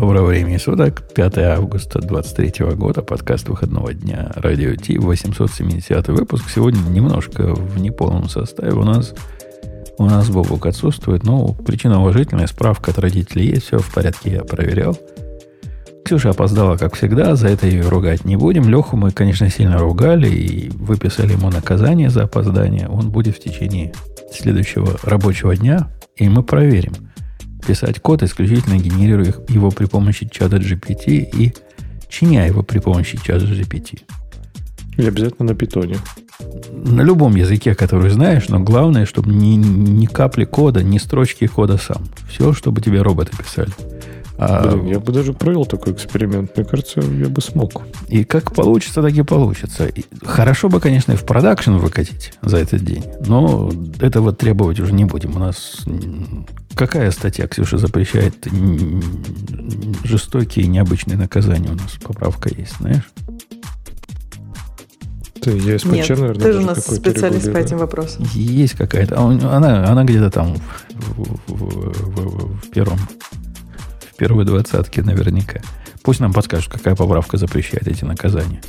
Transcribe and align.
Доброго 0.00 0.26
времени 0.26 0.58
суток. 0.58 1.02
5 1.12 1.38
августа 1.38 1.98
23 1.98 2.66
года. 2.76 3.02
Подкаст 3.02 3.48
выходного 3.48 3.92
дня. 3.92 4.30
Радио 4.36 4.76
Ти. 4.76 4.96
870 4.96 6.06
выпуск. 6.06 6.44
Сегодня 6.54 6.78
немножко 6.88 7.52
в 7.52 7.80
неполном 7.80 8.28
составе. 8.28 8.74
У 8.74 8.84
нас, 8.84 9.12
у 9.98 10.04
нас 10.04 10.30
Бобук 10.30 10.66
отсутствует. 10.66 11.24
Но 11.24 11.48
причина 11.52 12.00
уважительная. 12.00 12.46
Справка 12.46 12.92
от 12.92 13.00
родителей 13.00 13.48
есть. 13.48 13.66
Все 13.66 13.78
в 13.78 13.92
порядке. 13.92 14.30
Я 14.30 14.44
проверял. 14.44 14.96
Ксюша 16.04 16.30
опоздала, 16.30 16.76
как 16.76 16.94
всегда. 16.94 17.34
За 17.34 17.48
это 17.48 17.66
ее 17.66 17.88
ругать 17.88 18.24
не 18.24 18.36
будем. 18.36 18.68
Леху 18.68 18.96
мы, 18.96 19.10
конечно, 19.10 19.50
сильно 19.50 19.78
ругали 19.78 20.28
и 20.28 20.70
выписали 20.70 21.32
ему 21.32 21.50
наказание 21.50 22.08
за 22.08 22.22
опоздание. 22.22 22.86
Он 22.88 23.10
будет 23.10 23.34
в 23.34 23.40
течение 23.40 23.92
следующего 24.30 24.96
рабочего 25.02 25.56
дня. 25.56 25.90
И 26.14 26.28
мы 26.28 26.44
проверим– 26.44 26.92
писать 27.68 28.00
код, 28.00 28.22
исключительно 28.22 28.78
генерируя 28.78 29.34
его 29.48 29.70
при 29.70 29.84
помощи 29.84 30.26
чата 30.32 30.56
GPT 30.56 31.28
и 31.38 31.52
чиня 32.08 32.46
его 32.46 32.62
при 32.62 32.78
помощи 32.78 33.18
чата 33.22 33.44
GPT. 33.44 34.00
И 34.96 35.06
обязательно 35.06 35.48
на 35.52 35.54
питоне. 35.54 35.96
На 36.72 37.02
любом 37.02 37.36
языке, 37.36 37.74
который 37.74 38.08
знаешь, 38.08 38.48
но 38.48 38.58
главное, 38.58 39.04
чтобы 39.04 39.30
ни, 39.32 39.56
ни 39.56 40.06
капли 40.06 40.44
кода, 40.44 40.82
ни 40.82 40.96
строчки 40.96 41.46
кода 41.46 41.76
сам. 41.76 42.08
Все, 42.30 42.54
чтобы 42.54 42.80
тебе 42.80 43.02
роботы 43.02 43.36
писали. 43.36 43.70
А, 44.40 44.68
Блин, 44.68 44.86
я 44.86 45.00
бы 45.00 45.12
даже 45.12 45.32
провел 45.32 45.66
такой 45.66 45.92
эксперимент. 45.92 46.56
Мне 46.56 46.64
кажется, 46.64 47.00
я 47.00 47.28
бы 47.28 47.40
смог. 47.42 47.82
И 48.06 48.22
как 48.22 48.54
получится, 48.54 49.02
так 49.02 49.12
и 49.12 49.22
получится. 49.22 49.86
И 49.86 50.04
хорошо 50.24 50.68
бы, 50.68 50.78
конечно, 50.78 51.12
и 51.12 51.16
в 51.16 51.24
продакшн 51.24 51.72
выкатить 51.72 52.32
за 52.42 52.58
этот 52.58 52.84
день. 52.84 53.04
Но 53.26 53.70
этого 54.00 54.32
требовать 54.32 54.78
уже 54.78 54.92
не 54.92 55.04
будем. 55.04 55.34
У 55.34 55.40
нас 55.40 55.84
какая 56.76 57.10
статья, 57.10 57.48
Ксюша, 57.48 57.78
запрещает 57.78 58.46
жестокие 60.04 60.66
и 60.66 60.68
необычные 60.68 61.18
наказания? 61.18 61.70
У 61.70 61.74
нас 61.74 61.98
поправка 62.00 62.48
есть, 62.48 62.76
знаешь? 62.78 63.10
Ты 65.40 65.50
ЕСПЧ, 65.50 65.86
Нет, 65.86 66.08
наверное, 66.10 66.34
ты 66.34 66.52
же 66.52 66.58
у 66.60 66.62
нас 66.62 66.86
специалист 66.86 67.52
по 67.52 67.56
этим 67.56 67.78
вопросам. 67.78 68.24
Есть 68.34 68.74
какая-то. 68.74 69.18
Она, 69.18 69.84
она 69.84 70.04
где-то 70.04 70.30
там 70.30 70.56
в, 70.90 71.38
в, 71.48 71.54
в, 71.54 72.60
в 72.60 72.70
первом 72.70 72.98
первой 74.18 74.44
двадцатке 74.44 75.02
наверняка. 75.02 75.60
Пусть 76.02 76.20
нам 76.20 76.32
подскажут, 76.32 76.72
какая 76.72 76.94
поправка 76.94 77.38
запрещает 77.38 77.86
эти 77.86 78.04
наказания. 78.04 78.60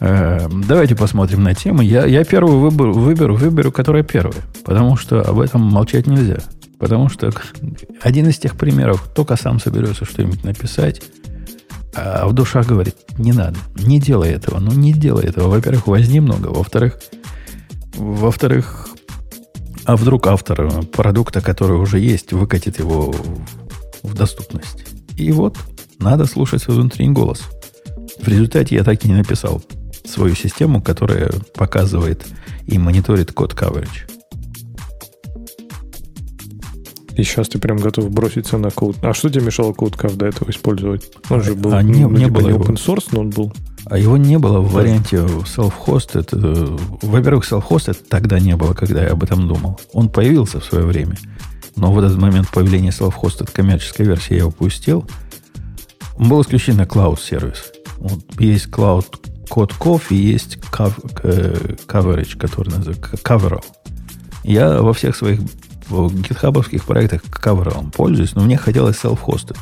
Э, 0.00 0.48
давайте 0.50 0.96
посмотрим 0.96 1.42
на 1.42 1.54
тему. 1.54 1.82
Я, 1.82 2.06
я 2.06 2.24
первую 2.24 2.58
выберу, 2.58 2.92
выберу, 2.94 3.36
выберу, 3.36 3.70
которая 3.70 4.02
первая. 4.02 4.42
Потому 4.64 4.96
что 4.96 5.22
об 5.22 5.38
этом 5.38 5.60
молчать 5.60 6.06
нельзя. 6.06 6.38
Потому 6.78 7.08
что 7.08 7.30
один 8.02 8.28
из 8.28 8.38
тех 8.38 8.56
примеров, 8.56 9.08
только 9.14 9.36
сам 9.36 9.60
соберется 9.60 10.04
что-нибудь 10.04 10.42
написать, 10.42 11.02
а 11.94 12.26
в 12.26 12.32
душах 12.32 12.66
говорит, 12.66 12.96
не 13.16 13.32
надо, 13.32 13.56
не 13.74 13.98
делай 13.98 14.30
этого, 14.30 14.58
ну 14.58 14.70
не 14.72 14.92
делай 14.92 15.24
этого. 15.24 15.48
Во-первых, 15.48 15.86
возни 15.86 16.20
много, 16.20 16.48
во-вторых, 16.48 16.98
во-вторых, 17.94 18.88
а 19.86 19.96
вдруг 19.96 20.26
автор 20.26 20.84
продукта, 20.86 21.40
который 21.40 21.78
уже 21.78 21.98
есть, 21.98 22.34
выкатит 22.34 22.78
его 22.78 23.14
в 24.06 24.14
доступность. 24.14 24.84
И 25.16 25.32
вот, 25.32 25.58
надо 25.98 26.26
слушать 26.26 26.62
свой 26.62 26.76
внутренний 26.76 27.12
голос. 27.12 27.42
В 28.20 28.28
результате 28.28 28.74
я 28.74 28.84
так 28.84 29.04
и 29.04 29.08
не 29.08 29.14
написал 29.14 29.62
свою 30.04 30.34
систему, 30.34 30.80
которая 30.80 31.30
показывает 31.54 32.26
и 32.66 32.78
мониторит 32.78 33.32
код 33.32 33.54
coverage. 33.54 34.10
И 37.16 37.22
сейчас 37.22 37.48
ты 37.48 37.58
прям 37.58 37.78
готов 37.78 38.10
броситься 38.10 38.58
на 38.58 38.70
код. 38.70 38.96
А 39.00 39.14
что 39.14 39.30
тебе 39.30 39.46
мешало 39.46 39.72
CodeCav 39.72 40.16
до 40.16 40.26
этого 40.26 40.50
использовать? 40.50 41.10
Он 41.30 41.42
же 41.42 41.54
был 41.54 41.72
а 41.72 41.82
не, 41.82 42.02
ну, 42.02 42.10
не 42.10 42.26
было 42.26 42.50
не 42.50 42.58
open 42.58 42.76
source, 42.76 43.08
но 43.12 43.20
он 43.20 43.30
был. 43.30 43.52
А 43.86 43.96
его 43.96 44.18
не 44.18 44.38
было 44.38 44.60
в 44.60 44.72
варианте 44.72 45.16
self-hosted. 45.16 46.28
Э, 46.32 46.76
во-первых, 47.02 47.50
self-hosted 47.50 47.96
тогда 48.08 48.38
не 48.38 48.54
было, 48.54 48.74
когда 48.74 49.02
я 49.02 49.12
об 49.12 49.22
этом 49.22 49.48
думал. 49.48 49.80
Он 49.94 50.10
появился 50.10 50.60
в 50.60 50.64
свое 50.64 50.84
время. 50.84 51.16
Но 51.76 51.92
в 51.92 51.98
этот 51.98 52.16
момент 52.16 52.48
появления 52.48 52.88
self-hosted 52.88 53.50
коммерческой 53.52 54.06
версии 54.06 54.34
я 54.34 54.46
упустил. 54.46 55.08
Был 56.18 56.40
исключительно 56.40 56.82
cloud 56.82 57.20
сервис. 57.20 57.72
Вот 57.98 58.22
есть 58.40 58.68
cloud 58.68 59.06
код 59.48 59.72
COF 59.78 60.04
и 60.10 60.16
есть 60.16 60.56
э, 60.56 61.76
coverage, 61.86 62.36
который 62.38 62.70
называется 62.70 63.16
coverall. 63.16 63.64
Я 64.42 64.80
во 64.80 64.92
всех 64.92 65.14
своих 65.14 65.40
гитхабовских 65.88 66.84
проектах 66.84 67.22
coverall 67.24 67.92
пользуюсь, 67.92 68.34
но 68.34 68.42
мне 68.42 68.56
хотелось 68.56 68.96
self-hosted. 68.96 69.56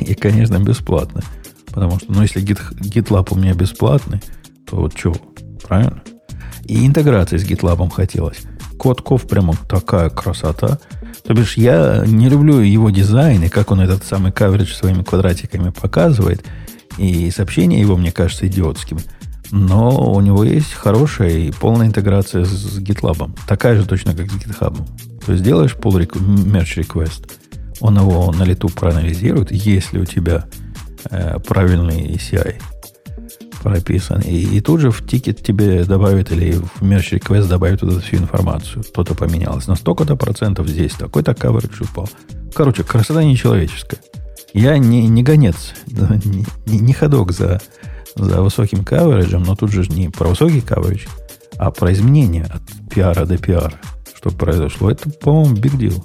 И, 0.00 0.14
конечно, 0.14 0.58
бесплатно. 0.58 1.22
Потому 1.66 1.98
что, 1.98 2.12
ну, 2.12 2.22
если 2.22 2.42
Git, 2.42 2.60
GitLab 2.80 3.28
у 3.32 3.36
меня 3.36 3.52
бесплатный, 3.54 4.22
то 4.66 4.76
вот 4.76 4.94
чего? 4.94 5.16
Правильно? 5.66 6.02
И 6.64 6.86
интеграции 6.86 7.36
с 7.36 7.44
GitLab 7.44 7.90
хотелось. 7.90 8.38
Код 8.78 9.00
COF 9.00 9.26
прямо 9.26 9.54
такая 9.68 10.08
красота– 10.08 10.78
то 11.24 11.34
бишь, 11.34 11.56
я 11.56 12.04
не 12.06 12.28
люблю 12.28 12.60
его 12.60 12.90
дизайн, 12.90 13.42
и 13.42 13.48
как 13.48 13.70
он 13.70 13.80
этот 13.80 14.04
самый 14.04 14.32
каверидж 14.32 14.72
своими 14.72 15.02
квадратиками 15.02 15.70
показывает. 15.70 16.44
И 16.96 17.30
сообщение 17.30 17.80
его, 17.80 17.96
мне 17.96 18.12
кажется, 18.12 18.46
идиотским. 18.46 18.98
Но 19.50 20.12
у 20.12 20.20
него 20.20 20.44
есть 20.44 20.72
хорошая 20.72 21.30
и 21.30 21.52
полная 21.52 21.86
интеграция 21.86 22.44
с 22.44 22.78
GitLab. 22.78 23.30
Такая 23.46 23.76
же 23.76 23.86
точно, 23.86 24.14
как 24.14 24.30
с 24.30 24.34
GitHub. 24.34 24.76
То 25.24 25.32
есть 25.32 25.44
делаешь 25.44 25.76
pull 25.78 26.06
merge 26.06 26.82
request, 26.82 27.30
он 27.80 27.98
его 27.98 28.32
на 28.32 28.44
лету 28.44 28.68
проанализирует, 28.68 29.52
если 29.52 29.98
у 29.98 30.04
тебя 30.04 30.46
э, 31.10 31.38
правильный 31.46 32.14
ACI 32.14 32.60
прописан. 33.62 34.20
И, 34.20 34.56
и 34.56 34.60
тут 34.60 34.80
же 34.80 34.90
в 34.90 35.06
тикет 35.06 35.42
тебе 35.42 35.84
добавят 35.84 36.32
или 36.32 36.52
в 36.52 36.82
merge 36.82 37.18
request 37.18 37.48
добавят 37.48 37.80
туда 37.80 38.00
всю 38.00 38.16
информацию. 38.16 38.82
Что-то 38.82 39.14
поменялось. 39.14 39.66
На 39.66 39.76
столько-то 39.76 40.16
процентов 40.16 40.68
здесь 40.68 40.92
такой-то 40.92 41.32
coverage 41.32 41.84
упал. 41.84 42.08
Короче, 42.54 42.82
красота 42.82 43.22
нечеловеческая. 43.22 44.00
Я 44.54 44.78
не, 44.78 45.06
не 45.06 45.22
гонец, 45.22 45.74
не, 45.86 46.46
не, 46.66 46.78
не 46.78 46.92
ходок 46.92 47.32
за, 47.32 47.60
за 48.16 48.42
высоким 48.42 48.84
кавериджем, 48.84 49.42
но 49.42 49.54
тут 49.54 49.72
же 49.72 49.86
не 49.88 50.08
про 50.08 50.28
высокий 50.28 50.60
каверидж, 50.60 51.06
а 51.58 51.70
про 51.70 51.92
изменения 51.92 52.44
от 52.44 52.62
пиара 52.90 53.26
до 53.26 53.36
пиара. 53.38 53.74
Что 54.16 54.30
произошло. 54.30 54.90
Это, 54.90 55.10
по-моему, 55.10 55.56
big 55.56 55.78
deal. 55.78 56.04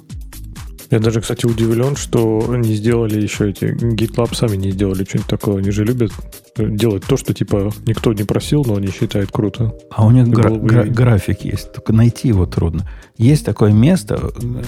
Я 0.94 1.00
даже, 1.00 1.20
кстати, 1.20 1.44
удивлен, 1.44 1.96
что 1.96 2.54
не 2.56 2.72
сделали 2.74 3.20
еще 3.20 3.50
эти 3.50 3.64
GitLab 3.64 4.32
сами 4.32 4.54
не 4.54 4.70
сделали 4.70 5.02
что-нибудь 5.02 5.28
такое. 5.28 5.58
Они 5.58 5.72
же 5.72 5.84
любят 5.84 6.12
делать 6.56 7.02
то, 7.04 7.16
что 7.16 7.34
типа 7.34 7.72
никто 7.84 8.12
не 8.12 8.22
просил, 8.22 8.64
но 8.64 8.76
они 8.76 8.92
считают 8.92 9.32
круто. 9.32 9.74
А 9.90 10.06
у 10.06 10.12
них 10.12 10.28
гра- 10.28 10.50
гра- 10.50 10.84
график 10.84 11.40
есть, 11.40 11.72
только 11.72 11.92
найти 11.92 12.28
его 12.28 12.46
трудно. 12.46 12.88
Есть 13.18 13.44
такое 13.44 13.72
место, 13.72 14.14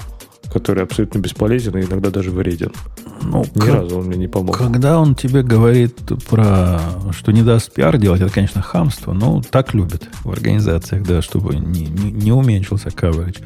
который 0.57 0.83
абсолютно 0.83 1.19
бесполезен 1.19 1.77
и 1.77 1.83
иногда 1.83 2.09
даже 2.09 2.31
вреден. 2.31 2.71
Ну, 3.21 3.45
Ни 3.55 3.59
как, 3.59 3.73
разу 3.73 3.99
он 3.99 4.05
мне 4.05 4.17
не 4.17 4.27
помог. 4.27 4.57
Когда 4.57 4.99
он 4.99 5.15
тебе 5.15 5.43
говорит 5.43 5.97
про, 6.29 6.79
что 7.11 7.31
не 7.31 7.43
даст 7.43 7.71
пиар 7.71 7.97
делать, 7.97 8.21
это, 8.21 8.33
конечно, 8.33 8.61
хамство. 8.61 9.13
Ну, 9.13 9.41
так 9.41 9.73
любят 9.73 10.09
в 10.23 10.31
организациях, 10.31 11.05
да, 11.05 11.21
чтобы 11.21 11.55
не, 11.55 11.85
не, 11.85 12.11
не 12.11 12.31
уменьшился 12.31 12.89
coverage. 12.89 13.37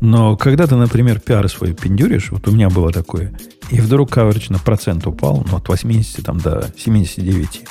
Но 0.00 0.36
когда 0.36 0.66
ты, 0.66 0.76
например, 0.76 1.20
пиар 1.20 1.48
свой 1.48 1.72
пиндюришь, 1.72 2.30
вот 2.30 2.46
у 2.48 2.52
меня 2.52 2.68
было 2.68 2.92
такое, 2.92 3.32
и 3.70 3.80
вдруг 3.80 4.16
coverage 4.16 4.52
на 4.52 4.58
процент 4.58 5.06
упал, 5.06 5.44
ну, 5.50 5.56
от 5.56 5.68
80 5.68 6.24
там, 6.24 6.38
до 6.38 6.72
79. 6.76 7.64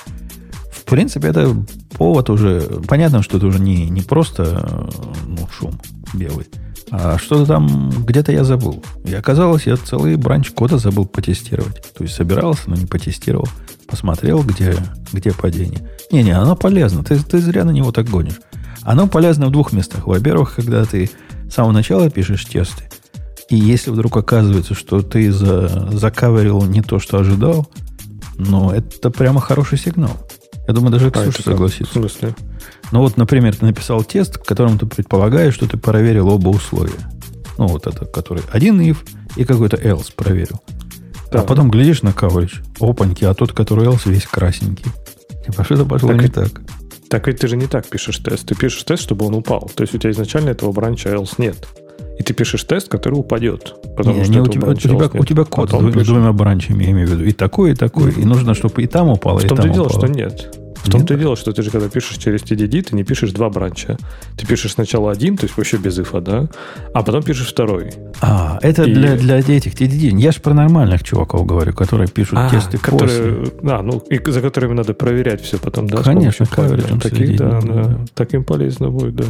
В 0.71 0.83
принципе, 0.83 1.27
это 1.27 1.55
повод 1.97 2.29
уже... 2.29 2.61
Понятно, 2.87 3.21
что 3.21 3.37
это 3.37 3.45
уже 3.47 3.59
не, 3.59 3.89
не 3.89 4.01
просто 4.01 4.89
ну, 5.25 5.47
шум 5.51 5.79
белый, 6.13 6.47
а 6.89 7.17
что-то 7.17 7.45
там 7.45 7.89
где-то 7.89 8.31
я 8.31 8.43
забыл. 8.43 8.83
И 9.03 9.13
оказалось, 9.13 9.65
я 9.65 9.75
целый 9.75 10.15
бранч 10.15 10.51
кода 10.51 10.77
забыл 10.77 11.05
потестировать. 11.05 11.93
То 11.93 12.03
есть 12.03 12.15
собирался, 12.15 12.69
но 12.69 12.75
не 12.75 12.85
потестировал. 12.85 13.47
Посмотрел, 13.87 14.41
где, 14.41 14.75
где 15.11 15.31
падение. 15.31 15.89
Не-не, 16.11 16.31
оно 16.31 16.55
полезно. 16.55 17.03
Ты, 17.03 17.19
ты 17.19 17.39
зря 17.39 17.65
на 17.65 17.71
него 17.71 17.91
так 17.91 18.09
гонишь. 18.09 18.39
Оно 18.83 19.07
полезно 19.07 19.47
в 19.47 19.51
двух 19.51 19.73
местах. 19.73 20.07
Во-первых, 20.07 20.55
когда 20.55 20.85
ты 20.85 21.09
с 21.49 21.53
самого 21.53 21.73
начала 21.73 22.09
пишешь 22.09 22.45
тесты, 22.45 22.89
и 23.49 23.55
если 23.55 23.91
вдруг 23.91 24.15
оказывается, 24.17 24.73
что 24.73 25.01
ты 25.01 25.31
за, 25.31 25.89
закаверил 25.91 26.63
не 26.63 26.81
то, 26.81 26.99
что 26.99 27.17
ожидал, 27.17 27.67
ну, 28.37 28.71
это 28.71 29.09
прямо 29.09 29.41
хороший 29.41 29.77
сигнал. 29.77 30.11
Я 30.67 30.73
думаю, 30.73 30.91
даже 30.91 31.11
Ксюша 31.11 31.39
а 31.39 31.43
согласится. 31.43 31.85
В 31.85 31.93
смысле? 31.93 32.35
Ну 32.91 32.99
вот, 32.99 33.17
например, 33.17 33.55
ты 33.55 33.65
написал 33.65 34.03
тест, 34.03 34.37
в 34.37 34.43
котором 34.43 34.77
ты 34.77 34.85
предполагаешь, 34.85 35.53
что 35.53 35.67
ты 35.67 35.77
проверил 35.77 36.27
оба 36.27 36.49
условия. 36.49 36.99
Ну, 37.57 37.67
вот 37.67 37.87
это, 37.87 38.05
который 38.05 38.43
один 38.51 38.79
if 38.81 38.97
и 39.35 39.45
какой-то 39.45 39.77
else 39.77 40.13
проверил. 40.15 40.61
Да. 41.31 41.41
А 41.41 41.43
потом 41.43 41.71
глядишь 41.71 42.03
на 42.03 42.09
coverage, 42.09 42.63
опаньки, 42.79 43.25
а 43.25 43.33
тот, 43.33 43.53
который 43.53 43.85
else, 43.85 44.01
весь 44.05 44.25
красненький. 44.25 44.91
Типа, 45.45 45.63
что-то 45.63 45.85
пошло 45.85 46.09
так 46.09 46.21
не 46.21 46.27
и, 46.27 46.29
так. 46.29 46.61
Так 47.09 47.27
ведь 47.27 47.39
ты 47.39 47.47
же 47.47 47.55
не 47.55 47.67
так 47.67 47.87
пишешь 47.87 48.17
тест. 48.17 48.47
Ты 48.47 48.55
пишешь 48.55 48.83
тест, 48.83 49.03
чтобы 49.03 49.25
он 49.25 49.33
упал. 49.33 49.71
То 49.73 49.83
есть 49.83 49.95
у 49.95 49.97
тебя 49.97 50.11
изначально 50.11 50.49
этого 50.49 50.71
бранча 50.71 51.09
else 51.09 51.35
нет. 51.37 51.67
И 52.17 52.23
ты 52.23 52.33
пишешь 52.33 52.63
тест, 52.63 52.89
который 52.89 53.15
упадет. 53.15 53.75
Потому 53.95 54.17
не, 54.17 54.23
что 54.23 54.33
не, 54.33 54.39
у, 54.41 54.47
тебя, 54.47 54.69
у, 54.69 54.73
тебя, 54.73 55.09
у 55.13 55.25
тебя 55.25 55.43
код 55.43 55.69
с 55.69 56.05
двумя 56.05 56.33
бранчами, 56.33 56.83
я 56.83 56.91
имею 56.91 57.07
в 57.07 57.11
виду. 57.11 57.23
И 57.23 57.31
такой, 57.31 57.71
и 57.71 57.75
такой. 57.75 58.11
И 58.11 58.25
нужно, 58.25 58.53
чтобы 58.53 58.81
и 58.83 58.87
там 58.87 59.09
упало, 59.09 59.39
в 59.39 59.45
и 59.45 59.47
там 59.47 59.57
том-то 59.57 59.73
дело, 59.73 59.89
что 59.89 60.07
нет. 60.07 60.55
В 60.87 60.91
том-то 60.91 61.13
и 61.13 61.17
дело, 61.17 61.35
что 61.35 61.51
ты 61.51 61.61
же 61.61 61.71
когда 61.71 61.89
пишешь 61.89 62.17
через 62.17 62.41
TDD, 62.41 62.81
ты 62.81 62.95
не 62.95 63.03
пишешь 63.03 63.31
два 63.31 63.49
бранча. 63.49 63.97
Ты 64.37 64.45
пишешь 64.45 64.73
сначала 64.73 65.11
один, 65.11 65.37
то 65.37 65.45
есть 65.45 65.57
вообще 65.57 65.77
без 65.77 65.99
ифа, 65.99 66.21
да? 66.21 66.47
А 66.93 67.03
потом 67.03 67.23
пишешь 67.23 67.47
второй. 67.47 67.91
А, 68.21 68.59
это 68.61 68.83
и... 68.83 68.93
для, 68.93 69.15
для 69.15 69.57
этих 69.57 69.73
TDD. 69.73 70.19
Я 70.19 70.31
же 70.31 70.39
про 70.39 70.53
нормальных 70.53 71.03
чуваков 71.03 71.45
говорю, 71.45 71.73
которые 71.73 72.07
пишут 72.07 72.37
а, 72.37 72.49
тесты 72.49 72.77
которые, 72.77 73.45
после. 73.45 73.71
А, 73.71 73.81
ну, 73.81 73.99
и 74.09 74.31
за 74.31 74.41
которыми 74.41 74.73
надо 74.73 74.93
проверять 74.93 75.41
все 75.41 75.57
потом, 75.57 75.87
да? 75.87 76.01
Конечно, 76.01 76.45
кавериджем 76.45 76.99
таких, 76.99 77.37
да, 77.37 77.59
да, 77.61 77.83
да. 77.83 78.05
Так 78.13 78.33
им 78.33 78.43
полезно 78.43 78.89
будет, 78.89 79.15
да. 79.15 79.25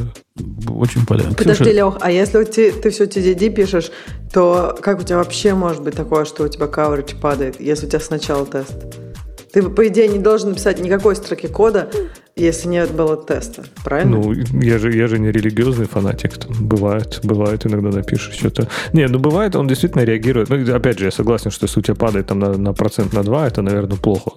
Очень 0.70 1.06
полезно. 1.06 1.34
Подожди, 1.34 1.64
Ксюша... 1.64 1.76
Лех, 1.76 1.98
а 2.02 2.12
если 2.12 2.44
ты, 2.44 2.72
ты 2.72 2.90
все 2.92 3.06
TDD 3.06 3.50
пишешь, 3.50 3.92
то 4.32 4.78
как 4.82 5.00
у 5.00 5.04
тебя 5.04 5.18
вообще 5.18 5.54
может 5.54 5.84
быть 5.84 5.96
такое, 5.96 6.26
что 6.26 6.44
у 6.44 6.48
тебя 6.48 6.66
coverage 6.66 7.20
падает, 7.20 7.60
если 7.60 7.88
у 7.88 7.90
тебя 7.90 8.00
сначала 8.00 8.46
тест? 8.46 9.07
Ты, 9.52 9.64
по 9.64 9.88
идее, 9.88 10.08
не 10.08 10.20
должен 10.20 10.50
написать 10.50 10.80
никакой 10.80 11.16
строки 11.16 11.48
кода, 11.48 11.90
если 12.38 12.68
нет 12.68 12.92
было 12.92 13.18
теста, 13.18 13.64
правильно? 13.84 14.18
Ну, 14.18 14.34
я 14.62 14.78
же, 14.78 14.96
я 14.96 15.08
же 15.08 15.20
не 15.20 15.32
религиозный 15.32 15.88
фанатик. 15.88 16.38
Там 16.38 16.52
бывает, 16.60 17.20
бывает, 17.24 17.66
иногда 17.66 17.90
напишешь 17.90 18.36
что-то. 18.36 18.68
Не, 18.94 19.08
ну 19.08 19.20
бывает, 19.20 19.56
он 19.56 19.68
действительно 19.68 20.04
реагирует. 20.04 20.50
Ну, 20.50 20.76
опять 20.76 21.00
же, 21.00 21.06
я 21.06 21.12
согласен, 21.12 21.52
что 21.52 21.66
если 21.66 21.80
у 21.80 21.84
тебя 21.84 21.96
падает 21.96 22.28
там 22.28 22.40
на, 22.40 22.58
на 22.58 22.74
процент 22.74 23.14
на 23.14 23.24
2, 23.24 23.48
это, 23.48 23.62
наверное, 23.62 23.98
плохо. 23.98 24.32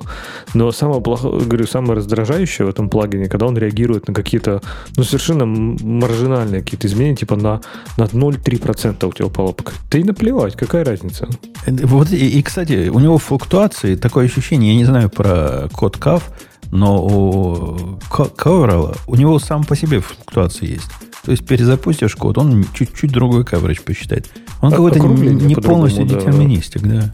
Но 0.55 0.73
самое 0.73 1.01
плохо, 1.01 1.29
говорю, 1.29 1.67
самое 1.67 1.95
раздражающее 1.95 2.67
в 2.67 2.71
этом 2.71 2.89
плагине, 2.89 3.29
когда 3.29 3.47
он 3.47 3.59
реагирует 3.59 4.09
на 4.09 4.15
какие-то, 4.15 4.63
ну, 4.97 5.05
совершенно 5.05 5.45
маржинальные 5.47 6.63
какие-то 6.63 6.87
изменения, 6.87 7.17
типа 7.17 7.37
на, 7.37 7.61
на 7.97 8.05
0,3% 8.05 9.07
у 9.07 9.13
тебя 9.13 9.27
упало. 9.27 9.55
Да 9.91 9.99
и 9.99 10.05
наплевать, 10.05 10.57
какая 10.57 10.85
разница? 10.85 11.29
Вот, 11.67 12.13
и, 12.13 12.39
и, 12.39 12.43
кстати, 12.43 12.89
у 12.89 12.99
него 12.99 13.19
флуктуации, 13.19 13.97
такое 13.97 14.27
ощущение, 14.27 14.73
я 14.73 14.79
не 14.79 14.85
знаю 14.85 15.11
про 15.11 15.69
код 15.73 15.97
CAF, 15.97 16.23
но 16.71 17.05
у 17.05 17.99
Coverall 18.09 18.97
у 19.07 19.17
него 19.17 19.39
сам 19.39 19.65
по 19.65 19.77
себе 19.77 20.01
флуктуации 20.01 20.73
есть. 20.73 20.91
То 21.25 21.33
есть 21.33 21.47
перезапустишь 21.47 22.17
код, 22.17 22.39
он 22.39 22.65
чуть-чуть 22.73 23.13
другой 23.13 23.43
coverage 23.43 23.83
посчитает. 23.83 24.31
Он 24.63 24.73
а, 24.73 24.77
какой-то 24.77 25.01
не 25.01 25.55
полностью 25.55 26.07
да, 26.07 26.15
детерминистик, 26.15 26.83
да. 26.83 27.13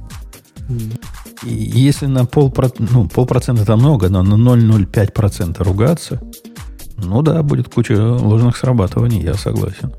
И 1.42 1.52
если 1.52 2.06
на 2.06 2.24
полпроцента, 2.24 2.92
ну, 2.92 3.08
полпроцента 3.08 3.62
это 3.62 3.76
много, 3.76 4.08
но 4.08 4.22
на 4.22 4.34
0,05% 4.34 5.62
ругаться, 5.62 6.20
ну 6.96 7.22
да, 7.22 7.42
будет 7.42 7.68
куча 7.72 7.92
ложных 7.94 8.56
срабатываний, 8.56 9.20
я 9.20 9.34
согласен. 9.34 9.92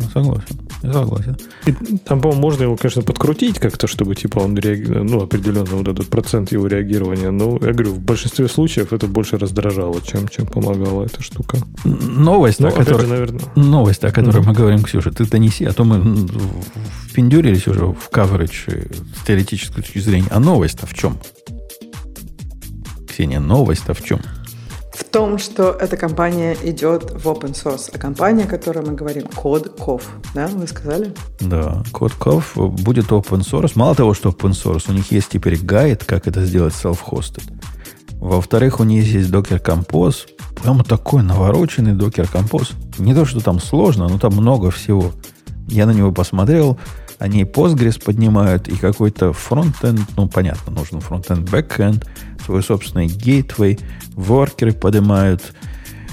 Я 0.00 0.08
согласен. 0.10 0.58
Я 0.82 0.92
согласен. 0.92 1.36
И 1.66 1.72
там, 1.98 2.20
по-моему, 2.20 2.42
можно 2.42 2.62
его, 2.64 2.76
конечно, 2.76 3.02
подкрутить 3.02 3.58
как-то, 3.58 3.86
чтобы 3.86 4.14
типа 4.14 4.38
он 4.40 4.56
реагировал, 4.56 5.04
ну, 5.04 5.22
определенно 5.22 5.76
вот 5.76 5.88
этот 5.88 6.08
процент 6.08 6.52
его 6.52 6.66
реагирования. 6.66 7.30
Но 7.30 7.58
я 7.60 7.72
говорю, 7.72 7.92
в 7.92 8.00
большинстве 8.00 8.48
случаев 8.48 8.92
это 8.92 9.06
больше 9.06 9.38
раздражало, 9.38 10.00
чем, 10.02 10.28
чем 10.28 10.46
помогала 10.46 11.04
эта 11.04 11.22
штука. 11.22 11.58
Новость, 11.84 12.60
ну, 12.60 12.68
о 12.68 12.72
которой, 12.72 13.02
же, 13.02 13.06
наверное... 13.08 13.40
новость, 13.56 14.04
о 14.04 14.12
которой 14.12 14.42
mm-hmm. 14.42 14.46
мы 14.46 14.52
говорим, 14.52 14.82
Ксюша, 14.82 15.10
ты 15.10 15.24
донеси, 15.24 15.64
а 15.64 15.72
то 15.72 15.84
мы 15.84 16.28
впендюрились 17.10 17.66
уже 17.66 17.86
в 17.86 18.10
coverage 18.12 18.64
э, 18.68 18.86
с 19.20 19.26
теоретической 19.26 19.82
точки 19.82 19.98
зрения. 19.98 20.28
А 20.30 20.38
новость-то 20.38 20.86
в 20.86 20.94
чем? 20.94 21.18
Ксения, 23.08 23.40
новость-то 23.40 23.94
в 23.94 24.04
чем? 24.04 24.20
В 24.98 25.04
том, 25.04 25.38
что 25.38 25.70
эта 25.70 25.96
компания 25.96 26.56
идет 26.64 27.12
в 27.12 27.28
open 27.28 27.54
source, 27.54 27.90
а 27.94 27.98
компания, 27.98 28.44
о 28.44 28.46
которой 28.48 28.84
мы 28.84 28.94
говорим, 28.94 29.24
CodeCov, 29.24 30.02
да, 30.34 30.48
вы 30.48 30.66
сказали? 30.66 31.14
Да, 31.40 31.82
CodeCov 31.92 32.68
будет 32.68 33.06
open 33.06 33.40
source. 33.40 33.72
Мало 33.76 33.94
того, 33.94 34.12
что 34.14 34.30
open 34.30 34.50
source, 34.50 34.84
у 34.88 34.92
них 34.92 35.12
есть 35.12 35.28
теперь 35.28 35.56
гайд, 35.56 36.04
как 36.04 36.26
это 36.26 36.44
сделать 36.44 36.74
self-hosted. 36.74 37.44
Во-вторых, 38.14 38.80
у 38.80 38.84
них 38.84 39.06
есть 39.06 39.30
Docker 39.30 39.62
Compose, 39.62 40.26
прямо 40.60 40.82
такой 40.82 41.22
навороченный 41.22 41.92
Docker 41.92 42.28
Compose. 42.30 42.72
Не 42.98 43.14
то, 43.14 43.24
что 43.24 43.40
там 43.40 43.60
сложно, 43.60 44.08
но 44.08 44.18
там 44.18 44.32
много 44.32 44.72
всего. 44.72 45.12
Я 45.68 45.86
на 45.86 45.92
него 45.92 46.10
посмотрел, 46.10 46.76
они 47.18 47.44
Postgres 47.44 48.02
поднимают 48.02 48.68
и 48.68 48.76
какой-то 48.76 49.32
фронтенд, 49.32 50.00
ну, 50.16 50.28
понятно, 50.28 50.72
нужен 50.72 51.00
фронтенд, 51.00 51.48
бэкенд, 51.48 52.04
свой 52.48 52.62
собственный 52.62 53.08
gateway, 53.08 53.78
воркеры 54.14 54.72
поднимают, 54.72 55.52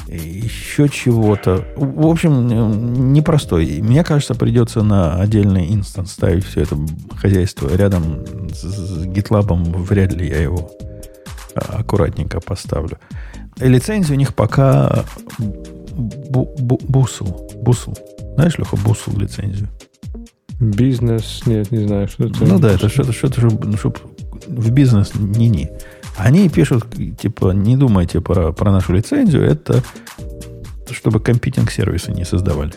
еще 0.10 0.90
чего-то. 0.90 1.66
В 1.78 2.08
общем, 2.08 3.14
непростой. 3.14 3.80
Мне 3.82 4.04
кажется, 4.04 4.36
придется 4.36 4.84
на 4.84 5.22
отдельный 5.22 5.74
инстанс 5.74 6.12
ставить 6.12 6.44
все 6.44 6.64
это 6.64 6.78
хозяйство 7.16 7.74
рядом 7.74 8.26
с 8.54 9.06
GitLab. 9.06 9.48
Вряд 9.84 10.12
ли 10.12 10.28
я 10.28 10.42
его 10.42 10.70
а, 11.56 11.78
аккуратненько 11.80 12.42
поставлю. 12.42 13.00
И 13.62 13.66
у 13.66 14.16
них 14.16 14.36
пока 14.36 15.06
бусл. 15.40 17.28
Бусл. 17.62 17.94
Знаешь, 18.36 18.58
Леха, 18.58 18.76
бусл 18.76 19.18
лицензию? 19.18 19.70
Бизнес, 20.60 21.44
нет, 21.46 21.72
не 21.72 21.88
знаю, 21.88 22.10
что 22.10 22.26
это. 22.26 22.44
Ну 22.44 22.60
да, 22.60 22.72
это 22.72 22.90
что-то, 22.90 23.14
что-то, 23.14 23.40
чтобы, 23.78 23.96
в 24.48 24.72
бизнес 24.72 25.12
не-не. 25.16 25.72
Они 26.18 26.50
пишут, 26.50 26.86
типа, 27.18 27.52
не 27.52 27.76
думайте 27.76 28.22
про, 28.22 28.54
про 28.54 28.72
нашу 28.72 28.94
лицензию, 28.94 29.44
это 29.44 29.84
чтобы 30.92 31.20
компьютинг-сервисы 31.20 32.12
не 32.12 32.26
создавали. 32.26 32.74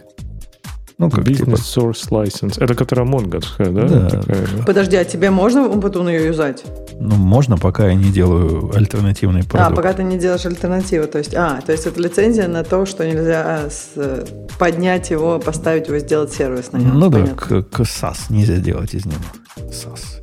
Ну, 0.99 1.11
как 1.11 1.25
Business 1.25 1.37
типа... 1.37 1.55
Source 1.55 2.09
License. 2.11 2.63
Это 2.63 2.75
которая 2.75 3.07
Mongo, 3.07 3.41
да? 3.59 3.89
Да. 3.89 4.09
Такая, 4.09 4.47
да? 4.57 4.65
Подожди, 4.67 4.97
а 4.97 5.05
тебе 5.05 5.31
можно 5.31 5.69
потом 5.81 6.09
ее 6.09 6.27
юзать? 6.27 6.65
Ну, 6.99 7.15
можно, 7.15 7.57
пока 7.57 7.87
я 7.87 7.95
не 7.95 8.11
делаю 8.11 8.73
альтернативный 8.75 9.45
продукт. 9.45 9.73
А, 9.73 9.75
пока 9.75 9.93
ты 9.93 10.03
не 10.03 10.19
делаешь 10.19 10.45
альтернативу. 10.45 11.07
То 11.07 11.19
есть, 11.19 11.35
а, 11.37 11.61
то 11.65 11.71
есть 11.71 11.87
это 11.87 12.01
лицензия 12.01 12.49
на 12.49 12.65
то, 12.65 12.85
что 12.85 13.07
нельзя 13.07 13.71
с, 13.71 14.27
поднять 14.59 15.11
его, 15.11 15.39
поставить 15.39 15.87
его, 15.87 15.99
сделать 16.01 16.33
сервис 16.33 16.73
на 16.73 16.79
нем. 16.79 16.99
Ну 16.99 17.11
Понятно. 17.13 17.47
да, 17.49 17.63
к, 17.63 17.71
к 17.71 17.81
SAS 17.83 18.17
нельзя 18.31 18.57
сделать 18.57 18.93
из 18.95 19.07
него. 19.07 19.23
SAS. 19.71 20.19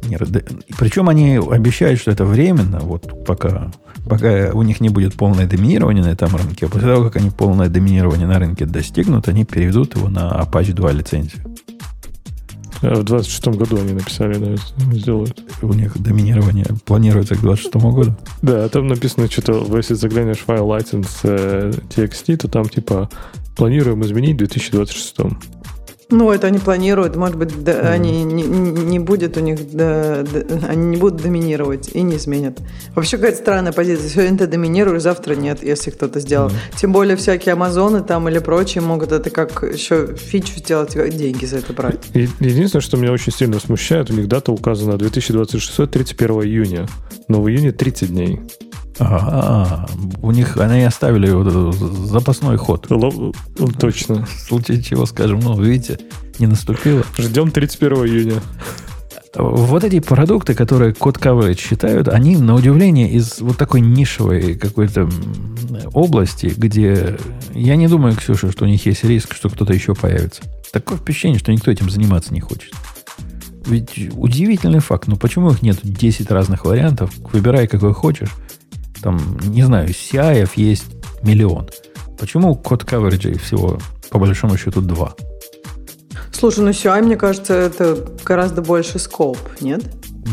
Причем 0.78 1.10
они 1.10 1.38
обещают, 1.38 2.00
что 2.00 2.12
это 2.12 2.26
временно, 2.26 2.80
вот 2.80 3.26
пока, 3.26 3.72
пока 4.08 4.52
у 4.54 4.62
них 4.64 4.82
не 4.82 4.90
будет 4.90 5.16
полное 5.16 5.48
доминирование 5.48 6.04
на 6.04 6.10
этом 6.10 6.36
рынке, 6.36 6.66
а 6.66 6.70
после 6.70 6.88
того, 6.88 7.06
как 7.06 7.18
они 7.18 7.30
полное 7.30 7.70
доминирование 7.70 8.28
на 8.28 8.40
рынке 8.40 8.66
достигнут, 8.66 9.28
они 9.28 9.46
переведут 9.46 9.96
его 9.96 10.10
на 10.10 10.42
Apache 10.42 10.65
2 10.74 10.92
лицензию. 10.92 11.42
А 12.82 12.96
в 12.96 13.04
26 13.04 13.48
году 13.48 13.78
они 13.78 13.94
написали, 13.94 14.38
да, 14.38 14.56
сделают. 14.92 15.42
У 15.62 15.74
них 15.74 15.98
доминирование 15.98 16.66
планируется 16.86 17.36
к 17.36 17.42
26 17.42 17.76
году? 17.76 18.16
Да, 18.42 18.68
там 18.70 18.88
написано 18.88 19.30
что-то, 19.30 19.66
если 19.76 19.94
заглянешь 19.94 20.38
в 20.38 20.46
файл 20.46 20.68
license 20.68 21.10
э, 21.24 21.72
txt, 21.90 22.38
то 22.38 22.48
там 22.48 22.66
типа 22.66 23.10
планируем 23.56 24.04
изменить 24.04 24.36
в 24.36 24.38
2026. 24.40 25.16
Ну, 26.10 26.32
это 26.32 26.48
они 26.48 26.60
планируют, 26.60 27.16
может 27.16 27.38
быть, 27.38 27.64
да, 27.64 27.72
mm. 27.72 27.88
они 27.88 28.24
не, 28.24 28.44
не 28.44 29.00
будет 29.00 29.38
у 29.38 29.40
них, 29.40 29.72
да, 29.72 30.24
да, 30.24 30.68
они 30.68 30.86
не 30.86 30.98
будут 30.98 31.22
доминировать 31.22 31.90
и 31.94 32.02
не 32.02 32.18
изменят. 32.18 32.60
Вообще 32.94 33.18
какая-то 33.18 33.40
странная 33.40 33.72
позиция. 33.72 34.10
Сегодня 34.10 34.38
ты 34.38 34.48
доминируешь, 34.48 35.02
завтра 35.02 35.34
нет, 35.36 35.64
если 35.64 35.90
кто-то 35.90 36.20
сделал. 36.20 36.50
Mm. 36.50 36.54
Тем 36.78 36.92
более 36.92 37.16
всякие 37.16 37.54
Амазоны 37.54 38.04
там 38.04 38.30
или 38.30 38.40
прочие 38.40 38.84
могут 38.84 39.12
это 39.12 39.30
как 39.32 39.64
еще 39.64 40.16
фичу 40.16 40.58
сделать, 40.58 40.94
деньги 40.94 41.46
за 41.46 41.58
это 41.58 41.74
брать. 41.74 42.00
Единственное, 42.14 42.82
что 42.82 42.98
меня 42.98 43.12
очень 43.12 43.32
сильно 43.32 43.60
смущает, 43.60 44.12
у 44.12 44.14
них 44.14 44.28
дата 44.28 44.52
указана 44.52 44.98
2026 44.98 45.90
31 45.90 46.42
июня, 46.44 46.88
но 47.28 47.42
в 47.42 47.50
июне 47.50 47.72
30 47.72 48.10
дней. 48.10 48.40
Ага, 48.98 49.88
у 50.22 50.32
них 50.32 50.58
они 50.58 50.84
оставили 50.84 51.30
вот 51.30 51.76
запасной 51.76 52.58
ход. 52.58 52.90
Л- 52.90 53.34
точно. 53.78 54.26
В 54.26 54.30
случае 54.30 54.82
чего 54.82 55.06
скажем, 55.06 55.40
ну, 55.42 55.62
видите, 55.62 56.00
не 56.40 56.48
наступило. 56.48 57.04
Ждем 57.18 57.52
31 57.52 57.98
июня. 58.06 58.42
Вот 59.38 59.84
эти 59.84 60.00
продукты, 60.00 60.54
которые 60.54 60.94
код 60.94 61.18
coverage 61.18 61.60
считают, 61.60 62.08
они, 62.08 62.38
на 62.38 62.56
удивление, 62.56 63.12
из 63.12 63.42
вот 63.42 63.58
такой 63.58 63.82
нишевой 63.82 64.56
какой-то 64.56 65.10
области, 65.94 66.54
где 66.56 67.18
я 67.54 67.76
не 67.76 67.90
думаю, 67.90 68.16
Ксюша, 68.16 68.50
что 68.50 68.64
у 68.64 68.68
них 68.68 68.86
есть 68.86 69.04
риск, 69.04 69.36
что 69.36 69.50
кто-то 69.50 69.74
еще 69.74 69.94
появится. 69.94 70.42
Такое 70.72 70.98
впечатление, 70.98 71.40
что 71.40 71.52
никто 71.52 71.70
этим 71.70 71.90
заниматься 71.90 72.34
не 72.34 72.40
хочет. 72.40 72.72
Ведь 73.66 74.10
удивительный 74.14 74.80
факт, 74.80 75.08
ну 75.08 75.18
почему 75.18 75.52
их 75.52 75.62
нет 75.62 75.80
10 75.84 76.32
разных 76.32 76.64
вариантов? 76.64 77.12
Выбирай, 77.34 77.68
какой 77.68 77.94
хочешь. 77.94 78.30
Там, 79.06 79.20
не 79.44 79.62
знаю, 79.62 79.90
CI 79.90 80.50
есть 80.56 80.88
миллион. 81.22 81.70
Почему 82.18 82.56
код 82.56 82.86
coverage 82.86 83.38
всего, 83.38 83.78
по 84.10 84.18
большому 84.18 84.58
счету, 84.58 84.82
два? 84.82 85.14
Слушай, 86.32 86.62
ну 86.62 86.72
CI, 86.72 87.04
мне 87.04 87.16
кажется, 87.16 87.54
это 87.54 88.04
гораздо 88.26 88.64
больше 88.64 88.98
скоп, 88.98 89.38
нет? 89.62 89.84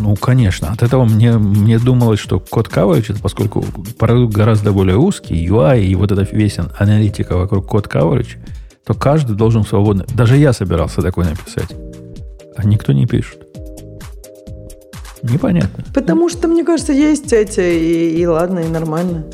Ну, 0.00 0.16
конечно. 0.16 0.72
От 0.72 0.82
этого 0.82 1.04
мне, 1.04 1.32
мне 1.32 1.78
думалось, 1.78 2.18
что 2.18 2.40
код 2.40 2.68
coverage, 2.68 3.20
поскольку 3.20 3.62
продукт 3.98 4.34
гораздо 4.34 4.72
более 4.72 4.96
узкий, 4.96 5.46
UI 5.46 5.84
и 5.84 5.94
вот 5.94 6.10
эта 6.10 6.22
весь 6.34 6.56
аналитика 6.78 7.36
вокруг 7.36 7.66
код 7.66 7.88
coverage, 7.88 8.38
то 8.86 8.94
каждый 8.94 9.36
должен 9.36 9.66
свободно... 9.66 10.06
Даже 10.14 10.38
я 10.38 10.54
собирался 10.54 11.02
такой 11.02 11.26
написать. 11.26 11.76
А 12.56 12.64
никто 12.64 12.94
не 12.94 13.04
пишет. 13.04 13.41
Непонятно. 15.22 15.84
Потому 15.94 16.28
что, 16.28 16.48
мне 16.48 16.64
кажется, 16.64 16.92
есть 16.92 17.32
эти, 17.32 17.60
и, 17.60 18.20
и 18.20 18.26
ладно, 18.26 18.60
и 18.60 18.68
нормально. 18.68 19.24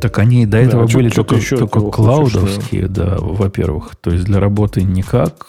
Так 0.00 0.18
они 0.18 0.46
до 0.46 0.58
этого 0.58 0.86
да, 0.86 0.94
были 0.94 1.08
что, 1.08 1.22
только, 1.22 1.36
еще 1.36 1.56
только 1.56 1.80
клаудовские, 1.80 2.82
хочешь, 2.82 2.96
да, 2.96 3.16
во-первых. 3.18 3.96
То 4.00 4.10
есть 4.10 4.24
для 4.24 4.40
работы 4.40 4.82
никак. 4.82 5.46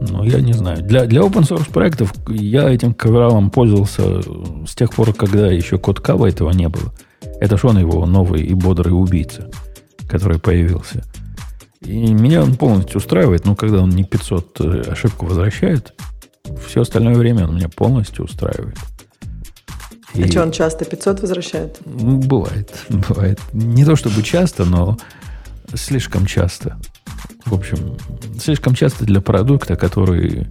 Ну, 0.00 0.24
я 0.24 0.40
не 0.40 0.52
знаю. 0.52 0.82
Для, 0.82 1.06
для 1.06 1.20
open 1.20 1.42
source 1.42 1.70
проектов 1.70 2.12
я 2.28 2.68
этим 2.68 2.92
кавералом 2.92 3.50
пользовался 3.50 4.20
с 4.66 4.74
тех 4.74 4.92
пор, 4.92 5.12
когда 5.12 5.46
еще 5.46 5.78
код 5.78 6.00
кава 6.00 6.26
этого 6.26 6.50
не 6.50 6.68
было. 6.68 6.92
Это 7.40 7.56
ж 7.56 7.64
он 7.64 7.78
его 7.78 8.04
новый 8.06 8.42
и 8.42 8.54
бодрый 8.54 8.92
убийца, 8.92 9.50
который 10.08 10.38
появился. 10.38 11.04
И 11.82 12.12
меня 12.12 12.42
он 12.42 12.56
полностью 12.56 12.98
устраивает, 12.98 13.44
но 13.44 13.54
когда 13.54 13.82
он 13.82 13.90
не 13.90 14.04
500 14.04 14.60
э, 14.60 14.80
ошибку 14.90 15.26
возвращает, 15.26 15.92
все 16.66 16.82
остальное 16.82 17.14
время 17.14 17.46
он 17.46 17.56
меня 17.56 17.68
полностью 17.68 18.24
устраивает. 18.24 18.78
И... 20.14 20.22
А 20.22 20.28
что, 20.28 20.42
он 20.42 20.52
часто 20.52 20.84
500 20.84 21.20
возвращает? 21.20 21.78
Бывает, 21.84 22.72
бывает. 22.88 23.40
Не 23.52 23.84
то 23.84 23.96
чтобы 23.96 24.22
часто, 24.22 24.64
но 24.64 24.96
слишком 25.74 26.26
часто. 26.26 26.78
В 27.44 27.54
общем, 27.54 27.96
слишком 28.40 28.74
часто 28.74 29.04
для 29.04 29.20
продукта, 29.20 29.76
который 29.76 30.48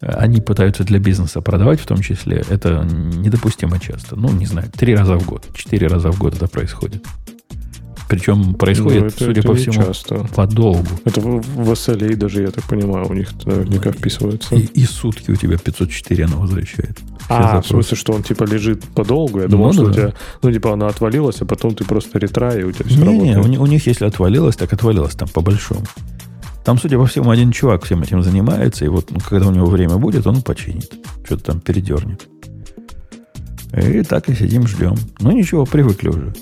они 0.00 0.40
пытаются 0.40 0.84
для 0.84 0.98
бизнеса 0.98 1.40
продавать 1.40 1.80
в 1.80 1.86
том 1.86 2.00
числе, 2.00 2.44
это 2.48 2.84
недопустимо 2.84 3.78
часто. 3.78 4.16
Ну, 4.16 4.30
не 4.30 4.46
знаю, 4.46 4.70
три 4.70 4.94
раза 4.94 5.16
в 5.16 5.26
год, 5.26 5.46
четыре 5.54 5.86
раза 5.86 6.10
в 6.10 6.18
год 6.18 6.34
это 6.34 6.48
происходит. 6.48 7.04
Причем 8.14 8.54
происходит, 8.54 9.00
ну, 9.00 9.06
это, 9.08 9.24
судя 9.24 9.40
это 9.40 9.48
по 9.48 9.54
всему, 9.54 9.74
часто. 9.74 10.14
подолгу. 10.36 10.86
Это 11.04 11.20
в, 11.20 11.72
SLA 11.72 12.14
даже, 12.14 12.42
я 12.42 12.50
так 12.52 12.62
понимаю, 12.64 13.08
у 13.08 13.12
них 13.12 13.32
наверняка 13.44 13.90
ну, 13.90 13.92
вписывается. 13.92 14.54
И, 14.54 14.60
и 14.60 14.84
сутки 14.84 15.32
у 15.32 15.34
тебя 15.34 15.58
504 15.58 16.24
она 16.24 16.36
возвращает. 16.36 16.96
А, 17.28 17.60
в 17.60 17.66
смысле, 17.66 17.96
что 17.96 18.12
он 18.12 18.22
типа 18.22 18.44
лежит 18.44 18.84
подолгу? 18.84 19.40
Я 19.40 19.48
думал, 19.48 19.66
ну, 19.66 19.72
что 19.72 19.84
да. 19.86 19.90
у 19.90 19.92
тебя, 19.92 20.14
ну, 20.42 20.52
типа 20.52 20.72
она 20.74 20.86
отвалилась, 20.86 21.40
а 21.40 21.44
потом 21.44 21.74
ты 21.74 21.84
просто 21.84 22.18
ретра, 22.20 22.54
и 22.54 22.62
у 22.62 22.70
тебя 22.70 22.84
все 22.86 22.98
не, 22.98 23.04
работает. 23.04 23.46
Не, 23.48 23.58
у, 23.58 23.62
у 23.62 23.66
них, 23.66 23.84
если 23.86 24.04
отвалилось, 24.04 24.54
так 24.54 24.72
отвалилось 24.72 25.14
там 25.14 25.28
по-большому. 25.28 25.82
Там, 26.64 26.78
судя 26.78 26.98
по 26.98 27.06
всему, 27.06 27.30
один 27.30 27.50
чувак 27.50 27.84
всем 27.84 28.02
этим 28.02 28.22
занимается, 28.22 28.84
и 28.84 28.88
вот 28.88 29.10
ну, 29.10 29.18
когда 29.28 29.48
у 29.48 29.50
него 29.50 29.66
время 29.66 29.96
будет, 29.96 30.26
он 30.26 30.40
починит. 30.40 30.92
Что-то 31.24 31.44
там 31.44 31.60
передернет. 31.60 32.28
И 33.76 34.02
так 34.04 34.28
и 34.28 34.34
сидим, 34.34 34.68
ждем. 34.68 34.94
Ну 35.18 35.32
ничего, 35.32 35.66
привыкли 35.66 36.08
уже. 36.08 36.32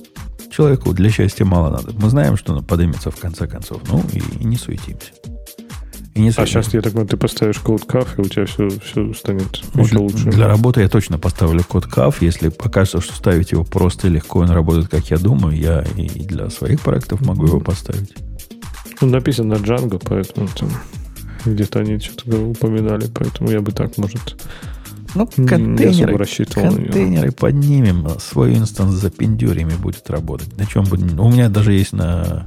Человеку 0.53 0.93
для 0.93 1.11
счастья 1.11 1.47
мало 1.47 1.71
надо. 1.71 1.95
Мы 1.95 2.11
знаем, 2.11 2.37
что 2.37 2.53
он 2.53 2.63
поднимется 2.63 3.11
в 3.11 3.17
конце 3.17 3.47
концов. 3.47 3.81
Ну, 3.89 4.05
и, 4.13 4.19
и 4.19 4.45
не 4.45 4.59
суетимся. 4.59 5.13
И 6.15 6.21
не 6.21 6.31
суетимся. 6.31 6.43
А 6.43 6.47
сейчас, 6.47 6.75
я 6.75 6.83
так 6.83 6.93
понимаю, 6.93 7.09
ты 7.09 7.17
поставишь 7.17 7.59
код 7.59 7.87
каф, 7.87 8.19
и 8.19 8.21
у 8.21 8.25
тебя 8.25 8.45
все, 8.45 8.69
все 8.69 9.15
станет 9.15 9.63
ну, 9.73 9.83
еще 9.83 9.93
для, 9.93 10.01
лучше. 10.01 10.31
Для 10.31 10.49
работы 10.49 10.83
я 10.83 10.91
точно 10.91 11.19
поставлю 11.19 11.65
код 11.65 11.87
каф. 11.87 12.21
Если 12.21 12.51
покажется, 12.51 13.01
что 13.01 13.15
ставить 13.15 13.53
его 13.53 13.65
просто 13.65 14.09
и 14.09 14.11
легко, 14.11 14.41
он 14.41 14.51
работает, 14.51 14.89
как 14.89 15.07
я 15.07 15.17
думаю, 15.17 15.57
я 15.57 15.87
и 15.97 16.07
для 16.27 16.51
своих 16.51 16.83
проектов 16.83 17.23
могу 17.23 17.47
его 17.47 17.61
поставить. 17.61 18.15
Он 19.01 19.11
написан 19.11 19.49
на 19.49 19.55
Django, 19.55 20.03
поэтому 20.07 20.49
там 20.49 20.69
где-то 21.47 21.81
они 21.81 21.99
что-то 21.99 22.37
упоминали, 22.37 23.07
поэтому 23.13 23.51
я 23.51 23.63
бы 23.63 23.73
так, 23.73 23.97
может, 23.97 24.37
ну, 25.15 25.27
контейнеры, 25.27 26.27
контейнеры 26.55 27.33
поднимем, 27.33 28.09
свой 28.19 28.55
инстанс 28.55 28.95
за 28.95 29.11
пиндюрями 29.11 29.75
будет 29.75 30.09
работать. 30.11 30.57
На 30.57 30.67
чем 30.67 30.85
будет? 30.85 31.19
У 31.19 31.29
меня 31.29 31.49
даже 31.49 31.73
есть 31.73 31.93
на 31.93 32.47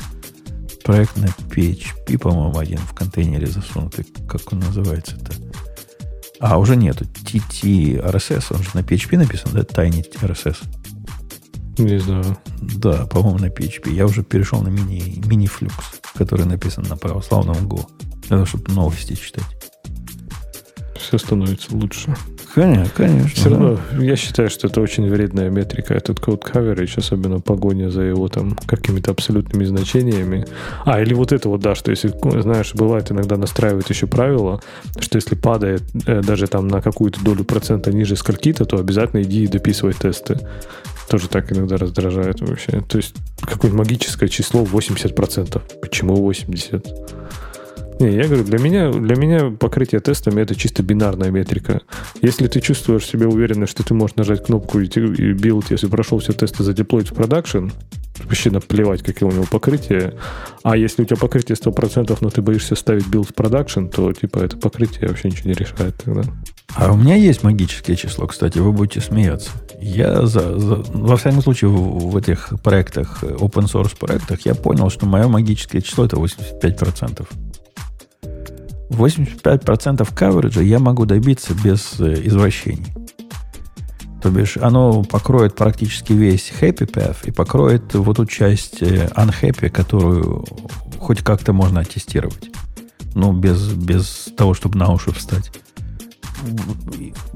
проект 0.83 1.17
на 1.17 1.25
PHP, 1.25 2.17
по-моему, 2.19 2.57
один 2.57 2.77
в 2.77 2.93
контейнере 2.93 3.47
засунутый. 3.47 4.05
Как 4.27 4.53
он 4.53 4.59
называется-то? 4.59 5.33
А, 6.39 6.57
уже 6.59 6.75
нету. 6.75 7.05
TT 7.05 8.03
RSS, 8.03 8.55
он 8.55 8.63
же 8.63 8.69
на 8.73 8.79
PHP 8.79 9.17
написан, 9.17 9.51
да? 9.53 9.61
Tiny 9.61 10.05
RSS. 10.21 10.57
Не 11.77 11.99
знаю. 11.99 12.37
Да, 12.61 13.05
по-моему, 13.07 13.39
на 13.39 13.47
PHP. 13.47 13.93
Я 13.93 14.05
уже 14.05 14.23
перешел 14.23 14.61
на 14.61 14.69
мини, 14.69 15.21
мини-флюкс, 15.25 16.01
который 16.13 16.45
написан 16.45 16.85
на 16.87 16.95
православном 16.95 17.67
Go. 17.67 17.85
Для 18.21 18.29
того, 18.29 18.45
чтобы 18.45 18.71
новости 18.73 19.13
читать. 19.13 19.43
Все 20.95 21.17
становится 21.17 21.75
лучше. 21.75 22.15
Конечно, 22.55 22.87
конечно. 22.95 23.29
Все 23.29 23.49
равно 23.49 23.79
я 23.99 24.15
считаю, 24.15 24.49
что 24.49 24.67
это 24.67 24.79
очень 24.79 25.09
вредная 25.09 25.49
метрика. 25.49 25.93
Этот 25.93 26.21
код 26.21 26.49
coverage, 26.49 26.97
особенно 26.97 27.41
погоня 27.41 27.89
за 27.89 28.03
его 28.03 28.29
там 28.29 28.57
какими-то 28.65 29.11
абсолютными 29.11 29.65
значениями. 29.65 30.47
А, 30.85 31.01
или 31.01 31.13
вот 31.13 31.33
это 31.33 31.49
вот, 31.49 31.59
да, 31.59 31.75
что 31.75 31.91
если, 31.91 32.13
знаешь, 32.41 32.73
бывает 32.73 33.11
иногда 33.11 33.35
настраивают 33.35 33.89
еще 33.89 34.07
правила, 34.07 34.61
что 34.97 35.17
если 35.17 35.35
падает 35.35 35.83
э, 36.07 36.21
даже 36.21 36.47
там 36.47 36.69
на 36.69 36.81
какую-то 36.81 37.21
долю 37.21 37.43
процента 37.43 37.91
ниже 37.91 38.15
скольки-то, 38.15 38.63
то 38.63 38.77
обязательно 38.77 39.21
иди 39.21 39.43
и 39.43 39.47
дописывай 39.47 39.93
тесты. 39.93 40.39
Тоже 41.09 41.27
так 41.27 41.51
иногда 41.51 41.75
раздражает 41.75 42.39
вообще. 42.39 42.81
То 42.87 42.97
есть 42.97 43.15
какое-то 43.41 43.75
магическое 43.75 44.29
число 44.29 44.63
80%. 44.63 45.61
Почему 45.81 46.31
80%? 46.31 47.25
Не, 47.99 48.13
я 48.13 48.27
говорю, 48.27 48.43
для 48.43 48.59
меня, 48.59 48.91
для 48.91 49.15
меня 49.15 49.51
покрытие 49.51 50.01
тестами 50.01 50.41
это 50.41 50.53
чисто 50.55 50.83
бинарная 50.83 51.31
метрика. 51.31 51.81
Если 52.21 52.47
ты 52.47 52.59
чувствуешь 52.59 53.05
себя 53.05 53.27
уверенно, 53.27 53.67
что 53.67 53.83
ты 53.83 53.93
можешь 53.93 54.17
нажать 54.17 54.45
кнопку 54.45 54.79
и, 54.79 54.87
и 54.87 55.31
билд, 55.31 55.71
если 55.71 55.87
прошел 55.87 56.19
все 56.19 56.33
тесты 56.33 56.63
задеплоит 56.63 57.09
в 57.09 57.13
продакшн, 57.13 57.69
вообще 58.23 58.51
наплевать, 58.51 59.01
какие 59.01 59.27
у 59.27 59.31
него 59.31 59.45
покрытие. 59.49 60.15
А 60.63 60.75
если 60.75 61.03
у 61.03 61.05
тебя 61.05 61.17
покрытие 61.17 61.55
100%, 61.55 62.17
но 62.19 62.29
ты 62.29 62.41
боишься 62.41 62.75
ставить 62.75 63.07
билд 63.07 63.29
в 63.29 63.33
продакшн, 63.33 63.85
то 63.85 64.11
типа 64.11 64.39
это 64.39 64.57
покрытие 64.57 65.07
вообще 65.07 65.29
ничего 65.29 65.49
не 65.49 65.55
решает 65.55 65.95
тогда. 66.03 66.23
А 66.75 66.91
у 66.91 66.97
меня 66.97 67.15
есть 67.15 67.43
магическое 67.43 67.95
число, 67.95 68.27
кстати, 68.27 68.57
вы 68.57 68.73
будете 68.73 68.99
смеяться. 68.99 69.51
Я 69.79 70.25
за, 70.25 70.59
за 70.59 70.75
во 70.93 71.15
всяком 71.15 71.41
случае 71.41 71.69
в, 71.69 72.09
в 72.09 72.17
этих 72.17 72.53
проектах, 72.61 73.23
open 73.23 73.65
source 73.65 73.97
проектах, 73.97 74.41
я 74.41 74.55
понял, 74.55 74.89
что 74.89 75.05
мое 75.05 75.27
магическое 75.27 75.81
число 75.81 76.05
это 76.05 76.17
85%. 76.17 77.25
85% 78.89 80.07
кавериджа 80.13 80.61
я 80.61 80.79
могу 80.79 81.05
добиться 81.05 81.53
без 81.53 81.99
э, 81.99 82.21
извращений. 82.25 82.93
То 84.21 84.31
бишь, 84.31 84.57
оно 84.57 85.03
покроет 85.03 85.55
практически 85.55 86.13
весь 86.13 86.51
happy 86.59 86.91
path 86.91 87.17
и 87.25 87.31
покроет 87.31 87.93
вот 87.93 88.17
ту 88.17 88.25
часть 88.25 88.81
э, 88.81 89.07
unhappy, 89.15 89.69
которую 89.69 90.45
хоть 90.99 91.21
как-то 91.21 91.53
можно 91.53 91.81
аттестировать. 91.81 92.49
Ну, 93.13 93.33
без, 93.33 93.69
без 93.69 94.29
того, 94.35 94.53
чтобы 94.53 94.77
на 94.77 94.91
уши 94.91 95.11
встать. 95.11 95.51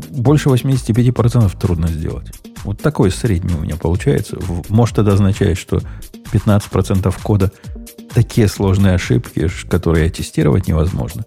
Больше 0.10 0.50
85% 0.50 1.58
трудно 1.60 1.88
сделать. 1.88 2.32
Вот 2.64 2.82
такой 2.82 3.12
средний 3.12 3.54
у 3.54 3.62
меня 3.62 3.76
получается. 3.76 4.38
Может, 4.68 5.00
это 5.00 5.14
означает, 5.14 5.58
что 5.58 5.82
15% 6.34 7.16
кода 7.24 7.52
такие 8.14 8.48
сложные 8.48 8.96
ошибки, 8.96 9.50
которые 9.70 10.10
тестировать 10.10 10.68
невозможно. 10.68 11.26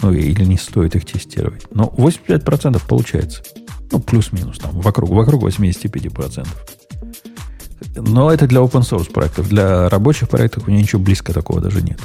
Ну, 0.00 0.12
или 0.12 0.44
не 0.44 0.56
стоит 0.56 0.94
их 0.94 1.04
тестировать. 1.04 1.66
Но 1.72 1.92
85% 1.96 2.80
получается. 2.86 3.42
Ну, 3.90 4.00
плюс-минус, 4.00 4.58
там, 4.58 4.78
вокруг, 4.80 5.10
вокруг 5.10 5.44
85%. 5.44 6.46
Но 7.96 8.30
это 8.32 8.46
для 8.46 8.60
open 8.60 8.82
source 8.82 9.10
проектов. 9.10 9.48
Для 9.48 9.88
рабочих 9.88 10.28
проектов 10.28 10.66
у 10.66 10.70
меня 10.70 10.82
ничего 10.82 11.02
близко 11.02 11.32
такого 11.32 11.60
даже 11.60 11.82
нет. 11.82 12.00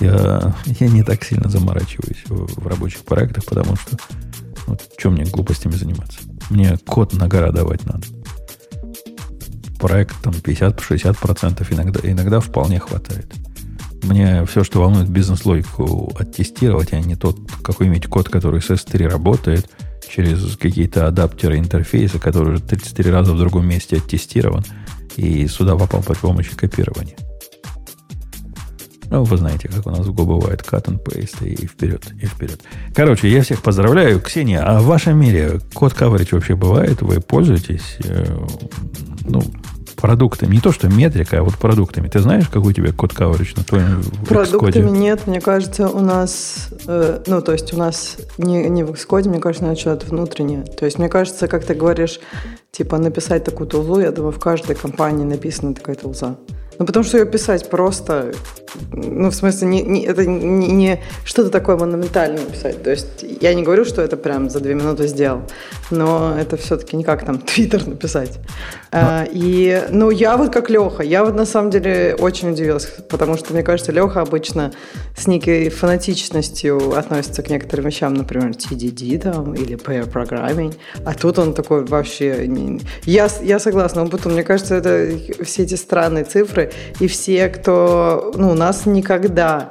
Я, 0.00 0.54
я 0.80 0.88
не 0.88 1.02
так 1.02 1.24
сильно 1.24 1.48
заморачиваюсь 1.48 2.24
в, 2.26 2.60
в 2.60 2.66
рабочих 2.66 3.00
проектах, 3.00 3.44
потому 3.44 3.76
что 3.76 3.96
вот, 4.66 4.80
чем 4.98 5.14
мне 5.14 5.24
глупостями 5.24 5.72
заниматься? 5.72 6.20
Мне 6.50 6.76
код 6.86 7.14
на 7.14 7.28
гора 7.28 7.50
давать 7.50 7.84
надо. 7.84 8.06
Проект 9.82 10.14
там 10.22 10.32
50-60% 10.32 11.66
иногда, 11.74 12.00
иногда 12.04 12.38
вполне 12.38 12.78
хватает. 12.78 13.26
Мне 14.04 14.46
все, 14.46 14.62
что 14.62 14.78
волнует 14.78 15.08
бизнес-логику, 15.08 16.14
оттестировать, 16.16 16.92
а 16.92 17.00
не 17.00 17.16
тот 17.16 17.36
какой-нибудь 17.64 18.06
код, 18.06 18.28
который 18.28 18.62
с 18.62 18.70
S3 18.70 19.08
работает 19.08 19.68
через 20.08 20.56
какие-то 20.56 21.08
адаптеры 21.08 21.58
интерфейса, 21.58 22.20
который 22.20 22.54
уже 22.54 22.62
33 22.62 23.10
раза 23.10 23.32
в 23.32 23.38
другом 23.40 23.66
месте 23.66 23.96
оттестирован 23.96 24.64
и 25.16 25.48
сюда 25.48 25.76
попал 25.76 26.00
при 26.04 26.14
помощи 26.14 26.54
копирования. 26.54 27.16
Ну, 29.12 29.24
вы 29.24 29.36
знаете, 29.36 29.68
как 29.68 29.84
у 29.86 29.90
нас 29.90 30.06
в 30.06 30.10
Go 30.12 30.24
бывает 30.24 30.60
cut 30.62 30.84
and 30.84 31.04
paste 31.04 31.44
и 31.46 31.66
вперед, 31.66 32.02
и 32.22 32.26
вперед. 32.26 32.60
Короче, 32.94 33.28
я 33.28 33.42
всех 33.42 33.62
поздравляю. 33.62 34.20
Ксения, 34.20 34.62
а 34.64 34.80
в 34.80 34.86
вашем 34.86 35.20
мире 35.20 35.60
код 35.74 35.92
coverage 35.92 36.28
вообще 36.30 36.54
бывает? 36.54 37.02
Вы 37.02 37.20
пользуетесь? 37.20 37.98
Э, 38.04 38.38
ну, 39.26 39.42
продуктами. 40.02 40.56
Не 40.56 40.60
то, 40.60 40.72
что 40.72 40.88
метрика, 40.88 41.38
а 41.38 41.42
вот 41.44 41.54
продуктами. 41.54 42.08
Ты 42.08 42.18
знаешь, 42.18 42.48
какой 42.48 42.72
у 42.72 42.74
тебя 42.74 42.92
код 42.92 43.12
coverage 43.12 43.56
на 43.56 43.62
твоем 43.62 44.02
Продуктами 44.28 44.88
Xcode? 44.88 44.98
нет. 44.98 45.26
Мне 45.28 45.40
кажется, 45.40 45.88
у 45.88 46.00
нас... 46.00 46.70
Э, 46.88 47.22
ну, 47.28 47.40
то 47.40 47.52
есть 47.52 47.72
у 47.72 47.76
нас 47.76 48.16
не, 48.36 48.68
не 48.68 48.82
в 48.82 48.90
Xcode, 48.90 49.28
мне 49.28 49.38
кажется, 49.38 49.64
начинают 49.64 50.04
внутреннее. 50.04 50.64
То 50.64 50.86
есть 50.86 50.98
мне 50.98 51.08
кажется, 51.08 51.46
как 51.46 51.64
ты 51.64 51.74
говоришь, 51.74 52.18
типа 52.72 52.98
написать 52.98 53.44
такую 53.44 53.68
тулзу, 53.68 54.00
я 54.00 54.10
думаю, 54.10 54.32
в 54.32 54.40
каждой 54.40 54.74
компании 54.74 55.24
написана 55.24 55.72
такая 55.72 55.94
тулза. 55.94 56.36
Ну, 56.78 56.86
потому 56.86 57.04
что 57.04 57.18
ее 57.18 57.26
писать 57.26 57.68
просто, 57.68 58.32
ну, 58.92 59.30
в 59.30 59.34
смысле, 59.34 59.68
не, 59.68 59.82
не, 59.82 60.04
это 60.04 60.24
не, 60.26 60.68
не 60.68 61.02
что-то 61.24 61.50
такое 61.50 61.76
монументальное 61.76 62.44
писать. 62.44 62.82
То 62.82 62.90
есть 62.90 63.24
я 63.40 63.54
не 63.54 63.62
говорю, 63.62 63.84
что 63.84 64.02
это 64.02 64.16
прям 64.16 64.48
за 64.48 64.60
две 64.60 64.74
минуты 64.74 65.06
сделал, 65.06 65.42
но 65.90 66.34
это 66.38 66.56
все-таки 66.56 66.96
не 66.96 67.04
как 67.04 67.24
там 67.24 67.38
Твиттер 67.46 67.86
написать. 67.86 68.38
А, 68.90 69.26
и, 69.30 69.82
ну, 69.90 70.10
я 70.10 70.36
вот 70.36 70.52
как 70.52 70.70
Леха, 70.70 71.02
я 71.02 71.24
вот 71.24 71.34
на 71.34 71.46
самом 71.46 71.70
деле 71.70 72.14
очень 72.18 72.50
удивилась, 72.50 72.86
потому 73.08 73.36
что, 73.36 73.52
мне 73.52 73.62
кажется, 73.62 73.90
Леха 73.90 74.20
обычно 74.20 74.72
с 75.16 75.26
некой 75.26 75.70
фанатичностью 75.70 76.96
относится 76.96 77.42
к 77.42 77.48
некоторым 77.48 77.86
вещам, 77.86 78.14
например, 78.14 78.50
TDD 78.50 79.18
там, 79.18 79.54
или 79.54 79.76
pair 79.76 80.10
programming, 80.10 80.74
а 81.04 81.14
тут 81.14 81.38
он 81.38 81.54
такой 81.54 81.84
вообще... 81.84 82.50
Я, 83.04 83.28
я 83.42 83.58
согласна, 83.58 84.02
он 84.02 84.10
потом, 84.10 84.32
мне 84.32 84.42
кажется, 84.42 84.74
это 84.74 85.10
все 85.42 85.62
эти 85.62 85.74
странные 85.74 86.24
цифры, 86.24 86.61
и 87.00 87.06
все, 87.06 87.48
кто... 87.48 88.32
Ну, 88.36 88.50
у 88.50 88.54
нас 88.54 88.86
никогда 88.86 89.70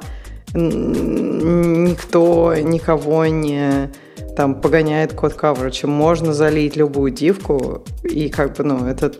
никто 0.54 2.54
никого 2.54 3.26
не 3.26 3.90
там 4.36 4.60
погоняет 4.60 5.14
код 5.14 5.34
coverage. 5.34 5.86
Можно 5.86 6.32
залить 6.32 6.76
любую 6.76 7.10
дивку, 7.10 7.84
и 8.02 8.28
как 8.28 8.56
бы, 8.56 8.64
ну, 8.64 8.86
это 8.86 9.12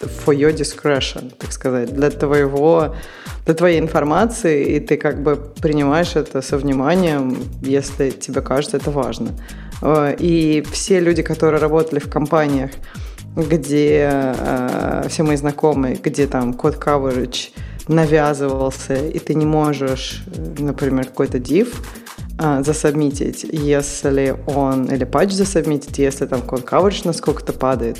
for 0.00 0.34
your 0.34 0.54
discretion, 0.54 1.32
так 1.38 1.52
сказать, 1.52 1.94
для 1.94 2.10
твоего, 2.10 2.94
для 3.44 3.54
твоей 3.54 3.78
информации, 3.78 4.76
и 4.76 4.80
ты 4.80 4.96
как 4.96 5.22
бы 5.22 5.36
принимаешь 5.36 6.16
это 6.16 6.42
со 6.42 6.58
вниманием, 6.58 7.36
если 7.62 8.10
тебе 8.10 8.40
кажется 8.40 8.76
это 8.76 8.90
важно. 8.90 9.30
Э, 9.82 10.14
и 10.18 10.64
все 10.72 11.00
люди, 11.00 11.22
которые 11.22 11.60
работали 11.60 11.98
в 11.98 12.10
компаниях, 12.10 12.70
где 13.36 14.10
э, 14.10 15.06
все 15.08 15.22
мои 15.22 15.36
знакомые, 15.36 15.96
где 15.96 16.26
там 16.26 16.54
код 16.54 16.76
coverage 16.76 17.50
навязывался, 17.88 18.94
и 18.94 19.18
ты 19.18 19.34
не 19.34 19.44
можешь, 19.44 20.24
например, 20.58 21.06
какой-то 21.06 21.38
div 21.38 21.74
а, 22.38 22.62
засобмитить, 22.62 23.44
если 23.44 24.36
он, 24.46 24.86
или 24.86 25.04
патч 25.04 25.32
засобмитить, 25.32 25.98
если 25.98 26.26
там 26.26 26.42
код 26.42 26.64
coverage 26.64 27.02
насколько-то 27.04 27.52
падает. 27.52 27.98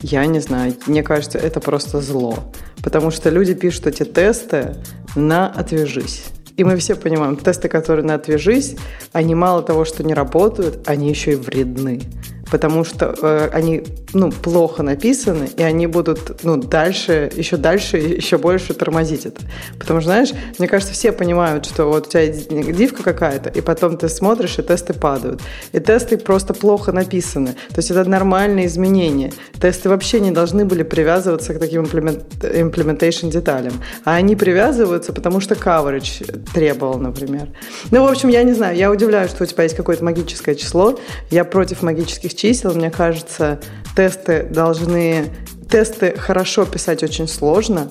Я 0.00 0.24
не 0.24 0.40
знаю, 0.40 0.74
мне 0.86 1.02
кажется, 1.02 1.38
это 1.38 1.60
просто 1.60 2.00
зло. 2.00 2.38
Потому 2.82 3.10
что 3.10 3.28
люди 3.28 3.52
пишут 3.52 3.86
эти 3.86 4.04
тесты 4.04 4.76
на 5.14 5.48
«отвяжись». 5.48 6.24
И 6.56 6.64
мы 6.64 6.76
все 6.76 6.94
понимаем, 6.94 7.36
тесты, 7.36 7.68
которые 7.68 8.04
на 8.04 8.14
«отвяжись», 8.14 8.76
они 9.12 9.34
мало 9.34 9.62
того, 9.62 9.84
что 9.84 10.02
не 10.02 10.14
работают, 10.14 10.88
они 10.88 11.10
еще 11.10 11.32
и 11.32 11.36
вредны 11.36 12.00
потому 12.50 12.84
что 12.84 13.14
э, 13.20 13.48
они 13.52 13.84
ну, 14.12 14.30
плохо 14.30 14.82
написаны, 14.82 15.48
и 15.56 15.62
они 15.62 15.86
будут 15.86 16.42
ну, 16.42 16.56
дальше, 16.56 17.30
еще 17.34 17.56
дальше, 17.56 17.96
еще 17.98 18.38
больше 18.38 18.74
тормозить 18.74 19.26
это. 19.26 19.40
Потому 19.78 20.00
что, 20.00 20.10
знаешь, 20.10 20.30
мне 20.58 20.68
кажется, 20.68 20.92
все 20.92 21.12
понимают, 21.12 21.66
что 21.66 21.86
вот 21.86 22.08
у 22.08 22.10
тебя 22.10 22.26
дивка 22.26 23.02
какая-то, 23.02 23.50
и 23.50 23.60
потом 23.60 23.96
ты 23.96 24.08
смотришь, 24.08 24.58
и 24.58 24.62
тесты 24.62 24.94
падают. 24.94 25.40
И 25.72 25.80
тесты 25.80 26.16
просто 26.16 26.54
плохо 26.54 26.92
написаны. 26.92 27.54
То 27.68 27.78
есть 27.78 27.90
это 27.90 28.04
нормальные 28.04 28.66
изменения. 28.66 29.32
Тесты 29.60 29.88
вообще 29.88 30.20
не 30.20 30.30
должны 30.30 30.64
были 30.64 30.82
привязываться 30.82 31.54
к 31.54 31.58
таким 31.58 31.82
implementation 31.82 33.30
деталям. 33.30 33.74
А 34.04 34.14
они 34.14 34.36
привязываются, 34.36 35.12
потому 35.12 35.40
что 35.40 35.54
coverage 35.54 36.44
требовал, 36.52 36.98
например. 36.98 37.48
Ну, 37.90 38.04
в 38.04 38.10
общем, 38.10 38.28
я 38.28 38.42
не 38.42 38.52
знаю, 38.52 38.76
я 38.76 38.90
удивляюсь, 38.90 39.30
что 39.30 39.44
у 39.44 39.46
тебя 39.46 39.64
есть 39.64 39.76
какое-то 39.76 40.04
магическое 40.04 40.54
число. 40.54 40.98
Я 41.30 41.44
против 41.44 41.82
магических 41.82 42.34
чисел, 42.40 42.74
мне 42.74 42.90
кажется, 42.90 43.60
тесты 43.94 44.44
должны... 44.44 45.26
Тесты 45.68 46.16
хорошо 46.18 46.64
писать 46.64 47.04
очень 47.04 47.28
сложно, 47.28 47.90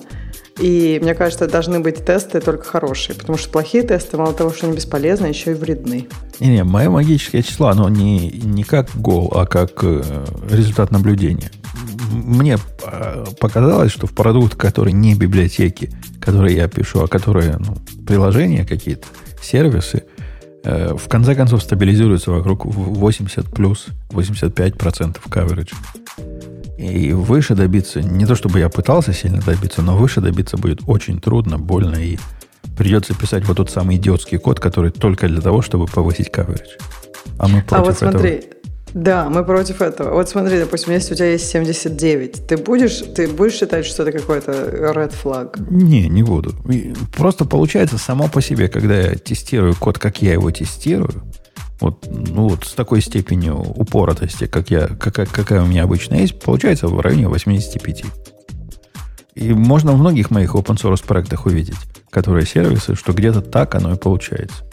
и 0.58 0.98
мне 1.00 1.14
кажется, 1.14 1.46
должны 1.46 1.80
быть 1.80 2.04
тесты 2.04 2.40
только 2.40 2.64
хорошие, 2.64 3.16
потому 3.16 3.38
что 3.38 3.48
плохие 3.48 3.82
тесты, 3.82 4.18
мало 4.18 4.34
того, 4.34 4.52
что 4.52 4.66
они 4.66 4.76
бесполезны, 4.76 5.26
еще 5.26 5.52
и 5.52 5.54
вредны. 5.54 6.06
Не-не, 6.40 6.62
мое 6.64 6.90
магическое 6.90 7.42
число, 7.42 7.68
оно 7.68 7.88
не, 7.88 8.28
не 8.28 8.64
как 8.64 8.90
гол, 8.94 9.32
а 9.34 9.46
как 9.46 9.82
э, 9.82 10.02
результат 10.50 10.90
наблюдения. 10.90 11.50
Мне 12.12 12.58
э, 12.84 13.24
показалось, 13.40 13.92
что 13.92 14.06
в 14.06 14.12
продукт, 14.12 14.56
который 14.56 14.92
не 14.92 15.14
библиотеки, 15.14 15.90
которые 16.20 16.56
я 16.56 16.68
пишу, 16.68 17.02
а 17.02 17.08
которые 17.08 17.56
ну, 17.58 17.76
приложения 18.06 18.66
какие-то, 18.66 19.06
сервисы, 19.40 20.04
в 20.62 21.08
конце 21.08 21.34
концов 21.34 21.62
стабилизируется 21.62 22.30
вокруг 22.30 22.64
80 22.64 23.46
плюс 23.46 23.86
85% 24.10 25.18
coverage. 25.28 25.72
И 26.78 27.12
выше 27.12 27.54
добиться, 27.54 28.00
не 28.00 28.24
то 28.24 28.34
чтобы 28.34 28.58
я 28.58 28.68
пытался 28.68 29.12
сильно 29.12 29.40
добиться, 29.42 29.82
но 29.82 29.96
выше 29.96 30.20
добиться 30.20 30.56
будет 30.56 30.80
очень 30.86 31.20
трудно, 31.20 31.58
больно 31.58 31.96
и 31.96 32.18
придется 32.76 33.14
писать 33.14 33.44
вот 33.46 33.58
тот 33.58 33.70
самый 33.70 33.96
идиотский 33.96 34.38
код, 34.38 34.60
который 34.60 34.90
только 34.90 35.28
для 35.28 35.42
того, 35.42 35.60
чтобы 35.60 35.86
повысить 35.86 36.28
coverage. 36.28 36.80
А 37.38 37.48
мы 37.48 37.62
против 37.62 37.72
а 37.72 37.84
вот 37.84 37.98
смотри, 37.98 38.30
этого. 38.30 38.59
Да, 38.94 39.28
мы 39.28 39.44
против 39.44 39.82
этого. 39.82 40.14
Вот 40.14 40.28
смотри, 40.28 40.58
допустим, 40.58 40.92
если 40.92 41.14
у 41.14 41.16
тебя 41.16 41.32
есть 41.32 41.48
79, 41.50 42.46
ты 42.46 42.56
будешь, 42.56 42.98
ты 43.14 43.28
будешь 43.28 43.54
считать, 43.54 43.86
что 43.86 44.02
это 44.02 44.18
какой-то 44.18 44.52
red 44.52 45.14
flag? 45.22 45.64
Не, 45.70 46.08
не 46.08 46.22
буду. 46.22 46.54
Просто 47.16 47.44
получается 47.44 47.98
само 47.98 48.28
по 48.28 48.42
себе, 48.42 48.68
когда 48.68 49.00
я 49.00 49.14
тестирую 49.14 49.74
код, 49.76 49.98
как 49.98 50.22
я 50.22 50.32
его 50.32 50.50
тестирую, 50.50 51.22
вот, 51.80 52.06
ну 52.10 52.48
вот 52.48 52.64
с 52.64 52.72
такой 52.72 53.00
степенью 53.00 53.56
упоротости, 53.56 54.46
как 54.46 54.70
я, 54.70 54.86
какая, 54.86 55.26
какая 55.26 55.62
у 55.62 55.66
меня 55.66 55.84
обычно 55.84 56.16
есть, 56.16 56.38
получается 56.40 56.88
в 56.88 57.00
районе 57.00 57.28
85. 57.28 58.04
И 59.34 59.52
можно 59.54 59.92
в 59.92 59.98
многих 59.98 60.30
моих 60.30 60.54
open 60.54 60.76
source 60.76 61.06
проектах 61.06 61.46
увидеть, 61.46 61.78
которые 62.10 62.44
сервисы, 62.44 62.94
что 62.94 63.12
где-то 63.12 63.40
так 63.40 63.74
оно 63.74 63.94
и 63.94 63.96
получается. 63.96 64.64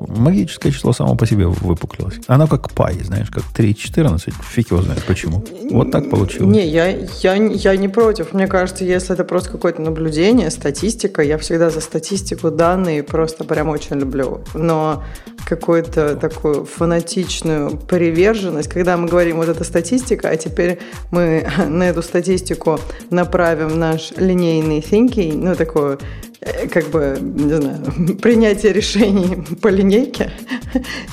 Магическое 0.00 0.70
число 0.70 0.92
само 0.92 1.16
по 1.16 1.26
себе 1.26 1.46
выпуклилось. 1.46 2.16
Оно 2.26 2.46
как 2.46 2.70
пай, 2.72 2.94
знаешь, 3.02 3.30
как 3.30 3.44
3,14. 3.54 4.32
Фиг 4.50 4.70
его 4.70 4.82
знает 4.82 5.02
почему. 5.04 5.44
Вот 5.70 5.90
так 5.90 6.10
получилось. 6.10 6.54
Не, 6.54 6.66
я, 6.66 6.88
я, 6.88 7.34
я 7.34 7.76
не 7.76 7.88
против. 7.88 8.32
Мне 8.32 8.46
кажется, 8.46 8.84
если 8.84 9.14
это 9.14 9.24
просто 9.24 9.50
какое-то 9.50 9.82
наблюдение, 9.82 10.50
статистика, 10.50 11.22
я 11.22 11.38
всегда 11.38 11.70
за 11.70 11.80
статистику, 11.80 12.50
данные 12.50 13.02
просто 13.02 13.44
прям 13.44 13.68
очень 13.68 13.96
люблю. 13.96 14.42
Но 14.54 15.02
какую-то 15.46 16.16
такую 16.16 16.64
фанатичную 16.64 17.70
приверженность, 17.70 18.68
когда 18.68 18.96
мы 18.96 19.08
говорим, 19.08 19.36
вот 19.38 19.48
это 19.48 19.64
статистика, 19.64 20.28
а 20.28 20.36
теперь 20.36 20.78
мы 21.10 21.46
на 21.68 21.84
эту 21.84 22.02
статистику 22.02 22.78
направим 23.10 23.78
наш 23.78 24.12
линейный 24.16 24.80
thinking, 24.80 25.36
ну, 25.36 25.54
такую 25.54 25.98
как 26.70 26.90
бы, 26.90 27.18
не 27.20 27.54
знаю, 27.54 28.16
принятие 28.22 28.72
решений 28.72 29.44
по 29.62 29.68
линейке. 29.68 30.30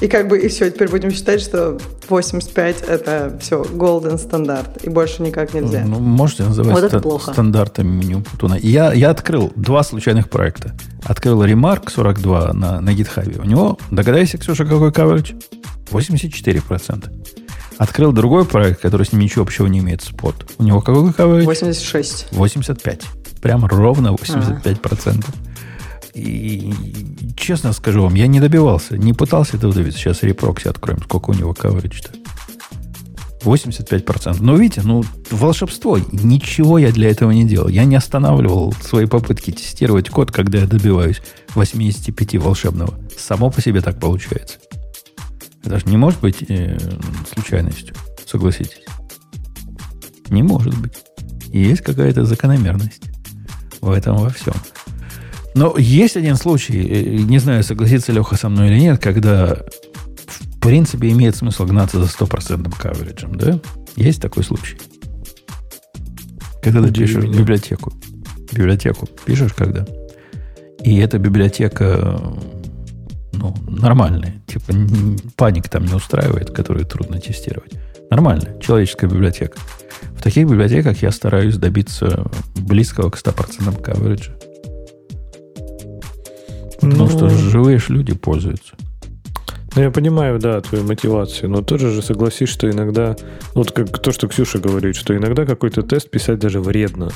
И 0.02 0.08
как 0.08 0.28
бы, 0.28 0.38
и 0.40 0.48
все, 0.48 0.70
теперь 0.70 0.90
будем 0.90 1.12
считать, 1.12 1.42
что 1.42 1.78
85 2.10 2.82
это 2.88 3.38
все 3.42 3.64
golden 3.64 4.18
стандарт, 4.18 4.84
и 4.84 4.90
больше 4.90 5.24
никак 5.24 5.54
нельзя. 5.54 5.84
Ну, 5.86 6.00
можете 6.00 6.44
называть 6.44 6.74
Вот 6.74 6.84
это 6.84 7.00
ста- 7.00 7.00
плохо. 7.00 7.32
стандартами 7.34 7.88
меню 7.90 8.22
Путуна. 8.22 8.56
Я, 8.62 8.94
я 8.94 9.10
открыл 9.10 9.52
два 9.56 9.84
случайных 9.84 10.30
проекта. 10.30 10.74
Открыл 11.04 11.44
Remark 11.44 11.90
42 11.90 12.54
на, 12.54 12.82
на 12.82 12.90
GitHub. 12.92 13.40
У 13.42 13.46
него, 13.46 13.78
догадайся, 13.92 14.38
Ксюша, 14.38 14.66
какой 14.66 14.92
coverage? 14.92 15.36
84%. 15.92 17.10
Открыл 17.78 18.12
другой 18.14 18.46
проект, 18.46 18.82
который 18.82 19.06
с 19.06 19.12
ним 19.12 19.22
ничего 19.22 19.44
общего 19.44 19.68
не 19.68 19.80
имеет, 19.80 20.02
Spot. 20.02 20.36
У 20.58 20.64
него 20.64 20.82
какой 20.82 21.10
coverage? 21.10 21.44
86. 21.44 22.28
85. 22.32 23.02
Прям 23.42 23.66
ровно 23.66 24.10
85%. 24.10 25.26
И 26.14 26.74
честно 27.36 27.74
скажу 27.74 28.04
вам, 28.04 28.16
я 28.16 28.28
не 28.28 28.40
добивался, 28.40 28.98
не 28.98 29.12
пытался 29.12 29.58
этого 29.58 29.74
добиться. 29.74 30.00
Сейчас 30.00 30.24
репрокси 30.24 30.70
откроем, 30.70 31.00
сколько 31.04 31.32
у 31.32 31.34
него 31.34 31.52
coverage-то. 31.52 32.12
85%. 33.46 34.38
Но 34.40 34.56
видите, 34.56 34.82
ну, 34.84 35.04
волшебство. 35.30 36.00
Ничего 36.12 36.78
я 36.78 36.92
для 36.92 37.12
этого 37.12 37.32
не 37.32 37.46
делал. 37.46 37.68
Я 37.68 37.86
не 37.86 37.96
останавливал 37.96 38.74
свои 38.82 39.06
попытки 39.06 39.52
тестировать 39.52 40.10
код, 40.10 40.32
когда 40.32 40.60
я 40.60 40.66
добиваюсь 40.66 41.22
85 41.54 42.38
волшебного. 42.38 42.94
Само 43.18 43.52
по 43.52 43.62
себе 43.62 43.82
так 43.82 44.00
получается. 44.00 44.58
Это 45.66 45.80
же 45.80 45.88
не 45.88 45.98
может 45.98 46.22
быть 46.22 46.44
э, 46.48 46.78
случайностью, 47.34 47.96
согласитесь. 48.26 48.86
Не 50.30 50.44
может 50.44 50.78
быть. 50.80 50.94
Есть 51.48 51.82
какая-то 51.82 52.26
закономерность 52.26 53.04
в 53.82 53.90
этом 53.90 54.18
во 54.18 54.30
всем. 54.30 54.54
Но 55.56 55.76
есть 55.78 56.18
один 56.18 56.36
случай, 56.36 56.80
э, 56.82 57.18
не 57.22 57.40
знаю, 57.40 57.64
согласится 57.64 58.12
Леха 58.12 58.36
со 58.36 58.50
мной 58.50 58.70
или 58.70 58.80
нет, 58.80 59.02
когда 59.02 59.56
в 59.56 60.60
принципе 60.60 61.10
имеет 61.10 61.36
смысл 61.36 61.66
гнаться 61.66 62.00
за 62.00 62.08
стопроцентным 62.08 62.72
кавериджем, 62.72 63.36
да? 63.36 63.60
Есть 63.96 64.22
такой 64.22 64.44
случай. 64.44 64.78
Когда 66.62 66.82
ты 66.84 66.94
пишешь 66.94 67.24
меня. 67.24 67.40
библиотеку. 67.40 67.92
Библиотеку 68.52 69.08
пишешь 69.26 69.54
когда? 69.54 69.86
И 70.84 70.98
эта 70.98 71.18
библиотека 71.18 72.20
ну, 73.38 73.56
нормальная. 73.68 74.42
Типа 74.48 74.74
паник 75.36 75.70
там 75.70 75.86
не 75.86 75.94
устраивает, 75.94 76.52
которую 76.52 76.86
трудно 76.86 77.20
тестировать. 77.20 77.74
Нормальная, 78.10 78.60
человеческая 78.60 79.08
библиотека. 79.08 79.58
В 80.16 80.22
таких 80.22 80.48
библиотеках 80.48 81.02
я 81.02 81.12
стараюсь 81.12 81.58
добиться 81.58 82.30
близкого 82.56 83.10
к 83.10 83.18
100% 83.18 83.82
кавериджа. 83.82 84.32
Потому 86.76 87.04
Ну, 87.04 87.10
что 87.10 87.30
живые 87.30 87.80
ж 87.80 87.90
люди 87.90 88.14
пользуются. 88.14 88.76
Ну, 89.76 89.82
я 89.82 89.92
понимаю, 89.92 90.40
да, 90.40 90.62
твою 90.62 90.86
мотивацию, 90.86 91.50
но 91.50 91.62
тоже 91.62 91.92
же 91.92 92.02
согласись, 92.02 92.48
что 92.48 92.70
иногда, 92.70 93.16
вот 93.54 93.72
как 93.72 94.00
то, 94.00 94.14
что 94.14 94.28
Ксюша 94.28 94.60
говорит, 94.60 94.96
что 94.96 95.18
иногда 95.18 95.46
какой-то 95.46 95.84
тест 95.84 96.10
писать 96.10 96.40
даже 96.40 96.62
вредно. 96.62 97.10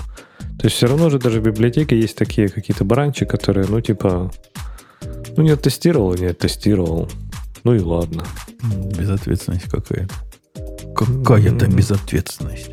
То 0.60 0.66
есть 0.66 0.76
все 0.76 0.88
равно 0.88 1.10
же 1.10 1.20
даже 1.20 1.40
в 1.40 1.44
библиотеке 1.44 1.98
есть 1.98 2.18
такие 2.18 2.50
какие-то 2.50 2.84
бранчи, 2.84 3.26
которые, 3.26 3.68
ну, 3.70 3.80
типа, 3.80 4.30
ну, 5.40 5.46
не 5.46 5.52
оттестировал, 5.52 6.14
не 6.16 6.26
оттестировал. 6.26 7.10
Ну 7.64 7.74
и 7.74 7.80
ладно. 7.80 8.26
Безответственность 8.98 9.70
какая-то. 9.70 10.14
Какая-то 10.94 11.66
М. 11.66 11.76
безответственность. 11.78 12.72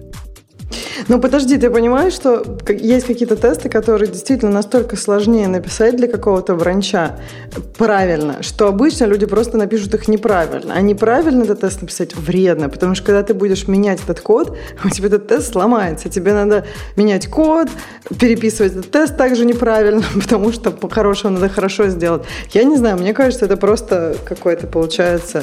Ну, 1.09 1.21
подожди, 1.21 1.57
ты 1.57 1.71
понимаешь, 1.71 2.13
что 2.13 2.59
есть 2.69 3.07
какие-то 3.07 3.37
тесты, 3.37 3.69
которые 3.69 4.11
действительно 4.11 4.53
настолько 4.53 4.97
сложнее 4.97 5.49
написать 5.49 5.97
для 5.97 6.09
какого-то 6.09 6.55
бранча 6.55 7.19
правильно, 7.77 8.43
что 8.43 8.69
обычно 8.69 9.05
люди 9.05 9.27
просто 9.27 9.57
напишут 9.57 9.95
их 9.95 10.09
неправильно. 10.09 10.75
А 10.75 10.81
неправильно 10.81 11.45
этот 11.45 11.61
тест 11.61 11.83
написать 11.83 12.15
вредно, 12.17 12.69
потому 12.69 12.95
что 12.95 13.07
когда 13.07 13.23
ты 13.23 13.35
будешь 13.35 13.69
менять 13.69 14.01
этот 14.03 14.21
код, 14.21 14.57
у 14.85 14.91
тебя 14.91 15.09
этот 15.09 15.29
тест 15.29 15.53
сломается. 15.53 16.09
Тебе 16.09 16.33
надо 16.33 16.67
менять 16.97 17.29
код, 17.29 17.69
переписывать 18.19 18.73
этот 18.73 18.91
тест 18.91 19.17
также 19.17 19.45
неправильно, 19.45 20.03
потому 20.15 20.53
что 20.53 20.71
по-хорошему 20.71 21.35
надо 21.35 21.49
хорошо 21.49 21.89
сделать. 21.89 22.23
Я 22.53 22.65
не 22.65 22.77
знаю, 22.77 22.97
мне 22.97 23.15
кажется, 23.15 23.45
это 23.45 23.57
просто 23.57 24.17
какое-то 24.25 24.67
получается... 24.67 25.43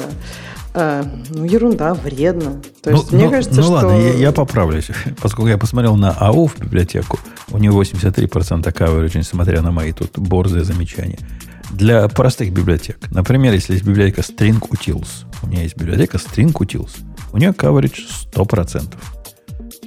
э, 0.74 1.04
ну, 1.30 1.44
ерунда, 1.44 1.94
вредно. 1.94 2.60
То 2.82 2.90
есть, 2.90 3.10
ну, 3.10 3.18
мне 3.18 3.26
ну- 3.26 3.30
кажется, 3.32 3.56
ну 3.56 3.62
что... 3.62 3.72
ладно, 3.72 3.92
я, 3.92 4.12
я 4.14 4.32
поправлюсь. 4.32 4.88
Поскольку 5.22 5.48
я 5.48 5.58
посмотрел 5.58 5.96
на 5.96 6.10
АУ 6.10 6.46
в 6.46 6.58
библиотеку, 6.58 7.18
у 7.50 7.58
него 7.58 7.82
83% 7.82 8.72
coverage, 8.72 9.16
несмотря 9.16 9.62
на 9.62 9.70
мои 9.70 9.92
тут 9.92 10.18
борзые 10.18 10.64
замечания. 10.64 11.18
Для 11.70 12.08
простых 12.08 12.52
библиотек. 12.52 12.98
Например, 13.10 13.52
если 13.52 13.72
есть 13.72 13.84
библиотека 13.84 14.20
String 14.20 14.60
Utils. 14.60 15.24
У 15.42 15.46
меня 15.46 15.62
есть 15.62 15.76
библиотека 15.76 16.18
String 16.18 16.52
Utils. 16.52 16.90
У 17.32 17.38
нее 17.38 17.50
coverage 17.50 18.00
100%. 18.32 18.94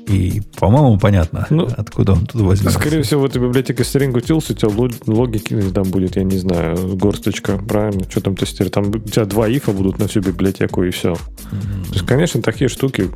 И, 0.07 0.41
по-моему, 0.59 0.97
понятно, 0.97 1.45
Ну, 1.49 1.67
откуда 1.75 2.13
он 2.13 2.25
тут 2.25 2.41
возьмется. 2.41 2.79
Скорее 2.79 3.01
всего, 3.01 3.21
в 3.21 3.25
этой 3.25 3.41
библиотеке 3.41 3.83
String 3.83 4.13
Utils 4.13 4.45
у 4.51 4.53
тебя 4.53 4.69
лог- 4.69 5.03
логики 5.05 5.61
там 5.73 5.83
будет, 5.85 6.15
я 6.15 6.23
не 6.23 6.37
знаю, 6.37 6.95
горсточка, 6.95 7.57
правильно? 7.57 8.03
Что 8.09 8.21
там 8.21 8.35
тестировать? 8.35 8.73
Там 8.73 8.89
у 8.89 8.99
тебя 8.99 9.25
два 9.25 9.49
ифа 9.49 9.71
будут 9.71 9.99
на 9.99 10.07
всю 10.07 10.21
библиотеку 10.21 10.83
и 10.83 10.91
все. 10.91 11.13
То 11.15 11.93
есть, 11.93 12.05
конечно, 12.05 12.41
такие 12.41 12.69
штуки, 12.69 13.09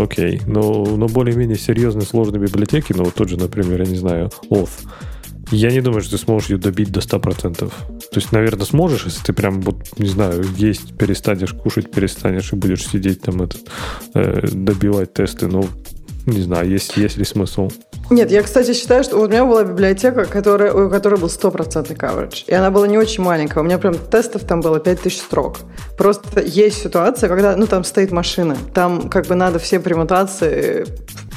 окей. 0.00 0.40
Но, 0.46 0.84
но 0.84 1.08
более-менее 1.08 1.58
серьезные, 1.58 2.06
сложные 2.06 2.40
библиотеки, 2.40 2.94
ну, 2.96 3.04
вот 3.04 3.14
тот 3.14 3.28
же, 3.28 3.36
например, 3.36 3.82
я 3.82 3.86
не 3.88 3.96
знаю, 3.96 4.30
Oath, 4.50 4.70
я 5.50 5.70
не 5.70 5.80
думаю, 5.80 6.02
что 6.02 6.16
ты 6.16 6.22
сможешь 6.24 6.50
ее 6.50 6.58
добить 6.58 6.90
до 6.90 7.00
100%. 7.00 7.54
То 7.58 7.70
есть, 8.14 8.32
наверное, 8.32 8.66
сможешь, 8.66 9.04
если 9.04 9.22
ты 9.24 9.32
прям, 9.32 9.60
вот, 9.62 9.98
не 9.98 10.08
знаю, 10.08 10.44
есть 10.56 10.96
перестанешь, 10.96 11.52
кушать 11.52 11.90
перестанешь 11.90 12.52
и 12.52 12.56
будешь 12.56 12.86
сидеть 12.86 13.22
там, 13.22 13.42
этот, 13.42 13.60
э, 14.14 14.46
добивать 14.52 15.14
тесты. 15.14 15.46
Ну, 15.48 15.66
не 16.30 16.40
знаю, 16.40 16.68
есть, 16.68 16.96
есть 16.96 17.16
ли 17.16 17.24
смысл. 17.24 17.70
Нет, 18.10 18.30
я, 18.30 18.42
кстати, 18.42 18.72
считаю, 18.72 19.04
что 19.04 19.18
у 19.18 19.28
меня 19.28 19.44
была 19.44 19.64
библиотека, 19.64 20.24
которая, 20.24 20.72
у 20.72 20.88
которой 20.88 21.18
был 21.20 21.28
стопроцентный 21.28 21.94
coverage. 21.96 22.44
И 22.46 22.54
она 22.54 22.70
была 22.70 22.86
не 22.86 22.96
очень 22.96 23.22
маленькая. 23.22 23.60
У 23.60 23.62
меня 23.62 23.78
прям 23.78 23.94
тестов 23.94 24.44
там 24.44 24.60
было 24.60 24.80
5000 24.80 25.18
строк. 25.18 25.58
Просто 25.98 26.40
есть 26.40 26.82
ситуация, 26.82 27.28
когда, 27.28 27.54
ну, 27.56 27.66
там 27.66 27.84
стоит 27.84 28.10
машина. 28.10 28.56
Там 28.72 29.10
как 29.10 29.26
бы 29.26 29.34
надо 29.34 29.58
все 29.58 29.78
премутации, 29.78 30.86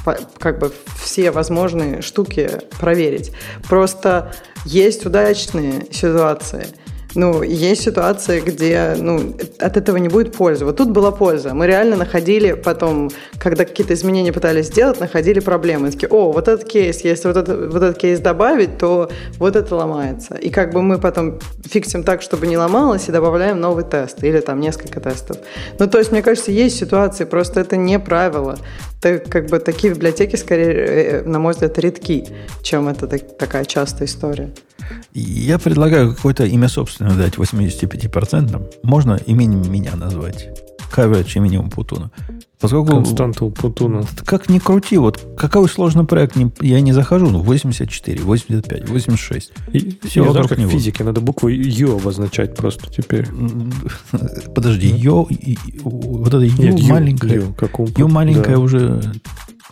по- 0.06 0.18
как 0.38 0.60
бы 0.60 0.72
все 1.02 1.32
возможные 1.32 2.02
штуки 2.02 2.50
проверить. 2.80 3.32
Просто 3.68 4.32
есть 4.66 5.06
удачные 5.06 5.88
ситуации. 5.92 6.68
Ну, 7.16 7.44
есть 7.44 7.84
ситуации, 7.84 8.40
где 8.40 8.96
ну, 8.98 9.36
от 9.60 9.78
этого 9.78 9.98
не 9.98 10.08
будет 10.08 10.36
пользы. 10.36 10.66
Вот 10.66 10.78
тут 10.78 10.92
была 10.92 11.12
польза. 11.12 11.54
Мы 11.54 11.68
реально 11.68 11.98
находили 11.98 12.54
потом, 12.54 13.10
когда 13.38 13.66
какие-то 13.66 13.94
изменения 13.94 14.32
пытались 14.32 14.68
сделать, 14.68 15.00
находили 15.00 15.40
проблемы. 15.40 15.92
Такие, 15.92 16.08
о, 16.08 16.32
вот 16.32 16.48
этот 16.48 16.68
кейс, 16.68 17.02
если 17.02 17.28
вот, 17.28 17.38
это, 17.38 17.56
вот 17.56 17.84
этот 17.84 17.98
кейс 17.98 18.20
добавить, 18.20 18.78
то 18.78 19.12
вот 19.40 19.56
это 19.56 19.76
ломается. 19.76 20.36
И 20.36 20.50
как 20.50 20.72
бы 20.74 20.82
мы 20.82 21.00
потом 21.00 21.40
фиксим 21.66 22.04
так, 22.04 22.22
чтобы 22.22 22.48
не 22.48 22.58
ломалось, 22.58 23.10
и 23.10 23.12
добавляем 23.12 23.60
новый 23.60 23.84
тест 23.84 24.24
или 24.24 24.40
там 24.40 24.62
несколько 24.62 25.02
тестов. 25.02 25.38
Ну, 25.80 25.88
то 25.88 25.98
есть, 25.98 26.12
мне 26.12 26.22
кажется, 26.22 26.52
есть 26.52 26.78
ситуации, 26.78 27.26
просто 27.26 27.60
это 27.60 27.76
не 27.76 28.00
правило. 28.00 28.58
Это 29.02 29.20
как 29.20 29.48
бы 29.48 29.60
такие 29.60 29.94
библиотеки, 29.94 30.38
скорее, 30.38 30.74
э, 30.74 31.22
на 31.24 31.40
мой 31.40 31.54
взгляд, 31.54 31.78
редки, 31.80 32.28
чем 32.62 32.88
это 32.88 33.08
так- 33.08 33.38
такая 33.38 33.66
частая 33.66 34.08
история. 34.08 34.52
Я 35.14 35.60
предлагаю 35.60 36.14
какое-то 36.16 36.46
имя 36.46 36.68
собственное 36.68 37.16
дать 37.16 37.36
85%. 37.36 38.80
Можно 38.84 39.16
именем 39.26 39.72
меня 39.72 39.96
назвать. 39.96 40.50
Coverage 40.96 41.38
именем 41.38 41.70
Путуна. 41.70 42.12
Поскольку... 42.60 42.92
Константу 42.92 43.50
Путуна. 43.50 44.04
Как 44.26 44.50
ни 44.50 44.60
крути, 44.60 44.98
вот 44.98 45.26
какой 45.38 45.68
сложный 45.68 46.06
проект, 46.06 46.36
я 46.62 46.82
не 46.82 46.92
захожу, 46.92 47.30
ну, 47.30 47.40
84, 47.40 48.22
85, 48.22 48.90
86. 48.90 49.52
И, 49.74 49.98
Всё 50.04 50.26
и 50.26 50.30
знаешь, 50.32 50.48
как 50.48 50.58
него. 50.60 50.70
в 50.70 50.74
физике, 50.74 51.04
надо 51.04 51.22
букву 51.22 51.48
Ю 51.48 51.96
обозначать 51.96 52.56
просто 52.56 52.92
теперь. 52.92 53.28
Подожди, 54.54 54.90
и- 54.90 55.80
вот 55.84 56.28
это 56.28 56.40
ю 56.40 56.54
Нет, 56.58 56.80
Ю, 56.80 56.88
маленькое, 56.88 57.36
Ю, 57.36 57.54
как 57.58 57.80
у 57.80 57.88
ю 57.98 58.08
маленькое 58.08 58.58
да. 58.58 58.62
уже 58.62 59.02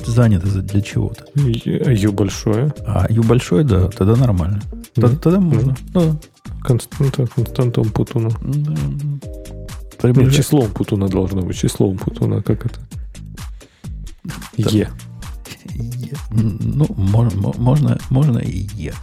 занято 0.05 0.47
за- 0.47 0.61
для 0.61 0.81
чего-то. 0.81 1.25
Ю 1.35 2.11
большое. 2.11 2.73
А 2.85 3.05
ю 3.09 3.23
большое, 3.23 3.63
да, 3.63 3.87
тогда 3.89 4.15
нормально. 4.15 4.61
Т- 4.95 5.01
Мгм. 5.07 5.17
Тогда 5.17 5.39
можно. 5.39 5.75
Да. 5.93 6.19
Константа, 6.63 7.27
Константом 7.27 7.89
Путуна. 7.91 8.29
Да. 8.41 8.71
Нет, 8.71 9.21
Приближай- 10.01 10.31
числом 10.37 10.69
Путуна 10.71 11.07
должно 11.07 11.41
быть. 11.41 11.57
Числом 11.57 11.97
Путуна, 11.97 12.41
как 12.41 12.65
это? 12.65 12.79
Да. 14.57 14.69
Е. 14.69 14.89
Е. 15.75 16.15
Ну, 16.31 16.85
мо- 16.97 17.29
мо- 17.35 17.55
можно, 17.57 17.97
можно 18.09 18.39
и 18.39 18.67
Е. 18.75 18.93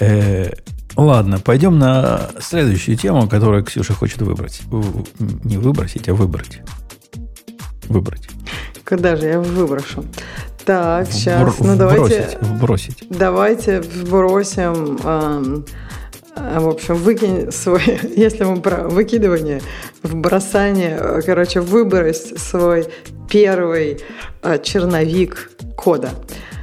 Э, 0.00 0.52
ладно, 0.96 1.38
пойдем 1.38 1.78
на 1.78 2.30
следующую 2.40 2.96
тему, 2.98 3.28
которую 3.28 3.64
Ксюша 3.64 3.94
хочет 3.94 4.22
выбрать. 4.22 4.62
Не 5.44 5.56
выбросить, 5.58 6.08
а 6.08 6.14
выбрать. 6.14 6.60
Выбрать. 7.88 8.28
Когда 8.86 9.16
же 9.16 9.26
я 9.26 9.40
выброшу? 9.40 10.04
Так, 10.64 11.08
сейчас, 11.10 11.58
ну 11.58 11.74
давайте... 11.76 12.38
Вбросить. 12.40 13.04
Давайте 13.10 13.80
вбросим... 13.80 14.96
Эм, 15.02 15.66
в 16.36 16.68
общем, 16.68 16.94
выкинь 16.94 17.50
свой, 17.50 17.82
если 18.16 18.44
мы 18.44 18.60
про 18.60 18.88
выкидывание, 18.88 19.60
в 20.04 20.14
бросание, 20.14 21.20
короче, 21.26 21.60
выбрось 21.60 22.32
свой 22.36 22.86
первый 23.28 24.00
э, 24.42 24.58
черновик 24.62 25.50
кода. 25.76 26.10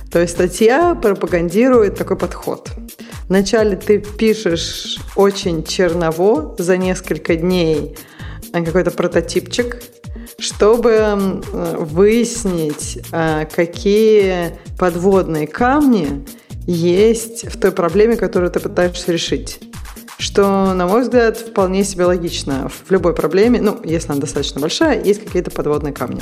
То 0.10 0.22
есть 0.22 0.34
статья 0.34 0.96
пропагандирует 0.96 1.98
такой 1.98 2.16
подход. 2.16 2.70
Вначале 3.28 3.76
ты 3.76 4.00
пишешь 4.00 4.98
очень 5.18 5.66
черново 5.66 6.56
за 6.58 6.78
несколько 6.78 7.36
дней 7.36 7.98
какой-то 8.54 8.92
прототипчик, 8.92 9.82
чтобы 10.40 11.42
выяснить, 11.52 13.00
а, 13.12 13.46
какие 13.46 14.58
подводные 14.78 15.48
камни 15.48 16.26
есть 16.66 17.48
в 17.48 17.60
той 17.60 17.72
проблеме, 17.72 18.16
которую 18.16 18.52
ты 18.52 18.60
пытаешься 18.60 19.12
решить. 19.12 19.60
Что, 20.18 20.74
на 20.74 20.88
мой 20.88 21.02
взгляд, 21.02 21.38
вполне 21.38 21.84
себе 21.84 22.06
логично. 22.06 22.70
В 22.70 22.92
любой 22.92 23.14
проблеме, 23.14 23.60
ну, 23.62 23.80
если 23.84 24.12
она 24.12 24.22
достаточно 24.22 24.62
большая, 24.62 25.04
есть 25.04 25.24
какие-то 25.24 25.52
подводные 25.52 25.94
камни. 25.94 26.22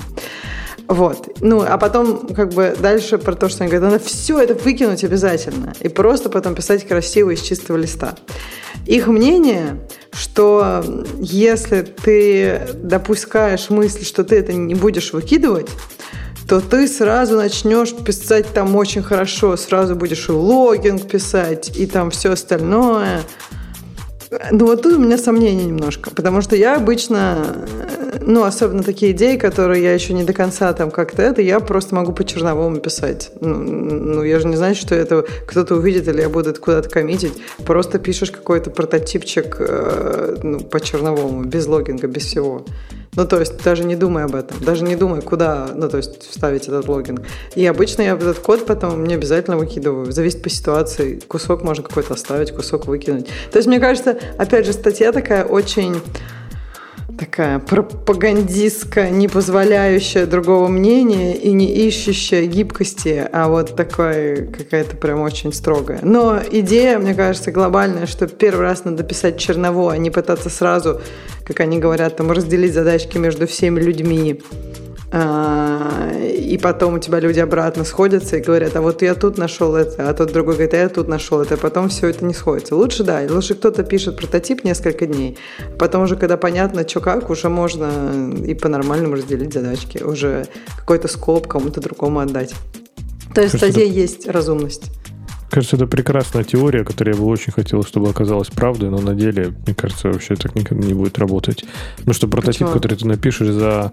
Вот. 0.88 1.38
Ну, 1.42 1.64
а 1.68 1.78
потом, 1.78 2.28
как 2.28 2.50
бы, 2.50 2.76
дальше 2.80 3.18
про 3.18 3.36
то, 3.36 3.50
что 3.50 3.64
они 3.64 3.72
говорят, 3.72 3.92
надо 3.92 4.04
все 4.04 4.40
это 4.40 4.54
выкинуть 4.54 5.04
обязательно. 5.04 5.74
И 5.80 5.88
просто 5.88 6.30
потом 6.30 6.56
писать 6.56 6.88
красиво 6.88 7.32
из 7.32 7.42
чистого 7.42 7.78
листа. 7.78 8.16
Их 8.86 9.08
мнение, 9.08 9.80
что 10.12 10.84
если 11.20 11.82
ты 11.82 12.68
допускаешь 12.76 13.70
мысль, 13.70 14.04
что 14.04 14.24
ты 14.24 14.38
это 14.38 14.54
не 14.54 14.76
будешь 14.76 15.14
выкидывать, 15.14 15.70
то 16.48 16.60
ты 16.60 16.88
сразу 16.88 17.38
начнешь 17.38 17.94
писать 17.94 18.48
там 18.54 18.76
очень 18.76 19.04
хорошо, 19.04 19.56
сразу 19.56 19.96
будешь 19.96 20.28
и 20.28 20.32
логинг 20.34 21.08
писать, 21.08 21.78
и 21.78 21.86
там 21.86 22.12
все 22.12 22.32
остальное. 22.32 23.22
Ну 24.52 24.66
вот 24.66 24.82
тут 24.82 24.94
у 24.94 25.00
меня 25.00 25.18
сомнения 25.18 25.66
немножко, 25.66 26.10
потому 26.10 26.42
что 26.42 26.56
я 26.56 26.78
обычно, 26.78 27.68
ну 28.22 28.44
особенно 28.44 28.82
такие 28.82 29.12
идеи, 29.12 29.36
которые 29.36 29.84
я 29.84 29.94
еще 29.94 30.14
не 30.14 30.24
до 30.24 30.32
конца 30.32 30.72
там 30.72 30.90
как-то 30.90 31.22
это, 31.22 31.42
я 31.42 31.60
просто 31.60 31.96
могу 31.96 32.14
по 32.14 32.24
черновому 32.24 32.78
писать. 32.78 33.32
Ну, 33.42 33.56
ну 33.58 34.24
я 34.24 34.40
же 34.40 34.48
не 34.48 34.56
знаю, 34.56 34.76
что 34.76 34.96
это 34.96 35.26
кто-то 35.46 35.76
увидит 35.76 36.08
или 36.08 36.22
я 36.22 36.30
буду 36.30 36.52
это 36.52 36.62
куда-то 36.62 36.90
коммитить. 36.90 37.34
Просто 37.66 38.00
пишешь 38.00 38.32
какой-то 38.32 38.70
прототипчик 38.70 39.58
э, 39.60 40.38
ну, 40.44 40.62
по 40.62 40.80
черновому, 40.80 41.44
без 41.44 41.68
логинга, 41.68 42.08
без 42.08 42.26
всего. 42.26 42.66
Ну, 43.16 43.28
то 43.28 43.40
есть 43.40 43.62
даже 43.62 43.84
не 43.84 43.98
думай 43.98 44.24
об 44.24 44.36
этом, 44.36 44.58
даже 44.64 44.84
не 44.84 44.96
думай, 44.96 45.22
куда, 45.22 45.70
ну, 45.76 45.90
то 45.90 45.98
есть 45.98 46.30
вставить 46.30 46.70
этот 46.70 46.88
логин. 46.88 47.20
И 47.56 47.66
обычно 47.66 48.04
я 48.04 48.14
этот 48.14 48.40
код 48.40 48.66
потом 48.66 49.04
не 49.04 49.16
обязательно 49.16 49.58
выкидываю. 49.58 50.12
Зависит 50.12 50.42
по 50.42 50.50
ситуации. 50.50 51.20
Кусок 51.28 51.62
можно 51.62 51.84
какой-то 51.84 52.14
оставить, 52.14 52.52
кусок 52.52 52.88
выкинуть. 52.88 53.28
То 53.52 53.58
есть, 53.58 53.68
мне 53.68 53.80
кажется, 53.80 54.18
опять 54.38 54.66
же, 54.66 54.72
статья 54.72 55.12
такая 55.12 55.44
очень 55.44 56.02
такая 57.22 57.60
пропагандистская, 57.60 59.12
не 59.12 59.28
позволяющая 59.28 60.26
другого 60.26 60.68
мнения 60.70 61.38
и 61.38 61.52
не 61.52 61.68
ищущая 61.88 62.48
гибкости, 62.48 63.24
а 63.32 63.48
вот 63.48 63.76
такая 63.76 64.48
какая-то 64.48 64.98
прям 64.98 65.22
очень 65.22 65.54
строгая. 65.54 66.00
Но 66.02 66.40
идея, 66.52 66.98
мне 66.98 67.14
кажется, 67.14 67.52
глобальная, 67.52 68.08
что 68.08 68.28
первый 68.28 68.62
раз 68.62 68.86
надо 68.86 69.04
писать 69.04 69.38
черново, 69.38 69.94
а 69.94 69.98
не 70.00 70.10
пытаться 70.10 70.50
сразу, 70.50 71.00
как 71.46 71.60
они 71.60 71.78
говорят, 71.78 72.18
там 72.18 72.32
разделить 72.32 72.74
задачки 72.74 73.20
между 73.20 73.46
всеми 73.46 73.80
людьми 73.80 74.42
и 75.14 76.58
потом 76.64 76.94
у 76.94 77.00
тебя 77.00 77.20
люди 77.20 77.40
обратно 77.40 77.84
сходятся 77.84 78.38
и 78.38 78.42
говорят, 78.42 78.76
а 78.78 78.82
вот 78.82 79.02
я 79.02 79.14
тут 79.14 79.38
нашел 79.38 79.76
это, 79.76 80.10
а 80.10 80.14
тот 80.14 80.32
другой 80.32 80.54
говорит, 80.54 80.74
а 80.74 80.78
я 80.78 80.90
тут 80.90 81.10
нашел 81.10 81.42
это, 81.42 81.56
а 81.56 81.58
потом 81.58 81.90
все 81.90 82.08
это 82.08 82.24
не 82.24 82.34
сходится. 82.34 82.78
Лучше, 82.78 83.04
да, 83.04 83.22
лучше 83.30 83.56
кто-то 83.56 83.84
пишет 83.84 84.16
прототип 84.16 84.64
несколько 84.64 85.08
дней, 85.08 85.38
а 85.60 85.78
потом 85.78 86.04
уже, 86.04 86.16
когда 86.16 86.38
понятно, 86.38 86.88
что 86.88 87.02
как, 87.02 87.30
уже 87.30 87.50
можно 87.50 88.34
и 88.46 88.54
по-нормальному 88.54 89.16
разделить 89.16 89.54
задачки, 89.54 90.02
уже 90.02 90.46
какой-то 90.78 91.10
скоп 91.10 91.46
кому-то 91.46 91.82
другому 91.82 92.20
отдать. 92.20 92.54
То 93.36 93.42
есть 93.42 93.56
в 93.56 93.58
статье 93.58 93.90
есть 93.90 94.28
разумность. 94.28 94.92
Кажется, 95.50 95.76
это 95.76 95.86
прекрасная 95.86 96.46
теория, 96.46 96.86
которая 96.86 97.14
я 97.14 97.22
бы 97.22 97.28
очень 97.28 97.52
хотел, 97.52 97.84
чтобы 97.84 98.10
оказалась 98.10 98.48
правдой, 98.48 98.90
но 98.90 99.00
на 99.00 99.14
деле, 99.14 99.54
мне 99.66 99.76
кажется, 99.76 100.08
вообще 100.08 100.38
так 100.38 100.56
никогда 100.56 100.88
не 100.88 100.94
будет 100.94 101.20
работать. 101.20 101.66
Потому 101.98 102.14
что 102.14 102.30
прототип, 102.30 102.68
Почему? 102.68 102.72
который 102.72 102.96
ты 102.98 103.06
напишешь 103.06 103.50
за... 103.50 103.92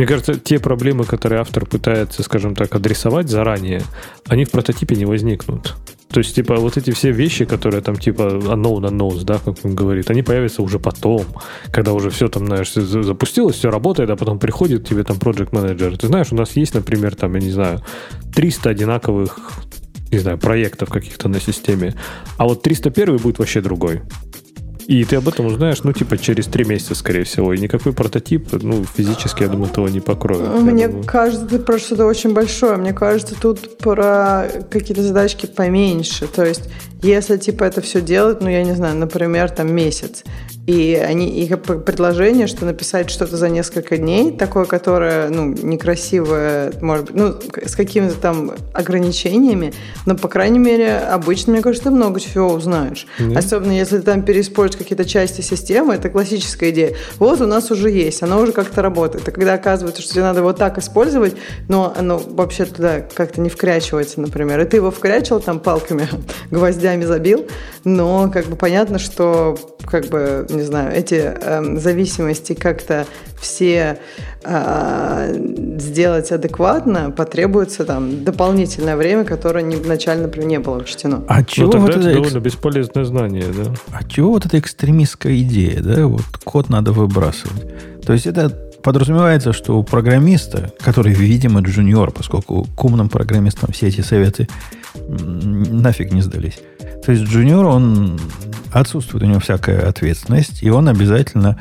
Мне 0.00 0.06
кажется, 0.06 0.32
те 0.36 0.58
проблемы, 0.58 1.04
которые 1.04 1.42
автор 1.42 1.66
пытается, 1.66 2.22
скажем 2.22 2.54
так, 2.54 2.74
адресовать 2.74 3.28
заранее, 3.28 3.82
они 4.26 4.46
в 4.46 4.50
прототипе 4.50 4.96
не 4.96 5.04
возникнут. 5.04 5.74
То 6.08 6.20
есть, 6.20 6.34
типа, 6.34 6.56
вот 6.56 6.78
эти 6.78 6.90
все 6.90 7.10
вещи, 7.10 7.44
которые 7.44 7.82
там, 7.82 7.96
типа, 7.96 8.22
unknown 8.22 8.88
unknowns, 8.88 9.24
да, 9.24 9.38
как 9.44 9.56
он 9.62 9.74
говорит, 9.74 10.08
они 10.08 10.22
появятся 10.22 10.62
уже 10.62 10.78
потом, 10.78 11.26
когда 11.70 11.92
уже 11.92 12.08
все 12.08 12.28
там, 12.28 12.46
знаешь, 12.46 12.72
запустилось, 12.72 13.56
все 13.56 13.70
работает, 13.70 14.08
а 14.08 14.16
потом 14.16 14.38
приходит 14.38 14.88
тебе 14.88 15.04
там 15.04 15.18
project 15.18 15.50
manager. 15.50 15.94
Ты 15.98 16.06
знаешь, 16.06 16.28
у 16.32 16.34
нас 16.34 16.56
есть, 16.56 16.72
например, 16.72 17.14
там, 17.14 17.34
я 17.34 17.40
не 17.42 17.50
знаю, 17.50 17.82
300 18.34 18.70
одинаковых 18.70 19.50
не 20.10 20.18
знаю, 20.18 20.38
проектов 20.38 20.88
каких-то 20.88 21.28
на 21.28 21.40
системе. 21.40 21.94
А 22.38 22.44
вот 22.44 22.62
301 22.62 23.18
будет 23.18 23.38
вообще 23.38 23.60
другой. 23.60 24.00
И 24.90 25.04
ты 25.04 25.14
об 25.14 25.28
этом 25.28 25.46
узнаешь, 25.46 25.84
ну, 25.84 25.92
типа, 25.92 26.18
через 26.18 26.46
три 26.46 26.64
месяца, 26.64 26.96
скорее 26.96 27.22
всего. 27.22 27.54
И 27.54 27.58
никакой 27.58 27.92
прототип, 27.92 28.48
ну, 28.60 28.84
физически, 28.84 29.44
я 29.44 29.48
думаю, 29.48 29.70
этого 29.70 29.86
не 29.86 30.00
покроет. 30.00 30.62
Мне 30.62 30.88
кажется, 30.88 31.46
ты 31.46 31.60
про 31.60 31.78
что-то 31.78 32.06
очень 32.06 32.32
большое. 32.32 32.76
Мне 32.76 32.92
кажется, 32.92 33.36
тут 33.40 33.78
про 33.78 34.48
какие-то 34.68 35.04
задачки 35.04 35.46
поменьше. 35.46 36.26
То 36.26 36.44
есть, 36.44 36.68
если, 37.02 37.36
типа, 37.36 37.62
это 37.62 37.82
все 37.82 38.00
делать, 38.00 38.40
ну, 38.40 38.48
я 38.48 38.64
не 38.64 38.74
знаю, 38.74 38.96
например, 38.96 39.50
там 39.50 39.72
месяц, 39.72 40.24
и 40.70 40.94
они, 40.94 41.28
их 41.28 41.60
предложение, 41.60 42.46
что 42.46 42.64
написать 42.64 43.10
что-то 43.10 43.36
за 43.36 43.48
несколько 43.48 43.96
дней, 43.96 44.30
такое, 44.30 44.66
которое, 44.66 45.28
ну, 45.28 45.46
некрасивое, 45.46 46.72
может 46.80 47.06
быть, 47.06 47.14
ну, 47.16 47.34
с 47.66 47.74
какими-то 47.74 48.14
там 48.14 48.52
ограничениями, 48.72 49.72
но, 50.06 50.14
по 50.16 50.28
крайней 50.28 50.60
мере, 50.60 50.98
обычно, 50.98 51.54
мне 51.54 51.62
кажется, 51.62 51.88
ты 51.88 51.90
много 51.90 52.20
чего 52.20 52.52
узнаешь. 52.52 53.08
Mm-hmm. 53.18 53.36
Особенно, 53.36 53.72
если 53.72 53.98
ты 53.98 54.04
там 54.04 54.22
переиспользуешь 54.22 54.78
какие-то 54.78 55.04
части 55.04 55.40
системы, 55.40 55.94
это 55.94 56.08
классическая 56.08 56.70
идея. 56.70 56.94
Вот 57.18 57.40
у 57.40 57.46
нас 57.46 57.72
уже 57.72 57.90
есть, 57.90 58.22
оно 58.22 58.38
уже 58.38 58.52
как-то 58.52 58.80
работает. 58.80 59.26
И 59.26 59.32
когда 59.32 59.54
оказывается, 59.54 60.02
что 60.02 60.12
тебе 60.12 60.22
надо 60.22 60.44
вот 60.44 60.56
так 60.56 60.78
использовать, 60.78 61.34
но 61.66 61.92
оно 61.96 62.18
вообще 62.18 62.64
туда 62.64 63.00
как-то 63.00 63.40
не 63.40 63.50
вкрячивается, 63.50 64.20
например, 64.20 64.60
и 64.60 64.64
ты 64.66 64.76
его 64.76 64.92
вкрячил 64.92 65.40
там 65.40 65.58
палками, 65.58 66.08
гвоздями 66.52 67.04
забил, 67.04 67.48
но 67.82 68.30
как 68.32 68.46
бы 68.46 68.54
понятно, 68.54 69.00
что 69.00 69.56
как 69.84 70.06
бы, 70.06 70.46
не 70.50 70.62
знаю, 70.62 70.92
эти 70.94 71.14
э, 71.14 71.78
зависимости 71.78 72.54
как-то 72.54 73.06
все 73.40 73.98
э, 74.44 75.34
сделать 75.78 76.30
адекватно, 76.32 77.10
потребуется 77.10 77.84
там 77.84 78.24
дополнительное 78.24 78.96
время, 78.96 79.24
которое 79.24 79.62
не, 79.62 79.76
изначально, 79.76 80.24
например, 80.24 80.48
не 80.48 80.58
было 80.58 80.78
учтено. 80.78 81.24
А 81.28 81.42
чего 81.44 81.66
ну, 81.66 81.72
тогда 81.72 81.86
вот 81.86 81.96
это, 81.96 82.08
это 82.08 82.14
довольно 82.14 82.40
бесполезное 82.40 83.04
знание, 83.04 83.44
да? 83.56 83.72
А 83.92 84.04
чего 84.04 84.30
вот 84.32 84.46
эта 84.46 84.58
экстремистская 84.58 85.38
идея, 85.38 85.80
да? 85.80 86.06
Вот 86.06 86.22
код 86.44 86.68
надо 86.68 86.92
выбрасывать. 86.92 88.02
То 88.04 88.12
есть 88.12 88.26
это 88.26 88.69
подразумевается, 88.82 89.52
что 89.52 89.78
у 89.78 89.82
программиста, 89.82 90.72
который, 90.80 91.12
видимо, 91.12 91.60
джуниор, 91.60 92.10
поскольку 92.10 92.64
к 92.64 92.84
умным 92.84 93.08
программистам 93.08 93.72
все 93.72 93.88
эти 93.88 94.00
советы 94.00 94.48
нафиг 94.94 96.12
не 96.12 96.22
сдались. 96.22 96.58
То 97.04 97.12
есть 97.12 97.24
джуниор, 97.24 97.66
он 97.66 98.18
отсутствует 98.72 99.24
у 99.24 99.26
него 99.26 99.40
всякая 99.40 99.88
ответственность, 99.88 100.62
и 100.62 100.70
он 100.70 100.88
обязательно 100.88 101.58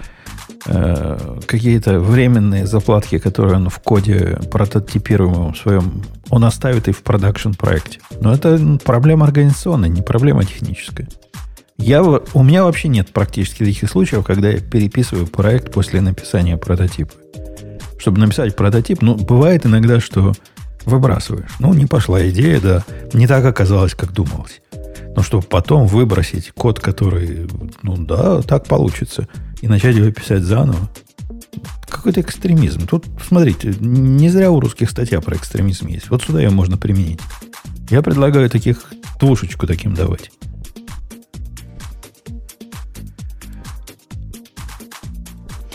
э, 0.66 1.38
какие-то 1.48 2.00
временные 2.00 2.68
заплатки, 2.68 3.20
которые 3.20 3.56
он 3.56 3.70
в 3.70 3.80
коде 3.80 4.40
прототипируемом 4.52 5.56
своем, 5.56 6.04
он 6.30 6.44
оставит 6.44 6.88
и 6.88 6.92
в 6.92 7.02
продакшн 7.04 7.52
проекте. 7.52 8.00
Но 8.22 8.34
это 8.34 8.60
проблема 8.84 9.26
организационная, 9.26 9.90
не 9.90 10.02
проблема 10.02 10.44
техническая. 10.44 11.08
Я, 11.80 12.04
у 12.04 12.44
меня 12.44 12.66
вообще 12.66 12.88
нет 12.88 13.10
практически 13.10 13.64
таких 13.64 13.90
случаев, 13.90 14.26
когда 14.26 14.50
я 14.50 14.60
переписываю 14.60 15.28
проект 15.28 15.72
после 15.72 16.02
написания 16.02 16.58
прототипа. 16.58 17.14
Чтобы 17.98 18.20
написать 18.20 18.56
прототип, 18.56 19.02
ну, 19.02 19.16
бывает 19.16 19.66
иногда, 19.66 20.00
что 20.00 20.34
выбрасываешь. 20.86 21.50
Ну, 21.60 21.74
не 21.74 21.86
пошла 21.86 22.28
идея, 22.30 22.60
да, 22.60 22.86
не 23.14 23.28
так 23.28 23.46
оказалось, 23.46 23.96
как 23.96 24.14
думалось. 24.14 24.62
Но 25.16 25.24
чтобы 25.24 25.44
потом 25.44 25.88
выбросить 25.88 26.52
код, 26.52 26.80
который, 26.80 27.48
ну 27.82 27.98
да, 27.98 28.42
так 28.42 28.66
получится, 28.66 29.28
и 29.62 29.68
начать 29.68 29.96
его 29.96 30.12
писать 30.12 30.44
заново, 30.44 30.90
какой-то 31.88 32.22
экстремизм. 32.22 32.88
Тут, 32.88 33.06
смотрите, 33.26 33.74
не 33.80 34.30
зря 34.30 34.52
у 34.52 34.60
русских 34.60 34.90
статья 34.90 35.22
про 35.22 35.36
экстремизм 35.36 35.88
есть. 35.88 36.10
Вот 36.10 36.24
сюда 36.24 36.40
ее 36.40 36.50
можно 36.50 36.78
применить. 36.78 37.20
Я 37.90 38.02
предлагаю 38.02 38.50
таких 38.50 38.86
двушечку 39.20 39.66
таким 39.66 39.96
давать. 39.96 40.32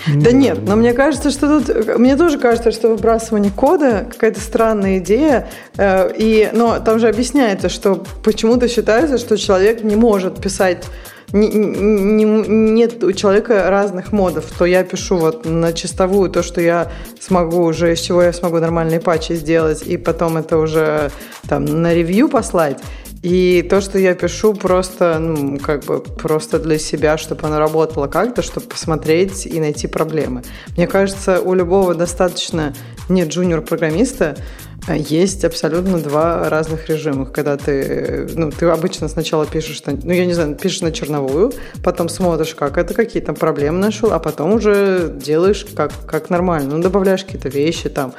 Да 0.07 0.33
нет, 0.33 0.59
но 0.67 0.77
мне 0.77 0.93
кажется, 0.93 1.31
что 1.31 1.61
тут... 1.61 1.99
Мне 1.99 2.17
тоже 2.17 2.39
кажется, 2.39 2.73
что 2.73 2.89
выбрасывание 2.89 3.53
кода 3.55 4.07
какая-то 4.11 4.41
странная 4.41 4.99
идея. 4.99 5.49
Э, 5.77 6.11
и, 6.17 6.51
но 6.53 6.79
там 6.79 6.99
же 6.99 7.09
объясняется, 7.09 7.69
что 7.69 8.05
почему-то 8.23 8.69
считается, 8.69 9.19
что 9.19 9.37
человек 9.37 9.83
не 9.83 9.97
может 9.97 10.41
писать 10.41 10.85
не, 11.33 11.49
не, 11.49 12.25
нет 12.25 13.03
у 13.03 13.13
человека 13.13 13.69
разных 13.69 14.13
модов, 14.13 14.45
то 14.57 14.65
я 14.65 14.85
пишу 14.85 15.17
вот 15.17 15.45
на 15.45 15.73
чистовую 15.73 16.31
то, 16.31 16.43
что 16.45 16.61
я 16.61 16.93
смогу 17.21 17.63
уже, 17.63 17.93
из 17.93 18.01
чего 18.01 18.23
я 18.23 18.33
смогу 18.33 18.59
нормальные 18.59 19.01
патчи 19.01 19.33
сделать, 19.33 19.83
и 19.83 19.97
потом 19.97 20.37
это 20.37 20.59
уже 20.59 21.11
там 21.49 21.65
на 21.65 21.93
ревью 21.93 22.29
послать. 22.29 22.79
И 23.25 23.63
то, 23.63 23.81
что 23.81 23.99
я 23.99 24.15
пишу, 24.15 24.53
просто, 24.53 25.19
ну, 25.19 25.59
как 25.59 25.85
бы, 25.85 26.01
просто 26.01 26.59
для 26.59 26.79
себя, 26.79 27.17
чтобы 27.17 27.47
оно 27.47 27.59
работало 27.59 28.07
как-то, 28.07 28.43
чтобы 28.43 28.67
посмотреть 28.67 29.47
и 29.47 29.59
найти 29.61 29.87
проблемы. 29.87 30.43
Мне 30.77 30.87
кажется, 30.87 31.41
у 31.41 31.55
любого 31.55 31.95
достаточно 31.95 32.75
не 33.09 33.25
джуниор-программиста 33.25 34.37
есть 34.89 35.43
абсолютно 35.43 35.99
два 36.01 36.51
разных 36.51 36.91
режима. 36.91 37.25
Когда 37.25 37.57
ты, 37.57 38.29
ну, 38.35 38.51
ты 38.51 38.67
обычно 38.67 39.09
сначала 39.09 39.47
пишешь, 39.47 39.83
ну, 39.87 40.13
я 40.13 40.27
не 40.27 40.35
знаю, 40.35 40.55
пишешь 40.55 40.83
на 40.83 40.93
черновую, 40.93 41.51
потом 41.83 42.11
смотришь, 42.11 42.55
как 42.55 42.77
это, 42.77 42.93
какие 42.93 43.23
там 43.23 43.37
проблемы 43.37 43.79
нашел, 43.79 44.13
а 44.13 44.19
потом 44.19 44.53
уже 44.53 45.11
делаешь 45.17 45.67
как, 45.75 45.93
как 46.07 46.29
нормально. 46.29 46.77
Ну, 46.77 46.83
добавляешь 46.83 47.25
какие-то 47.25 47.49
вещи 47.49 47.89
там, 47.89 48.13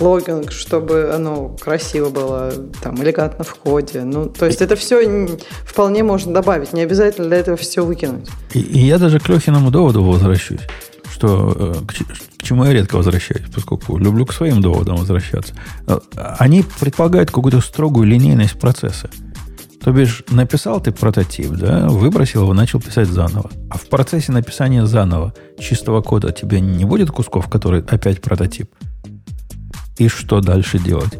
логинг, 0.00 0.52
чтобы 0.52 1.12
оно 1.14 1.56
красиво 1.60 2.10
было, 2.10 2.52
там, 2.82 3.02
элегантно 3.02 3.44
в 3.44 3.54
коде. 3.54 4.02
Ну, 4.02 4.28
то 4.28 4.46
есть 4.46 4.60
это 4.60 4.76
все 4.76 5.28
вполне 5.64 6.02
можно 6.02 6.32
добавить, 6.32 6.72
не 6.72 6.82
обязательно 6.82 7.28
для 7.28 7.38
этого 7.38 7.56
все 7.56 7.84
выкинуть. 7.84 8.28
И, 8.52 8.60
и 8.60 8.78
я 8.80 8.98
даже 8.98 9.20
к 9.20 9.28
Лехиному 9.28 9.70
доводу 9.70 10.02
возвращусь, 10.02 10.62
что 11.10 11.54
э, 11.56 11.74
к, 11.86 12.38
к 12.38 12.42
чему 12.42 12.64
я 12.64 12.72
редко 12.72 12.96
возвращаюсь, 12.96 13.46
поскольку 13.54 13.98
люблю 13.98 14.26
к 14.26 14.32
своим 14.32 14.60
доводам 14.60 14.96
возвращаться. 14.96 15.54
Э, 15.86 15.98
они 16.38 16.64
предполагают 16.80 17.30
какую-то 17.30 17.60
строгую 17.60 18.06
линейность 18.06 18.58
процесса. 18.58 19.10
То 19.80 19.92
бишь, 19.92 20.24
написал 20.30 20.80
ты 20.80 20.92
прототип, 20.92 21.50
да, 21.50 21.88
выбросил 21.88 22.42
его, 22.42 22.54
начал 22.54 22.80
писать 22.80 23.06
заново. 23.06 23.50
А 23.70 23.76
в 23.76 23.86
процессе 23.88 24.32
написания 24.32 24.86
заново 24.86 25.34
чистого 25.58 26.00
кода 26.00 26.32
тебе 26.32 26.60
не 26.60 26.86
будет 26.86 27.10
кусков, 27.10 27.50
которые 27.50 27.84
опять 27.86 28.22
прототип? 28.22 28.70
И 29.98 30.08
что 30.08 30.40
дальше 30.40 30.78
делать? 30.78 31.18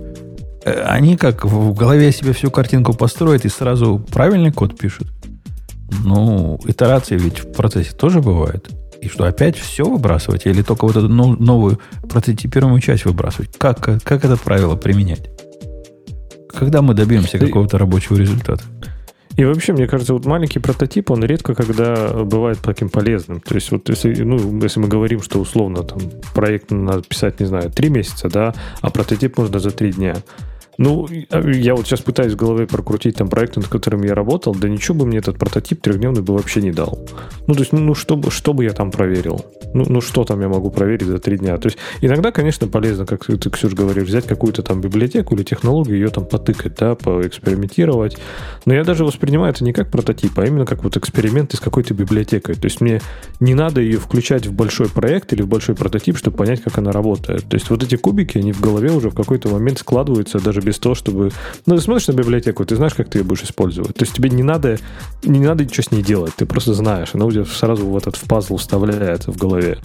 Э, 0.64 0.82
они 0.84 1.16
как 1.16 1.44
в 1.44 1.74
голове 1.74 2.10
себе 2.12 2.32
всю 2.32 2.50
картинку 2.50 2.94
построят 2.94 3.44
и 3.44 3.48
сразу 3.48 3.98
правильный 4.10 4.52
код 4.52 4.78
пишут. 4.78 5.08
Ну, 6.02 6.58
итерации 6.66 7.16
ведь 7.16 7.40
в 7.40 7.52
процессе 7.52 7.92
тоже 7.92 8.20
бывают. 8.20 8.70
И 9.00 9.08
что, 9.08 9.24
опять 9.24 9.56
все 9.56 9.84
выбрасывать? 9.84 10.46
Или 10.46 10.62
только 10.62 10.86
вот 10.86 10.96
эту 10.96 11.08
новую 11.08 11.78
прототипируемую 12.08 12.80
часть 12.80 13.04
выбрасывать? 13.04 13.50
Как, 13.58 13.80
как 13.80 14.24
это 14.24 14.36
правило 14.36 14.76
применять? 14.76 15.28
Когда 16.48 16.80
мы 16.82 16.94
добьемся 16.94 17.38
какого-то 17.38 17.76
рабочего 17.78 18.16
результата? 18.16 18.64
И 19.36 19.44
вообще, 19.44 19.72
мне 19.72 19.88
кажется, 19.88 20.12
вот 20.12 20.26
маленький 20.26 20.60
прототип, 20.60 21.10
он 21.10 21.24
редко 21.24 21.54
когда 21.54 22.24
бывает 22.24 22.58
таким 22.62 22.88
полезным. 22.88 23.40
То 23.40 23.54
есть 23.54 23.70
вот 23.72 23.88
если, 23.88 24.22
ну, 24.22 24.60
если 24.62 24.78
мы 24.78 24.86
говорим, 24.86 25.20
что 25.20 25.40
условно 25.40 25.82
там 25.82 25.98
проект 26.34 26.70
надо 26.70 27.02
писать, 27.02 27.40
не 27.40 27.46
знаю, 27.46 27.70
три 27.70 27.88
месяца, 27.88 28.28
да, 28.28 28.54
а 28.80 28.90
прототип 28.90 29.36
можно 29.36 29.58
за 29.58 29.70
три 29.70 29.92
дня. 29.92 30.16
Ну, 30.78 31.06
я 31.08 31.74
вот 31.74 31.86
сейчас 31.86 32.00
пытаюсь 32.00 32.32
в 32.32 32.36
голове 32.36 32.66
прокрутить 32.66 33.16
там 33.16 33.28
проект, 33.28 33.56
над 33.56 33.68
которым 33.68 34.02
я 34.02 34.14
работал, 34.14 34.54
да 34.54 34.68
ничего 34.68 34.98
бы 34.98 35.06
мне 35.06 35.18
этот 35.18 35.38
прототип 35.38 35.80
трехдневный 35.80 36.22
бы 36.22 36.34
вообще 36.34 36.62
не 36.62 36.72
дал. 36.72 36.98
Ну, 37.46 37.54
то 37.54 37.60
есть, 37.60 37.72
ну, 37.72 37.94
что, 37.94 38.20
что 38.30 38.54
бы 38.54 38.64
я 38.64 38.70
там 38.70 38.90
проверил? 38.90 39.44
Ну, 39.74 39.84
ну, 39.88 40.00
что 40.00 40.24
там 40.24 40.40
я 40.40 40.48
могу 40.48 40.70
проверить 40.70 41.06
за 41.06 41.18
три 41.18 41.38
дня? 41.38 41.56
То 41.58 41.66
есть, 41.66 41.78
иногда, 42.00 42.32
конечно, 42.32 42.66
полезно, 42.66 43.06
как 43.06 43.24
ты, 43.24 43.50
Ксюш, 43.50 43.74
говоришь, 43.74 44.04
взять 44.04 44.26
какую-то 44.26 44.62
там 44.62 44.80
библиотеку 44.80 45.34
или 45.34 45.42
технологию, 45.42 45.98
ее 45.98 46.08
там 46.08 46.26
потыкать, 46.26 46.74
да, 46.76 46.94
поэкспериментировать. 46.94 48.16
Но 48.66 48.74
я 48.74 48.84
даже 48.84 49.04
воспринимаю 49.04 49.52
это 49.52 49.64
не 49.64 49.72
как 49.72 49.90
прототип, 49.90 50.38
а 50.38 50.46
именно 50.46 50.66
как 50.66 50.82
вот 50.82 50.96
эксперимент 50.96 51.54
из 51.54 51.60
какой-то 51.60 51.94
библиотекой. 51.94 52.54
То 52.54 52.66
есть, 52.66 52.80
мне 52.80 53.00
не 53.40 53.54
надо 53.54 53.80
ее 53.80 53.98
включать 53.98 54.46
в 54.46 54.52
большой 54.52 54.88
проект 54.88 55.32
или 55.32 55.42
в 55.42 55.48
большой 55.48 55.74
прототип, 55.74 56.16
чтобы 56.16 56.36
понять, 56.36 56.62
как 56.62 56.78
она 56.78 56.90
работает. 56.90 57.44
То 57.48 57.54
есть, 57.54 57.70
вот 57.70 57.82
эти 57.82 57.96
кубики, 57.96 58.38
они 58.38 58.52
в 58.52 58.60
голове 58.60 58.90
уже 58.90 59.10
в 59.10 59.14
какой-то 59.14 59.48
момент 59.48 59.78
складываются 59.78 60.38
даже 60.38 60.63
без 60.64 60.78
того, 60.78 60.94
чтобы... 60.94 61.30
Ну, 61.66 61.76
ты 61.76 61.82
смотришь 61.82 62.08
на 62.08 62.12
библиотеку, 62.12 62.64
ты 62.64 62.76
знаешь, 62.76 62.94
как 62.94 63.08
ты 63.08 63.18
ее 63.18 63.24
будешь 63.24 63.42
использовать. 63.42 63.94
То 63.94 64.04
есть 64.04 64.14
тебе 64.14 64.30
не 64.30 64.42
надо, 64.42 64.78
не 65.22 65.38
надо 65.40 65.64
ничего 65.64 65.82
с 65.82 65.90
ней 65.90 66.02
делать, 66.02 66.32
ты 66.36 66.46
просто 66.46 66.74
знаешь. 66.74 67.10
Она 67.12 67.26
у 67.26 67.32
тебя 67.32 67.44
сразу 67.44 67.86
в 67.86 67.96
этот 67.96 68.16
в 68.16 68.24
пазл 68.24 68.56
вставляется 68.56 69.32
в 69.32 69.36
голове. 69.36 69.78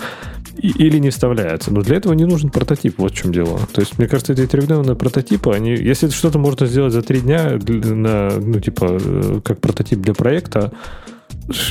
И, 0.58 0.70
или 0.70 0.98
не 0.98 1.10
вставляется. 1.10 1.72
Но 1.72 1.82
для 1.82 1.98
этого 1.98 2.14
не 2.14 2.26
нужен 2.26 2.50
прототип, 2.50 2.96
вот 2.98 3.12
в 3.12 3.16
чем 3.16 3.32
дело. 3.32 3.60
То 3.74 3.82
есть, 3.82 3.98
мне 3.98 4.08
кажется, 4.08 4.34
эти 4.34 4.46
трехдневные 4.46 4.96
прототипы, 4.96 5.52
они, 5.52 5.72
если 5.72 6.10
что-то 6.10 6.40
можно 6.40 6.66
сделать 6.66 6.94
за 6.94 7.02
три 7.02 7.22
дня, 7.22 7.60
на, 7.68 8.32
ну, 8.40 8.60
типа, 8.60 8.98
э, 9.00 9.42
как 9.44 9.60
прототип 9.60 10.00
для 10.00 10.14
проекта, 10.14 10.72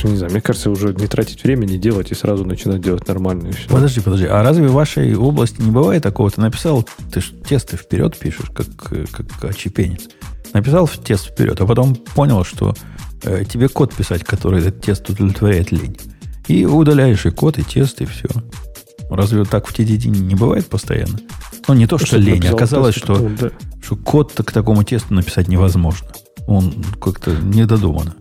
не 0.03 0.17
знаю, 0.17 0.31
мне 0.31 0.41
кажется, 0.41 0.69
уже 0.69 0.93
не 0.93 1.07
тратить 1.07 1.43
время, 1.43 1.65
не 1.65 1.77
делать 1.77 2.11
и 2.11 2.15
сразу 2.15 2.45
начинать 2.45 2.81
делать 2.81 3.07
нормально. 3.07 3.51
все. 3.51 3.69
Подожди, 3.69 4.01
подожди. 4.01 4.25
А 4.25 4.43
разве 4.43 4.67
в 4.67 4.73
вашей 4.73 5.15
области 5.15 5.61
не 5.61 5.71
бывает 5.71 6.03
такого? 6.03 6.29
Ты 6.29 6.41
написал, 6.41 6.87
ты 7.11 7.21
ж 7.21 7.31
тесты 7.47 7.77
вперед 7.77 8.17
пишешь, 8.17 8.51
как, 8.53 8.67
как 9.11 9.43
очепенец. 9.43 10.09
Написал 10.53 10.85
в 10.85 10.97
тест 10.97 11.27
вперед, 11.31 11.59
а 11.61 11.65
потом 11.65 11.95
понял, 11.95 12.43
что 12.43 12.75
э, 13.23 13.43
тебе 13.45 13.69
код 13.69 13.93
писать, 13.93 14.23
который 14.23 14.59
этот 14.59 14.81
тест 14.81 15.09
удовлетворяет 15.09 15.71
лень. 15.71 15.97
И 16.47 16.65
удаляешь 16.65 17.25
и 17.25 17.31
код, 17.31 17.59
и 17.59 17.63
тест, 17.63 18.01
и 18.01 18.05
все. 18.05 18.27
Разве 19.09 19.45
так 19.45 19.67
в 19.67 19.77
TDD 19.77 20.07
не 20.07 20.35
бывает 20.35 20.67
постоянно? 20.67 21.19
Ну, 21.67 21.73
не 21.73 21.87
то, 21.87 21.97
что, 21.97 22.07
что 22.07 22.17
лень. 22.17 22.45
Оказалось, 22.47 22.95
тест, 22.95 23.05
что, 23.05 23.13
потом, 23.13 23.35
да. 23.35 23.49
что 23.81 23.95
код 23.95 24.33
к 24.33 24.51
такому 24.51 24.83
тесту 24.83 25.13
написать 25.13 25.47
невозможно. 25.47 26.07
Он 26.47 26.73
как-то 26.99 27.31
недодуманно 27.31 28.15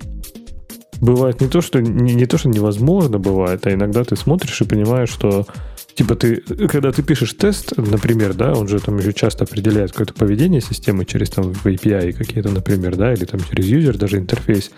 бывает 1.00 1.40
не 1.40 1.48
то, 1.48 1.60
что 1.60 1.80
не, 1.80 2.14
не 2.14 2.26
то, 2.26 2.38
что 2.38 2.48
невозможно 2.48 3.18
бывает, 3.18 3.66
а 3.66 3.72
иногда 3.72 4.04
ты 4.04 4.16
смотришь 4.16 4.60
и 4.60 4.64
понимаешь, 4.64 5.10
что 5.10 5.46
типа 5.94 6.14
ты, 6.14 6.36
когда 6.68 6.92
ты 6.92 7.02
пишешь 7.02 7.32
тест, 7.34 7.76
например, 7.76 8.34
да, 8.34 8.52
он 8.52 8.68
же 8.68 8.78
там 8.80 8.98
еще 8.98 9.12
часто 9.12 9.44
определяет 9.44 9.92
какое-то 9.92 10.14
поведение 10.14 10.60
системы 10.60 11.04
через 11.04 11.30
там 11.30 11.50
API 11.50 12.12
какие-то, 12.12 12.50
например, 12.50 12.96
да, 12.96 13.12
или 13.12 13.24
там 13.24 13.40
через 13.40 13.66
юзер 13.66 13.98
даже 13.98 14.18
интерфейс. 14.18 14.70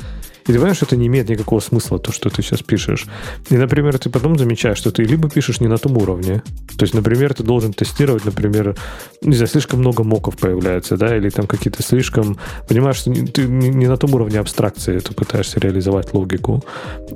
И 0.43 0.47
ты 0.47 0.55
понимаешь, 0.55 0.77
что 0.77 0.87
это 0.87 0.97
не 0.97 1.07
имеет 1.07 1.29
никакого 1.29 1.61
смысла, 1.61 1.99
то, 1.99 2.13
что 2.13 2.31
ты 2.31 2.43
сейчас 2.43 2.63
пишешь. 2.63 3.07
И, 3.51 3.57
например, 3.57 3.99
ты 3.99 4.11
потом 4.11 4.39
замечаешь, 4.39 4.79
что 4.79 4.91
ты 4.91 5.03
либо 5.03 5.29
пишешь 5.29 5.61
не 5.61 5.69
на 5.69 5.79
том 5.79 5.97
уровне. 5.97 6.43
То 6.77 6.85
есть, 6.85 6.95
например, 6.95 7.35
ты 7.35 7.43
должен 7.43 7.73
тестировать, 7.73 8.25
например, 8.25 8.77
не 9.23 9.35
знаю, 9.35 9.49
слишком 9.49 9.81
много 9.81 10.03
моков 10.05 10.37
появляется, 10.37 10.97
да, 10.97 11.17
или 11.17 11.31
там 11.31 11.47
какие-то 11.47 11.83
слишком... 11.83 12.39
Понимаешь, 12.69 12.97
что 12.97 13.13
ты 13.13 13.43
не 13.43 13.87
на 13.87 13.97
том 13.97 14.15
уровне 14.15 14.39
абстракции 14.39 14.99
ты 14.99 15.15
пытаешься 15.15 15.61
реализовать 15.61 16.15
логику. 16.15 16.65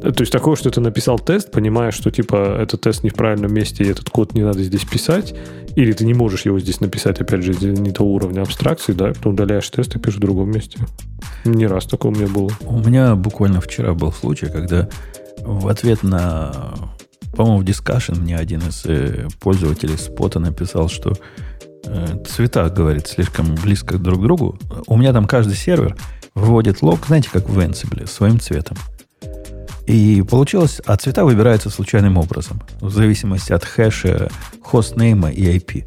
То 0.00 0.20
есть, 0.20 0.32
такое, 0.32 0.56
что 0.56 0.70
ты 0.70 0.80
написал 0.80 1.18
тест, 1.18 1.50
понимаешь, 1.50 1.94
что, 1.94 2.10
типа, 2.10 2.58
этот 2.60 2.82
тест 2.82 3.04
не 3.04 3.10
в 3.10 3.14
правильном 3.14 3.52
месте, 3.52 3.84
и 3.84 3.88
этот 3.88 4.10
код 4.10 4.34
не 4.34 4.42
надо 4.42 4.62
здесь 4.62 4.84
писать, 4.84 5.34
или 5.76 5.92
ты 5.92 6.04
не 6.04 6.14
можешь 6.14 6.44
его 6.44 6.58
здесь 6.60 6.80
написать, 6.80 7.20
опять 7.20 7.42
же, 7.42 7.52
не 7.54 7.90
того 7.90 8.14
уровня 8.14 8.42
абстракции, 8.42 8.92
да, 8.92 9.08
потом 9.08 9.32
удаляешь 9.34 9.68
тест 9.70 9.96
и 9.96 9.98
пишешь 9.98 10.18
в 10.18 10.20
другом 10.20 10.50
месте. 10.50 10.78
Не 11.44 11.66
раз 11.66 11.86
такое 11.86 12.12
у 12.12 12.14
меня 12.14 12.28
было. 12.28 12.50
У 12.60 12.78
меня 12.78 13.13
буквально 13.16 13.60
вчера 13.60 13.94
был 13.94 14.12
случай, 14.12 14.46
когда 14.46 14.88
в 15.38 15.68
ответ 15.68 16.02
на, 16.02 16.74
по-моему, 17.36 17.58
в 17.58 17.64
дискашн 17.64 18.14
мне 18.14 18.36
один 18.36 18.60
из 18.60 18.84
э, 18.86 19.28
пользователей 19.40 19.96
спота 19.96 20.40
написал, 20.40 20.88
что 20.88 21.12
э, 21.84 22.24
цвета, 22.26 22.68
говорит, 22.70 23.06
слишком 23.06 23.54
близко 23.56 23.98
друг 23.98 24.20
к 24.20 24.22
другу. 24.22 24.58
У 24.86 24.96
меня 24.96 25.12
там 25.12 25.26
каждый 25.26 25.56
сервер 25.56 25.96
выводит 26.34 26.82
лог, 26.82 27.06
знаете, 27.06 27.30
как 27.32 27.48
в 27.48 27.58
Ansible, 27.58 28.06
своим 28.06 28.40
цветом. 28.40 28.76
И 29.86 30.22
получилось, 30.22 30.80
а 30.86 30.96
цвета 30.96 31.24
выбираются 31.24 31.68
случайным 31.68 32.16
образом, 32.16 32.62
в 32.80 32.90
зависимости 32.90 33.52
от 33.52 33.64
хэша, 33.64 34.30
хостнейма 34.62 35.30
и 35.30 35.58
IP. 35.58 35.84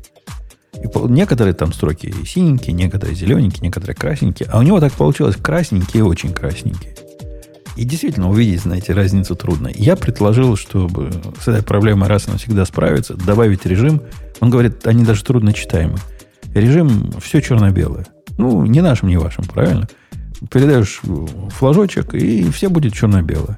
И 0.84 1.12
некоторые 1.12 1.54
там 1.54 1.74
строки 1.74 2.14
синенькие, 2.26 2.74
некоторые 2.74 3.16
зелененькие, 3.16 3.64
некоторые 3.64 3.96
красненькие. 3.96 4.50
А 4.52 4.60
у 4.60 4.62
него 4.62 4.80
так 4.80 4.94
получилось 4.94 5.36
красненькие 5.36 6.02
и 6.02 6.04
очень 6.04 6.32
красненькие. 6.32 6.96
И 7.78 7.84
действительно 7.84 8.30
увидеть, 8.30 8.62
знаете, 8.62 8.94
разницу 8.94 9.36
трудно. 9.36 9.70
Я 9.74 9.96
предложил, 9.96 10.56
чтобы 10.56 11.12
с 11.40 11.48
этой 11.48 11.62
проблемой 11.62 12.10
раз 12.10 12.28
и 12.28 12.32
навсегда 12.32 12.66
справиться, 12.66 13.14
добавить 13.14 13.68
режим. 13.68 14.02
Он 14.40 14.50
говорит, 14.50 14.88
они 14.88 15.06
даже 15.06 15.24
трудно 15.24 15.54
читаемы. 15.54 15.98
Режим 16.56 17.12
все 17.22 17.40
черно-белое. 17.40 18.08
Ну, 18.40 18.66
не 18.66 18.82
нашим, 18.82 19.10
не 19.10 19.18
вашим, 19.18 19.46
правильно? 19.46 19.88
Передаешь 20.52 21.02
флажочек, 21.52 22.16
и 22.16 22.50
все 22.50 22.70
будет 22.70 22.94
черно-белое. 22.94 23.58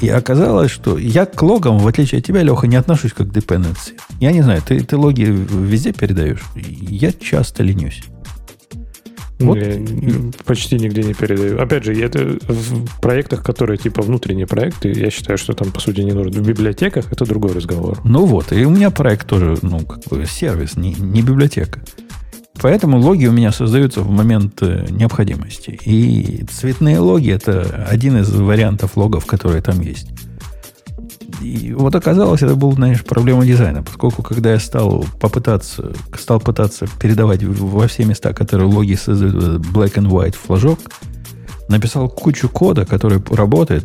И 0.00 0.08
оказалось, 0.08 0.70
что 0.70 0.96
я 0.96 1.26
к 1.26 1.40
логам, 1.42 1.78
в 1.78 1.86
отличие 1.86 2.20
от 2.20 2.26
тебя, 2.26 2.42
Леха, 2.42 2.66
не 2.66 2.76
отношусь 2.76 3.12
как 3.12 3.28
к 3.28 3.36
dependency. 3.36 3.92
Я 4.20 4.32
не 4.32 4.40
знаю, 4.40 4.62
ты, 4.62 4.80
ты 4.80 4.96
логи 4.96 5.22
везде 5.22 5.92
передаешь? 5.92 6.42
Я 6.54 7.12
часто 7.12 7.62
ленюсь. 7.62 8.02
Вот. 9.40 9.56
Я 9.56 9.78
почти 10.44 10.76
нигде 10.76 11.02
не 11.02 11.14
передаю. 11.14 11.60
Опять 11.60 11.84
же, 11.84 11.94
это 12.00 12.38
в 12.48 13.00
проектах, 13.00 13.42
которые 13.42 13.78
типа 13.78 14.02
внутренние 14.02 14.46
проекты, 14.46 14.92
я 14.92 15.10
считаю, 15.10 15.38
что 15.38 15.54
там, 15.54 15.72
по 15.72 15.80
сути, 15.80 16.00
не 16.00 16.12
нужно. 16.12 16.40
В 16.40 16.46
библиотеках 16.46 17.12
это 17.12 17.24
другой 17.24 17.52
разговор. 17.52 18.00
Ну 18.04 18.26
вот, 18.26 18.52
и 18.52 18.64
у 18.64 18.70
меня 18.70 18.90
проект 18.90 19.26
тоже, 19.26 19.56
ну, 19.62 19.80
как 19.80 20.04
бы 20.04 20.24
сервис, 20.26 20.76
не, 20.76 20.94
не 20.94 21.22
библиотека. 21.22 21.80
Поэтому 22.60 22.98
логи 22.98 23.26
у 23.26 23.32
меня 23.32 23.50
создаются 23.52 24.00
в 24.00 24.10
момент 24.10 24.62
э, 24.62 24.86
необходимости. 24.88 25.78
И 25.84 26.44
цветные 26.44 27.00
логи 27.00 27.32
это 27.32 27.86
один 27.90 28.18
из 28.18 28.32
вариантов 28.32 28.96
логов, 28.96 29.26
которые 29.26 29.60
там 29.60 29.80
есть. 29.80 30.08
И 31.44 31.74
вот 31.74 31.94
оказалось, 31.94 32.40
это 32.40 32.54
была, 32.54 32.72
знаешь, 32.72 33.04
проблема 33.04 33.44
дизайна, 33.44 33.82
поскольку 33.82 34.22
когда 34.22 34.52
я 34.52 34.58
стал 34.58 35.04
попытаться, 35.20 35.92
стал 36.18 36.40
пытаться 36.40 36.86
передавать 36.98 37.42
во 37.42 37.86
все 37.86 38.06
места, 38.06 38.32
которые 38.32 38.66
логи 38.66 38.94
создают 38.94 39.60
black 39.66 39.96
and 39.96 40.08
white 40.08 40.34
флажок, 40.34 40.78
написал 41.68 42.08
кучу 42.08 42.48
кода, 42.48 42.86
который 42.86 43.22
работает, 43.30 43.84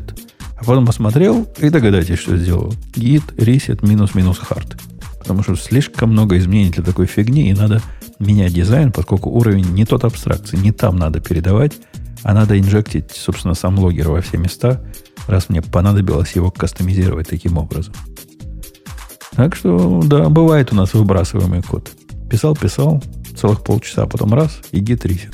а 0.56 0.64
потом 0.64 0.86
посмотрел 0.86 1.50
и 1.58 1.70
догадайтесь, 1.70 2.20
что 2.20 2.38
сделал. 2.38 2.74
Git 2.96 3.36
reset 3.36 3.86
минус 3.86 4.16
минус 4.16 4.40
hard. 4.50 4.80
Потому 5.20 5.44
что 5.44 5.58
слишком 5.58 6.12
много 6.12 6.38
изменений 6.38 6.72
для 6.72 6.84
такой 6.84 7.08
фигни, 7.08 7.50
и 7.50 7.54
надо 7.54 7.82
менять 8.20 8.54
дизайн, 8.54 8.94
поскольку 8.94 9.32
уровень 9.32 9.74
не 9.74 9.84
тот 9.86 10.06
абстракции, 10.06 10.56
не 10.56 10.72
там 10.72 10.96
надо 10.96 11.20
передавать, 11.20 11.74
а 12.24 12.34
надо 12.34 12.60
инжектить, 12.60 13.12
собственно, 13.12 13.54
сам 13.54 13.80
логер 13.80 14.10
во 14.10 14.22
все 14.22 14.38
места, 14.38 14.84
раз 15.28 15.50
мне 15.50 15.62
понадобилось 15.62 16.34
его 16.34 16.52
кастомизировать 16.52 17.30
таким 17.30 17.58
образом. 17.58 17.94
Так 19.32 19.56
что, 19.56 20.02
да, 20.04 20.30
бывает 20.30 20.74
у 20.74 20.76
нас 20.76 20.94
выбрасываемый 20.94 21.62
код. 21.62 21.90
Писал, 22.30 22.56
писал, 22.56 23.02
целых 23.38 23.64
полчаса, 23.64 24.04
а 24.04 24.08
потом 24.08 24.34
раз, 24.34 24.60
и 24.72 24.82
git 24.82 25.04
reset. 25.04 25.34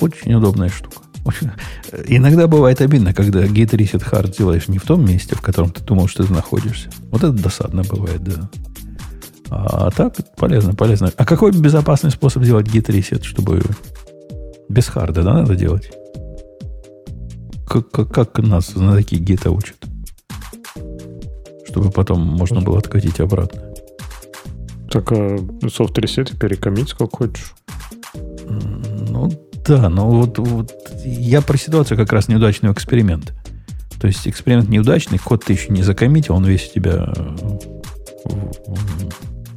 Очень 0.00 0.34
удобная 0.34 0.68
штука. 0.68 1.02
Иногда 2.06 2.46
бывает 2.46 2.80
обидно, 2.80 3.12
когда 3.12 3.44
git 3.44 3.70
reset 3.70 4.08
hard 4.08 4.36
делаешь 4.36 4.68
не 4.68 4.78
в 4.78 4.84
том 4.84 5.04
месте, 5.04 5.34
в 5.34 5.40
котором 5.40 5.70
ты 5.70 5.82
думал, 5.82 6.08
что 6.08 6.24
ты 6.24 6.32
находишься. 6.32 6.90
Вот 7.10 7.22
это 7.22 7.32
досадно 7.32 7.82
бывает, 7.82 8.22
да. 8.22 8.48
А 9.50 9.90
так 9.90 10.14
полезно, 10.36 10.74
полезно. 10.74 11.10
А 11.16 11.24
какой 11.24 11.52
безопасный 11.52 12.10
способ 12.10 12.44
сделать 12.44 12.66
git 12.66 12.86
reset, 12.86 13.24
чтобы 13.24 13.62
без 14.68 14.88
харда, 14.88 15.22
да, 15.22 15.34
надо 15.34 15.56
делать? 15.56 15.90
Как, 17.66 17.90
как, 17.90 18.12
как 18.12 18.38
нас 18.38 18.74
на 18.74 18.94
такие 18.94 19.20
гита 19.20 19.50
учат? 19.50 19.76
Чтобы 21.66 21.90
потом 21.90 22.20
можно 22.20 22.60
было 22.60 22.78
откатить 22.78 23.20
обратно. 23.20 23.62
Так, 24.90 25.12
а 25.12 25.38
софт 25.68 25.98
ресет 25.98 26.38
перекомить 26.38 26.88
сколько 26.90 27.16
хочешь. 27.18 27.54
Ну, 28.48 29.30
да, 29.66 29.90
но 29.90 30.08
вот, 30.08 30.38
вот 30.38 30.74
я 31.04 31.42
про 31.42 31.58
ситуацию 31.58 31.98
как 31.98 32.12
раз 32.12 32.28
неудачного 32.28 32.72
эксперимента. 32.72 33.34
То 34.00 34.06
есть 34.06 34.26
эксперимент 34.26 34.68
неудачный, 34.68 35.18
код 35.18 35.44
ты 35.44 35.52
еще 35.52 35.68
не 35.70 35.82
закоммитил, 35.82 36.36
он 36.36 36.44
весь 36.44 36.70
у 36.70 36.74
тебя 36.74 37.12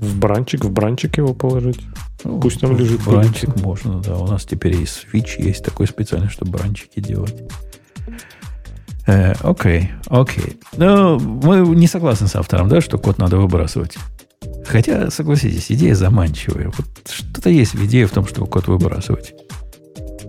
в 0.01 0.20
бранчик, 0.20 0.66
в 0.66 0.72
бранчик 0.72 1.18
его 1.18 1.34
положить. 1.34 1.80
Ну, 2.24 2.39
Пусть 2.39 2.59
там 2.59 2.78
лежит. 2.78 3.03
Бранчик 3.03 3.49
пылиться. 3.49 3.65
можно, 3.65 3.99
да. 4.01 4.17
У 4.17 4.28
нас 4.28 4.45
теперь 4.45 4.76
есть 4.76 5.05
switch, 5.11 5.41
есть 5.41 5.63
такой 5.63 5.88
специальный, 5.88 6.30
чтобы 6.30 6.51
бранчики 6.51 6.99
делать. 6.99 7.36
Э, 9.07 9.34
окей, 9.41 9.91
окей. 10.07 10.59
Но 10.78 11.17
мы 11.19 11.59
не 11.76 11.88
согласны 11.88 12.28
с 12.28 12.36
автором, 12.36 12.69
да, 12.69 12.82
что 12.82 12.97
код 12.97 13.17
надо 13.17 13.38
выбрасывать. 13.38 13.97
Хотя, 14.65 15.09
согласитесь, 15.09 15.72
идея 15.72 15.95
заманчивая. 15.95 16.72
Вот 16.76 16.88
что-то 17.09 17.49
есть 17.49 17.74
в 17.74 17.86
идее 17.86 18.07
в 18.07 18.11
том, 18.11 18.28
что 18.28 18.45
код 18.45 18.67
выбрасывать. 18.67 19.34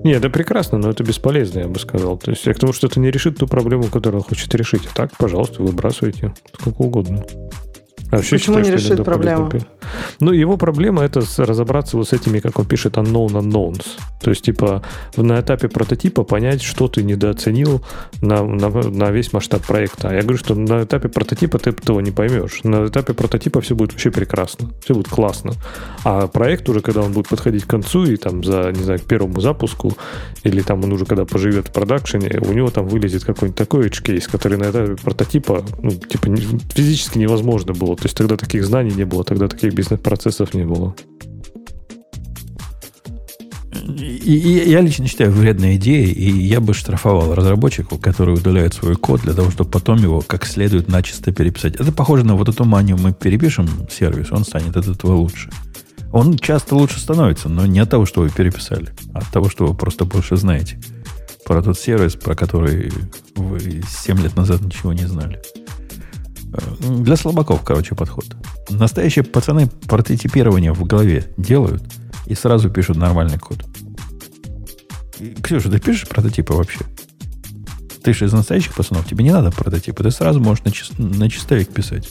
Не, 0.05 0.13
это 0.13 0.31
прекрасно, 0.31 0.79
но 0.79 0.91
это 0.91 1.05
бесполезно, 1.05 1.61
я 1.61 1.69
бы 1.69 1.79
сказал. 1.79 2.17
То 2.19 2.33
есть, 2.33 2.45
я 2.45 2.55
к 2.55 2.59
тому, 2.59 2.73
что 2.73 2.89
это 2.89 2.99
не 2.99 3.11
решит 3.11 3.39
ту 3.39 3.47
проблему, 3.47 3.85
которую 3.85 4.23
он 4.23 4.29
хочет 4.29 4.53
решить. 4.55 4.83
А 4.91 4.95
так, 4.95 5.17
пожалуйста, 5.17 5.63
выбрасывайте 5.63 6.35
сколько 6.59 6.83
угодно. 6.83 7.25
А 8.13 8.17
вообще 8.17 8.37
Почему 8.37 8.59
считаю, 8.59 8.77
не 8.77 8.83
решит 8.83 9.05
проблему? 9.05 9.51
Ну, 10.21 10.33
его 10.33 10.59
проблема 10.59 11.03
это 11.03 11.23
разобраться 11.39 11.97
вот 11.97 12.09
с 12.09 12.13
этими, 12.13 12.41
как 12.41 12.59
он 12.59 12.67
пишет, 12.67 12.99
unknown 12.99 13.31
unknowns. 13.31 13.87
То 14.21 14.29
есть, 14.29 14.43
типа, 14.43 14.83
на 15.17 15.41
этапе 15.41 15.69
прототипа 15.69 16.23
понять, 16.23 16.61
что 16.61 16.89
ты 16.89 17.03
недооценил 17.03 17.83
на, 18.21 18.45
на, 18.45 18.69
на 18.69 19.11
весь 19.11 19.33
масштаб 19.33 19.67
проекта. 19.67 20.11
А 20.11 20.15
я 20.15 20.21
говорю, 20.21 20.37
что 20.37 20.55
на 20.55 20.85
этапе 20.85 21.09
прототипа 21.09 21.59
ты 21.59 21.71
этого 21.71 22.01
не 22.01 22.11
поймешь. 22.11 22.61
На 22.65 22.87
этапе 22.87 23.15
прототипа 23.15 23.63
все 23.63 23.75
будет 23.75 23.93
вообще 23.93 24.11
прекрасно. 24.11 24.69
Все 24.85 24.93
будет 24.93 25.09
классно. 25.09 25.55
А 26.05 26.27
проект 26.27 26.69
уже, 26.69 26.83
когда 26.83 27.01
он 27.01 27.13
будет 27.13 27.29
подходить 27.29 27.65
к 27.65 27.71
концу 27.71 28.05
и 28.05 28.17
там 28.17 28.45
за, 28.45 28.73
не 28.73 28.85
знаю, 28.85 29.01
к 29.01 29.05
первому 29.05 29.41
запуску, 29.41 29.97
или 30.43 30.61
там 30.61 30.85
он 30.85 30.93
уже 30.93 31.07
когда 31.07 31.25
поживет 31.25 31.69
в 31.69 31.73
продакшене, 31.73 32.41
у 32.43 32.53
него 32.53 32.69
там 32.69 32.87
вылезет 32.89 33.25
какой-нибудь 33.25 33.57
такой 33.57 33.89
edge 33.89 34.03
кейс, 34.03 34.29
который 34.29 34.59
на 34.59 34.65
этапе 34.71 34.97
прототипа, 34.97 35.65
ну, 35.83 35.93
типа, 35.93 36.29
физически 36.75 37.17
невозможно 37.17 37.73
было. 37.73 37.97
То 38.03 38.07
есть 38.07 38.17
тогда 38.17 38.37
таких 38.37 38.65
знаний 38.65 38.91
не 38.91 39.05
было, 39.05 39.23
тогда 39.23 39.47
таких 39.47 39.75
бизнес-процессов 39.75 40.55
не 40.55 40.65
было. 40.65 40.93
И, 43.87 44.35
и, 44.35 44.71
я 44.71 44.81
лично 44.81 45.07
считаю 45.07 45.31
вредной 45.31 45.77
идеей, 45.77 46.11
и 46.11 46.29
я 46.29 46.61
бы 46.61 46.75
штрафовал 46.75 47.33
разработчиков, 47.33 48.01
которые 48.01 48.39
удаляют 48.39 48.75
свой 48.75 48.97
код 48.97 49.21
для 49.21 49.35
того, 49.35 49.53
чтобы 49.53 49.71
потом 49.71 49.99
его 49.99 50.21
как 50.21 50.47
следует 50.47 50.89
начисто 50.89 51.31
переписать. 51.31 51.77
Это 51.77 51.93
похоже 51.93 52.25
на 52.25 52.35
вот 52.35 52.49
эту 52.49 52.65
манию. 52.65 52.99
Мы 52.99 53.13
перепишем 53.13 53.69
сервис, 53.89 54.33
он 54.33 54.45
станет 54.45 54.77
от 54.77 54.89
этого 54.89 55.13
лучше. 55.13 55.51
Он 56.11 56.37
часто 56.37 56.75
лучше 56.75 56.99
становится, 56.99 57.49
но 57.49 57.67
не 57.67 57.79
от 57.79 57.91
того, 57.91 58.05
что 58.05 58.23
вы 58.23 58.31
переписали, 58.31 58.89
а 59.15 59.19
от 59.19 59.31
того, 59.31 59.49
что 59.49 59.65
вы 59.65 59.75
просто 59.75 60.07
больше 60.07 60.37
знаете 60.37 60.81
про 61.45 61.63
тот 61.63 61.79
сервис, 61.79 62.17
про 62.17 62.35
который 62.35 62.91
вы 63.37 63.85
7 63.89 64.21
лет 64.21 64.35
назад 64.35 64.61
ничего 64.61 64.93
не 64.93 65.07
знали. 65.07 65.41
Для 66.81 67.17
слабаков, 67.17 67.63
короче, 67.63 67.95
подход. 67.95 68.27
Настоящие 68.69 69.25
пацаны 69.25 69.69
прототипирование 69.89 70.73
в 70.73 70.85
голове 70.85 71.33
делают 71.37 71.83
и 72.27 72.35
сразу 72.35 72.71
пишут 72.71 72.97
нормальный 72.97 73.39
код. 73.39 73.59
Ксюша, 75.43 75.71
ты 75.71 75.79
пишешь 75.79 76.09
прототипы 76.09 76.53
вообще? 76.53 76.81
Ты 78.03 78.13
же 78.13 78.27
из 78.27 78.33
настоящих 78.33 78.75
пацанов, 78.75 79.07
тебе 79.07 79.25
не 79.25 79.31
надо 79.31 79.51
прототипы, 79.51 80.03
ты 80.03 80.11
сразу 80.11 80.41
можешь 80.41 80.65
на, 80.65 80.71
чис- 80.71 80.93
на 80.99 81.31
чистовик 81.31 81.69
писать. 81.69 82.09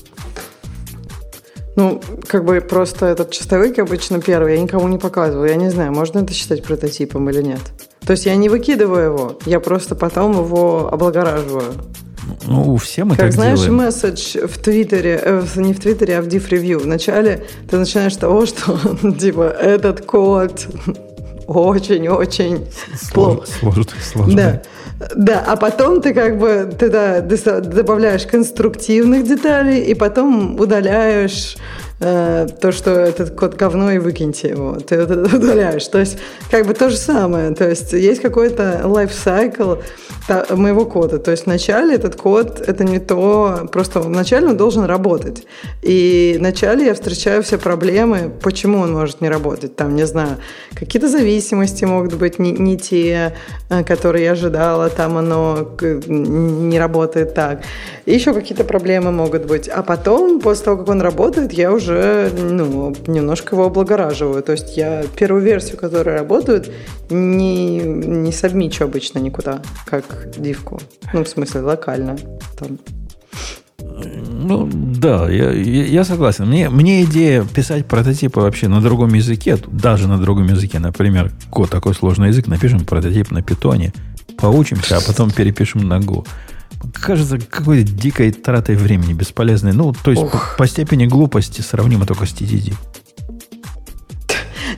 Ну, 1.75 2.01
как 2.27 2.45
бы 2.45 2.59
просто 2.61 3.05
этот 3.05 3.31
чистовик 3.31 3.79
обычно 3.79 4.21
первый, 4.21 4.55
я 4.55 4.61
никому 4.61 4.87
не 4.87 4.97
показываю. 4.97 5.49
Я 5.49 5.55
не 5.55 5.69
знаю, 5.69 5.93
можно 5.93 6.19
это 6.19 6.33
считать 6.33 6.63
прототипом 6.63 7.29
или 7.29 7.41
нет. 7.41 7.61
То 8.01 8.11
есть 8.11 8.25
я 8.25 8.35
не 8.35 8.49
выкидываю 8.49 9.05
его, 9.05 9.39
я 9.45 9.59
просто 9.59 9.95
потом 9.95 10.31
его 10.31 10.89
облагораживаю. 10.91 11.73
Ну, 12.47 12.77
все 12.77 13.03
мы 13.03 13.11
как 13.11 13.27
так 13.27 13.33
знаешь, 13.33 13.59
делаем. 13.59 13.75
месседж 13.75 14.37
в 14.47 14.57
Твиттере, 14.57 15.19
э, 15.23 15.43
не 15.55 15.73
в 15.73 15.79
Твиттере, 15.79 16.17
а 16.17 16.21
в 16.21 16.27
Diff 16.27 16.49
Review. 16.49 16.79
Вначале 16.79 17.45
ты 17.69 17.77
начинаешь 17.77 18.13
с 18.13 18.17
того, 18.17 18.45
что 18.45 18.77
типа 19.19 19.43
этот 19.43 20.05
код 20.05 20.67
очень-очень 21.47 22.67
плохо. 23.13 23.45
Сложно, 23.59 23.85
сложно. 24.01 24.35
Да. 24.35 24.61
Да, 25.15 25.43
а 25.47 25.55
потом 25.55 25.99
ты 25.99 26.13
как 26.13 26.37
бы 26.37 26.71
ты, 26.77 26.89
да, 26.89 27.21
добавляешь 27.21 28.27
конструктивных 28.27 29.27
деталей 29.27 29.81
и 29.81 29.95
потом 29.95 30.59
удаляешь 30.59 31.57
э, 32.01 32.47
то, 32.59 32.71
что 32.71 32.91
этот 32.91 33.31
код 33.31 33.55
говно, 33.55 33.91
и 33.91 33.99
выкиньте 33.99 34.49
его. 34.49 34.75
Ты 34.75 34.95
это 34.95 35.13
удаляешь. 35.35 35.87
То 35.87 35.99
есть, 35.99 36.17
как 36.49 36.65
бы 36.65 36.73
то 36.73 36.89
же 36.89 36.97
самое. 36.97 37.51
То 37.51 37.69
есть, 37.69 37.93
есть 37.93 38.21
какой-то 38.21 38.81
cycle 38.83 39.81
моего 40.49 40.85
кода. 40.85 41.19
То 41.19 41.31
есть, 41.31 41.45
вначале 41.45 41.95
этот 41.95 42.15
код, 42.15 42.61
это 42.65 42.83
не 42.83 42.99
то, 42.99 43.67
просто 43.71 43.99
вначале 43.99 44.47
он 44.47 44.57
должен 44.57 44.85
работать. 44.85 45.45
И 45.81 46.35
вначале 46.39 46.85
я 46.85 46.93
встречаю 46.93 47.43
все 47.43 47.57
проблемы, 47.57 48.31
почему 48.41 48.79
он 48.79 48.93
может 48.93 49.21
не 49.21 49.29
работать. 49.29 49.75
Там, 49.75 49.95
не 49.95 50.05
знаю, 50.05 50.37
какие-то 50.73 51.07
зависимости 51.07 51.85
могут 51.85 52.15
быть 52.15 52.39
не, 52.39 52.51
не 52.51 52.77
те, 52.77 53.33
э, 53.69 53.83
которые 53.83 54.25
я 54.25 54.31
ожидала, 54.31 54.89
там 54.89 55.17
оно 55.17 55.67
не 56.07 56.79
работает 56.79 57.33
так. 57.33 57.61
И 58.05 58.13
еще 58.13 58.33
какие-то 58.33 58.63
проблемы 58.63 59.11
могут 59.11 59.45
быть. 59.45 59.67
А 59.67 59.83
потом, 59.83 60.39
после 60.39 60.65
того, 60.65 60.77
как 60.77 60.89
он 60.89 61.01
работает, 61.01 61.53
я 61.53 61.71
уже 61.71 61.90
уже 61.91 62.31
ну, 62.33 62.95
немножко 63.07 63.55
его 63.55 63.65
облагораживаю. 63.65 64.41
То 64.43 64.53
есть 64.53 64.77
я 64.77 65.03
первую 65.15 65.43
версию, 65.43 65.77
которая 65.77 66.19
работает, 66.19 66.71
не, 67.09 67.79
не 67.79 68.31
сабмичу 68.31 68.85
обычно 68.85 69.19
никуда, 69.19 69.61
как 69.85 70.31
дивку. 70.37 70.79
Ну, 71.13 71.23
в 71.23 71.27
смысле, 71.27 71.61
локально. 71.61 72.17
Там. 72.57 72.79
Ну, 73.79 74.69
да, 74.71 75.29
я, 75.29 75.51
я, 75.51 76.03
согласен. 76.03 76.47
Мне, 76.47 76.69
мне 76.69 77.03
идея 77.03 77.43
писать 77.43 77.85
прототипы 77.85 78.39
вообще 78.39 78.67
на 78.67 78.81
другом 78.81 79.13
языке, 79.13 79.57
даже 79.67 80.07
на 80.07 80.17
другом 80.17 80.47
языке, 80.47 80.79
например, 80.79 81.31
код 81.49 81.69
такой 81.69 81.93
сложный 81.93 82.29
язык, 82.29 82.47
напишем 82.47 82.85
прототип 82.85 83.31
на 83.31 83.41
питоне, 83.41 83.93
поучимся, 84.37 84.97
а 84.97 85.01
потом 85.01 85.31
перепишем 85.31 85.87
на 85.87 85.99
Go 85.99 86.25
кажется 86.93 87.37
какой-то 87.39 87.91
дикой 87.91 88.31
тратой 88.31 88.75
времени, 88.75 89.13
бесполезной. 89.13 89.73
Ну, 89.73 89.93
то 89.93 90.11
есть 90.11 90.23
по, 90.23 90.41
по 90.57 90.67
степени 90.67 91.05
глупости 91.05 91.61
сравнимо 91.61 92.05
только 92.05 92.25
с 92.25 92.29
TDD. 92.29 92.73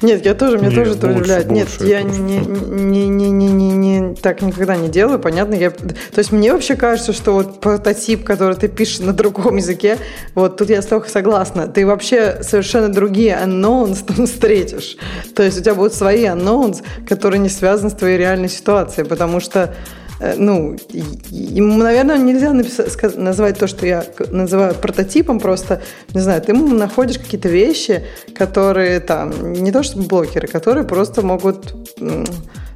Нет, 0.02 0.26
я 0.26 0.34
тоже, 0.34 0.58
меня 0.58 0.70
Не, 0.70 0.76
тоже 0.76 0.92
это 0.92 1.08
удивляет. 1.08 1.50
Нет, 1.50 1.70
я 1.80 2.02
не, 2.02 2.18
не, 2.18 3.08
не, 3.08 3.30
не, 3.30 3.48
не, 3.48 3.72
не, 3.72 4.16
так 4.16 4.42
никогда 4.42 4.76
не 4.76 4.90
делаю, 4.90 5.18
понятно. 5.20 5.54
Я, 5.54 5.72
то 5.72 6.18
есть 6.18 6.32
мне 6.32 6.52
вообще 6.52 6.76
кажется, 6.76 7.14
что 7.14 7.32
вот 7.32 7.62
прототип, 7.62 8.26
который 8.26 8.56
ты 8.56 8.68
пишешь 8.68 9.00
на 9.00 9.14
другом 9.14 9.58
языке, 9.58 9.98
вот 10.36 10.58
тут 10.58 10.70
я 10.70 10.82
с 10.82 10.88
тобой 10.88 11.08
согласна, 11.08 11.68
ты 11.68 11.86
вообще 11.86 12.40
совершенно 12.42 12.90
другие 12.90 13.40
unknowns 13.42 14.04
там 14.06 14.26
встретишь. 14.26 14.98
То 15.36 15.44
есть 15.44 15.60
у 15.60 15.62
тебя 15.62 15.76
будут 15.76 15.94
свои 15.94 16.26
unknowns, 16.26 16.84
которые 17.08 17.40
не 17.40 17.50
связаны 17.50 17.90
с 17.90 17.94
твоей 17.94 18.18
реальной 18.18 18.50
ситуацией, 18.50 19.08
потому 19.08 19.40
что 19.40 19.74
ну, 20.38 20.76
и- 20.90 21.58
и, 21.58 21.62
наверное, 21.62 22.18
нельзя 22.18 22.54
написать, 22.54 23.18
назвать 23.18 23.58
то, 23.58 23.68
что 23.68 23.86
я 23.86 24.06
называю 24.32 24.76
прототипом, 24.76 25.40
просто, 25.40 25.82
не 26.14 26.22
знаю, 26.22 26.42
ты 26.42 26.52
ему 26.52 26.68
находишь 26.68 27.20
какие-то 27.20 27.50
вещи, 27.50 28.04
которые 28.36 29.00
там, 29.00 29.54
не 29.54 29.72
то 29.72 29.84
чтобы 29.84 30.08
блокеры, 30.08 30.48
которые 30.48 30.86
просто 30.86 31.22
могут 31.22 31.76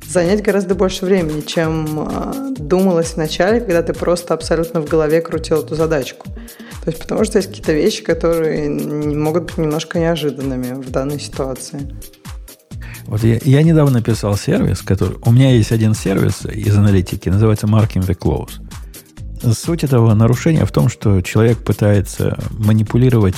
занять 0.08 0.42
гораздо 0.42 0.76
больше 0.76 1.06
времени, 1.06 1.42
чем 1.42 2.00
а, 2.00 2.34
думалось 2.58 3.16
вначале, 3.16 3.60
когда 3.60 3.84
ты 3.84 3.94
просто 3.94 4.34
абсолютно 4.34 4.82
в 4.82 4.86
голове 4.86 5.22
крутил 5.22 5.62
эту 5.64 5.76
задачку. 5.76 6.28
То 6.84 6.92
есть 6.92 7.00
потому 7.00 7.26
что 7.26 7.40
есть 7.40 7.50
какие-то 7.50 7.74
вещи, 7.74 8.04
которые 8.04 8.70
могут 8.70 9.44
быть 9.44 9.58
немножко 9.58 10.00
неожиданными 10.00 10.74
в 10.82 10.90
данной 10.92 11.20
ситуации. 11.20 11.82
Вот 13.08 13.24
я, 13.24 13.40
я 13.44 13.64
недавно 13.64 14.00
написал 14.00 14.38
сервис, 14.38 14.82
который... 14.82 15.18
У 15.24 15.32
меня 15.32 15.52
есть 15.52 15.72
один 15.72 15.94
сервис 15.94 16.46
из 16.46 16.78
аналитики, 16.78 17.30
называется 17.30 17.68
Marking 17.68 18.06
the 18.06 18.18
Close. 18.18 19.54
Суть 19.54 19.84
этого 19.84 20.14
нарушения 20.14 20.66
в 20.66 20.72
том, 20.72 20.90
что 20.90 21.22
человек 21.22 21.60
пытается 21.60 22.38
манипулировать 22.52 23.36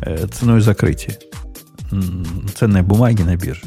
э, 0.00 0.26
ценой 0.26 0.60
закрытия 0.60 1.18
ценной 2.54 2.82
бумаги 2.82 3.22
на 3.22 3.36
бирже. 3.36 3.62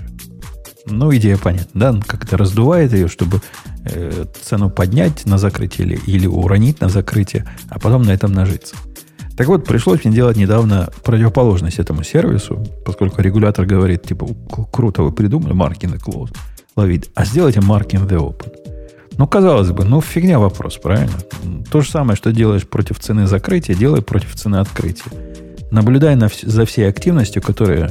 Ну, 0.88 1.16
идея 1.16 1.38
понятна, 1.38 1.72
да? 1.74 1.90
Он 1.92 2.02
как-то 2.02 2.38
раздувает 2.38 2.94
ее, 2.94 3.08
чтобы 3.08 3.42
э, 3.86 4.26
цену 4.42 4.70
поднять 4.70 5.26
на 5.26 5.38
закрытие 5.38 5.88
или, 5.88 6.00
или 6.06 6.28
уронить 6.28 6.80
на 6.80 6.90
закрытие, 6.90 7.48
а 7.70 7.80
потом 7.80 8.04
на 8.04 8.12
этом 8.12 8.32
нажиться. 8.34 8.76
Так 9.38 9.48
вот, 9.48 9.66
пришлось 9.66 10.06
мне 10.06 10.14
делать 10.14 10.38
недавно 10.38 10.90
противоположность 11.04 11.80
этому 11.80 12.04
сервису, 12.04 12.66
поскольку 12.86 13.22
регулятор 13.22 13.66
говорит, 13.66 14.04
типа, 14.04 14.28
«К- 14.50 14.72
круто 14.72 15.04
вы 15.04 15.12
придумали 15.12 15.54
marking 15.54 15.94
the 15.94 16.00
close 16.02 16.34
ловить, 16.76 17.10
а 17.16 17.26
сделайте 17.26 17.60
marking 17.60 18.08
the 18.08 18.18
open. 18.18 18.52
Ну, 19.18 19.28
казалось 19.28 19.72
бы, 19.72 19.86
ну, 19.86 20.02
фигня 20.02 20.40
вопрос, 20.40 20.78
правильно? 20.78 21.14
То 21.72 21.82
же 21.82 21.90
самое, 21.90 22.18
что 22.18 22.34
делаешь 22.34 22.68
против 22.68 23.00
цены 23.00 23.28
закрытия, 23.28 23.76
делай 23.76 24.02
против 24.02 24.36
цены 24.36 24.58
открытия. 24.58 25.10
Наблюдай 25.72 26.16
на 26.16 26.30
за 26.42 26.66
всей 26.66 26.88
активностью, 26.90 27.42
которая 27.42 27.90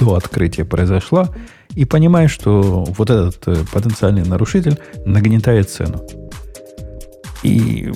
до 0.00 0.14
открытия 0.14 0.64
произошла, 0.64 1.28
и 1.74 1.84
понимай, 1.84 2.26
что 2.28 2.84
вот 2.84 3.10
этот 3.10 3.46
э, 3.46 3.56
потенциальный 3.72 4.24
нарушитель 4.24 4.78
нагнетает 5.04 5.70
цену. 5.70 6.02
И 7.46 7.92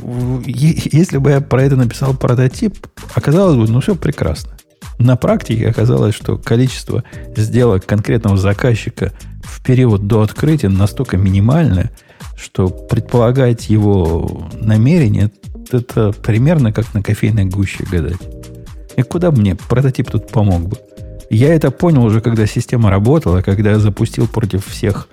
если 0.47 1.19
бы 1.19 1.31
я 1.31 1.41
про 1.41 1.63
это 1.63 1.77
написал 1.77 2.15
прототип, 2.15 2.87
оказалось 3.15 3.57
бы, 3.57 3.73
ну 3.73 3.81
все 3.81 3.97
прекрасно. 3.97 4.53
На 4.99 5.17
практике 5.17 5.69
оказалось, 5.69 6.15
что 6.15 6.37
количество 6.37 7.03
сделок 7.37 7.87
конкретного 7.87 8.37
заказчика 8.37 9.13
в 9.43 9.63
период 9.63 10.07
до 10.07 10.23
открытия 10.23 10.69
настолько 10.69 11.17
минимальное, 11.17 11.91
что 12.37 12.69
предполагать 12.69 13.71
его 13.71 14.49
намерение, 14.61 15.31
это 15.73 16.13
примерно 16.13 16.73
как 16.73 16.93
на 16.95 17.03
кофейной 17.03 17.47
гуще 17.47 17.85
гадать. 17.91 18.21
И 18.97 19.03
куда 19.03 19.31
мне 19.31 19.57
прототип 19.57 20.11
тут 20.11 20.29
помог 20.29 20.69
бы? 20.69 20.77
Я 21.31 21.55
это 21.55 21.71
понял 21.71 22.05
уже, 22.05 22.21
когда 22.21 22.47
система 22.47 22.91
работала, 22.91 23.41
когда 23.41 23.71
я 23.71 23.79
запустил 23.79 24.27
против 24.27 24.67
всех, 24.67 25.09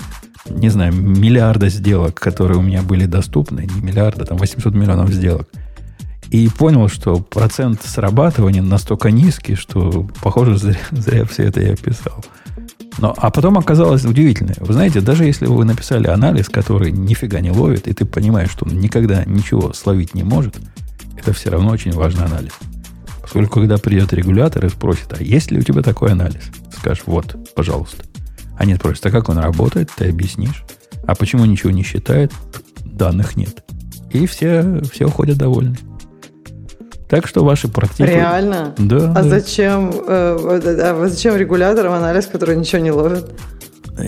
не 0.50 0.70
знаю, 0.70 0.94
миллиарда 0.94 1.70
сделок, 1.70 2.16
которые 2.16 2.58
у 2.58 2.62
меня 2.62 2.82
были 2.82 3.06
доступны, 3.06 3.68
не 3.74 3.82
миллиарда, 3.82 4.26
там 4.26 4.38
800 4.38 4.74
миллионов 4.74 5.12
сделок. 5.12 5.50
И 6.30 6.50
понял, 6.50 6.90
что 6.90 7.18
процент 7.18 7.82
срабатывания 7.84 8.62
настолько 8.62 9.12
низкий, 9.12 9.56
что, 9.56 10.08
похоже, 10.22 10.58
зря, 10.58 10.78
зря 10.92 11.26
все 11.26 11.44
это 11.44 11.62
я 11.62 11.76
писал. 11.76 12.24
Но, 13.00 13.14
а 13.16 13.30
потом 13.30 13.58
оказалось 13.58 14.06
удивительное. 14.06 14.56
Вы 14.60 14.74
знаете, 14.74 15.02
даже 15.02 15.26
если 15.26 15.46
вы 15.46 15.66
написали 15.66 16.08
анализ, 16.08 16.50
который 16.50 16.92
нифига 16.92 17.40
не 17.40 17.52
ловит, 17.52 17.88
и 17.88 17.94
ты 17.94 18.06
понимаешь, 18.06 18.50
что 18.50 18.66
он 18.66 18.80
никогда 18.80 19.24
ничего 19.26 19.72
словить 19.74 20.16
не 20.16 20.24
может, 20.24 20.58
это 21.16 21.32
все 21.34 21.52
равно 21.52 21.70
очень 21.70 21.92
важный 21.92 22.26
анализ. 22.26 22.54
Поскольку 23.22 23.60
когда 23.60 23.78
придет 23.78 24.14
регулятор 24.14 24.66
и 24.66 24.70
спросит, 24.70 25.14
а 25.18 25.22
есть 25.22 25.52
ли 25.52 25.60
у 25.60 25.62
тебя 25.62 25.82
такой 25.82 26.12
анализ? 26.12 26.44
Скажешь, 26.76 27.04
вот, 27.06 27.36
пожалуйста. 27.56 28.04
Они 28.58 28.76
спросят, 28.76 29.06
а 29.06 29.12
как 29.12 29.30
он 29.30 29.38
работает? 29.38 29.92
Ты 29.96 30.10
объяснишь. 30.10 30.64
А 31.06 31.16
почему 31.16 31.46
ничего 31.46 31.72
не 31.72 31.84
считает? 31.84 32.32
Данных 32.84 33.38
нет. 33.38 33.64
И 34.12 34.26
все, 34.26 34.82
все 34.92 35.06
уходят 35.06 35.38
довольны. 35.38 35.78
Так 37.08 37.28
что 37.28 37.46
ваши 37.46 37.70
прототипы... 37.70 38.10
Реально? 38.10 38.74
Да. 38.78 39.12
А 39.12 39.24
да. 39.24 39.24
зачем, 39.24 39.92
э, 39.92 40.62
а 40.84 41.08
зачем 41.08 41.38
регуляторам 41.38 41.94
анализ, 41.94 42.26
который 42.26 42.58
ничего 42.58 42.82
не 42.82 42.92
ловит? 42.92 43.32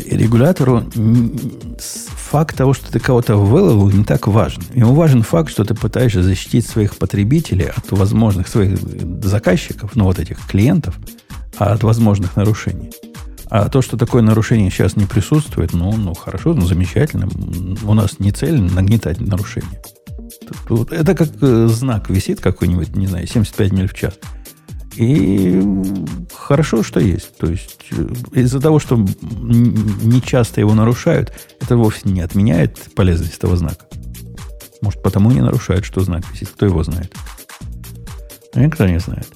И 0.05 0.17
регулятору 0.17 0.83
факт 1.79 2.57
того, 2.57 2.73
что 2.73 2.91
ты 2.91 2.99
кого-то 2.99 3.37
выловил, 3.37 3.89
не 3.89 4.03
так 4.03 4.27
важен. 4.27 4.61
Ему 4.73 4.93
важен 4.93 5.23
факт, 5.23 5.49
что 5.49 5.63
ты 5.63 5.73
пытаешься 5.73 6.21
защитить 6.21 6.67
своих 6.67 6.97
потребителей 6.97 7.69
от 7.75 7.91
возможных 7.91 8.47
своих 8.47 8.77
заказчиков, 9.23 9.95
ну 9.95 10.03
вот 10.03 10.19
этих 10.19 10.45
клиентов, 10.47 10.95
а 11.57 11.73
от 11.73 11.83
возможных 11.83 12.35
нарушений. 12.35 12.91
А 13.49 13.67
то, 13.67 13.81
что 13.81 13.97
такое 13.97 14.21
нарушение 14.21 14.69
сейчас 14.69 14.95
не 14.95 15.05
присутствует, 15.05 15.73
ну, 15.73 15.91
ну 15.97 16.13
хорошо, 16.13 16.53
ну 16.53 16.65
замечательно. 16.65 17.27
У 17.83 17.93
нас 17.93 18.19
не 18.19 18.31
цель 18.31 18.59
нагнетать 18.61 19.19
нарушение. 19.19 19.81
Это 20.91 21.15
как 21.15 21.29
э, 21.41 21.67
знак 21.67 22.09
висит 22.09 22.41
какой-нибудь, 22.41 22.95
не 22.95 23.07
знаю, 23.07 23.25
75 23.27 23.71
миль 23.71 23.87
в 23.87 23.93
час. 23.95 24.13
И 24.95 25.61
хорошо, 26.35 26.83
что 26.83 26.99
есть. 26.99 27.37
То 27.37 27.47
есть 27.49 27.87
э, 27.91 28.07
из-за 28.33 28.59
того, 28.59 28.77
что 28.79 28.97
не 28.97 30.21
часто 30.21 30.61
его 30.61 30.75
нарушают, 30.75 31.33
это 31.59 31.75
вовсе 31.75 32.01
не 32.09 32.21
отменяет 32.21 32.93
полезность 32.95 33.37
этого 33.37 33.57
знака. 33.57 33.85
Может, 34.81 35.01
потому 35.01 35.31
не 35.31 35.41
нарушают, 35.41 35.85
что 35.85 36.01
знак 36.01 36.23
висит. 36.31 36.49
Кто 36.49 36.67
его 36.67 36.83
знает? 36.83 37.13
Никто 38.53 38.85
не 38.87 38.99
знает. 38.99 39.27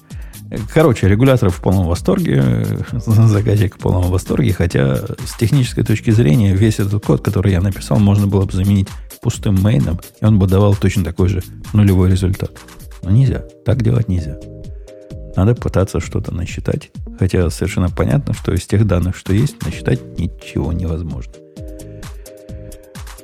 Короче, 0.72 1.08
регулятор 1.08 1.50
в 1.50 1.60
полном 1.60 1.86
восторге, 1.86 2.66
заказчик 2.92 3.76
в 3.76 3.78
полном 3.78 4.10
восторге, 4.10 4.52
хотя 4.52 4.96
с 4.96 5.36
технической 5.38 5.84
точки 5.84 6.10
зрения 6.10 6.54
весь 6.54 6.78
этот 6.78 7.04
код, 7.04 7.22
который 7.22 7.52
я 7.52 7.60
написал, 7.60 7.98
можно 7.98 8.26
было 8.26 8.44
бы 8.44 8.52
заменить 8.52 8.88
пустым 9.24 9.60
мейном, 9.62 9.98
и 10.20 10.24
он 10.24 10.38
бы 10.38 10.46
давал 10.46 10.74
точно 10.74 11.02
такой 11.02 11.28
же 11.28 11.42
нулевой 11.72 12.10
результат. 12.10 12.52
Но 13.02 13.10
нельзя. 13.10 13.42
Так 13.64 13.82
делать 13.82 14.08
нельзя. 14.08 14.38
Надо 15.34 15.54
пытаться 15.54 15.98
что-то 15.98 16.32
насчитать. 16.32 16.90
Хотя 17.18 17.48
совершенно 17.50 17.88
понятно, 17.88 18.34
что 18.34 18.52
из 18.52 18.66
тех 18.66 18.86
данных, 18.86 19.16
что 19.16 19.32
есть, 19.32 19.64
насчитать 19.64 20.18
ничего 20.18 20.72
невозможно. 20.72 21.32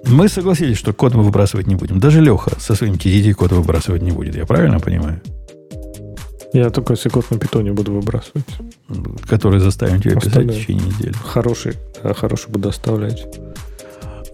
Мы 0.06 0.28
согласились, 0.28 0.78
что 0.78 0.92
код 0.92 1.14
мы 1.14 1.22
выбрасывать 1.22 1.66
не 1.66 1.76
будем. 1.76 2.00
Даже 2.00 2.20
Леха 2.20 2.58
со 2.58 2.74
своим 2.74 2.94
TDD 2.94 3.34
код 3.34 3.52
выбрасывать 3.52 4.02
не 4.02 4.10
будет. 4.10 4.34
Я 4.34 4.46
правильно 4.46 4.80
понимаю? 4.80 5.20
Я 6.53 6.70
только 6.70 6.94
если 6.94 7.09
код 7.09 7.30
на 7.30 7.38
питоне 7.38 7.72
буду 7.72 7.92
выбрасывать. 7.92 8.46
Который 9.28 9.61
заставим 9.61 10.01
тебя 10.01 10.16
писать 10.16 10.46
в 10.46 10.53
течение 10.53 10.86
недели. 10.86 11.12
Хороший, 11.12 11.74
да, 12.03 12.12
хороший 12.12 12.51
буду 12.51 12.68
оставлять. 12.68 13.26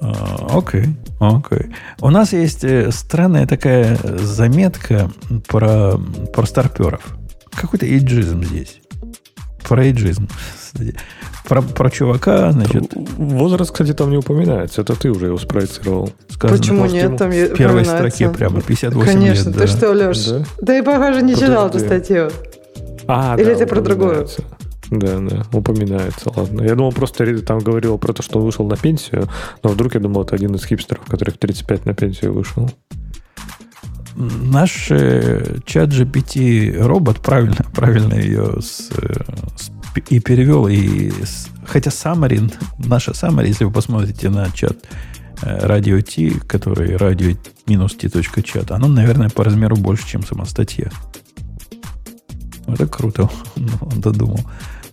А, 0.01 0.59
Окей, 0.59 0.87
окей. 1.21 1.75
У 2.01 2.11
нас 2.11 2.33
есть 2.33 2.65
э, 2.65 2.91
странная 2.91 3.47
такая 3.47 3.99
заметка 4.19 5.11
про, 5.47 5.99
про 6.33 6.47
старперов. 6.47 7.03
Какой-то 7.51 7.87
эйджизм 7.87 8.43
здесь. 8.43 8.81
Про 9.63 9.85
эйджизм. 9.87 10.29
Про, 11.49 11.63
про 11.63 11.91
чувака, 11.91 12.51
значит, 12.53 12.93
Возраст, 13.17 13.71
кстати, 13.71 13.93
там 13.93 14.11
не 14.11 14.17
упоминается. 14.17 14.83
Это 14.83 14.97
ты 14.97 15.11
уже 15.11 15.27
его 15.27 15.39
спроецировал. 15.39 16.11
сказано 16.29 16.59
Почему 16.59 16.81
может, 16.81 16.95
нет? 16.95 17.17
Там 17.17 17.31
в 17.31 17.55
первой 17.55 17.85
строке 17.85 18.29
прямо 18.31 18.61
58 18.61 19.13
Конечно, 19.13 19.49
лет. 19.51 19.55
ты 19.55 19.61
да. 19.61 19.67
что, 19.67 19.93
Леш? 19.93 20.25
Да? 20.27 20.45
Да 20.61 20.79
и, 20.79 20.83
похоже, 20.83 21.23
не 21.23 21.35
читал 21.35 21.69
эту 21.69 21.79
Подожди. 21.79 21.87
статью. 21.87 22.31
А, 23.07 23.37
Или 23.39 23.53
да, 23.53 23.59
ты 23.61 23.67
про 23.67 23.81
другую? 23.81 24.27
Да, 24.91 25.19
да, 25.19 25.43
упоминается, 25.53 26.33
ладно. 26.35 26.63
Я 26.63 26.75
думал, 26.75 26.93
просто 26.93 27.41
там 27.43 27.59
говорил 27.59 27.99
про 27.99 28.13
то, 28.13 28.23
что 28.23 28.39
он 28.39 28.45
вышел 28.45 28.67
на 28.67 28.77
пенсию, 28.77 29.29
но 29.63 29.71
вдруг 29.71 29.95
я 29.95 30.01
думал, 30.01 30.23
это 30.23 30.35
один 30.37 30.55
из 30.55 30.65
хипстеров, 30.65 31.05
которых 31.05 31.39
35 31.39 31.87
на 31.87 31.95
пенсию 31.95 32.33
вышел. 32.33 32.71
Наш 34.17 34.87
э, 34.91 35.59
чат 35.67 35.91
GPT 35.91 36.79
робот 36.83 37.19
правильно, 37.21 37.57
правильно 37.75 38.15
ее 38.15 38.61
с, 38.63 38.91
э, 38.97 39.23
с- 39.57 39.71
и 39.99 40.21
перевел, 40.21 40.67
и 40.69 41.11
с- 41.11 41.49
хотя 41.67 41.91
summary, 41.91 42.53
наша 42.79 43.13
summary, 43.13 43.49
если 43.49 43.65
вы 43.65 43.71
посмотрите 43.73 44.29
на 44.31 44.51
чат 44.51 44.77
э, 45.43 45.67
радио 45.67 46.01
T, 46.01 46.41
который 46.47 46.97
радио 46.97 47.37
минус 47.67 47.95
T.чат, 47.95 48.71
оно, 48.71 48.89
наверное, 48.89 49.29
по 49.29 49.45
размеру 49.45 49.77
больше, 49.77 50.07
чем 50.07 50.25
сама 50.25 50.45
статья. 50.45 50.91
Это 52.67 52.87
круто. 52.87 53.31
Ну, 53.57 53.69
Он 53.81 54.01
додумал, 54.01 54.41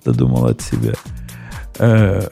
додумал 0.05 0.45
от 0.45 0.61
себя. 0.61 0.93
Э, 1.79 2.27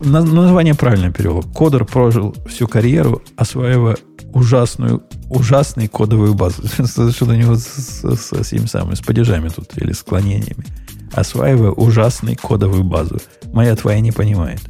название 0.00 0.74
правильно 0.74 1.12
перевел. 1.12 1.42
Кодер 1.42 1.84
прожил 1.84 2.34
всю 2.48 2.66
карьеру, 2.66 3.22
осваивая 3.36 3.96
ужасную, 4.32 5.02
ужасный 5.28 5.88
кодовую 5.88 6.34
базу. 6.34 6.62
Что 6.66 7.24
у 7.24 7.32
него 7.32 7.56
с, 7.56 7.66
с, 7.66 8.02
с, 8.02 8.32
с 8.44 8.70
самым, 8.70 8.96
с 8.96 9.00
падежами 9.00 9.48
тут 9.48 9.76
или 9.76 9.92
склонениями. 9.92 10.64
Осваивая 11.12 11.70
ужасный 11.70 12.36
кодовую 12.36 12.84
базу. 12.84 13.18
Моя 13.52 13.74
твоя 13.76 14.00
не 14.00 14.12
понимает. 14.12 14.60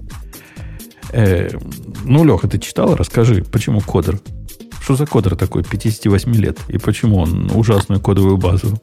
Э, 1.13 1.51
ну, 2.05 2.25
Леха, 2.25 2.49
ты 2.49 2.59
читал? 2.59 2.95
Расскажи, 2.95 3.45
почему 3.45 3.81
кодер? 3.81 4.19
Что 4.81 4.97
за 4.97 5.07
кодер 5.07 5.37
такой 5.37 5.65
58 5.65 6.35
лет? 6.35 6.59
И 6.69 6.79
почему 6.79 7.19
он 7.19 7.51
ужасную 7.55 8.01
кодовую 8.01 8.39
базу 8.39 8.81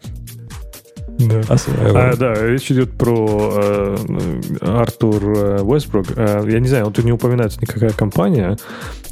да. 1.18 1.41
А, 1.93 2.15
да, 2.15 2.34
речь 2.34 2.72
идет 2.72 2.91
про 2.91 3.53
э, 3.55 3.97
Артур 4.61 5.24
э, 5.38 5.61
Уэстбрук. 5.61 6.07
Э, 6.15 6.45
я 6.47 6.59
не 6.59 6.68
знаю, 6.68 6.86
вот 6.86 6.95
тут 6.95 7.05
не 7.05 7.11
упоминается 7.11 7.59
никакая 7.61 7.91
компания. 7.91 8.57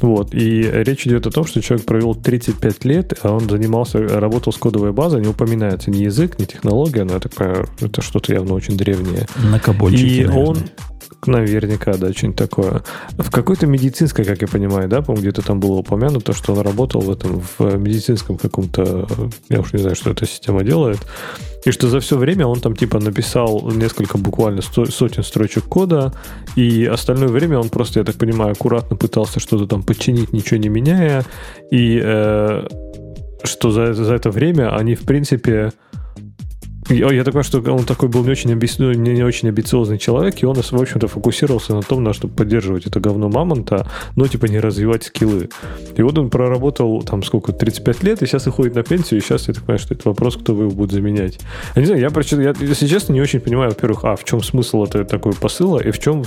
Вот, 0.00 0.34
и 0.34 0.62
речь 0.62 1.06
идет 1.06 1.26
о 1.26 1.30
том, 1.30 1.46
что 1.46 1.60
человек 1.60 1.86
провел 1.86 2.14
35 2.14 2.84
лет, 2.84 3.14
а 3.22 3.32
он 3.32 3.48
занимался, 3.48 4.00
работал 4.06 4.52
с 4.52 4.56
кодовой 4.56 4.92
базой, 4.92 5.22
не 5.22 5.28
упоминается 5.28 5.90
ни 5.90 5.98
язык, 5.98 6.38
ни 6.38 6.44
технология, 6.44 7.04
но 7.04 7.16
это, 7.16 7.28
это 7.80 8.02
что-то 8.02 8.32
явно 8.32 8.54
очень 8.54 8.76
древнее. 8.76 9.26
На 9.50 9.58
кабольчике, 9.58 10.06
И 10.06 10.24
наверное. 10.24 10.44
он 10.44 10.58
Наверняка, 11.26 11.94
да, 11.96 12.12
что-нибудь 12.12 12.38
такое. 12.38 12.82
В 13.18 13.30
какой-то 13.30 13.66
медицинской, 13.66 14.24
как 14.24 14.42
я 14.42 14.48
понимаю, 14.48 14.88
да, 14.88 15.02
по-моему, 15.02 15.22
где-то 15.22 15.42
там 15.42 15.60
было 15.60 15.74
упомянуто, 15.74 16.32
что 16.32 16.52
он 16.52 16.60
работал 16.60 17.00
в 17.00 17.10
этом, 17.10 17.42
в 17.58 17.76
медицинском 17.76 18.36
каком-то, 18.36 19.06
я 19.48 19.60
уж 19.60 19.72
не 19.72 19.80
знаю, 19.80 19.96
что 19.96 20.10
эта 20.10 20.26
система 20.26 20.62
делает, 20.62 21.00
и 21.64 21.72
что 21.72 21.88
за 21.88 21.98
все 21.98 22.16
время 22.16 22.46
он 22.46 22.60
там 22.60 22.76
типа 22.76 23.00
написал 23.00 23.70
несколько 23.72 24.18
буквально 24.18 24.62
сотен 24.62 25.24
строчек 25.24 25.64
кода, 25.64 26.12
и 26.54 26.84
остальное 26.84 27.28
время 27.28 27.58
он 27.58 27.70
просто, 27.70 27.98
я 28.00 28.04
так 28.04 28.16
понимаю, 28.16 28.52
аккуратно 28.52 28.96
пытался 28.96 29.40
что-то 29.40 29.66
там 29.66 29.82
подчинить, 29.82 30.32
ничего 30.32 30.58
не 30.58 30.68
меняя, 30.68 31.24
и 31.72 32.00
э, 32.02 32.68
что 33.42 33.70
за, 33.70 33.94
за 33.94 34.14
это 34.14 34.30
время 34.30 34.76
они, 34.76 34.94
в 34.94 35.02
принципе, 35.02 35.72
я, 36.88 37.12
я 37.12 37.24
такой, 37.24 37.42
что 37.42 37.60
он 37.72 37.84
такой 37.84 38.08
был 38.08 38.24
не 38.24 38.30
очень, 38.30 38.52
амби... 38.52 38.68
Ну, 38.78 38.92
не, 38.92 39.12
не 39.12 39.22
очень 39.22 39.48
амбициозный 39.48 39.98
человек, 39.98 40.42
и 40.42 40.46
он, 40.46 40.56
в 40.56 40.74
общем-то, 40.74 41.08
фокусировался 41.08 41.74
на 41.74 41.82
том, 41.82 42.02
на 42.02 42.12
чтобы 42.12 42.34
поддерживать 42.34 42.86
это 42.86 43.00
говно 43.00 43.28
мамонта, 43.28 43.88
но, 44.16 44.26
типа, 44.26 44.46
не 44.46 44.58
развивать 44.60 45.04
скиллы. 45.04 45.48
И 45.96 46.02
вот 46.02 46.18
он 46.18 46.30
проработал, 46.30 47.02
там, 47.02 47.22
сколько, 47.22 47.52
35 47.52 48.02
лет, 48.02 48.22
и 48.22 48.26
сейчас 48.26 48.46
уходит 48.46 48.74
на 48.74 48.82
пенсию, 48.82 49.18
и 49.18 49.22
сейчас, 49.22 49.48
я 49.48 49.54
так 49.54 49.64
понимаю, 49.64 49.78
что 49.78 49.94
это 49.94 50.08
вопрос, 50.08 50.36
кто 50.36 50.52
его 50.52 50.70
будет 50.70 50.92
заменять. 50.92 51.38
Я 51.74 51.82
не 51.82 51.86
знаю, 51.86 52.00
я, 52.00 52.42
я, 52.42 52.54
если 52.60 52.86
честно, 52.86 53.12
не 53.12 53.20
очень 53.20 53.40
понимаю, 53.40 53.70
во-первых, 53.70 54.04
а, 54.04 54.16
в 54.16 54.24
чем 54.24 54.42
смысл 54.42 54.84
это 54.84 55.04
такой 55.04 55.32
посыла, 55.32 55.78
и 55.78 55.90
в 55.90 55.98
чем 55.98 56.24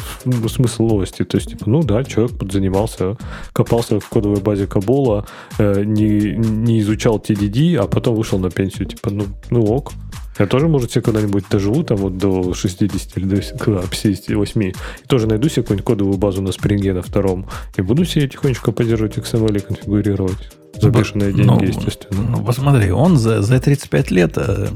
смысл 0.50 0.88
новости. 0.88 1.24
То 1.24 1.38
есть, 1.38 1.52
типа, 1.52 1.70
ну 1.70 1.84
да, 1.84 2.04
человек 2.04 2.32
занимался, 2.52 3.18
копался 3.54 4.00
в 4.00 4.08
кодовой 4.10 4.42
базе 4.42 4.68
Кабола, 4.68 5.26
э, 5.58 5.84
не, 5.84 6.36
не 6.36 6.80
изучал 6.80 7.18
TDD, 7.18 7.76
а 7.76 7.88
потом 7.88 8.16
вышел 8.16 8.40
на 8.40 8.50
пенсию. 8.50 8.88
Типа, 8.88 9.10
ну, 9.10 9.26
ну 9.50 9.64
ок. 9.64 9.94
Я 10.40 10.48
тоже, 10.48 10.70
может, 10.70 10.92
себе 10.92 11.02
когда-нибудь 11.02 11.44
доживу 11.50 11.84
там 11.84 11.98
вот 11.98 12.18
до 12.18 12.54
60 12.54 13.18
или 13.18 13.26
до 13.26 13.36
58 13.36 14.64
и 14.64 14.74
тоже 15.08 15.28
найду 15.28 15.50
себе 15.50 15.64
какую-нибудь 15.64 15.86
кодовую 15.86 16.18
базу 16.18 16.42
на 16.42 16.54
спринге 16.54 16.94
на 16.94 17.02
втором 17.02 17.46
и 17.76 17.82
буду 17.82 18.06
себе 18.06 18.30
тихонечко 18.30 18.72
поддерживать 18.72 19.18
XML 19.18 19.58
и 19.58 19.60
конфигурировать. 19.60 20.50
За 20.82 20.92
бешеные 20.92 21.34
деньги, 21.34 21.46
ну, 21.46 21.62
естественно. 21.62 22.22
Ну, 22.38 22.44
посмотри, 22.44 22.90
он 22.92 23.18
за, 23.18 23.42
за 23.42 23.60
35 23.60 24.12
лет 24.12 24.38
э, 24.38 24.68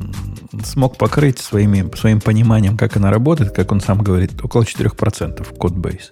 смог 0.66 0.98
покрыть 0.98 1.40
своими, 1.40 1.90
своим 1.96 2.20
пониманием, 2.20 2.76
как 2.76 2.98
она 2.98 3.10
работает, 3.10 3.52
как 3.52 3.72
он 3.72 3.80
сам 3.80 4.02
говорит, 4.02 4.44
около 4.44 4.64
4% 4.64 5.58
кодбейс. 5.58 6.12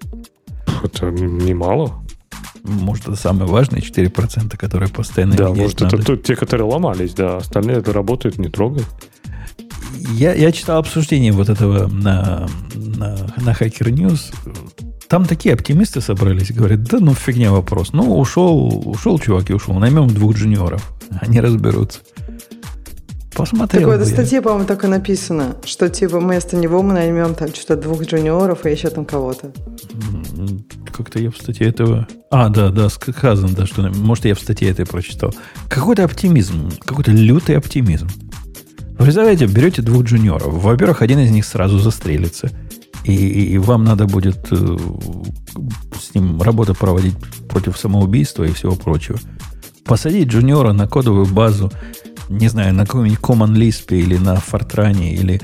Это 0.81 1.11
немало. 1.11 2.01
Может, 2.63 3.09
это 3.09 3.15
самые 3.15 3.47
важные 3.47 3.81
4%, 3.81 4.55
которые 4.55 4.89
постоянно 4.89 5.35
Да, 5.35 5.49
может, 5.49 5.81
надо. 5.81 5.97
это 5.97 6.15
те, 6.15 6.35
которые 6.37 6.67
ломались, 6.67 7.13
да. 7.13 7.37
Остальные 7.37 7.77
это 7.77 7.91
работают, 7.91 8.37
не 8.37 8.47
трогай 8.47 8.85
я, 10.09 10.33
я 10.33 10.51
читал 10.51 10.79
обсуждение 10.79 11.31
вот 11.31 11.49
этого 11.49 11.87
на, 11.87 12.47
на, 12.75 13.15
на 13.37 13.51
Hacker 13.51 13.89
News. 13.89 14.33
Там 15.07 15.25
такие 15.25 15.53
оптимисты 15.53 15.99
собрались, 16.01 16.51
говорят, 16.51 16.83
да 16.83 16.99
ну 16.99 17.13
фигня 17.13 17.51
вопрос. 17.51 17.91
Ну, 17.91 18.17
ушел, 18.17 18.89
ушел 18.89 19.19
чувак 19.19 19.49
и 19.49 19.53
ушел. 19.53 19.73
Наймем 19.75 20.07
двух 20.07 20.35
джуниоров. 20.35 20.93
Они 21.19 21.41
разберутся. 21.41 21.99
Посмотрел. 23.35 23.89
Так 23.89 24.01
в 24.01 24.05
статье, 24.05 24.41
по-моему, 24.41 24.65
так 24.65 24.83
и 24.83 24.87
написано, 24.87 25.55
что 25.65 25.89
типа 25.89 26.19
вместо 26.19 26.57
него 26.57 26.81
мы 26.81 26.93
наймем 26.93 27.33
там 27.33 27.49
что-то 27.49 27.77
двух 27.77 28.03
джуниоров 28.03 28.65
и 28.65 28.71
еще 28.71 28.89
там 28.89 29.05
кого-то. 29.05 29.51
Как-то 30.91 31.19
я 31.19 31.31
в 31.31 31.37
статье 31.37 31.67
этого... 31.67 32.07
А, 32.29 32.49
да, 32.49 32.69
да, 32.69 32.89
сказано, 32.89 33.53
да, 33.53 33.65
что... 33.65 33.81
Может, 33.89 34.25
я 34.25 34.35
в 34.35 34.39
статье 34.39 34.69
это 34.69 34.85
прочитал. 34.85 35.33
Какой-то 35.69 36.03
оптимизм, 36.03 36.71
какой-то 36.85 37.11
лютый 37.11 37.57
оптимизм. 37.57 38.07
Представляете, 38.97 39.45
берете 39.45 39.81
двух 39.81 40.03
джуниоров. 40.03 40.53
Во-первых, 40.53 41.01
один 41.01 41.19
из 41.19 41.31
них 41.31 41.45
сразу 41.45 41.79
застрелится. 41.79 42.49
И, 43.03 43.13
и, 43.13 43.53
и 43.53 43.57
вам 43.57 43.83
надо 43.83 44.05
будет 44.05 44.47
э, 44.51 44.77
с 45.99 46.13
ним 46.13 46.41
работу 46.41 46.75
проводить 46.75 47.15
против 47.49 47.77
самоубийства 47.77 48.43
и 48.43 48.51
всего 48.51 48.75
прочего. 48.75 49.17
Посадить 49.85 50.27
джуниора 50.27 50.73
на 50.73 50.87
кодовую 50.87 51.25
базу, 51.25 51.71
не 52.29 52.47
знаю, 52.47 52.75
на 52.75 52.85
каком-нибудь 52.85 53.19
Common 53.19 53.53
Lisp 53.53 53.97
или 53.97 54.17
на 54.17 54.35
Фортране, 54.35 55.15
или 55.15 55.41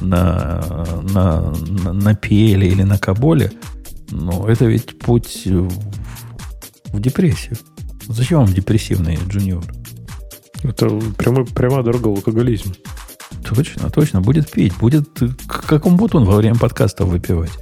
на, 0.00 0.86
на, 1.14 1.52
на, 1.82 1.92
на 1.92 2.12
PL 2.12 2.64
или 2.64 2.82
на 2.82 2.98
Каболе, 2.98 3.52
ну, 4.10 4.46
это 4.46 4.66
ведь 4.66 4.98
путь 4.98 5.46
в, 5.46 5.70
в 6.92 7.00
депрессию. 7.00 7.56
Зачем 8.06 8.40
вам 8.40 8.52
депрессивный 8.52 9.18
джуниор? 9.28 9.64
Это 10.62 10.88
прямо, 11.16 11.44
прямо 11.44 11.82
дорога 11.82 12.08
в 12.08 12.16
алкоголизм. 12.16 12.74
Точно, 13.48 13.90
точно. 13.90 14.20
Будет 14.20 14.50
пить. 14.50 14.76
Будет 14.78 15.08
как 15.46 15.86
он 15.86 15.98
он 16.12 16.24
во 16.24 16.36
время 16.36 16.56
подкаста 16.56 17.04
выпивать. 17.04 17.52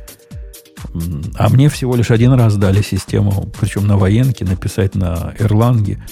А 1.37 1.49
мне 1.49 1.69
всего 1.69 1.97
лишь 1.97 2.11
один 2.11 2.33
раз 2.33 2.57
дали 2.57 2.83
систему, 2.83 3.51
причем 3.61 3.87
на 3.87 3.97
военке, 3.97 4.45
написать 4.45 4.95
на 4.95 5.35
Эрланге, 5.39 6.03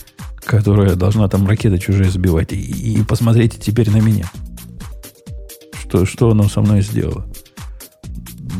которая 0.44 0.94
должна 0.94 1.28
там 1.28 1.46
ракеты 1.46 1.78
чужие 1.78 2.10
сбивать. 2.10 2.52
И, 2.52 2.56
и 2.98 3.02
посмотрите 3.02 3.58
теперь 3.58 3.90
на 3.90 3.98
меня. 3.98 4.26
Что, 5.72 6.04
что 6.04 6.30
оно 6.30 6.48
со 6.48 6.60
мной 6.60 6.82
сделало. 6.82 7.26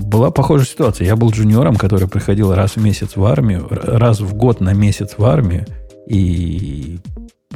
Была 0.05 0.31
похожая 0.31 0.67
ситуация. 0.67 1.07
Я 1.07 1.17
был 1.17 1.31
джуниором, 1.31 1.77
который 1.77 2.09
приходил 2.09 2.55
раз 2.55 2.77
в 2.77 2.81
месяц 2.81 3.17
в 3.17 3.25
армию, 3.25 3.67
раз 3.71 4.21
в 4.21 4.35
год 4.35 4.61
на 4.61 4.73
месяц 4.73 5.15
в 5.19 5.25
армию, 5.25 5.67
и 6.07 6.99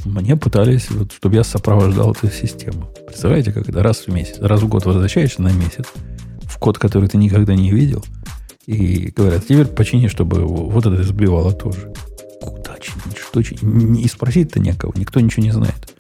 мне 0.05 0.36
пытались, 0.36 0.90
вот, 0.90 1.12
чтобы 1.12 1.36
я 1.36 1.44
сопровождал 1.44 2.12
эту 2.12 2.30
систему. 2.30 2.88
Представляете, 3.07 3.53
как 3.53 3.68
это 3.68 3.82
раз 3.82 4.07
в 4.07 4.09
месяц, 4.09 4.38
раз 4.40 4.62
в 4.62 4.68
год 4.68 4.84
возвращаешься 4.84 5.42
на 5.42 5.53
месяц 5.53 5.86
в 6.42 6.59
код, 6.59 6.78
который 6.78 7.09
ты 7.09 7.18
никогда 7.18 7.55
не 7.55 7.70
видел, 7.70 8.05
и 8.66 9.12
говорят, 9.16 9.44
теперь 9.44 9.66
почини, 9.66 10.09
чтобы 10.09 10.44
вот 10.44 10.84
это 10.86 11.03
сбивало 11.03 11.53
тоже. 11.53 11.92
Куда 12.40 12.76
чинить, 12.80 13.18
что 13.18 13.42
чинить? 13.42 13.62
Не 13.62 14.09
спросить-то 14.09 14.61
некого, 14.61 14.92
никто 14.96 15.20
ничего 15.20 15.42
не 15.42 15.53
знает. 15.53 15.94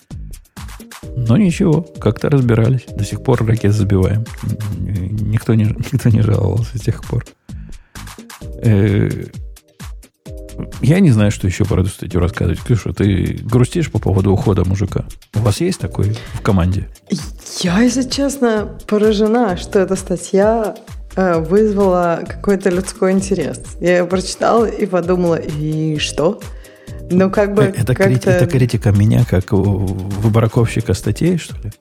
Но 1.16 1.36
ничего, 1.36 1.82
как-то 1.82 2.30
разбирались. 2.30 2.86
До 2.94 3.04
сих 3.04 3.22
пор 3.22 3.44
ракет 3.44 3.72
забиваем. 3.72 4.24
Никто 4.78 5.54
не, 5.54 5.64
никто 5.64 6.08
не 6.10 6.22
жаловался 6.22 6.78
с 6.78 6.80
тех 6.80 7.02
пор. 7.04 7.24
Э, 8.62 9.08
я 10.80 11.00
не 11.00 11.10
знаю, 11.10 11.30
что 11.30 11.46
еще 11.46 11.64
про 11.64 11.82
эту 11.82 11.90
статью 11.90 12.20
рассказывать. 12.20 12.60
Ксюша, 12.60 12.92
ты 12.92 13.38
грустишь 13.42 13.90
по 13.90 13.98
поводу 13.98 14.32
ухода 14.32 14.64
мужика? 14.64 15.04
У 15.34 15.40
вас 15.40 15.60
есть 15.60 15.80
такой 15.80 16.16
в 16.34 16.40
команде? 16.40 16.88
Я, 17.60 17.80
если 17.80 18.02
честно, 18.02 18.78
поражена, 18.86 19.56
что 19.56 19.78
эта 19.78 19.96
статья 19.96 20.76
э, 21.16 21.38
вызвала 21.40 22.24
какой-то 22.26 22.70
людской 22.70 23.12
интерес. 23.12 23.60
Я 23.80 23.98
ее 23.98 24.04
прочитала 24.06 24.66
и 24.66 24.86
подумала, 24.86 25.36
и 25.36 25.98
что? 25.98 26.40
Ну, 27.10 27.30
как 27.30 27.54
бы... 27.54 27.62
Это, 27.62 27.94
критика, 27.94 28.30
это 28.30 28.46
критика 28.46 28.92
меня 28.92 29.24
как 29.24 29.52
выбраковщика 29.52 30.94
статей, 30.94 31.38
что 31.38 31.56
ли? 31.62 31.72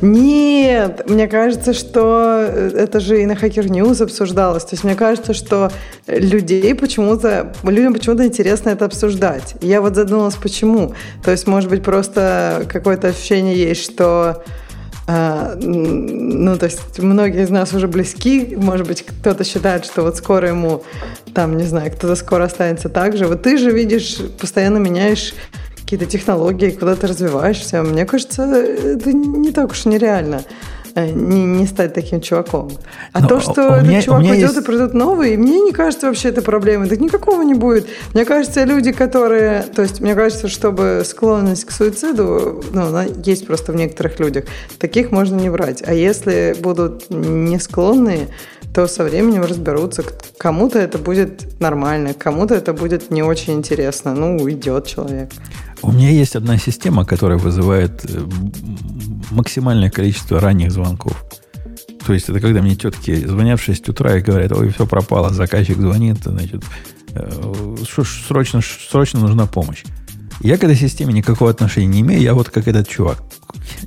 Нет, 0.00 1.08
мне 1.08 1.26
кажется, 1.26 1.72
что 1.72 2.46
э, 2.48 2.70
это 2.76 3.00
же 3.00 3.22
и 3.22 3.26
на 3.26 3.32
Hacker 3.32 3.66
News 3.66 4.02
обсуждалось. 4.02 4.64
То 4.64 4.74
есть 4.74 4.84
мне 4.84 4.94
кажется, 4.94 5.34
что 5.34 5.70
людей 6.06 6.74
почему-то, 6.74 7.52
людям 7.64 7.94
почему-то 7.94 8.24
интересно 8.24 8.70
это 8.70 8.84
обсуждать. 8.84 9.56
Я 9.60 9.80
вот 9.80 9.94
задумалась, 9.94 10.36
почему. 10.36 10.94
То 11.24 11.30
есть, 11.30 11.46
может 11.46 11.70
быть, 11.70 11.82
просто 11.82 12.64
какое-то 12.68 13.08
ощущение 13.08 13.56
есть, 13.56 13.82
что 13.82 14.44
а, 15.08 15.54
ну, 15.60 16.56
то 16.56 16.66
есть 16.66 16.98
многие 16.98 17.44
из 17.44 17.50
нас 17.50 17.72
уже 17.72 17.86
близки, 17.86 18.56
может 18.56 18.88
быть, 18.88 19.04
кто-то 19.04 19.44
считает, 19.44 19.84
что 19.84 20.02
вот 20.02 20.16
скоро 20.16 20.48
ему, 20.48 20.82
там, 21.32 21.56
не 21.56 21.62
знаю, 21.62 21.92
кто-то 21.92 22.16
скоро 22.16 22.44
останется 22.44 22.88
так 22.88 23.16
же. 23.16 23.26
Вот 23.26 23.42
ты 23.42 23.56
же 23.56 23.70
видишь, 23.70 24.18
постоянно 24.40 24.78
меняешь 24.78 25.32
какие-то 25.86 26.06
технологии, 26.06 26.70
куда 26.70 26.96
ты 26.96 27.06
развиваешься. 27.06 27.80
Мне 27.84 28.04
кажется, 28.06 28.42
это 28.42 29.12
не 29.12 29.52
так 29.52 29.70
уж 29.70 29.84
нереально. 29.86 30.42
э, 30.98 31.10
не, 31.10 31.44
не 31.44 31.66
стать 31.66 31.92
таким 31.92 32.22
чуваком. 32.22 32.70
А 33.12 33.20
Но 33.20 33.28
то, 33.28 33.38
что 33.40 33.68
у 33.68 33.72
этот 33.74 33.86
меня- 33.88 34.00
чувак 34.02 34.22
уйдет 34.22 34.38
есть- 34.38 34.56
и 34.56 34.60
придет 34.62 34.94
новый, 34.94 35.36
мне 35.36 35.60
не 35.60 35.72
кажется 35.72 36.06
вообще 36.06 36.30
это 36.30 36.40
проблемой. 36.40 36.88
Так 36.88 37.00
никакого 37.00 37.42
не 37.42 37.52
будет. 37.52 37.86
Мне 38.14 38.24
кажется, 38.24 38.64
люди, 38.64 38.92
которые... 38.92 39.62
То 39.74 39.82
есть, 39.82 40.00
мне 40.00 40.14
кажется, 40.14 40.48
чтобы 40.48 41.02
склонность 41.04 41.66
к 41.66 41.70
суициду, 41.70 42.64
ну, 42.72 42.86
она 42.86 43.04
есть 43.04 43.46
просто 43.46 43.72
в 43.72 43.76
некоторых 43.76 44.18
людях, 44.18 44.44
таких 44.78 45.10
можно 45.12 45.36
не 45.36 45.50
брать. 45.50 45.82
А 45.86 45.92
если 45.92 46.56
будут 46.58 47.10
не 47.10 47.60
склонные, 47.60 48.28
то 48.74 48.86
со 48.88 49.04
временем 49.04 49.42
разберутся. 49.42 50.02
Кому-то 50.38 50.78
это 50.78 50.96
будет 50.96 51.60
нормально, 51.60 52.14
кому-то 52.14 52.54
это 52.54 52.72
будет 52.72 53.10
не 53.10 53.22
очень 53.22 53.52
интересно. 53.54 54.14
Ну, 54.14 54.38
уйдет 54.38 54.86
человек. 54.86 55.28
У 55.86 55.92
меня 55.92 56.10
есть 56.10 56.34
одна 56.34 56.58
система, 56.58 57.04
которая 57.04 57.38
вызывает 57.38 58.04
э, 58.04 58.26
максимальное 59.30 59.88
количество 59.88 60.40
ранних 60.40 60.72
звонков. 60.72 61.24
То 62.04 62.12
есть 62.12 62.28
это 62.28 62.40
когда 62.40 62.60
мне 62.60 62.74
тетки 62.74 63.14
звонят 63.24 63.60
в 63.60 63.62
6 63.62 63.88
утра 63.90 64.16
и 64.16 64.20
говорят, 64.20 64.50
ой, 64.50 64.70
все 64.70 64.84
пропало, 64.84 65.32
заказчик 65.32 65.76
звонит, 65.78 66.18
значит, 66.24 66.64
э, 67.12 67.76
срочно, 68.26 68.60
срочно 68.90 69.20
нужна 69.20 69.46
помощь. 69.46 69.84
Я 70.40 70.58
к 70.58 70.64
этой 70.64 70.74
системе 70.74 71.12
никакого 71.12 71.50
отношения 71.50 71.86
не 71.86 72.00
имею, 72.00 72.20
я 72.20 72.34
вот 72.34 72.50
как 72.50 72.66
этот 72.66 72.88
чувак. 72.88 73.22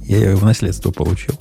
Я 0.03 0.17
ее 0.19 0.35
в 0.37 0.45
наследство 0.45 0.91
получил. 0.91 1.35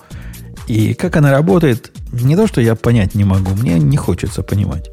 И 0.67 0.93
как 0.93 1.15
она 1.15 1.31
работает, 1.31 1.93
не 2.13 2.35
то, 2.35 2.49
что 2.49 2.61
я 2.61 2.75
понять 2.75 3.15
не 3.15 3.23
могу, 3.23 3.55
мне 3.55 3.79
не 3.79 3.97
хочется 3.97 4.43
понимать. 4.43 4.91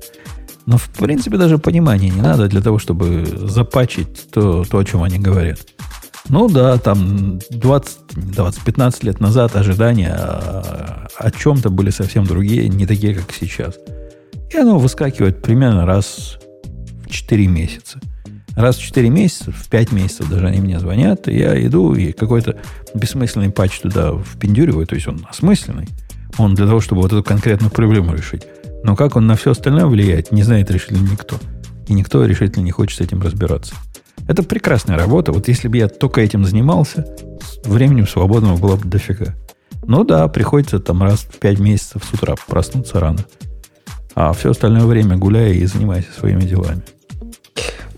Но, 0.66 0.78
в 0.78 0.90
принципе, 0.90 1.38
даже 1.38 1.58
понимания 1.58 2.10
не 2.10 2.22
надо 2.22 2.48
для 2.48 2.62
того, 2.62 2.80
чтобы 2.80 3.26
запачить 3.26 4.32
то, 4.32 4.64
то 4.64 4.80
о 4.80 4.86
чем 4.86 5.04
они 5.04 5.20
говорят. 5.20 5.60
Ну 6.28 6.50
да, 6.50 6.78
там 6.80 7.40
20, 7.52 7.98
20 8.34 8.64
15 8.64 9.04
лет 9.04 9.20
назад 9.20 9.56
ожидания 9.56 10.12
о, 10.12 11.08
о 11.18 11.32
чем-то 11.32 11.70
были 11.70 11.92
совсем 11.92 12.26
другие, 12.26 12.68
не 12.68 12.88
такие, 12.88 13.14
как 13.14 13.32
сейчас. 13.32 13.76
И 14.52 14.58
оно 14.58 14.80
выскакивает 14.80 15.44
примерно 15.44 15.86
раз 15.86 16.40
в 17.06 17.12
4 17.12 17.48
месяца. 17.48 18.00
Раз 18.56 18.78
в 18.78 18.82
4 18.82 19.10
месяца, 19.10 19.52
в 19.52 19.70
5 19.70 19.92
месяцев 19.92 20.30
даже 20.30 20.48
они 20.48 20.62
мне 20.62 20.80
звонят, 20.80 21.28
и 21.28 21.38
я 21.38 21.64
иду 21.68 21.94
и 21.94 22.12
какой-то 22.12 22.58
бессмысленный 22.96 23.52
патч 23.52 23.82
туда 23.82 24.18
впендюриваю, 24.18 24.88
то 24.88 24.96
есть 24.96 25.08
он 25.08 25.28
осмысленный. 25.30 25.90
Он 26.38 26.56
для 26.56 26.66
того, 26.66 26.80
чтобы 26.80 27.02
вот 27.02 27.14
эту 27.14 27.24
конкретную 27.24 27.70
проблему 27.72 28.16
решить. 28.16 28.44
Но 28.86 28.96
как 28.96 29.16
он 29.16 29.26
на 29.26 29.36
все 29.36 29.50
остальное 29.50 29.88
влияет, 29.88 30.32
не 30.32 30.44
знает 30.44 30.70
решительно 30.70 31.10
никто. 31.10 31.38
И 31.88 31.94
никто 31.96 32.24
решительно 32.24 32.64
не 32.64 32.70
хочет 32.70 33.00
с 33.00 33.02
этим 33.02 33.20
разбираться. 33.20 33.74
Это 34.28 34.44
прекрасная 34.44 34.96
работа. 34.96 35.32
Вот 35.32 35.48
если 35.48 35.68
бы 35.68 35.78
я 35.78 35.88
только 35.88 36.22
этим 36.22 36.46
занимался, 36.46 37.04
временем 37.64 38.08
свободного 38.08 38.58
было 38.58 38.76
бы 38.76 38.88
дофига. 38.88 39.34
Ну 39.88 40.04
да, 40.04 40.28
приходится 40.28 40.78
там 40.78 41.02
раз 41.02 41.22
в 41.22 41.40
5 41.40 41.60
месяцев 41.60 42.04
с 42.04 42.14
утра 42.14 42.36
проснуться 42.48 43.00
рано. 43.00 43.26
А 44.14 44.34
все 44.34 44.52
остальное 44.52 44.86
время 44.86 45.18
гуляя 45.18 45.52
и 45.52 45.66
занимаясь 45.66 46.06
своими 46.08 46.42
делами. 46.42 46.84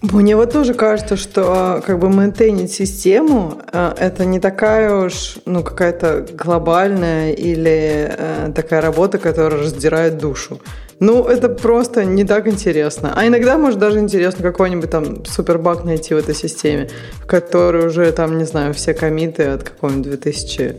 Мне 0.01 0.35
вот 0.35 0.53
тоже 0.53 0.75
кажется, 0.75 1.15
что 1.15 1.81
как 1.85 1.97
бы 1.97 2.09
мейнтейнить 2.09 2.71
систему 2.71 3.59
э, 3.71 3.93
это 3.97 4.25
не 4.25 4.39
такая 4.39 4.93
уж 4.93 5.37
ну 5.45 5.63
какая-то 5.63 6.23
глобальная 6.33 7.31
или 7.31 8.07
э, 8.15 8.51
такая 8.53 8.81
работа, 8.81 9.17
которая 9.17 9.61
раздирает 9.61 10.19
душу. 10.19 10.59
Ну, 10.99 11.25
это 11.25 11.49
просто 11.49 12.05
не 12.05 12.23
так 12.25 12.47
интересно. 12.47 13.13
А 13.15 13.27
иногда, 13.27 13.57
может, 13.57 13.79
даже 13.79 13.99
интересно 13.99 14.43
какой-нибудь 14.43 14.89
там 14.89 15.25
супербаг 15.25 15.83
найти 15.83 16.15
в 16.15 16.17
этой 16.17 16.33
системе, 16.33 16.89
в 17.21 17.27
которой 17.27 17.85
уже 17.85 18.11
там, 18.11 18.37
не 18.37 18.45
знаю, 18.45 18.73
все 18.73 18.95
комиты 18.95 19.43
от 19.43 19.63
какого-нибудь 19.63 20.09
2000 20.09 20.75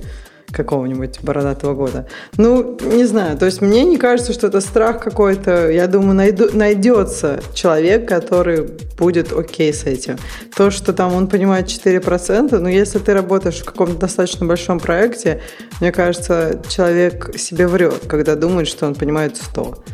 какого-нибудь 0.52 1.20
бородатого 1.22 1.74
года. 1.74 2.06
Ну, 2.36 2.78
не 2.80 3.04
знаю. 3.04 3.36
То 3.36 3.46
есть 3.46 3.60
мне 3.60 3.84
не 3.84 3.98
кажется, 3.98 4.32
что 4.32 4.46
это 4.46 4.60
страх 4.60 5.02
какой-то. 5.02 5.70
Я 5.70 5.86
думаю, 5.86 6.14
найду, 6.14 6.48
найдется 6.52 7.40
человек, 7.54 8.08
который 8.08 8.68
будет 8.96 9.32
окей 9.32 9.72
с 9.72 9.84
этим. 9.84 10.16
То, 10.56 10.70
что 10.70 10.92
там 10.92 11.14
он 11.14 11.28
понимает 11.28 11.66
4%, 11.66 12.58
ну, 12.58 12.68
если 12.68 12.98
ты 12.98 13.12
работаешь 13.12 13.60
в 13.60 13.64
каком-то 13.64 13.98
достаточно 13.98 14.46
большом 14.46 14.80
проекте, 14.80 15.40
мне 15.80 15.92
кажется, 15.92 16.62
человек 16.68 17.30
себе 17.36 17.66
врет, 17.66 18.06
когда 18.08 18.34
думает, 18.34 18.68
что 18.68 18.86
он 18.86 18.94
понимает 18.94 19.36
100. 19.36 19.84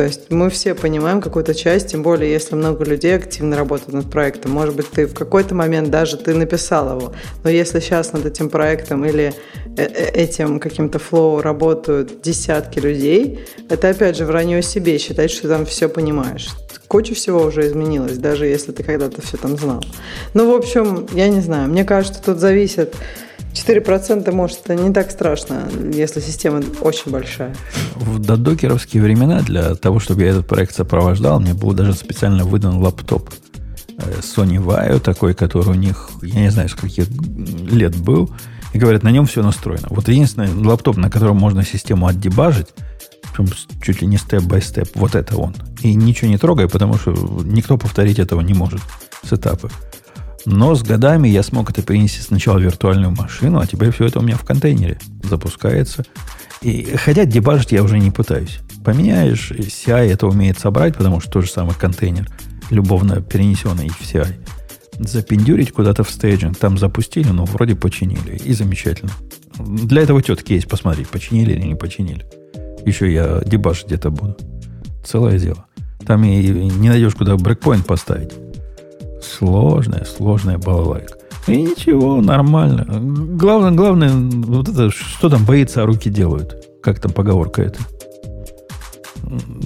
То 0.00 0.04
есть 0.04 0.30
мы 0.30 0.48
все 0.48 0.74
понимаем 0.74 1.20
какую-то 1.20 1.54
часть, 1.54 1.88
тем 1.88 2.02
более, 2.02 2.32
если 2.32 2.54
много 2.54 2.86
людей 2.86 3.14
активно 3.14 3.54
работают 3.54 3.92
над 3.92 4.10
проектом. 4.10 4.52
Может 4.52 4.74
быть, 4.74 4.88
ты 4.88 5.04
в 5.04 5.12
какой-то 5.12 5.54
момент 5.54 5.90
даже 5.90 6.16
ты 6.16 6.32
написал 6.32 6.98
его, 6.98 7.12
но 7.44 7.50
если 7.50 7.80
сейчас 7.80 8.14
над 8.14 8.24
этим 8.24 8.48
проектом 8.48 9.04
или 9.04 9.34
э- 9.76 9.82
э- 9.82 10.10
этим 10.14 10.58
каким-то 10.58 10.98
флоу 10.98 11.42
работают 11.42 12.22
десятки 12.22 12.78
людей, 12.78 13.40
это 13.68 13.90
опять 13.90 14.16
же 14.16 14.24
вранье 14.24 14.62
себе, 14.62 14.96
считать, 14.96 15.30
что 15.30 15.42
ты 15.42 15.48
там 15.48 15.66
все 15.66 15.86
понимаешь. 15.86 16.48
Куча 16.88 17.14
всего 17.14 17.42
уже 17.42 17.66
изменилось, 17.66 18.16
даже 18.16 18.46
если 18.46 18.72
ты 18.72 18.82
когда-то 18.82 19.20
все 19.20 19.36
там 19.36 19.58
знал. 19.58 19.84
Ну, 20.32 20.50
в 20.50 20.56
общем, 20.56 21.08
я 21.12 21.28
не 21.28 21.42
знаю. 21.42 21.68
Мне 21.68 21.84
кажется, 21.84 22.22
тут 22.24 22.38
зависит 22.38 22.94
4% 23.52 24.30
может 24.32 24.60
это 24.64 24.74
не 24.74 24.92
так 24.92 25.10
страшно, 25.10 25.68
если 25.92 26.20
система 26.20 26.62
очень 26.80 27.10
большая. 27.10 27.54
В 27.96 28.18
додокеровские 28.18 29.02
времена 29.02 29.40
для 29.40 29.74
того, 29.74 29.98
чтобы 29.98 30.22
я 30.22 30.30
этот 30.30 30.46
проект 30.46 30.74
сопровождал, 30.74 31.40
мне 31.40 31.54
был 31.54 31.72
даже 31.72 31.94
специально 31.94 32.44
выдан 32.44 32.78
лаптоп 32.78 33.30
э, 33.98 34.20
Sony 34.20 34.64
Vaio, 34.64 35.00
такой, 35.00 35.34
который 35.34 35.70
у 35.70 35.74
них, 35.74 36.10
я 36.22 36.40
не 36.40 36.50
знаю, 36.50 36.68
с 36.68 36.74
каких 36.74 37.08
лет 37.08 37.96
был. 37.96 38.30
И 38.72 38.78
говорят, 38.78 39.02
на 39.02 39.10
нем 39.10 39.26
все 39.26 39.42
настроено. 39.42 39.88
Вот 39.90 40.06
единственный 40.08 40.54
лаптоп, 40.54 40.96
на 40.96 41.10
котором 41.10 41.36
можно 41.36 41.64
систему 41.64 42.06
отдебажить, 42.06 42.68
чуть 43.82 44.00
ли 44.00 44.06
не 44.06 44.16
степ-бай-степ, 44.16 44.88
вот 44.94 45.14
это 45.14 45.36
он. 45.36 45.54
И 45.82 45.94
ничего 45.94 46.30
не 46.30 46.38
трогай, 46.38 46.68
потому 46.68 46.96
что 46.98 47.12
никто 47.44 47.76
повторить 47.76 48.18
этого 48.18 48.40
не 48.42 48.54
может 48.54 48.80
с 49.24 49.32
этапа. 49.32 49.70
Но 50.46 50.74
с 50.74 50.82
годами 50.82 51.28
я 51.28 51.42
смог 51.42 51.70
это 51.70 51.82
перенести 51.82 52.20
сначала 52.20 52.58
в 52.58 52.62
виртуальную 52.62 53.10
машину, 53.10 53.60
а 53.60 53.66
теперь 53.66 53.90
все 53.90 54.06
это 54.06 54.20
у 54.20 54.22
меня 54.22 54.36
в 54.36 54.44
контейнере 54.44 54.98
запускается. 55.22 56.04
И 56.62 56.94
хотя 56.96 57.24
дебажить 57.24 57.72
я 57.72 57.82
уже 57.82 57.98
не 57.98 58.10
пытаюсь. 58.10 58.60
Поменяешь, 58.84 59.50
CI 59.50 60.10
это 60.10 60.26
умеет 60.26 60.58
собрать, 60.58 60.96
потому 60.96 61.20
что 61.20 61.30
тот 61.30 61.44
же 61.44 61.50
самый 61.50 61.74
контейнер, 61.74 62.26
любовно 62.70 63.20
перенесенный 63.20 63.88
в 63.88 64.00
CI. 64.00 64.34
Запендюрить 64.98 65.72
куда-то 65.72 66.04
в 66.04 66.10
стейджинг, 66.10 66.56
там 66.58 66.76
запустили, 66.76 67.28
но 67.28 67.44
вроде 67.44 67.74
починили. 67.74 68.36
И 68.36 68.52
замечательно. 68.52 69.12
Для 69.58 70.02
этого 70.02 70.22
тетки 70.22 70.52
есть 70.52 70.68
посмотреть, 70.68 71.08
починили 71.08 71.52
или 71.52 71.66
не 71.66 71.74
починили. 71.74 72.26
Еще 72.84 73.12
я 73.12 73.42
дебажить 73.44 73.86
где-то 73.86 74.10
буду. 74.10 74.36
Целое 75.04 75.38
дело. 75.38 75.66
Там 76.06 76.24
и 76.24 76.42
не 76.42 76.88
найдешь, 76.88 77.14
куда 77.14 77.36
брейкпоинт 77.36 77.86
поставить. 77.86 78.32
Сложная, 79.22 80.04
сложная 80.04 80.58
балалайка. 80.58 81.14
И 81.46 81.62
ничего, 81.62 82.20
нормально. 82.20 82.86
Главное, 83.36 83.70
главное, 83.72 84.10
вот 84.12 84.68
это, 84.68 84.90
что 84.90 85.28
там 85.28 85.44
боится, 85.44 85.82
а 85.82 85.86
руки 85.86 86.10
делают. 86.10 86.56
Как 86.82 87.00
там 87.00 87.12
поговорка 87.12 87.62
это? 87.62 87.78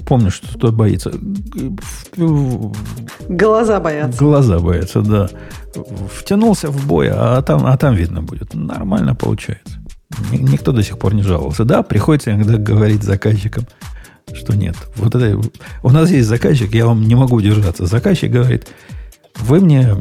Помню, 0.07 0.29
что 0.31 0.47
кто 0.57 0.71
боится. 0.71 1.11
Глаза 3.27 3.79
боятся. 3.79 4.19
Глаза 4.19 4.59
боятся, 4.59 5.01
да. 5.01 5.29
Втянулся 6.13 6.69
в 6.69 6.85
бой, 6.87 7.09
а 7.11 7.41
там, 7.41 7.65
а 7.65 7.75
там 7.77 7.95
видно 7.95 8.21
будет. 8.21 8.53
Нормально 8.53 9.15
получается. 9.15 9.79
Ни- 10.31 10.37
Никто 10.51 10.71
до 10.71 10.83
сих 10.83 10.97
пор 10.97 11.13
не 11.13 11.23
жаловался. 11.23 11.65
Да, 11.65 11.83
приходится 11.83 12.31
иногда 12.31 12.57
говорить 12.57 13.03
заказчикам, 13.03 13.65
что 14.33 14.55
нет. 14.55 14.75
Вот 14.95 15.15
это, 15.15 15.39
у 15.83 15.89
нас 15.89 16.09
есть 16.11 16.27
заказчик, 16.27 16.73
я 16.73 16.85
вам 16.85 17.01
не 17.03 17.15
могу 17.15 17.35
удержаться. 17.37 17.85
Заказчик 17.85 18.31
говорит, 18.31 18.67
вы 19.39 19.59
мне 19.59 19.95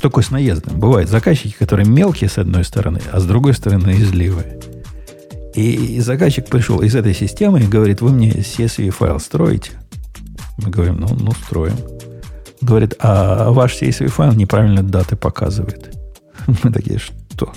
такой 0.00 0.22
с 0.22 0.30
наездом. 0.30 0.78
Бывают 0.78 1.08
заказчики, 1.08 1.54
которые 1.58 1.88
мелкие 1.88 2.28
с 2.28 2.38
одной 2.38 2.64
стороны, 2.64 3.00
а 3.12 3.20
с 3.20 3.24
другой 3.24 3.54
стороны 3.54 3.90
изливые. 3.90 4.58
И 5.54 6.00
заказчик 6.00 6.46
пришел 6.46 6.80
из 6.80 6.94
этой 6.94 7.14
системы 7.14 7.60
и 7.60 7.66
говорит, 7.66 8.00
вы 8.00 8.10
мне 8.10 8.30
CSV 8.30 8.90
файл 8.90 9.18
строите? 9.18 9.72
Мы 10.58 10.70
говорим, 10.70 11.00
ну, 11.00 11.08
ну 11.18 11.32
строим. 11.32 11.76
Говорит, 12.60 12.94
а 13.00 13.50
ваш 13.50 13.80
CSV 13.80 14.08
файл 14.08 14.32
неправильно 14.32 14.82
даты 14.82 15.16
показывает. 15.16 15.96
Мы 16.62 16.72
такие, 16.72 16.98
что? 16.98 17.52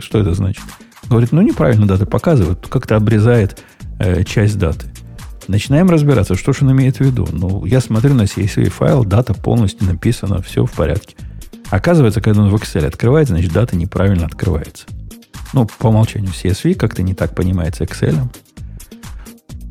Что 0.00 0.20
это 0.20 0.34
значит? 0.34 0.62
Говорит, 1.08 1.32
ну 1.32 1.42
неправильно 1.42 1.86
даты 1.86 2.06
показывает, 2.06 2.66
как-то 2.68 2.96
обрезает 2.96 3.62
э, 3.98 4.24
часть 4.24 4.58
даты. 4.58 4.86
Начинаем 5.48 5.88
разбираться, 5.88 6.34
что 6.34 6.52
же 6.52 6.64
он 6.64 6.72
имеет 6.72 6.96
в 6.96 7.00
виду. 7.00 7.28
Ну, 7.30 7.64
я 7.64 7.80
смотрю 7.80 8.14
на 8.14 8.22
CSV 8.22 8.68
файл, 8.70 9.04
дата 9.04 9.32
полностью 9.32 9.86
написана, 9.86 10.42
все 10.42 10.66
в 10.66 10.72
порядке. 10.72 11.16
Оказывается, 11.70 12.20
когда 12.20 12.42
он 12.42 12.50
в 12.50 12.54
Excel 12.54 12.86
открывается, 12.86 13.34
значит, 13.34 13.52
дата 13.52 13.76
неправильно 13.76 14.26
открывается. 14.26 14.86
Ну, 15.52 15.68
по 15.78 15.88
умолчанию 15.88 16.30
CSV 16.30 16.74
как-то 16.74 17.02
не 17.02 17.14
так 17.14 17.34
понимается 17.34 17.84
Excel. 17.84 18.16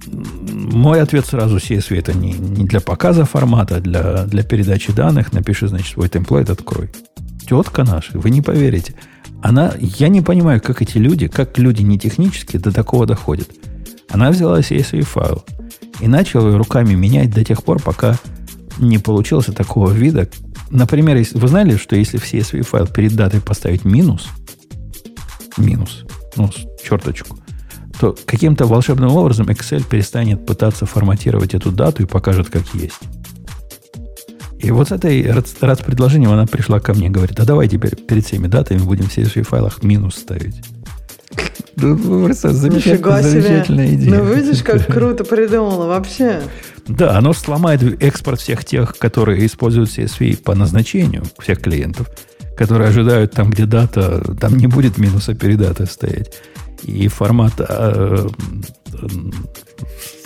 Мой 0.07 1.01
ответ 1.01 1.25
сразу 1.25 1.57
CSV 1.57 1.99
это 1.99 2.13
не, 2.13 2.33
не 2.33 2.65
для 2.65 2.79
показа 2.79 3.25
формата, 3.25 3.77
а 3.77 3.79
для, 3.81 4.25
для 4.25 4.43
передачи 4.43 4.93
данных. 4.93 5.33
Напиши, 5.33 5.67
значит, 5.67 5.93
свой 5.93 6.09
темплейт 6.09 6.49
открой. 6.49 6.89
Тетка 7.47 7.83
наша, 7.83 8.17
вы 8.17 8.29
не 8.29 8.41
поверите. 8.41 8.95
Она, 9.41 9.73
я 9.77 10.07
не 10.07 10.21
понимаю, 10.21 10.61
как 10.61 10.81
эти 10.81 10.97
люди, 10.97 11.27
как 11.27 11.57
люди 11.57 11.81
не 11.81 11.99
технические 11.99 12.61
до 12.61 12.71
такого 12.71 13.05
доходят. 13.05 13.49
Она 14.09 14.31
взяла 14.31 14.59
CSV 14.59 15.01
файл 15.03 15.43
и 15.99 16.07
начала 16.07 16.57
руками 16.57 16.93
менять 16.93 17.31
до 17.31 17.43
тех 17.43 17.63
пор, 17.63 17.81
пока 17.81 18.17
не 18.77 18.97
получился 18.97 19.51
такого 19.51 19.91
вида. 19.91 20.29
Например, 20.69 21.23
вы 21.33 21.47
знали, 21.47 21.77
что 21.77 21.95
если 21.95 22.17
в 22.17 22.23
CSV 22.23 22.63
файл 22.63 22.87
перед 22.87 23.15
датой 23.15 23.41
поставить 23.41 23.85
минус, 23.85 24.27
минус, 25.57 26.05
ну, 26.35 26.49
черточку, 26.83 27.37
то 27.99 28.15
каким-то 28.25 28.65
волшебным 28.65 29.15
образом 29.15 29.47
Excel 29.47 29.83
перестанет 29.87 30.45
пытаться 30.45 30.85
форматировать 30.85 31.53
эту 31.53 31.71
дату 31.71 32.03
и 32.03 32.05
покажет, 32.05 32.49
как 32.49 32.63
есть. 32.73 32.99
И 34.59 34.71
вот 34.71 34.89
с 34.89 34.91
этой 34.91 35.31
раз 35.61 35.79
предложением 35.79 36.31
она 36.31 36.45
пришла 36.45 36.79
ко 36.79 36.93
мне, 36.93 37.09
говорит, 37.09 37.39
а 37.39 37.45
давай 37.45 37.67
теперь 37.67 37.95
перед 37.95 38.25
всеми 38.25 38.47
датами 38.47 38.79
будем 38.79 39.05
в 39.05 39.15
CSV 39.15 39.43
файлах 39.43 39.83
минус 39.83 40.15
ставить. 40.15 40.55
Ну, 41.75 42.31
замечательная, 42.33 43.21
замечательная 43.21 43.93
идея. 43.95 44.15
Ну, 44.15 44.33
видишь, 44.33 44.63
как 44.63 44.87
круто 44.87 45.25
придумала 45.25 45.87
вообще. 45.87 46.41
Да, 46.87 47.17
оно 47.17 47.33
сломает 47.33 48.01
экспорт 48.01 48.39
всех 48.39 48.63
тех, 48.63 48.95
которые 48.97 49.45
используют 49.45 49.89
CSV 49.89 50.41
по 50.43 50.55
назначению, 50.55 51.23
всех 51.39 51.61
клиентов, 51.61 52.07
которые 52.55 52.89
ожидают 52.89 53.33
там, 53.33 53.49
где 53.49 53.65
дата, 53.65 54.21
там 54.39 54.57
не 54.57 54.67
будет 54.67 54.97
минуса 54.97 55.33
перед 55.33 55.59
датой 55.59 55.87
стоять. 55.87 56.31
И 56.83 57.07
формат 57.07 57.53
э, 57.57 58.29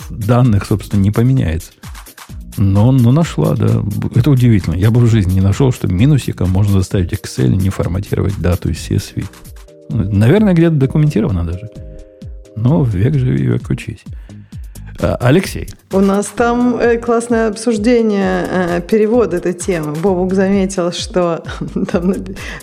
данных, 0.09 0.65
собственно, 0.65 1.01
не 1.01 1.11
поменяется. 1.11 1.71
Но, 2.57 2.91
но 2.91 3.11
нашла, 3.11 3.55
да. 3.55 3.81
Это 4.15 4.29
удивительно. 4.29 4.75
Я 4.75 4.91
бы 4.91 4.99
в 4.99 5.07
жизни 5.07 5.35
не 5.35 5.41
нашел, 5.41 5.71
что 5.71 5.87
минусиком 5.87 6.49
можно 6.49 6.73
заставить 6.73 7.13
Excel 7.13 7.55
не 7.55 7.69
форматировать 7.69 8.37
дату 8.37 8.69
из 8.69 8.77
CSV. 8.77 9.25
Наверное, 9.89 10.53
где-то 10.53 10.75
документировано 10.75 11.45
даже. 11.45 11.69
Но 12.55 12.83
век 12.83 13.15
живи, 13.15 13.45
век 13.45 13.69
учись. 13.69 14.03
А, 15.01 15.15
Алексей. 15.21 15.69
У 15.91 15.99
нас 15.99 16.27
там 16.27 16.77
э, 16.77 16.97
классное 16.97 17.47
обсуждение 17.47 18.45
э, 18.49 18.81
перевода 18.81 19.37
этой 19.37 19.53
темы. 19.53 19.93
Бобук 19.93 20.33
заметил, 20.33 20.91
что 20.91 21.43
там 21.91 22.13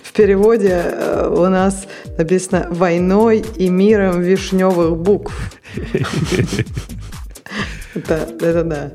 в 0.02 0.12
переводе 0.12 0.82
э, 0.84 1.28
у 1.34 1.48
нас 1.48 1.86
написано 2.18 2.66
«войной 2.70 3.42
и 3.56 3.70
миром 3.70 4.20
вишневых 4.20 4.96
букв». 4.96 5.34
Это, 7.94 8.28
это 8.42 8.64
да. 8.64 8.90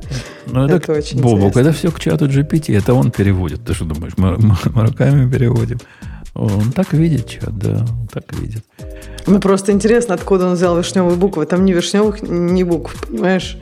Ну, 0.45 0.65
это, 0.65 0.75
это 0.75 0.91
очень 0.91 1.21
Бобук, 1.21 1.49
интересно. 1.49 1.59
это 1.61 1.71
все 1.73 1.91
к 1.91 1.99
чату 1.99 2.27
GPT. 2.27 2.77
Это 2.77 2.93
он 2.93 3.09
переводит. 3.09 3.65
Ты 3.65 3.73
что 3.73 3.85
думаешь, 3.85 4.13
мы, 4.17 4.37
мы, 4.37 4.55
мы 4.63 4.85
руками 4.85 5.27
переводим? 5.31 5.79
Он 6.33 6.71
так 6.71 6.93
видит 6.93 7.27
чат, 7.27 7.57
да, 7.57 7.85
он 7.89 8.07
так 8.07 8.23
видит. 8.39 8.63
Ну, 9.27 9.39
просто 9.39 9.71
интересно, 9.71 10.15
откуда 10.15 10.47
он 10.47 10.53
взял 10.53 10.77
вишневые 10.77 11.17
буквы. 11.17 11.45
Там 11.45 11.65
ни 11.65 11.73
вишневых, 11.73 12.21
ни 12.21 12.63
букв, 12.63 12.95
понимаешь? 13.07 13.57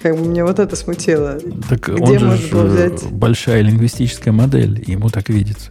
Как 0.00 0.16
бы 0.16 0.24
мне 0.24 0.44
вот 0.44 0.58
это 0.58 0.74
смутило. 0.76 1.38
Так 1.68 1.88
Где 1.88 2.18
он 2.18 2.36
же 2.36 2.56
взять? 2.56 3.04
большая 3.10 3.62
лингвистическая 3.62 4.32
модель, 4.32 4.82
ему 4.86 5.10
так 5.10 5.28
видится. 5.28 5.70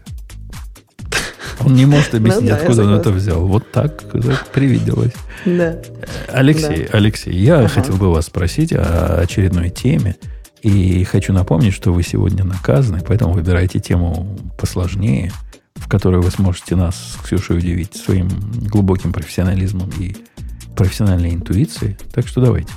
Он 1.63 1.73
не 1.73 1.85
может 1.85 2.13
объяснить, 2.15 2.43
ну, 2.43 2.49
да, 2.49 2.55
откуда 2.57 2.83
он 2.83 2.93
это 2.93 3.09
взял. 3.11 3.45
Вот 3.45 3.71
так, 3.71 4.03
так 4.11 4.47
привиделось. 4.47 5.13
Да. 5.45 5.77
Алексей, 6.27 6.87
да. 6.91 6.97
Алексей, 6.97 7.33
я 7.33 7.59
ага. 7.59 7.67
хотел 7.69 7.95
бы 7.95 8.11
вас 8.11 8.25
спросить 8.25 8.73
о 8.73 9.19
очередной 9.21 9.69
теме. 9.69 10.15
И 10.61 11.03
хочу 11.05 11.33
напомнить, 11.33 11.73
что 11.73 11.91
вы 11.91 12.03
сегодня 12.03 12.43
наказаны, 12.43 13.01
поэтому 13.05 13.33
выбирайте 13.33 13.79
тему 13.79 14.37
посложнее– 14.57 15.31
в 15.81 15.89
которой 15.89 16.21
вы 16.21 16.31
сможете 16.31 16.75
нас 16.75 16.95
с 16.95 17.23
Ксюшей 17.23 17.57
удивить 17.57 17.95
своим 17.95 18.29
глубоким 18.69 19.11
профессионализмом 19.11 19.89
и 19.99 20.15
профессиональной 20.75 21.33
интуицией. 21.33 21.97
Так 22.13 22.27
что 22.27 22.39
давайте 22.39 22.71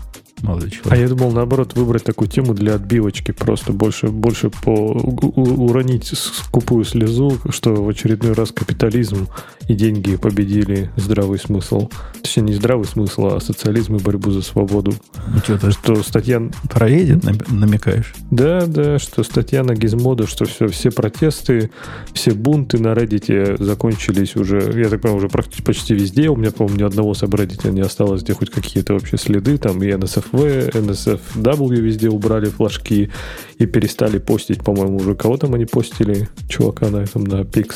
молодой 0.44 0.70
человек. 0.70 0.92
А 0.92 0.96
я 0.96 1.08
думал, 1.08 1.32
наоборот, 1.32 1.74
выбрать 1.74 2.04
такую 2.04 2.28
тему 2.28 2.54
для 2.54 2.74
отбивочки, 2.74 3.32
просто 3.32 3.72
больше, 3.72 4.08
больше 4.08 4.50
по, 4.50 4.70
у, 4.70 5.64
уронить 5.64 6.06
скупую 6.06 6.84
слезу, 6.84 7.38
что 7.50 7.74
в 7.74 7.88
очередной 7.88 8.32
раз 8.32 8.50
капитализм 8.52 9.28
и 9.68 9.74
деньги 9.74 10.16
победили 10.16 10.90
здравый 10.96 11.38
смысл. 11.38 11.88
Точнее, 12.22 12.44
не 12.44 12.54
здравый 12.54 12.86
смысл, 12.86 13.26
а 13.28 13.40
социализм 13.40 13.96
и 13.96 13.98
борьбу 13.98 14.30
за 14.30 14.42
свободу. 14.42 14.94
Ну, 15.26 15.38
что, 15.38 15.70
что 15.70 16.02
статья... 16.02 16.42
Проедет, 16.70 17.24
намекаешь? 17.50 18.14
Да, 18.30 18.66
да, 18.66 18.98
что 18.98 19.22
статья 19.22 19.62
на 19.62 19.74
Гизмода, 19.74 20.26
что 20.26 20.44
все, 20.44 20.68
все 20.68 20.90
протесты, 20.90 21.70
все 22.12 22.32
бунты 22.32 22.78
на 22.78 22.88
Reddit 22.88 23.62
закончились 23.62 24.36
уже, 24.36 24.72
я 24.74 24.88
так 24.88 25.00
понимаю, 25.00 25.18
уже 25.18 25.28
практически 25.28 25.62
почти 25.62 25.94
везде. 25.94 26.28
У 26.28 26.36
меня, 26.36 26.50
по-моему, 26.50 26.78
ни 26.80 26.82
одного 26.82 27.14
сабреддита 27.14 27.70
не 27.70 27.80
осталось, 27.80 28.22
где 28.22 28.34
хоть 28.34 28.50
какие-то 28.50 28.94
вообще 28.94 29.16
следы, 29.16 29.56
там 29.58 29.82
и 29.82 29.86
NSF 29.86 30.24
NSFW, 30.34 30.70
NSFW 30.72 31.76
везде 31.76 32.08
убрали 32.08 32.46
флажки 32.46 33.10
и 33.58 33.66
перестали 33.66 34.18
постить, 34.18 34.62
по-моему, 34.62 34.96
уже 34.96 35.14
кого 35.14 35.36
там 35.36 35.54
они 35.54 35.64
постили, 35.64 36.28
чувака 36.48 36.88
на 36.88 36.98
этом, 36.98 37.24
на 37.24 37.42
Pix. 37.42 37.74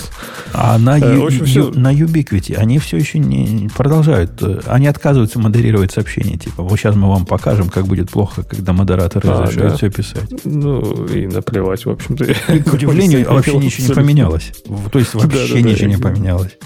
А 0.52 0.78
на, 0.78 0.98
э, 0.98 1.14
ю, 1.14 1.26
общем, 1.26 1.44
все... 1.44 1.70
на 1.70 1.92
Ubiquiti 1.92 2.54
они 2.54 2.78
все 2.78 2.96
еще 2.96 3.18
не 3.18 3.68
продолжают, 3.76 4.32
э, 4.42 4.60
они 4.66 4.88
отказываются 4.88 5.38
модерировать 5.38 5.92
сообщения, 5.92 6.36
типа, 6.36 6.62
вот 6.62 6.78
сейчас 6.78 6.96
мы 6.96 7.08
вам 7.08 7.26
покажем, 7.26 7.68
как 7.68 7.86
будет 7.86 8.10
плохо, 8.10 8.42
когда 8.42 8.72
модераторы 8.72 9.28
а, 9.28 9.42
разрешают 9.42 9.70
да. 9.70 9.76
все 9.76 9.90
писать. 9.90 10.44
Ну, 10.44 11.06
и 11.06 11.26
наплевать, 11.26 11.86
в 11.86 11.90
общем-то. 11.90 12.24
К 12.24 12.72
удивлению, 12.74 13.30
вообще 13.30 13.56
ничего 13.56 13.88
не 13.88 13.94
поменялось. 13.94 14.52
То 14.90 14.98
есть 14.98 15.14
вообще 15.14 15.62
ничего 15.62 15.88
не 15.88 15.96
поменялось. 15.96 16.56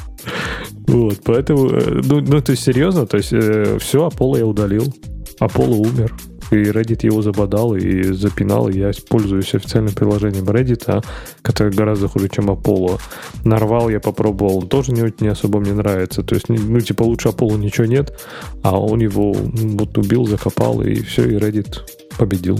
Вот, 0.86 1.20
поэтому, 1.24 1.70
э, 1.70 2.00
ну, 2.04 2.20
ну, 2.20 2.40
то 2.40 2.52
есть, 2.52 2.64
серьезно, 2.64 3.06
то 3.06 3.16
есть, 3.16 3.32
э, 3.32 3.78
все, 3.80 4.08
Apollo 4.08 4.38
я 4.38 4.46
удалил. 4.46 4.92
Apollo 5.40 5.76
умер. 5.76 6.14
И 6.50 6.56
Reddit 6.56 7.06
его 7.06 7.22
забодал 7.22 7.74
и 7.74 8.12
запинал. 8.12 8.68
И 8.68 8.78
я 8.78 8.90
пользуюсь 9.08 9.54
официальным 9.54 9.94
приложением 9.94 10.44
Reddit, 10.44 10.84
а, 10.86 11.00
которое 11.40 11.72
гораздо 11.72 12.08
хуже, 12.08 12.28
чем 12.28 12.50
Apollo. 12.50 13.00
Нарвал 13.44 13.88
я 13.88 14.00
попробовал, 14.00 14.62
тоже 14.62 14.92
не, 14.92 15.12
не 15.20 15.28
особо 15.28 15.60
мне 15.60 15.72
нравится. 15.72 16.22
То 16.22 16.34
есть, 16.34 16.48
ну, 16.50 16.80
типа, 16.80 17.04
лучше 17.04 17.28
Apollo 17.28 17.58
ничего 17.58 17.86
нет, 17.86 18.18
а 18.62 18.78
он 18.78 19.00
его 19.00 19.32
вот 19.32 19.96
убил, 19.96 20.26
закопал, 20.26 20.82
и 20.82 21.00
все, 21.02 21.24
и 21.24 21.36
Reddit 21.36 21.78
победил. 22.18 22.58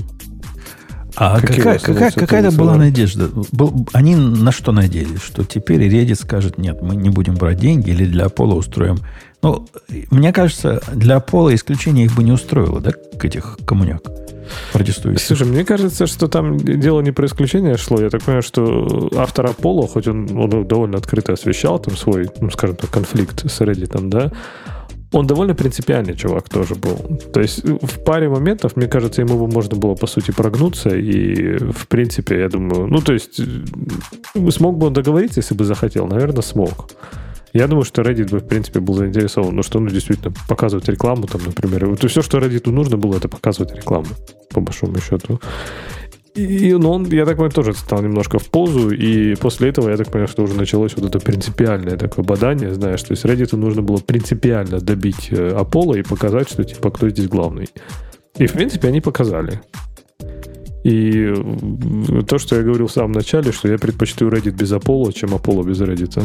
А 1.14 1.40
какая, 1.40 1.78
какая, 1.78 2.10
какая-то 2.10 2.56
была 2.56 2.76
надежда? 2.76 3.28
Был, 3.52 3.86
они 3.92 4.16
на 4.16 4.50
что 4.50 4.72
надеялись? 4.72 5.20
Что 5.20 5.44
теперь 5.44 5.82
Reddit 5.82 6.14
скажет, 6.14 6.56
нет, 6.56 6.80
мы 6.80 6.96
не 6.96 7.10
будем 7.10 7.34
брать 7.34 7.58
деньги 7.58 7.90
или 7.90 8.06
для 8.06 8.26
Apollo 8.26 8.54
устроим 8.54 8.98
ну, 9.42 9.66
мне 10.10 10.32
кажется, 10.32 10.82
для 10.92 11.20
пола 11.20 11.54
исключение 11.54 12.06
их 12.06 12.14
бы 12.14 12.22
не 12.22 12.32
устроило, 12.32 12.80
да, 12.80 12.92
к 12.92 13.24
этих 13.24 13.58
коммуняк 13.66 14.02
протестующих. 14.72 15.26
Слушай, 15.26 15.46
мне 15.46 15.64
кажется, 15.64 16.06
что 16.06 16.28
там 16.28 16.58
дело 16.58 17.00
не 17.00 17.10
про 17.10 17.26
исключение 17.26 17.76
шло. 17.76 18.00
Я 18.00 18.10
так 18.10 18.22
понимаю, 18.22 18.42
что 18.42 19.10
автор 19.16 19.46
Аполло, 19.46 19.86
хоть 19.86 20.08
он, 20.08 20.36
он 20.36 20.66
довольно 20.66 20.98
открыто 20.98 21.32
освещал 21.32 21.78
там 21.78 21.96
свой, 21.96 22.28
ну, 22.40 22.50
скажем 22.50 22.76
так, 22.76 22.90
конфликт 22.90 23.50
с 23.50 23.60
Reddit, 23.60 24.08
да, 24.08 24.30
он 25.12 25.26
довольно 25.26 25.54
принципиальный 25.54 26.16
чувак 26.16 26.48
тоже 26.48 26.74
был. 26.74 27.20
То 27.32 27.40
есть 27.40 27.64
в 27.64 28.02
паре 28.04 28.28
моментов, 28.28 28.76
мне 28.76 28.86
кажется, 28.86 29.20
ему 29.20 29.38
бы 29.38 29.52
можно 29.52 29.76
было, 29.76 29.94
по 29.94 30.06
сути, 30.06 30.30
прогнуться. 30.30 30.88
И, 30.96 31.58
в 31.58 31.86
принципе, 31.86 32.40
я 32.40 32.48
думаю... 32.48 32.86
Ну, 32.86 32.98
то 33.00 33.12
есть, 33.12 33.38
смог 34.50 34.78
бы 34.78 34.86
он 34.86 34.92
договориться, 34.94 35.40
если 35.40 35.54
бы 35.54 35.64
захотел? 35.64 36.06
Наверное, 36.06 36.42
смог. 36.42 36.90
Я 37.52 37.66
думаю, 37.68 37.84
что 37.84 38.02
Reddit 38.02 38.30
бы, 38.30 38.38
в 38.38 38.46
принципе, 38.46 38.80
был 38.80 38.94
заинтересован, 38.94 39.54
ну, 39.54 39.62
что, 39.62 39.78
ну, 39.78 39.88
действительно, 39.90 40.32
показывать 40.48 40.88
рекламу, 40.88 41.26
там, 41.26 41.42
например. 41.44 41.86
Вот 41.86 42.02
все, 42.02 42.22
что 42.22 42.38
Reddit 42.38 42.70
нужно 42.70 42.96
было, 42.96 43.16
это 43.16 43.28
показывать 43.28 43.74
рекламу, 43.76 44.06
по 44.50 44.60
большому 44.60 44.98
счету. 45.00 45.38
И 46.34 46.72
ну, 46.72 46.90
он, 46.90 47.04
я 47.10 47.26
так 47.26 47.34
понимаю, 47.34 47.52
тоже 47.52 47.74
стал 47.74 48.00
немножко 48.02 48.38
в 48.38 48.48
позу, 48.48 48.90
и 48.90 49.34
после 49.34 49.68
этого, 49.68 49.90
я 49.90 49.98
так 49.98 50.06
понимаю, 50.06 50.28
что 50.28 50.42
уже 50.44 50.54
началось 50.54 50.96
вот 50.96 51.04
это 51.04 51.20
принципиальное 51.20 51.98
такое 51.98 52.24
бадание, 52.24 52.72
знаешь, 52.72 53.02
то 53.02 53.12
есть 53.12 53.26
Reddit 53.26 53.54
нужно 53.54 53.82
было 53.82 53.98
принципиально 53.98 54.80
добить 54.80 55.28
Apollo 55.30 55.98
и 55.98 56.02
показать, 56.02 56.48
что, 56.48 56.64
типа, 56.64 56.90
кто 56.90 57.10
здесь 57.10 57.28
главный. 57.28 57.68
И, 58.38 58.46
в 58.46 58.52
принципе, 58.52 58.88
они 58.88 59.02
показали. 59.02 59.60
И 60.84 61.32
то, 62.26 62.38
что 62.38 62.56
я 62.56 62.62
говорил 62.62 62.86
в 62.86 62.92
самом 62.92 63.12
начале, 63.12 63.52
что 63.52 63.68
я 63.68 63.76
предпочту 63.76 64.28
Reddit 64.28 64.52
без 64.52 64.72
Apollo, 64.72 65.12
чем 65.12 65.34
Apollo 65.34 65.64
без 65.64 65.80
Reddit. 65.82 66.18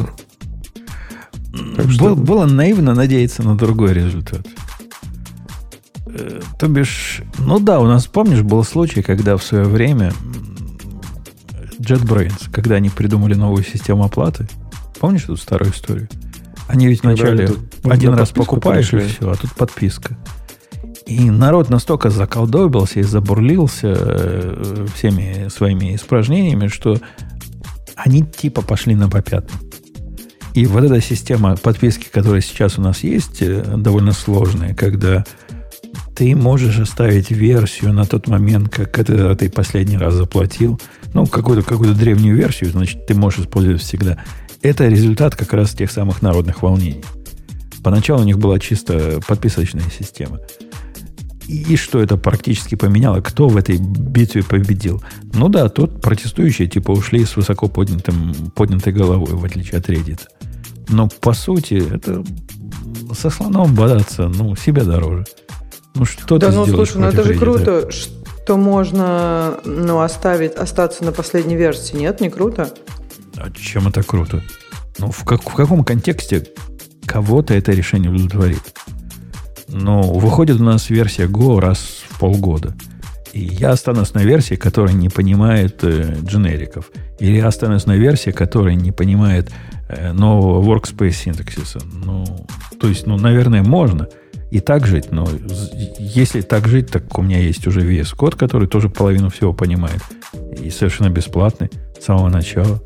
Так 1.75 1.91
что... 1.91 2.15
Было 2.15 2.45
наивно 2.45 2.93
надеяться 2.93 3.43
на 3.43 3.57
другой 3.57 3.93
результат. 3.93 4.45
Э, 6.07 6.41
то 6.59 6.67
бишь, 6.67 7.21
ну 7.37 7.59
да, 7.59 7.79
у 7.79 7.85
нас, 7.85 8.07
помнишь, 8.07 8.41
был 8.41 8.63
случай, 8.63 9.01
когда 9.01 9.37
в 9.37 9.43
свое 9.43 9.65
время 9.65 10.13
JetBrains, 11.79 12.49
когда 12.51 12.75
они 12.75 12.89
придумали 12.89 13.35
новую 13.35 13.63
систему 13.63 14.03
оплаты, 14.03 14.47
помнишь 14.99 15.23
эту 15.23 15.37
старую 15.37 15.71
историю? 15.71 16.09
Они 16.67 16.87
ведь 16.87 17.03
вначале 17.03 17.49
один 17.83 18.13
раз 18.13 18.31
покупаешь 18.31 18.89
пришли. 18.89 19.07
и 19.07 19.09
все, 19.09 19.31
а 19.31 19.35
тут 19.35 19.53
подписка. 19.53 20.17
И 21.05 21.29
народ 21.29 21.69
настолько 21.69 22.09
заколдобился 22.09 22.99
и 22.99 23.03
забурлился 23.03 23.95
э, 23.97 24.85
всеми 24.93 25.47
своими 25.47 25.95
испражнениями, 25.95 26.67
что 26.67 26.97
они 27.95 28.23
типа 28.23 28.61
пошли 28.61 28.95
на 28.95 29.09
попятную. 29.09 29.66
И 30.57 30.65
вот 30.65 30.83
эта 30.83 30.99
система 31.01 31.55
подписки, 31.55 32.07
которая 32.11 32.41
сейчас 32.41 32.79
у 32.79 32.81
нас 32.81 33.03
есть, 33.03 33.43
э, 33.43 33.75
довольно 33.77 34.11
сложная, 34.11 34.73
когда 34.73 35.23
ты 36.15 36.35
можешь 36.35 36.79
оставить 36.79 37.29
версию 37.29 37.93
на 37.93 38.05
тот 38.05 38.27
момент, 38.27 38.69
как 38.69 38.97
это 38.97 39.35
ты 39.35 39.51
последний 39.51 39.99
раз 39.99 40.15
заплатил. 40.15 40.81
Ну, 41.13 41.27
какую-то 41.27 41.61
какую 41.61 41.93
древнюю 41.93 42.35
версию, 42.35 42.71
значит, 42.71 43.05
ты 43.05 43.13
можешь 43.13 43.41
использовать 43.41 43.83
всегда. 43.83 44.17
Это 44.63 44.87
результат 44.87 45.35
как 45.35 45.53
раз 45.53 45.75
тех 45.75 45.91
самых 45.91 46.23
народных 46.23 46.63
волнений. 46.63 47.03
Поначалу 47.83 48.23
у 48.23 48.25
них 48.25 48.39
была 48.39 48.57
чисто 48.57 49.19
подписочная 49.27 49.85
система. 49.95 50.39
И 51.47 51.75
что 51.75 52.01
это 52.01 52.17
практически 52.17 52.73
поменяло? 52.73 53.21
Кто 53.21 53.47
в 53.47 53.57
этой 53.57 53.77
битве 53.77 54.43
победил? 54.43 55.03
Ну 55.35 55.49
да, 55.49 55.69
тут 55.69 56.01
протестующие 56.01 56.67
типа 56.67 56.89
ушли 56.89 57.25
с 57.25 57.35
высоко 57.35 57.67
поднятым, 57.67 58.33
поднятой 58.55 58.91
головой, 58.91 59.35
в 59.35 59.45
отличие 59.45 59.77
от 59.77 59.87
Reddit. 59.87 60.21
Но 60.89 61.07
по 61.07 61.33
сути, 61.33 61.83
это 61.93 62.23
со 63.13 63.29
слоном 63.29 63.73
бодаться, 63.73 64.27
ну, 64.27 64.55
себе 64.55 64.83
дороже. 64.83 65.25
Ну, 65.95 66.05
что 66.05 66.37
да, 66.37 66.49
ты 66.49 66.55
ну, 66.55 66.65
слушай, 66.65 66.97
ну 66.97 67.07
это 67.07 67.23
же 67.23 67.33
круто, 67.33 67.89
что 67.91 68.57
можно 68.57 69.59
ну, 69.65 70.01
оставить, 70.01 70.53
остаться 70.53 71.03
на 71.03 71.11
последней 71.11 71.55
версии. 71.55 71.95
Нет, 71.95 72.21
не 72.21 72.29
круто? 72.29 72.71
А 73.35 73.49
чем 73.51 73.87
это 73.87 74.03
круто? 74.03 74.43
Ну, 74.99 75.11
в, 75.11 75.23
как, 75.23 75.41
в 75.41 75.53
каком 75.53 75.83
контексте 75.83 76.47
кого-то 77.05 77.53
это 77.53 77.71
решение 77.71 78.11
удовлетворит? 78.11 78.61
Ну, 79.67 80.01
выходит 80.01 80.59
у 80.59 80.63
нас 80.63 80.89
версия 80.89 81.25
Go 81.25 81.59
раз 81.59 81.79
в 82.09 82.19
полгода. 82.19 82.75
И 83.33 83.41
я 83.41 83.71
останусь 83.71 84.13
на 84.13 84.23
версии, 84.23 84.55
которая 84.55 84.93
не 84.93 85.09
понимает 85.09 85.83
э, 85.83 86.15
дженериков. 86.23 86.89
Или 87.19 87.37
я 87.37 87.47
останусь 87.47 87.85
на 87.85 87.95
версии, 87.95 88.31
которая 88.31 88.75
не 88.75 88.91
понимает 88.91 89.51
нового 90.13 90.63
workspace 90.63 91.11
синтаксиса. 91.11 91.79
Ну, 92.03 92.25
то 92.79 92.87
есть, 92.87 93.07
ну, 93.07 93.17
наверное, 93.17 93.63
можно 93.63 94.07
и 94.51 94.59
так 94.59 94.87
жить, 94.87 95.11
но 95.11 95.27
если 95.99 96.41
так 96.41 96.67
жить, 96.67 96.89
так 96.89 97.17
у 97.17 97.21
меня 97.21 97.39
есть 97.39 97.67
уже 97.67 97.81
VS 97.81 98.15
Code, 98.15 98.37
который 98.37 98.67
тоже 98.67 98.89
половину 98.89 99.29
всего 99.29 99.53
понимает. 99.53 100.01
И 100.61 100.69
совершенно 100.69 101.09
бесплатный 101.09 101.69
с 101.99 102.05
самого 102.05 102.29
начала. 102.29 102.81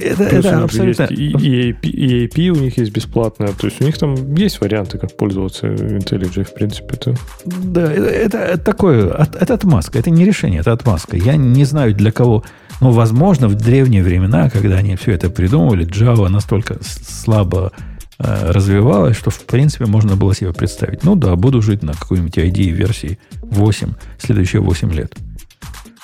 Это, 0.00 0.24
это 0.24 0.64
абсолютно... 0.64 1.06
Есть 1.10 1.12
и, 1.12 1.70
и 1.88 2.26
API 2.26 2.48
у 2.50 2.56
них 2.56 2.76
есть 2.76 2.92
бесплатная. 2.92 3.48
То 3.48 3.66
есть 3.66 3.80
у 3.80 3.84
них 3.84 3.96
там 3.96 4.34
есть 4.34 4.60
варианты, 4.60 4.98
как 4.98 5.16
пользоваться 5.16 5.68
IntelliJ, 5.68 6.44
в 6.44 6.54
принципе. 6.54 6.94
Это... 6.94 7.14
Да, 7.46 7.90
это, 7.90 8.06
это, 8.06 8.38
это 8.38 8.64
такое, 8.64 9.06
это 9.40 9.54
отмазка. 9.54 9.98
Это 9.98 10.10
не 10.10 10.24
решение, 10.24 10.60
это 10.60 10.72
отмазка. 10.72 11.16
Я 11.16 11.36
не 11.36 11.64
знаю, 11.64 11.94
для 11.94 12.12
кого... 12.12 12.44
Но, 12.80 12.92
возможно, 12.92 13.48
в 13.48 13.54
древние 13.54 14.02
времена, 14.02 14.50
когда 14.50 14.76
они 14.76 14.96
все 14.96 15.12
это 15.12 15.30
придумывали, 15.30 15.86
Java 15.86 16.28
настолько 16.28 16.78
слабо 16.82 17.72
э, 18.18 18.50
развивалась, 18.52 19.16
что, 19.16 19.30
в 19.30 19.44
принципе, 19.44 19.86
можно 19.86 20.16
было 20.16 20.34
себе 20.34 20.52
представить. 20.52 21.02
Ну 21.02 21.16
да, 21.16 21.34
буду 21.36 21.60
жить 21.60 21.82
на 21.82 21.94
какой-нибудь 21.94 22.38
ID 22.38 22.70
версии 22.70 23.18
8, 23.42 23.94
следующие 24.18 24.62
8 24.62 24.92
лет. 24.92 25.16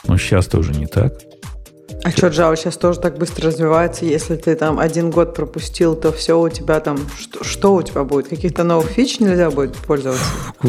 Но 0.06 0.18
сейчас 0.18 0.46
тоже 0.46 0.72
не 0.72 0.86
так. 0.86 1.14
А 2.04 2.10
что, 2.10 2.26
Java 2.26 2.54
сейчас 2.54 2.76
тоже 2.76 3.00
так 3.00 3.16
быстро 3.16 3.46
развивается? 3.46 4.04
Если 4.04 4.36
ты 4.36 4.54
там 4.56 4.78
один 4.78 5.10
год 5.10 5.34
пропустил, 5.34 5.96
то 5.96 6.12
все 6.12 6.38
у 6.38 6.50
тебя 6.50 6.78
там... 6.80 6.98
Что, 7.18 7.42
что 7.42 7.74
у 7.74 7.82
тебя 7.82 8.04
будет? 8.04 8.28
Каких-то 8.28 8.62
новых 8.62 8.90
фич 8.90 9.20
нельзя 9.20 9.50
будет 9.50 9.74
пользоваться? 9.76 10.22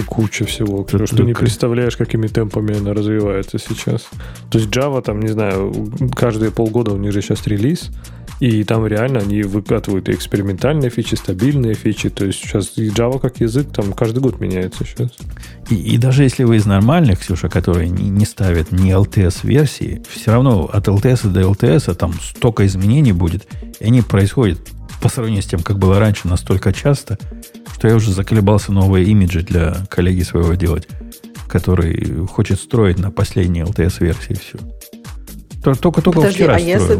Куча 0.07 0.45
всего. 0.45 0.87
Что 0.87 1.17
ты 1.17 1.23
не 1.23 1.33
представляешь, 1.33 1.97
какими 1.97 2.27
темпами 2.27 2.77
она 2.79 2.93
развивается 2.93 3.59
сейчас. 3.59 4.07
То 4.49 4.59
есть 4.59 4.71
Java 4.71 5.01
там, 5.01 5.19
не 5.19 5.27
знаю, 5.27 5.91
каждые 6.15 6.51
полгода 6.51 6.93
у 6.93 6.97
них 6.97 7.11
же 7.11 7.21
сейчас 7.21 7.45
релиз, 7.47 7.89
и 8.39 8.63
там 8.63 8.85
реально 8.85 9.19
они 9.19 9.43
выкатывают 9.43 10.09
и 10.09 10.13
экспериментальные 10.13 10.89
фичи, 10.89 11.15
стабильные 11.15 11.73
фичи. 11.73 12.09
То 12.09 12.25
есть 12.25 12.39
сейчас 12.39 12.77
Java 12.77 13.19
как 13.19 13.39
язык 13.39 13.71
там 13.71 13.93
каждый 13.93 14.19
год 14.19 14.39
меняется 14.39 14.85
сейчас. 14.85 15.11
И, 15.69 15.75
и 15.75 15.97
даже 15.97 16.23
если 16.23 16.43
вы 16.43 16.57
из 16.57 16.65
нормальных, 16.65 17.19
Ксюша, 17.19 17.49
которые 17.49 17.89
не, 17.89 18.09
не 18.09 18.25
ставят 18.25 18.71
ни 18.71 18.93
LTS-версии, 18.93 20.03
все 20.09 20.31
равно 20.31 20.69
от 20.71 20.87
LTS 20.87 21.29
до 21.29 21.41
LTS 21.41 21.93
там 21.95 22.13
столько 22.13 22.65
изменений 22.65 23.13
будет, 23.13 23.47
и 23.79 23.85
они 23.85 24.01
происходят 24.01 24.59
по 25.01 25.09
сравнению 25.09 25.43
с 25.43 25.47
тем, 25.47 25.61
как 25.61 25.77
было 25.77 25.99
раньше, 25.99 26.27
настолько 26.27 26.73
часто, 26.73 27.17
что 27.73 27.87
я 27.87 27.95
уже 27.95 28.11
заколебался 28.11 28.71
новые 28.71 29.05
имиджи 29.05 29.41
для 29.41 29.85
коллеги 29.89 30.23
своего 30.23 30.53
делать, 30.55 30.87
который 31.47 32.25
хочет 32.27 32.59
строить 32.59 32.99
на 32.99 33.11
последней 33.11 33.61
LTS-версии 33.61 34.33
все. 34.33 34.57
Только-только 35.63 36.29
вчера 36.29 36.55
а 36.55 36.59
строил. 36.59 36.79
если, 36.79 36.95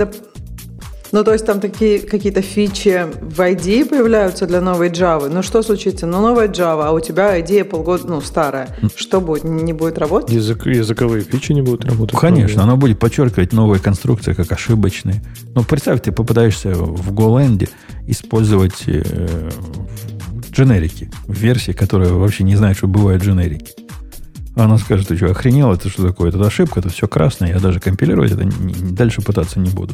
ну, 1.16 1.24
то 1.24 1.32
есть 1.32 1.46
там 1.46 1.62
такие 1.62 2.00
какие-то 2.00 2.42
фичи 2.42 3.08
в 3.22 3.40
ID 3.40 3.86
появляются 3.86 4.46
для 4.48 4.60
новой 4.60 4.90
Java. 4.90 5.30
Ну, 5.30 5.44
что 5.44 5.62
случится? 5.62 6.06
Ну, 6.06 6.20
новая 6.20 6.50
Java, 6.50 6.88
а 6.88 6.92
у 6.92 7.00
тебя 7.00 7.40
идея 7.40 7.64
полгода, 7.64 8.06
ну, 8.06 8.20
старая. 8.20 8.76
Что 8.98 9.22
будет? 9.22 9.46
Не 9.46 9.72
будет 9.72 9.98
работать? 9.98 10.32
Язык, 10.32 10.66
языковые 10.66 11.24
фичи 11.24 11.54
не 11.54 11.62
будут 11.62 11.86
работать? 11.86 12.20
Конечно, 12.20 12.64
она 12.64 12.76
будет 12.76 13.00
подчеркивать 13.00 13.54
новые 13.54 13.80
конструкции 13.80 14.34
как 14.34 14.52
ошибочные. 14.52 15.24
Ну, 15.54 15.64
представь, 15.64 16.02
ты 16.02 16.12
попадаешься 16.12 16.74
в 16.74 17.14
GoLand 17.14 17.70
использовать 18.08 18.84
э, 18.88 19.52
дженерики, 20.52 21.10
версии, 21.30 21.72
которые 21.72 22.12
вообще 22.12 22.44
не 22.44 22.58
знают, 22.58 22.78
что 22.78 22.88
бывают 22.88 23.24
дженерики. 23.24 23.72
Она 24.58 24.78
скажет, 24.78 25.08
ты 25.08 25.16
что, 25.16 25.28
охренел, 25.28 25.72
это 25.72 25.88
что 25.88 26.06
такое? 26.06 26.28
Это 26.28 26.46
ошибка, 26.46 26.82
это 26.82 26.90
все 26.90 27.08
красное, 27.08 27.54
я 27.54 27.60
даже 27.60 27.80
компилировать 27.80 28.34
это 28.34 28.44
не, 28.44 28.74
дальше 28.74 29.22
пытаться 29.22 29.62
не 29.62 29.70
буду. 29.70 29.94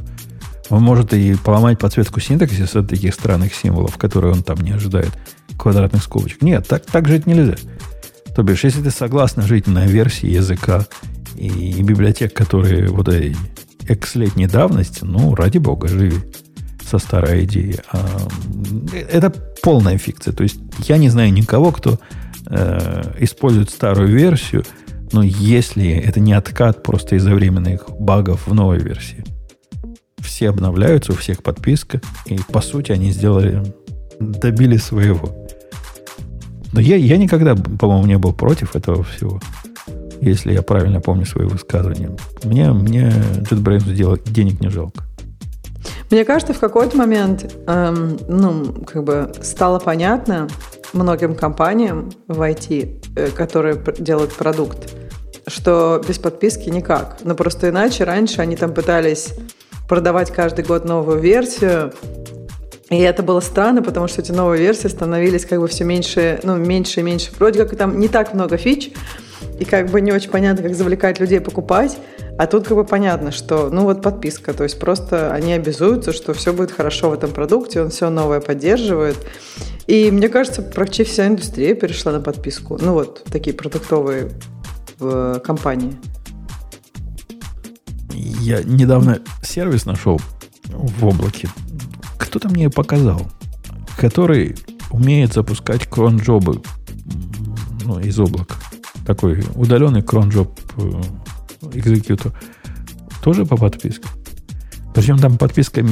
Он 0.72 0.82
может 0.82 1.14
и 1.14 1.36
поломать 1.36 1.78
подсветку 1.78 2.22
синтаксиса 2.22 2.80
от 2.80 2.88
таких 2.88 3.14
странных 3.14 3.54
символов, 3.54 3.98
которые 3.98 4.32
он 4.32 4.42
там 4.42 4.58
не 4.62 4.72
ожидает, 4.72 5.12
квадратных 5.58 6.02
скобочек. 6.02 6.42
Нет, 6.42 6.66
так, 6.66 6.86
так 6.86 7.10
жить 7.10 7.28
нельзя. 7.28 7.56
То 8.34 8.42
бишь, 8.42 8.64
если 8.64 8.82
ты 8.82 8.90
согласна 8.90 9.44
жить 9.44 9.68
на 9.68 9.86
версии 9.86 10.30
языка 10.30 10.86
и, 11.36 11.48
и 11.48 11.84
библиотек, 11.84 12.34
которые 12.34 12.88
вот 12.88 13.10
этой 13.10 13.36
экс-летней 13.86 14.48
давности, 14.48 15.04
ну, 15.04 15.36
ради 15.36 15.58
бога, 15.58 15.90
живи 15.90 16.14
со 16.90 17.00
старой 17.00 17.44
идеей. 17.44 17.80
А, 17.92 18.08
это 19.10 19.30
полная 19.62 19.98
фикция. 19.98 20.34
То 20.34 20.44
есть 20.44 20.62
я 20.88 20.98
не 20.98 21.10
знаю 21.10 21.34
никого, 21.34 21.74
кто 21.74 22.00
э, 22.48 23.16
использует 23.20 23.70
старую 23.70 24.08
версию, 24.08 24.64
но 25.12 25.22
если 25.22 25.90
это 25.90 26.22
не 26.22 26.32
откат 26.32 26.82
просто 26.82 27.18
из-за 27.18 27.36
временных 27.36 27.90
багов 28.00 28.48
в 28.48 28.54
новой 28.54 28.80
версии 28.80 29.26
все 30.22 30.50
обновляются, 30.50 31.12
у 31.12 31.16
всех 31.16 31.44
подписка, 31.44 32.02
и 32.26 32.40
по 32.52 32.62
сути 32.62 32.92
они 32.92 33.12
сделали, 33.12 33.64
добили 34.20 34.78
своего. 34.78 35.48
Но 36.74 36.80
я, 36.80 36.96
я 36.96 37.18
никогда, 37.18 37.56
по-моему, 37.56 38.06
не 38.06 38.18
был 38.18 38.34
против 38.34 38.76
этого 38.76 39.04
всего, 39.04 39.42
если 40.22 40.54
я 40.54 40.62
правильно 40.62 41.02
помню 41.02 41.26
свои 41.26 41.46
высказывания. 41.46 42.16
Мне, 42.44 42.72
мне 42.72 43.10
JetBrains 43.50 43.94
делать 43.94 44.24
денег 44.24 44.62
не 44.62 44.70
жалко. 44.70 45.04
Мне 46.10 46.26
кажется, 46.26 46.54
в 46.54 46.60
какой-то 46.60 46.98
момент, 46.98 47.56
эм, 47.68 48.20
ну, 48.28 48.84
как 48.86 49.04
бы 49.04 49.32
стало 49.42 49.80
понятно 49.80 50.48
многим 50.94 51.36
компаниям 51.36 52.12
в 52.28 52.42
IT, 52.42 53.02
э, 53.16 53.28
которые 53.30 53.82
делают 53.98 54.34
продукт, 54.34 54.94
что 55.48 56.02
без 56.06 56.20
подписки 56.20 56.70
никак. 56.70 57.20
Но 57.24 57.34
просто 57.34 57.70
иначе 57.70 58.04
раньше 58.04 58.42
они 58.42 58.56
там 58.56 58.74
пытались 58.74 59.34
продавать 59.92 60.32
каждый 60.32 60.64
год 60.64 60.86
новую 60.86 61.20
версию. 61.20 61.92
И 62.90 62.98
это 62.98 63.24
было 63.24 63.42
странно, 63.42 63.84
потому 63.84 64.08
что 64.08 64.22
эти 64.22 64.32
новые 64.32 64.62
версии 64.62 64.88
становились 64.88 65.46
как 65.46 65.60
бы 65.60 65.68
все 65.68 65.84
меньше, 65.84 66.40
ну, 66.44 66.56
меньше 66.56 67.02
и 67.02 67.04
меньше. 67.04 67.30
Вроде 67.38 67.66
как 67.66 67.78
там 67.78 68.00
не 68.00 68.08
так 68.08 68.34
много 68.34 68.56
фич, 68.56 68.94
и 69.60 69.66
как 69.66 69.90
бы 69.90 70.00
не 70.00 70.14
очень 70.14 70.30
понятно, 70.30 70.64
как 70.64 70.76
завлекать 70.76 71.20
людей 71.20 71.42
покупать. 71.42 71.98
А 72.38 72.48
тут 72.48 72.70
как 72.70 72.78
бы 72.78 72.86
понятно, 72.86 73.34
что, 73.34 73.70
ну 73.70 73.84
вот 73.84 74.02
подписка, 74.02 74.54
то 74.54 74.64
есть 74.64 74.80
просто 74.80 75.34
они 75.34 75.52
обязуются, 75.52 76.14
что 76.14 76.34
все 76.34 76.54
будет 76.54 76.72
хорошо 76.72 77.10
в 77.10 77.14
этом 77.14 77.32
продукте, 77.32 77.82
он 77.82 77.90
все 77.90 78.10
новое 78.10 78.40
поддерживает. 78.40 79.18
И 79.88 80.10
мне 80.10 80.30
кажется, 80.30 80.62
почти 80.62 81.04
вся 81.04 81.28
индустрия 81.28 81.76
перешла 81.76 82.14
на 82.14 82.22
подписку. 82.22 82.78
Ну 82.80 82.94
вот 82.94 83.26
такие 83.30 83.54
продуктовые 83.54 84.30
в 85.00 85.42
компании. 85.44 85.98
Я 88.14 88.64
недавно 88.64 89.20
сервис 89.42 89.86
нашел 89.86 90.20
в 90.70 91.06
облаке. 91.06 91.50
Кто-то 92.18 92.50
мне 92.50 92.70
показал, 92.70 93.22
который 93.98 94.56
умеет 94.92 95.34
запускать 95.34 95.88
кронджобы 95.88 96.62
ну, 97.86 98.00
из 98.00 98.20
облака. 98.20 98.56
Такой 99.06 99.44
удаленный 99.56 100.02
кронджоб 100.02 100.60
э, 100.78 101.02
экзекьютор. 101.74 102.34
Тоже 103.24 103.46
по 103.46 103.58
подписке. 103.58 104.08
Причем 104.94 105.18
там 105.18 105.38
подписка, 105.38 105.86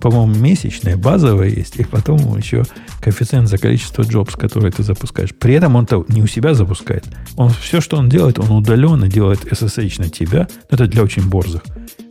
по-моему, 0.00 0.34
месячная, 0.34 0.96
базовая 0.96 1.48
есть, 1.48 1.76
и 1.76 1.84
потом 1.84 2.36
еще 2.36 2.64
коэффициент 3.00 3.48
за 3.48 3.58
количество 3.58 4.02
джобс, 4.02 4.36
которые 4.36 4.70
ты 4.70 4.82
запускаешь. 4.82 5.34
При 5.34 5.54
этом 5.54 5.74
он-то 5.74 6.04
не 6.08 6.22
у 6.22 6.26
себя 6.26 6.54
запускает. 6.54 7.04
Он 7.36 7.50
все, 7.50 7.80
что 7.80 7.96
он 7.96 8.08
делает, 8.08 8.38
он 8.38 8.50
удаленно 8.50 9.08
делает 9.08 9.44
SSH 9.44 10.00
на 10.00 10.08
тебя. 10.08 10.46
Это 10.70 10.86
для 10.86 11.02
очень 11.02 11.28
борзых, 11.28 11.62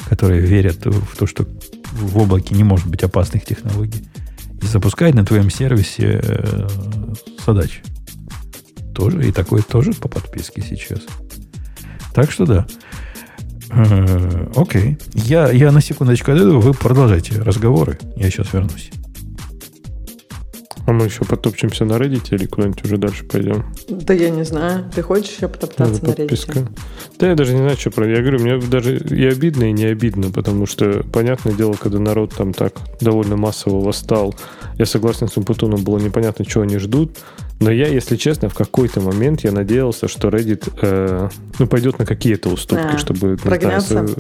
которые 0.10 0.42
верят 0.42 0.86
в 0.86 1.16
то, 1.18 1.26
что 1.26 1.48
в 1.94 2.18
облаке 2.18 2.56
не 2.56 2.64
может 2.64 2.88
быть 2.88 3.04
опасных 3.04 3.46
технологий. 3.46 4.04
и 4.62 4.66
запускает 4.66 5.16
на 5.16 5.26
твоем 5.26 5.50
сервисе 5.50 6.20
э, 6.22 6.68
задачи. 7.46 7.82
Тоже, 8.94 9.28
и 9.28 9.32
такое 9.32 9.62
тоже 9.62 9.94
по 9.94 10.08
подписке 10.08 10.62
сейчас. 10.62 11.00
Так 12.14 12.32
что 12.32 12.46
да. 12.46 12.68
Э, 13.74 14.48
окей. 14.56 14.98
Я, 15.14 15.50
я 15.52 15.72
на 15.72 15.82
секундочку 15.82 16.32
отойду, 16.32 16.60
вы 16.60 16.74
продолжайте 16.74 17.42
разговоры. 17.42 17.98
Я 18.16 18.30
сейчас 18.30 18.54
вернусь. 18.54 18.92
А 20.88 20.94
мы 20.94 21.06
еще 21.06 21.24
потопчемся 21.24 21.86
на 21.86 21.94
Reddit 21.94 22.36
или 22.36 22.48
куда-нибудь 22.48 22.84
уже 22.84 22.98
дальше 22.98 23.24
пойдем? 23.24 23.66
Да 23.88 24.14
я 24.14 24.30
не 24.30 24.44
знаю. 24.44 24.92
Ты 24.94 25.02
хочешь 25.02 25.36
еще 25.36 25.48
потоптаться 25.48 26.04
на 26.04 26.10
Reddit? 26.10 26.68
Да 27.20 27.30
я 27.30 27.36
даже 27.36 27.54
не 27.54 27.60
знаю, 27.60 27.78
что 27.78 27.92
про... 27.92 28.10
Я 28.10 28.22
говорю, 28.22 28.40
мне 28.40 28.58
даже 28.58 28.98
и 28.98 29.26
обидно, 29.26 29.66
и 29.66 29.72
не 29.72 29.86
обидно, 29.86 30.32
потому 30.32 30.66
что, 30.66 31.04
понятное 31.14 31.54
дело, 31.54 31.74
когда 31.74 32.00
народ 32.00 32.34
там 32.36 32.52
так 32.52 32.74
довольно 33.00 33.38
массово 33.38 33.80
восстал, 33.84 34.36
я 34.78 34.86
согласен 34.86 35.28
с 35.28 35.38
Умпутуном, 35.38 35.84
было 35.84 36.00
непонятно, 36.00 36.46
чего 36.46 36.64
они 36.64 36.78
ждут, 36.78 37.18
но 37.62 37.72
я, 37.72 37.88
если 37.88 38.16
честно, 38.16 38.50
в 38.50 38.56
какой-то 38.56 39.02
момент 39.02 39.44
я 39.44 39.52
надеялся, 39.52 40.08
что 40.08 40.30
Reddit 40.30 40.74
э, 40.82 41.30
ну, 41.60 41.68
пойдет 41.68 42.00
на 42.00 42.08
какие-то 42.08 42.50
уступки, 42.50 42.96
а, 42.96 42.98
чтобы... 42.98 43.38
Прогнаться. 43.38 44.06
Знаю, 44.06 44.16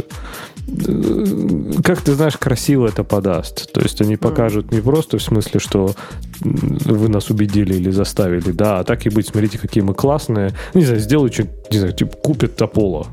э, 0.68 1.82
как 1.84 2.02
ты 2.02 2.14
знаешь, 2.14 2.38
красиво 2.38 2.88
это 2.88 3.04
подаст. 3.04 3.74
То 3.74 3.82
есть 3.82 4.00
они 4.00 4.16
покажут 4.16 4.72
не 4.72 4.80
просто 4.80 5.18
в 5.18 5.24
смысле, 5.24 5.60
что 5.60 5.96
вы 6.42 7.10
нас 7.10 7.32
убедили 7.32 7.74
или 7.74 7.90
заставили, 7.90 8.52
да, 8.52 8.80
а 8.80 8.84
так 8.84 9.08
и 9.08 9.10
быть, 9.10 9.28
смотрите, 9.28 9.58
какие 9.58 9.84
мы 9.84 9.96
классные. 9.96 10.52
Не 10.76 10.86
знаю, 10.86 11.02
сделают 11.02 11.34
что-нибудь, 11.34 11.72
не 11.72 11.80
знаю, 11.80 11.94
типа 11.94 12.16
купят 12.18 12.62
Аполло. 12.62 13.08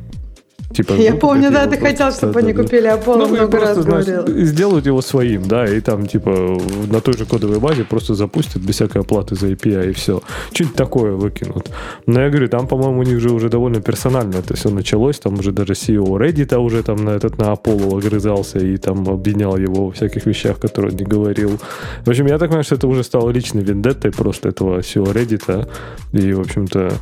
Типа, 0.74 0.92
я 0.92 1.12
ну, 1.12 1.18
помню, 1.18 1.50
да, 1.50 1.66
ты 1.66 1.78
хотел, 1.78 2.12
чтобы 2.12 2.40
они 2.40 2.52
купили 2.52 2.88
Apollo, 2.88 3.26
ну, 3.26 3.28
много 3.28 3.58
раз 3.58 3.78
говорил. 3.78 4.26
Сделают 4.26 4.84
его 4.84 5.00
своим, 5.00 5.48
да, 5.48 5.64
и 5.64 5.80
там, 5.80 6.06
типа, 6.06 6.58
на 6.90 7.00
той 7.00 7.14
же 7.14 7.24
кодовой 7.24 7.58
базе 7.58 7.84
просто 7.84 8.14
запустят 8.14 8.62
без 8.62 8.74
всякой 8.74 9.00
оплаты 9.00 9.34
за 9.34 9.48
API 9.48 9.90
и 9.90 9.92
все. 9.92 10.20
Что-нибудь 10.52 10.76
такое 10.76 11.12
выкинут. 11.12 11.70
Но 12.06 12.20
я 12.20 12.28
говорю, 12.28 12.48
там, 12.48 12.66
по-моему, 12.66 13.00
у 13.00 13.02
них 13.02 13.18
же 13.18 13.30
уже 13.30 13.48
довольно 13.48 13.80
персонально 13.80 14.36
это 14.36 14.54
все 14.56 14.68
началось, 14.68 15.18
там 15.18 15.38
уже 15.38 15.52
даже 15.52 15.72
CEO 15.72 16.04
Reddit 16.04 16.54
уже 16.58 16.82
там 16.82 17.02
на 17.02 17.10
этот, 17.10 17.38
на 17.38 17.52
Apollo 17.54 17.98
огрызался 17.98 18.58
и 18.58 18.76
там 18.76 19.08
обвинял 19.08 19.56
его 19.56 19.86
во 19.86 19.92
всяких 19.92 20.26
вещах, 20.26 20.58
которые 20.58 20.92
он 20.92 20.98
не 20.98 21.04
говорил. 21.04 21.58
В 22.04 22.10
общем, 22.10 22.26
я 22.26 22.38
так 22.38 22.48
понимаю, 22.48 22.64
что 22.64 22.74
это 22.74 22.88
уже 22.88 23.04
стало 23.04 23.30
личной 23.30 23.62
вендеттой 23.62 24.10
просто 24.10 24.50
этого 24.50 24.80
CEO 24.80 25.12
Reddit, 25.14 25.66
и, 26.12 26.32
в 26.34 26.40
общем-то, 26.40 26.92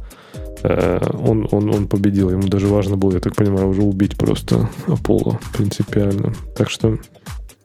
он, 0.67 1.49
он, 1.51 1.75
он 1.75 1.89
победил. 1.89 2.31
Ему 2.31 2.49
даже 2.49 2.67
важно 2.67 2.97
было, 2.97 3.13
я 3.13 3.21
так 3.21 3.35
понимаю, 3.35 3.69
уже 3.69 3.83
убить 3.83 4.17
просто 4.17 4.69
Аполло 4.87 5.39
принципиально. 5.53 6.33
Так 6.57 6.71
что 6.71 6.99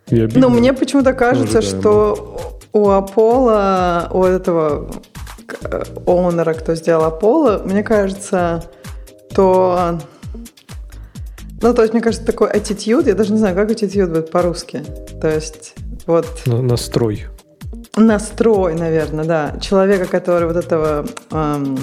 я 0.08 0.28
Ну, 0.36 0.50
мне 0.50 0.74
почему-то 0.74 1.14
кажется, 1.14 1.62
что 1.62 2.60
у 2.74 2.90
Аполло, 2.90 4.10
у 4.14 4.24
этого 4.24 4.90
оунера, 6.06 6.54
кто 6.54 6.76
сделал 6.76 7.06
Аполло, 7.06 7.62
мне 7.66 7.84
кажется, 7.84 8.64
то... 9.34 10.00
Ну, 11.62 11.74
то 11.76 11.84
есть, 11.84 11.94
мне 11.94 12.02
кажется, 12.02 12.26
такой 12.26 12.50
attitude, 12.52 13.08
я 13.08 13.14
даже 13.14 13.34
не 13.34 13.38
знаю, 13.38 13.56
как 13.56 13.70
attitude 13.70 14.08
будет 14.08 14.32
по-русски. 14.32 14.84
То 15.22 15.30
есть, 15.30 15.76
вот... 16.08 16.26
Настрой. 16.48 17.28
Настрой, 17.96 18.74
наверное, 18.74 19.26
да. 19.26 19.60
Человека, 19.60 20.06
который 20.06 20.48
вот 20.48 20.56
этого 20.56 21.06
эм, 21.32 21.78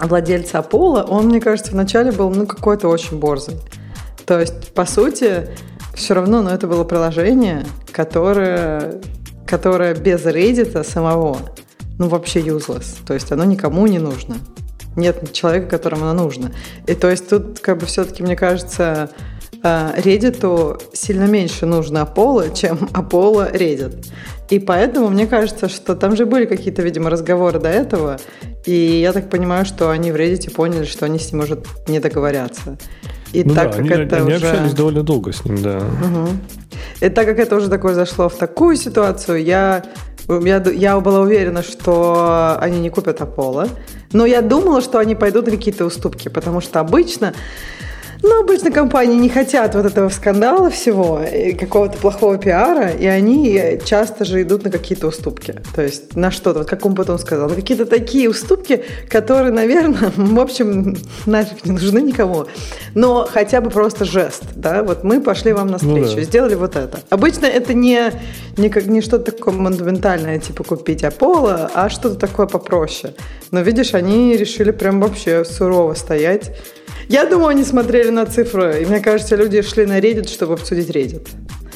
владельца 0.00 0.58
Аполло, 0.58 1.02
он, 1.02 1.26
мне 1.26 1.40
кажется, 1.40 1.72
вначале 1.72 2.12
был, 2.12 2.30
ну, 2.30 2.46
какой-то 2.46 2.88
очень 2.88 3.18
борзый. 3.18 3.56
То 4.26 4.38
есть, 4.38 4.72
по 4.74 4.84
сути, 4.84 5.48
все 5.94 6.14
равно, 6.14 6.42
ну, 6.42 6.50
это 6.50 6.66
было 6.66 6.84
приложение, 6.84 7.66
которое, 7.92 9.00
которое 9.46 9.94
без 9.94 10.24
Reddit 10.24 10.84
самого, 10.84 11.38
ну, 11.98 12.08
вообще 12.08 12.40
useless. 12.40 12.98
То 13.06 13.14
есть, 13.14 13.32
оно 13.32 13.44
никому 13.44 13.86
не 13.86 13.98
нужно. 13.98 14.36
Нет 14.96 15.32
человека, 15.32 15.68
которому 15.68 16.08
оно 16.08 16.24
нужно. 16.24 16.52
И 16.86 16.94
то 16.94 17.10
есть, 17.10 17.28
тут, 17.28 17.60
как 17.60 17.78
бы, 17.78 17.86
все-таки, 17.86 18.22
мне 18.22 18.36
кажется, 18.36 19.10
э, 19.62 19.92
Reddit 19.96 20.82
сильно 20.92 21.24
меньше 21.24 21.66
нужно 21.66 21.98
Apollo, 21.98 22.54
чем 22.54 22.76
Apollo 22.92 23.52
Reddit. 23.52 24.06
И 24.50 24.58
поэтому 24.58 25.10
мне 25.10 25.26
кажется, 25.26 25.68
что 25.68 25.94
там 25.94 26.16
же 26.16 26.24
были 26.24 26.46
какие-то, 26.46 26.82
видимо, 26.82 27.10
разговоры 27.10 27.58
до 27.58 27.68
этого, 27.68 28.18
и 28.64 28.72
я 28.72 29.12
так 29.12 29.28
понимаю, 29.28 29.66
что 29.66 29.90
они 29.90 30.10
в 30.10 30.16
Reddit 30.16 30.52
поняли, 30.52 30.84
что 30.84 31.04
они 31.04 31.18
с 31.18 31.32
ним, 31.32 31.40
может, 31.40 31.66
не 31.86 32.00
договорятся. 32.00 32.78
И 33.32 33.44
ну 33.44 33.54
так 33.54 33.72
да, 33.72 33.76
как 33.76 33.90
они, 33.90 34.04
это 34.04 34.16
они 34.16 34.34
уже... 34.34 34.48
общались 34.48 34.72
довольно 34.72 35.02
долго 35.02 35.32
с 35.32 35.44
ним, 35.44 35.62
да. 35.62 35.78
Угу. 35.78 36.28
И 37.00 37.08
так 37.10 37.26
как 37.26 37.38
это 37.38 37.56
уже 37.56 37.68
такое 37.68 37.94
зашло 37.94 38.28
в 38.30 38.36
такую 38.36 38.76
ситуацию, 38.76 39.44
я, 39.44 39.84
я, 40.28 40.62
я 40.70 40.98
была 41.00 41.20
уверена, 41.20 41.62
что 41.62 42.56
они 42.58 42.80
не 42.80 42.88
купят 42.88 43.20
Аполло. 43.20 43.68
Но 44.12 44.24
я 44.24 44.40
думала, 44.40 44.80
что 44.80 44.98
они 44.98 45.14
пойдут 45.14 45.46
на 45.46 45.52
какие-то 45.52 45.84
уступки, 45.84 46.28
потому 46.28 46.62
что 46.62 46.80
обычно 46.80 47.34
но 48.28 48.40
обычно 48.40 48.70
компании 48.70 49.16
не 49.16 49.28
хотят 49.28 49.74
вот 49.74 49.86
этого 49.86 50.08
скандала 50.10 50.70
всего, 50.70 51.22
какого-то 51.58 51.98
плохого 51.98 52.36
пиара, 52.36 52.90
и 52.90 53.06
они 53.06 53.80
часто 53.84 54.24
же 54.24 54.42
идут 54.42 54.64
на 54.64 54.70
какие-то 54.70 55.06
уступки. 55.06 55.54
То 55.74 55.82
есть 55.82 56.14
на 56.14 56.30
что-то, 56.30 56.60
вот 56.60 56.68
как 56.68 56.84
он 56.84 56.94
потом 56.94 57.18
сказал, 57.18 57.48
на 57.48 57.54
какие-то 57.54 57.86
такие 57.86 58.28
уступки, 58.28 58.84
которые, 59.08 59.52
наверное, 59.52 60.12
в 60.16 60.40
общем, 60.40 60.96
нафиг 61.26 61.64
не 61.64 61.72
нужны 61.72 62.00
никому. 62.00 62.46
Но 62.94 63.26
хотя 63.30 63.60
бы 63.60 63.70
просто 63.70 64.04
жест, 64.04 64.44
да, 64.54 64.82
вот 64.82 65.04
мы 65.04 65.20
пошли 65.20 65.52
вам 65.52 65.68
навстречу, 65.68 66.10
ну, 66.10 66.16
да. 66.16 66.22
сделали 66.22 66.54
вот 66.54 66.76
это. 66.76 67.00
Обычно 67.10 67.46
это 67.46 67.72
не, 67.72 68.12
не, 68.56 68.68
как, 68.68 68.86
не 68.86 69.00
что-то 69.00 69.32
такое 69.32 69.54
монументальное, 69.54 70.38
типа 70.38 70.64
купить 70.64 71.02
Аполло, 71.02 71.70
а 71.74 71.88
что-то 71.88 72.16
такое 72.16 72.46
попроще. 72.46 73.14
Но 73.50 73.60
видишь, 73.62 73.94
они 73.94 74.36
решили 74.36 74.70
прям 74.70 75.00
вообще 75.00 75.44
сурово 75.44 75.94
стоять 75.94 76.52
я 77.08 77.26
думаю, 77.26 77.48
они 77.48 77.64
смотрели 77.64 78.10
на 78.10 78.26
цифры. 78.26 78.82
И 78.82 78.86
мне 78.86 79.00
кажется, 79.00 79.36
люди 79.36 79.62
шли 79.62 79.86
на 79.86 79.98
Reddit, 79.98 80.28
чтобы 80.28 80.54
обсудить 80.54 80.90
Reddit. 80.90 81.26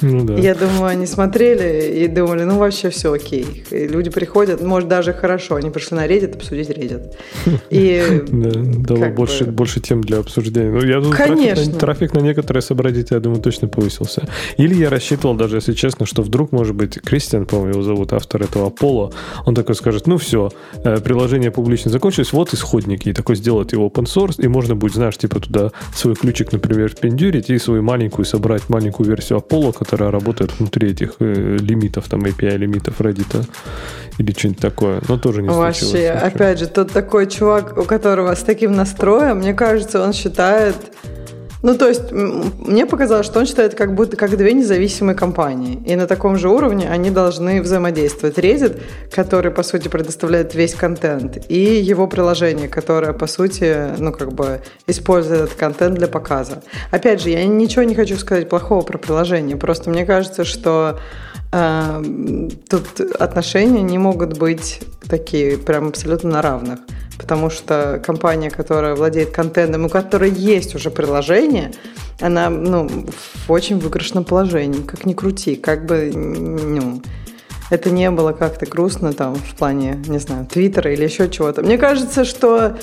Ну, 0.02 0.24
да. 0.24 0.34
Я 0.34 0.54
думаю, 0.54 0.86
они 0.86 1.06
смотрели 1.06 2.04
и 2.04 2.08
думали, 2.08 2.42
ну 2.42 2.58
вообще 2.58 2.90
все 2.90 3.12
окей. 3.12 3.64
И 3.70 3.86
люди 3.86 4.10
приходят, 4.10 4.60
может 4.60 4.88
даже 4.88 5.12
хорошо, 5.12 5.54
они 5.54 5.70
пришли 5.70 5.96
на 5.96 6.06
Reddit 6.06 6.36
обсудить 6.36 6.70
Reddit. 6.70 7.12
И 7.70 8.24
дало 8.26 9.06
больше, 9.10 9.44
больше 9.44 9.80
тем 9.80 10.00
для 10.02 10.18
обсуждения. 10.18 10.70
Ну, 10.70 10.84
я 10.84 11.00
думаю, 11.00 11.16
Конечно. 11.16 11.54
Трафик, 11.54 11.72
на, 11.72 11.78
трафик 11.78 12.14
на 12.14 12.18
некоторые 12.18 12.62
собратья, 12.62 13.04
я 13.10 13.20
думаю, 13.20 13.40
точно 13.40 13.68
повысился. 13.68 14.28
Или 14.56 14.74
я 14.74 14.90
рассчитывал 14.90 15.36
даже, 15.36 15.56
если 15.56 15.72
честно, 15.72 16.04
что 16.04 16.22
вдруг, 16.22 16.52
может 16.52 16.74
быть, 16.74 17.00
Кристиан, 17.00 17.46
по-моему, 17.46 17.72
его 17.72 17.82
зовут, 17.82 18.12
автор 18.12 18.42
этого 18.42 18.70
Пола, 18.70 19.12
он 19.46 19.54
такой 19.54 19.76
скажет, 19.76 20.06
ну 20.06 20.16
все, 20.16 20.50
э, 20.84 20.98
приложение 20.98 21.50
публично 21.50 21.90
закончилось, 21.90 22.32
вот 22.32 22.52
исходники, 22.52 23.08
и 23.08 23.12
такой 23.12 23.36
сделает 23.36 23.72
его 23.72 23.86
open 23.88 24.04
source, 24.04 24.42
и 24.42 24.48
можно 24.48 24.74
будет, 24.74 24.94
знаешь, 25.02 25.18
типа 25.18 25.40
туда 25.40 25.70
свой 25.94 26.14
ключик, 26.14 26.52
например, 26.52 26.88
впендюрить 26.90 27.50
и 27.50 27.58
свою 27.58 27.82
маленькую 27.82 28.24
собрать 28.24 28.68
маленькую 28.68 29.08
версию 29.08 29.40
Apollo, 29.40 29.72
которая 29.72 30.12
работает 30.12 30.52
внутри 30.58 30.92
этих 30.92 31.14
э, 31.18 31.56
лимитов, 31.60 32.08
там 32.08 32.20
API 32.20 32.56
лимитов 32.56 33.00
Reddit 33.00 33.48
или 34.18 34.32
что-нибудь 34.32 34.60
такое. 34.60 35.00
Но 35.08 35.18
тоже 35.18 35.42
не 35.42 35.48
Вообще, 35.48 35.84
случилось. 35.86 36.22
опять 36.22 36.58
же, 36.60 36.66
тот 36.68 36.92
такой 36.92 37.26
чувак, 37.26 37.76
у 37.78 37.82
которого 37.82 38.32
с 38.36 38.42
таким 38.42 38.72
настроем, 38.72 39.38
мне 39.38 39.54
кажется, 39.54 40.00
он 40.00 40.12
считает 40.12 40.76
ну, 41.62 41.76
то 41.76 41.88
есть, 41.88 42.10
мне 42.10 42.86
показалось, 42.86 43.26
что 43.26 43.38
он 43.38 43.46
считает 43.46 43.74
как 43.74 43.94
будто 43.94 44.16
как 44.16 44.36
две 44.36 44.52
независимые 44.52 45.14
компании. 45.14 45.82
И 45.86 45.94
на 45.94 46.06
таком 46.06 46.36
же 46.36 46.48
уровне 46.48 46.88
они 46.90 47.10
должны 47.10 47.62
взаимодействовать. 47.62 48.38
Reddit, 48.38 48.80
который, 49.10 49.52
по 49.52 49.62
сути, 49.62 49.88
предоставляет 49.88 50.54
весь 50.54 50.74
контент, 50.74 51.38
и 51.48 51.60
его 51.60 52.06
приложение, 52.08 52.68
которое, 52.68 53.12
по 53.12 53.26
сути, 53.26 53.96
ну, 53.98 54.12
как 54.12 54.32
бы 54.32 54.60
использует 54.86 55.42
этот 55.42 55.54
контент 55.54 55.96
для 55.96 56.08
показа. 56.08 56.62
Опять 56.90 57.22
же, 57.22 57.30
я 57.30 57.44
ничего 57.44 57.84
не 57.84 57.94
хочу 57.94 58.16
сказать 58.16 58.48
плохого 58.48 58.82
про 58.82 58.98
приложение. 58.98 59.56
Просто 59.56 59.90
мне 59.90 60.04
кажется, 60.04 60.44
что 60.44 60.98
тут 61.52 63.00
отношения 63.18 63.82
не 63.82 63.98
могут 63.98 64.38
быть 64.38 64.80
такие 65.08 65.58
прям 65.58 65.88
абсолютно 65.88 66.30
на 66.30 66.42
равных 66.42 66.80
потому 67.22 67.50
что 67.50 68.02
компания, 68.04 68.50
которая 68.50 68.96
владеет 68.96 69.30
контентом, 69.30 69.84
у 69.84 69.88
которой 69.88 70.30
есть 70.30 70.74
уже 70.74 70.90
приложение, 70.90 71.72
она 72.20 72.50
ну, 72.50 72.88
в 73.46 73.50
очень 73.50 73.78
выигрышном 73.78 74.24
положении, 74.24 74.82
как 74.82 75.06
ни 75.06 75.12
крути, 75.12 75.54
как 75.54 75.86
бы 75.86 76.10
ну, 76.12 77.00
это 77.70 77.90
не 77.90 78.10
было 78.10 78.32
как-то 78.32 78.66
грустно 78.66 79.12
там 79.12 79.36
в 79.36 79.54
плане, 79.54 80.02
не 80.06 80.18
знаю, 80.18 80.46
Твиттера 80.46 80.92
или 80.92 81.04
еще 81.04 81.30
чего-то. 81.30 81.62
Мне 81.62 81.78
кажется, 81.78 82.24
что 82.24 82.76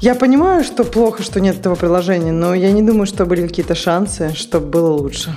я 0.00 0.14
понимаю, 0.14 0.62
что 0.62 0.84
плохо, 0.84 1.22
что 1.22 1.40
нет 1.40 1.58
этого 1.58 1.74
приложения, 1.74 2.32
но 2.32 2.54
я 2.54 2.70
не 2.70 2.82
думаю, 2.82 3.06
что 3.06 3.24
были 3.24 3.46
какие-то 3.46 3.74
шансы, 3.74 4.34
чтобы 4.34 4.66
было 4.66 4.90
лучше. 4.90 5.34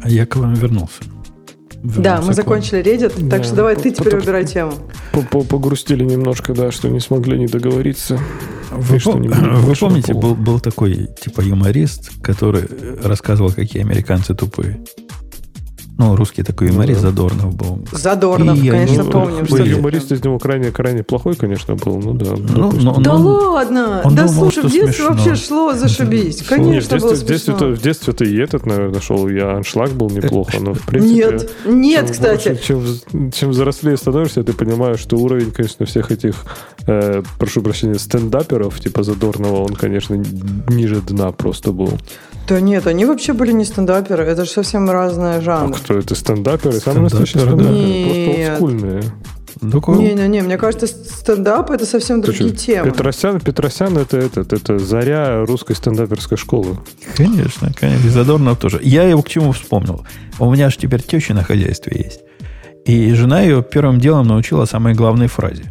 А 0.00 0.08
я 0.08 0.26
к 0.26 0.36
вам 0.36 0.54
вернулся. 0.54 1.02
Да, 1.82 2.22
мы 2.24 2.32
закончили 2.32 2.82
Reddit, 2.82 3.12
да, 3.18 3.30
так 3.36 3.44
что 3.44 3.56
давай 3.56 3.76
ты 3.76 3.90
теперь 3.90 4.16
выбирай 4.16 4.44
тему. 4.44 4.72
Погрустили 5.30 6.04
немножко, 6.04 6.54
да, 6.54 6.70
что 6.70 6.88
не 6.88 7.00
смогли 7.00 7.38
не 7.38 7.46
договориться. 7.46 8.20
Вы, 8.70 8.98
вы 9.04 9.74
помните, 9.74 10.14
был, 10.14 10.34
был 10.34 10.60
такой 10.60 11.08
типа 11.20 11.40
юморист, 11.40 12.10
который 12.22 12.64
рассказывал, 13.02 13.52
какие 13.52 13.82
американцы 13.82 14.34
тупые. 14.34 14.80
Ну, 15.98 16.16
русский 16.16 16.42
такой 16.42 16.68
Ну 16.68 16.72
юморист 16.74 17.02
да. 17.02 17.08
Задорнов 17.10 17.54
был. 17.54 17.78
Задорнов, 17.92 18.58
И 18.58 18.66
я 18.66 18.72
конечно, 18.72 19.04
что 19.04 19.18
Ой, 19.20 19.44
ты 19.62 19.68
юморист 19.68 20.10
из 20.10 20.24
него 20.24 20.38
крайне, 20.38 20.70
крайне 20.72 21.02
плохой, 21.04 21.36
конечно, 21.36 21.74
был. 21.76 21.98
Ну 22.00 22.14
да. 22.14 22.32
Ну, 22.36 22.72
но- 22.72 22.96
Да 22.98 23.18
но- 23.18 23.52
ладно! 23.52 24.00
он 24.02 24.14
да 24.14 24.26
думал, 24.26 24.50
слушай, 24.50 24.58
что 24.60 24.68
в 24.68 24.72
детстве 24.72 24.92
смешно. 25.06 25.14
вообще 25.14 25.34
шло 25.36 25.72
зашибись. 25.74 26.38
Шло. 26.46 26.56
Не, 26.56 26.62
в 26.62 26.64
Конечно, 26.88 26.98
было 26.98 27.10
детстве, 27.10 27.26
в 27.26 27.28
детстве, 27.28 27.52
смешно. 27.54 27.68
в 27.76 27.82
детстве-то 27.82 28.24
и 28.24 28.36
этот, 28.38 28.66
наверное, 28.66 29.00
шел. 29.00 29.28
Я 29.28 29.52
аншлаг 29.56 29.90
был 29.90 30.08
неплохо, 30.10 30.58
но 30.60 30.72
в 30.74 30.80
принципе... 30.86 31.14
Нет, 31.14 31.50
нет, 31.66 32.04
чем 32.06 32.12
кстати. 32.14 32.48
больше- 32.48 32.66
чем, 32.66 33.30
чем 33.30 33.50
взрослее 33.50 33.96
становишься, 33.96 34.42
ты 34.42 34.54
понимаешь, 34.54 34.98
что 34.98 35.16
уровень, 35.18 35.50
конечно, 35.52 35.84
всех 35.86 36.10
этих, 36.10 36.44
э, 36.86 37.22
прошу 37.38 37.60
прощения, 37.62 37.98
стендаперов, 37.98 38.80
типа 38.80 39.02
Задорнова, 39.02 39.62
он, 39.62 39.74
конечно, 39.74 40.14
ниже 40.68 41.00
дна 41.02 41.32
просто 41.32 41.70
был. 41.72 41.90
Да 42.48 42.60
нет, 42.60 42.86
они 42.86 43.04
вообще 43.04 43.32
были 43.32 43.52
не 43.52 43.64
стендаперы, 43.64 44.24
это 44.24 44.44
же 44.44 44.50
совсем 44.50 44.90
разные 44.90 45.36
А 45.36 45.40
жанры. 45.40 45.74
кто 45.74 45.94
это? 45.98 46.14
Стендаперы? 46.14 46.72
Самые 46.80 47.02
настоящие 47.04 47.44
да. 47.44 47.48
стендаперы. 47.48 48.04
Просто 48.04 48.38
Нет. 48.38 48.50
олдскульные. 48.50 49.02
Такой- 49.70 49.98
Не-не-не, 49.98 50.40
мне 50.42 50.56
кажется, 50.58 50.86
стендап 50.88 51.70
это 51.70 51.86
совсем 51.86 52.20
Ты 52.20 52.28
другие 52.32 52.50
чё, 52.50 52.56
темы. 52.56 52.90
Петросян, 52.90 53.38
Петросян 53.40 53.96
это, 53.96 54.16
этот, 54.16 54.52
это 54.52 54.78
заря 54.78 55.44
русской 55.44 55.76
стендаперской 55.76 56.36
школы. 56.36 56.78
Конечно, 57.16 57.70
конечно. 57.78 58.06
И 58.06 58.10
Задорнов 58.10 58.58
тоже. 58.58 58.80
Я 58.82 59.04
его 59.04 59.22
к 59.22 59.28
чему 59.28 59.52
вспомнил? 59.52 60.04
У 60.40 60.50
меня 60.50 60.68
же 60.70 60.78
теперь 60.78 61.02
теща 61.02 61.34
на 61.34 61.44
хозяйстве 61.44 62.02
есть. 62.06 62.20
И 62.86 63.12
жена 63.14 63.42
ее 63.42 63.62
первым 63.62 64.00
делом 64.00 64.26
научила 64.26 64.64
самой 64.64 64.94
главной 64.94 65.28
фразе. 65.28 65.64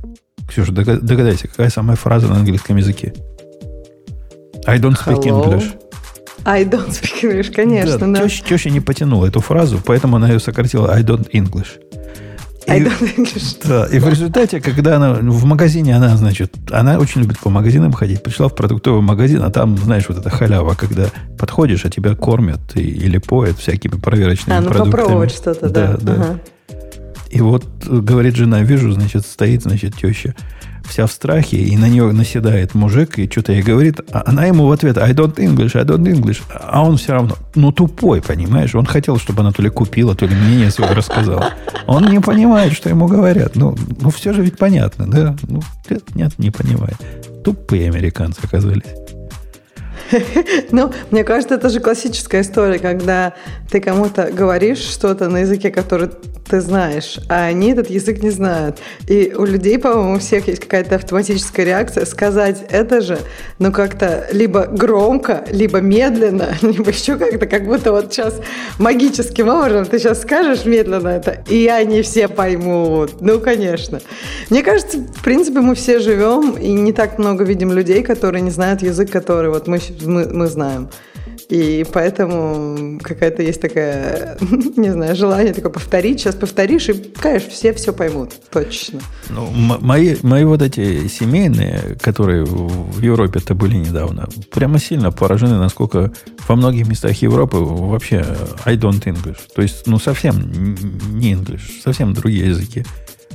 Ксюша, 0.48 0.72
дога- 0.72 1.00
догадайся, 1.02 1.48
какая 1.50 1.70
самая 1.70 1.98
фраза 1.98 2.28
на 2.28 2.36
английском 2.38 2.78
языке? 2.78 3.14
I 4.66 4.80
don't 4.80 4.96
speak 4.96 5.22
Hello? 5.24 5.44
English. 5.50 5.74
I 6.46 6.64
don't 6.66 6.90
speak 6.90 7.24
English, 7.24 7.52
конечно, 7.54 8.12
да. 8.14 8.24
Теща, 8.24 8.44
теща 8.46 8.70
не 8.70 8.80
потянула 8.80 9.28
эту 9.28 9.40
фразу, 9.42 9.80
поэтому 9.86 10.16
она 10.18 10.30
ее 10.30 10.40
сократила 10.40 10.92
I 10.94 11.04
don't 11.04 11.30
English. 11.32 11.68
И- 12.68 12.72
I 12.72 12.80
don't 12.82 13.16
English. 13.18 13.58
Да, 13.68 13.86
и 13.92 14.00
в 14.00 14.08
результате, 14.08 14.60
когда 14.62 14.96
она 14.98 15.14
в 15.14 15.46
магазине, 15.46 15.96
она, 15.96 16.16
значит, 16.18 16.54
она 16.72 16.98
очень 17.00 17.22
любит 17.22 17.40
по 17.40 17.50
магазинам 17.50 17.92
ходить. 17.94 18.22
Пришла 18.24 18.48
в 18.48 18.56
продуктовый 18.56 19.02
магазин, 19.02 19.42
а 19.44 19.50
там, 19.50 19.78
знаешь, 19.78 20.06
вот 20.08 20.18
эта 20.20 20.30
халява, 20.30 20.74
когда 20.76 21.08
подходишь, 21.38 21.86
а 21.86 21.90
тебя 21.90 22.16
кормят 22.16 22.60
и- 22.76 22.82
или 22.82 23.18
поят 23.18 23.58
всякими 23.58 23.96
проверочными 24.00 24.58
А, 24.58 24.62
ну 24.62 24.70
продуктами. 24.70 24.92
попробовать 25.02 25.32
что-то, 25.32 25.70
да. 25.70 25.98
да. 26.00 26.14
Ага. 26.14 26.40
И 27.30 27.40
вот, 27.42 27.66
э, 27.88 27.98
говорит 27.98 28.36
жена, 28.36 28.62
вижу, 28.62 28.92
значит, 28.92 29.26
стоит, 29.26 29.64
значит, 29.64 29.96
теща 29.96 30.36
вся 30.86 31.08
в 31.08 31.12
страхе, 31.12 31.58
и 31.58 31.78
на 31.78 31.88
нее 31.88 32.12
наседает 32.12 32.76
мужик, 32.76 33.20
и 33.20 33.30
что-то 33.30 33.54
ей 33.54 33.62
говорит, 33.62 34.00
а 34.12 34.24
она 34.26 34.46
ему 34.46 34.66
в 34.68 34.72
ответ, 34.72 34.98
I 34.98 35.14
don't 35.14 35.36
English, 35.36 35.78
I 35.78 35.86
don't 35.86 36.04
English, 36.04 36.42
а 36.50 36.84
он 36.84 36.98
все 36.98 37.14
равно, 37.14 37.36
ну, 37.56 37.72
тупой, 37.72 38.22
понимаешь, 38.22 38.76
он 38.76 38.86
хотел, 38.86 39.18
чтобы 39.18 39.42
она 39.42 39.52
то 39.52 39.62
ли 39.62 39.70
купила, 39.70 40.16
то 40.16 40.26
ли 40.26 40.36
мнение 40.36 40.72
свое 40.72 40.92
рассказала. 40.92 41.54
Он 41.88 42.06
не 42.06 42.20
понимает, 42.20 42.74
что 42.74 42.90
ему 42.90 43.08
говорят. 43.08 43.56
Ну, 43.56 43.76
ну 44.00 44.10
все 44.10 44.34
же 44.34 44.42
ведь 44.42 44.58
понятно, 44.58 45.10
да? 45.10 45.36
Ну, 45.48 45.62
нет, 46.16 46.38
не 46.38 46.52
понимает. 46.52 46.98
Тупые 47.44 47.90
американцы 47.90 48.40
оказались. 48.44 48.84
Ну, 50.72 50.92
мне 51.12 51.24
кажется, 51.24 51.56
это 51.56 51.70
же 51.70 51.80
классическая 51.80 52.42
история, 52.42 52.80
когда 52.80 53.34
ты 53.70 53.80
кому-то 53.80 54.32
говоришь 54.32 54.80
что-то 54.80 55.30
на 55.30 55.40
языке, 55.40 55.72
который 55.72 56.10
ты 56.52 56.60
знаешь, 56.60 57.18
а 57.30 57.46
они 57.46 57.72
этот 57.72 57.90
язык 57.90 58.22
не 58.22 58.30
знают. 58.30 58.80
И 59.08 59.34
у 59.38 59.46
людей, 59.46 59.80
по-моему, 59.80 60.16
у 60.16 60.20
всех 60.20 60.50
есть 60.50 60.60
какая-то 60.60 60.96
автоматическая 60.96 61.66
реакция 61.66 62.06
сказать 62.06 62.66
это 62.70 63.00
же, 63.00 63.20
но 63.58 63.72
как-то 63.72 64.28
либо 64.34 64.66
громко, 64.66 65.46
либо 65.50 65.80
медленно, 65.80 66.50
либо 66.62 66.90
еще 66.90 67.18
как-то, 67.18 67.46
как 67.46 67.66
будто 67.66 67.94
вот 67.94 68.12
сейчас 68.12 68.42
магическим 68.80 69.48
образом 69.48 69.86
ты 69.86 69.98
сейчас 69.98 70.24
скажешь 70.24 70.66
медленно 70.66 71.08
это, 71.08 71.42
и 71.48 71.68
они 71.68 72.02
все 72.02 72.28
поймут. 72.28 73.22
Ну, 73.22 73.40
конечно. 73.40 74.02
Мне 74.50 74.62
кажется, 74.62 74.98
в 74.98 75.24
принципе, 75.24 75.62
мы 75.62 75.74
все 75.74 76.00
живем, 76.00 76.58
и 76.58 76.74
не 76.74 76.92
так 76.92 77.18
много 77.18 77.46
видим 77.46 77.72
людей, 77.72 78.04
которые 78.04 78.42
не 78.42 78.52
знают 78.52 78.82
язык, 78.82 79.10
который 79.10 79.50
вот 79.50 79.68
мы, 79.68 79.80
мы, 80.02 80.28
мы 80.28 80.48
знаем. 80.48 80.90
И 81.50 81.86
поэтому 81.92 82.98
какая-то 83.04 83.44
есть 83.44 83.60
такая, 83.60 84.38
не 84.78 84.90
знаю, 84.92 85.16
желание 85.18 85.54
такое 85.54 85.72
повторить. 85.72 86.22
Сейчас 86.22 86.36
повторишь, 86.36 86.88
и, 86.88 86.94
конечно, 86.94 87.50
все 87.50 87.74
все 87.74 87.92
поймут. 87.92 88.32
Точно. 88.52 89.02
Ну, 89.30 89.50
мои, 89.52 90.16
мои 90.24 90.46
вот 90.46 90.62
эти 90.62 91.08
семейные, 91.08 91.98
которые 92.02 92.46
в 92.46 93.02
Европе-то 93.02 93.54
были 93.54 93.76
недавно, 93.76 94.30
прямо 94.52 94.80
сильно 94.80 95.12
поражены, 95.12 95.58
насколько 95.58 96.14
во 96.48 96.56
многих 96.56 96.88
местах 96.88 97.22
Европы 97.22 97.58
вообще 97.58 98.26
I 98.64 98.78
don't 98.78 99.04
English. 99.04 99.40
То 99.54 99.62
есть, 99.62 99.88
ну, 99.88 100.00
совсем 100.00 100.76
не 101.12 101.34
English, 101.34 101.82
совсем 101.84 102.14
другие 102.14 102.48
языки. 102.48 102.86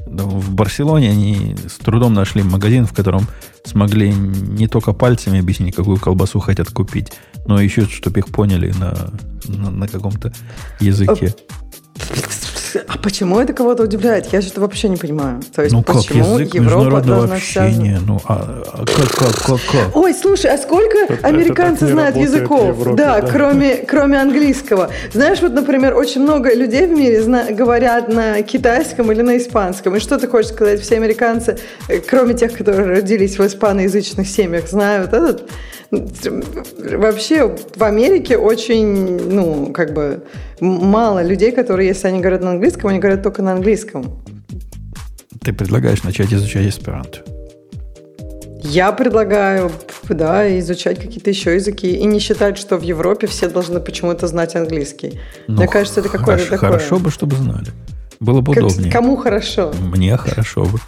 В 0.07 0.55
Барселоне 0.55 1.11
они 1.11 1.57
с 1.67 1.79
трудом 1.79 2.15
нашли 2.15 2.43
магазин, 2.43 2.87
в 2.87 2.95
котором 2.95 3.27
смогли 3.65 4.13
не 4.13 4.69
только 4.69 4.93
пальцами 4.93 5.41
объяснить, 5.41 5.75
какую 5.75 5.99
колбасу 5.99 6.39
хотят 6.39 6.71
купить, 6.71 7.13
но 7.47 7.61
еще, 7.61 7.87
чтобы 7.87 8.21
их 8.21 8.29
поняли 8.29 8.73
на, 8.79 9.11
на, 9.49 9.71
на 9.71 9.89
каком-то 9.89 10.33
языке. 10.81 11.35
А 12.89 12.99
почему 12.99 13.39
это 13.41 13.53
кого-то 13.53 13.83
удивляет? 13.85 14.33
Я 14.33 14.41
что-то 14.43 14.61
вообще 14.61 14.89
не 14.89 14.97
понимаю. 14.97 15.41
То 15.55 15.63
есть, 15.63 15.75
Ну 15.75 15.83
как, 15.83 15.97
почему 15.97 16.39
язык 16.39 16.55
Европа 16.55 16.65
международного 16.77 17.19
должна 17.21 17.37
вся... 17.37 17.65
общения. 17.65 18.01
Ну, 18.07 18.21
а, 18.27 18.63
а 18.73 18.85
как, 18.85 19.11
как, 19.11 19.35
как, 19.45 19.61
как? 19.73 19.97
Ой, 19.97 20.15
слушай, 20.15 20.51
а 20.51 20.59
сколько 20.59 20.99
Это- 21.13 21.27
американцы 21.27 21.85
это 21.85 21.93
знают 21.95 22.17
языков? 22.17 22.69
Европе, 22.79 22.97
да, 22.97 23.21
да. 23.21 23.29
Кроме, 23.29 23.77
кроме 23.77 24.21
английского. 24.21 24.91
Знаешь, 25.13 25.41
вот, 25.41 25.53
например, 25.53 25.95
очень 25.97 26.23
много 26.23 26.55
людей 26.55 26.87
в 26.87 26.91
мире 26.91 27.23
зна- 27.23 27.51
говорят 27.51 28.09
на 28.13 28.43
китайском 28.43 29.11
или 29.13 29.23
на 29.23 29.37
испанском. 29.39 29.97
И 29.97 30.01
что 30.01 30.19
ты 30.19 30.29
хочешь 30.29 30.53
сказать? 30.53 30.81
Все 30.81 30.97
американцы, 30.97 31.59
э, 31.89 31.99
кроме 32.01 32.35
тех, 32.35 32.53
которые 32.57 32.87
родились 32.89 33.39
в 33.39 33.47
испаноязычных 33.47 34.27
семьях, 34.29 34.69
знают 34.69 35.13
этот. 35.13 35.49
Вообще 35.91 37.57
в 37.77 37.83
Америке 37.83 38.37
очень, 38.37 39.31
ну, 39.31 39.73
как 39.73 39.95
бы 39.95 40.25
мало 40.61 41.23
людей, 41.23 41.53
которые, 41.53 41.89
если 41.89 42.09
они 42.09 42.21
говорят 42.21 42.43
на 42.43 42.51
английском, 42.53 42.91
они 42.91 42.99
говорят 42.99 43.23
только 43.23 43.43
на 43.43 43.53
английском. 43.53 44.23
Ты 45.43 45.53
предлагаешь 45.53 46.03
начать 46.03 46.33
изучать 46.33 46.67
эсперанто. 46.67 47.21
Я 48.63 48.91
предлагаю, 48.91 49.71
да, 50.09 50.59
изучать 50.59 50.99
какие-то 50.99 51.31
еще 51.31 51.55
языки 51.55 51.97
и 51.97 52.05
не 52.05 52.19
считать, 52.19 52.59
что 52.59 52.77
в 52.77 52.83
Европе 52.83 53.29
все 53.29 53.49
должны 53.49 53.81
почему-то 53.81 54.27
знать 54.27 54.57
английский. 54.57 55.21
Мне 55.47 55.67
Ну, 55.67 55.71
кажется, 55.71 56.01
это 56.01 56.09
какое-то 56.09 56.45
хорошо, 56.45 56.51
такое. 56.51 56.71
Хорошо 56.71 56.99
бы, 56.99 57.11
чтобы 57.11 57.37
знали. 57.37 57.69
Было 58.21 58.41
бы 58.41 58.55
Как- 58.55 58.65
удобнее. 58.65 58.91
Кому 58.91 59.17
хорошо? 59.17 59.73
Мне 59.81 60.17
хорошо 60.17 60.65
бы. 60.65 60.79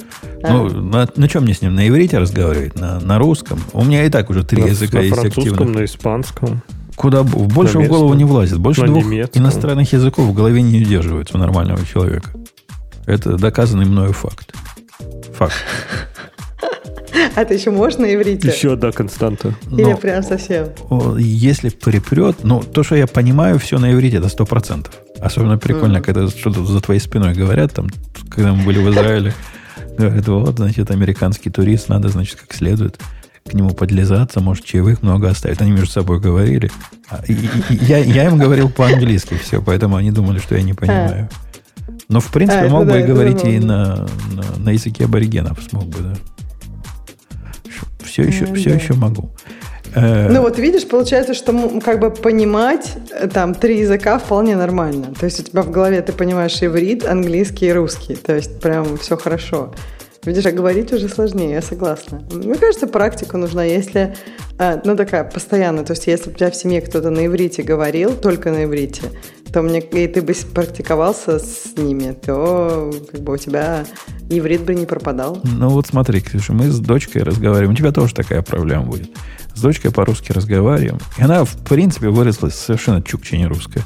А. 0.42 0.52
Ну, 0.52 0.68
на, 0.70 1.08
на 1.14 1.28
чем 1.28 1.44
мне 1.44 1.54
с 1.54 1.62
ним? 1.62 1.74
На 1.74 1.86
иврите 1.88 2.18
разговаривать? 2.18 2.74
На, 2.76 3.00
на 3.00 3.18
русском? 3.18 3.60
У 3.72 3.84
меня 3.84 4.04
и 4.04 4.10
так 4.10 4.30
уже 4.30 4.44
три 4.44 4.62
на, 4.62 4.66
языка 4.66 4.98
на 4.98 5.02
есть 5.02 5.14
французском, 5.14 5.52
активных. 5.54 5.76
на 5.76 5.84
испанском. 5.84 6.62
Куда 6.96 7.22
больше 7.22 7.78
на 7.78 7.84
в 7.84 7.88
голову 7.88 8.14
не 8.14 8.24
влазит. 8.24 8.58
Больше 8.58 8.82
на 8.82 8.88
двух 8.88 9.04
немецком. 9.04 9.42
иностранных 9.42 9.92
языков 9.92 10.26
в 10.26 10.32
голове 10.32 10.62
не 10.62 10.80
удерживается 10.82 11.36
у 11.36 11.40
нормального 11.40 11.84
человека. 11.86 12.30
Это 13.06 13.36
доказанный 13.36 13.84
мною 13.84 14.12
факт. 14.12 14.52
Факт. 15.34 15.54
А 17.36 17.44
ты 17.44 17.54
еще 17.54 17.70
можешь 17.70 17.98
на 17.98 18.12
иврите? 18.14 18.48
Еще 18.48 18.72
одна 18.74 18.92
константа. 18.92 19.54
Или 19.70 19.82
Но- 19.84 19.96
прям 19.96 20.22
совсем? 20.22 20.68
Если 21.18 21.68
припрет, 21.70 22.38
ну, 22.44 22.62
то, 22.62 22.82
что 22.82 22.94
я 22.96 23.06
понимаю, 23.06 23.58
все 23.58 23.78
на 23.78 23.92
иврите, 23.92 24.18
это 24.18 24.28
сто 24.28 24.44
процентов. 24.44 24.94
Особенно 25.20 25.58
прикольно, 25.58 25.94
Мгм. 25.98 26.02
когда 26.04 26.28
что-то 26.28 26.64
за 26.64 26.80
твоей 26.80 27.00
спиной 27.00 27.34
говорят, 27.34 27.72
там, 27.72 27.88
когда 28.30 28.52
мы 28.52 28.64
были 28.64 28.78
в 28.78 28.90
Израиле, 28.90 29.34
говорят, 29.96 30.28
вот, 30.28 30.56
значит, 30.56 30.90
американский 30.90 31.50
турист, 31.50 31.88
надо, 31.88 32.08
значит, 32.08 32.36
как 32.40 32.54
следует 32.54 33.00
к 33.48 33.54
нему 33.54 33.70
подлизаться, 33.70 34.40
может, 34.40 34.64
чаевых 34.64 35.02
много 35.02 35.30
оставить. 35.30 35.60
Они 35.62 35.70
между 35.72 35.86
собой 35.88 36.20
говорили. 36.20 36.70
А, 37.08 37.22
и- 37.26 37.32
и- 37.32 37.74
и 37.74 37.84
я, 37.86 37.98
я 37.98 38.26
им 38.26 38.36
говорил 38.38 38.68
по-английски 38.68 39.34
все, 39.42 39.62
поэтому 39.62 39.96
они 39.96 40.10
думали, 40.10 40.38
что 40.38 40.54
я 40.54 40.62
не 40.62 40.74
понимаю. 40.74 41.28
Но, 42.10 42.20
в 42.20 42.30
принципе, 42.30 42.60
А, 42.60 42.64
это 42.66 42.74
мог 42.74 42.86
да, 42.86 42.92
бы 42.92 42.98
и 42.98 43.02
это 43.02 43.12
говорить 43.12 43.44
и 43.44 43.58
на, 43.58 44.06
на, 44.34 44.44
на 44.58 44.70
языке 44.70 45.04
аборигенов, 45.06 45.58
смог 45.68 45.84
бы, 45.86 45.98
да. 46.00 46.14
Все 48.18 48.28
еще, 48.28 48.46
Ну, 48.46 48.54
все 48.54 48.70
да. 48.70 48.76
еще 48.76 48.94
могу. 48.94 49.30
Э, 49.94 50.28
Ну 50.28 50.42
вот 50.42 50.58
видишь, 50.58 50.86
получается, 50.86 51.34
что 51.34 51.80
как 51.84 52.00
бы 52.00 52.10
понимать 52.10 52.94
э, 53.12 53.28
там 53.28 53.54
три 53.54 53.78
языка 53.78 54.18
вполне 54.18 54.56
нормально. 54.56 55.14
То 55.18 55.24
есть 55.26 55.40
у 55.40 55.42
тебя 55.42 55.62
в 55.62 55.70
голове 55.70 56.02
ты 56.02 56.12
понимаешь 56.12 56.58
иврит, 56.62 57.06
английский 57.06 57.68
и 57.68 57.72
русский. 57.72 58.16
То 58.16 58.34
есть 58.34 58.60
прям 58.60 58.98
все 58.98 59.16
хорошо. 59.16 59.72
Видишь, 60.24 60.46
а 60.46 60.50
говорить 60.50 60.92
уже 60.92 61.08
сложнее, 61.08 61.52
я 61.52 61.62
согласна. 61.62 62.22
Мне 62.32 62.56
кажется, 62.56 62.86
практика 62.88 63.38
нужна, 63.38 63.64
если, 63.64 64.16
э, 64.58 64.80
ну, 64.84 64.96
такая 64.96 65.24
постоянная. 65.24 65.84
То 65.84 65.92
есть, 65.92 66.06
если 66.08 66.30
у 66.30 66.32
тебя 66.34 66.50
в 66.50 66.56
семье 66.56 66.80
кто-то 66.80 67.10
на 67.10 67.24
иврите 67.26 67.62
говорил, 67.62 68.12
только 68.14 68.50
на 68.50 68.64
иврите, 68.64 69.02
то 69.52 69.62
мне, 69.62 69.80
и 69.80 70.06
ты 70.06 70.22
бы 70.22 70.34
практиковался 70.54 71.38
с 71.38 71.76
ними, 71.76 72.12
то 72.12 72.92
как 73.10 73.20
бы 73.20 73.34
у 73.34 73.36
тебя 73.36 73.84
иврит 74.28 74.62
бы 74.62 74.74
не 74.74 74.86
пропадал. 74.86 75.40
Ну 75.44 75.68
вот 75.70 75.86
смотри, 75.86 76.20
Ксюша, 76.20 76.52
мы 76.52 76.70
с 76.70 76.78
дочкой 76.78 77.22
разговариваем. 77.22 77.72
У 77.72 77.76
тебя 77.76 77.92
тоже 77.92 78.14
такая 78.14 78.42
проблема 78.42 78.84
будет. 78.84 79.10
С 79.54 79.60
дочкой 79.60 79.90
по-русски 79.90 80.32
разговариваем. 80.32 80.98
И 81.16 81.22
она, 81.22 81.44
в 81.44 81.56
принципе, 81.64 82.08
выросла 82.08 82.48
совершенно 82.48 83.02
чукче 83.02 83.38
не 83.38 83.46
русская. 83.46 83.82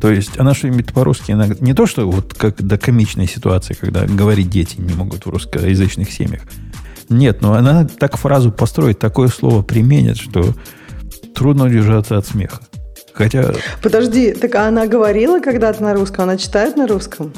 То 0.00 0.10
есть 0.10 0.38
она 0.38 0.54
что-нибудь 0.54 0.92
по-русски 0.92 1.32
иногда... 1.32 1.56
Не 1.60 1.72
то, 1.72 1.86
что 1.86 2.10
вот 2.10 2.34
как 2.34 2.62
до 2.62 2.76
комичной 2.76 3.26
ситуации, 3.26 3.74
когда 3.74 4.04
говорить 4.04 4.50
дети 4.50 4.76
не 4.78 4.92
могут 4.92 5.24
в 5.24 5.30
русскоязычных 5.30 6.10
семьях. 6.10 6.42
Нет, 7.08 7.40
но 7.40 7.54
она 7.54 7.86
так 7.86 8.16
фразу 8.16 8.50
построит, 8.50 8.98
такое 8.98 9.28
слово 9.28 9.62
применит, 9.62 10.16
что 10.16 10.54
трудно 11.34 11.64
удержаться 11.64 12.18
от 12.18 12.26
смеха. 12.26 12.60
Хотя... 13.16 13.54
Подожди, 13.82 14.32
так 14.32 14.54
она 14.56 14.86
говорила 14.86 15.40
когда-то 15.40 15.82
на 15.82 15.94
русском? 15.94 16.24
Она 16.24 16.36
читает 16.36 16.76
на 16.76 16.86
русском? 16.86 17.32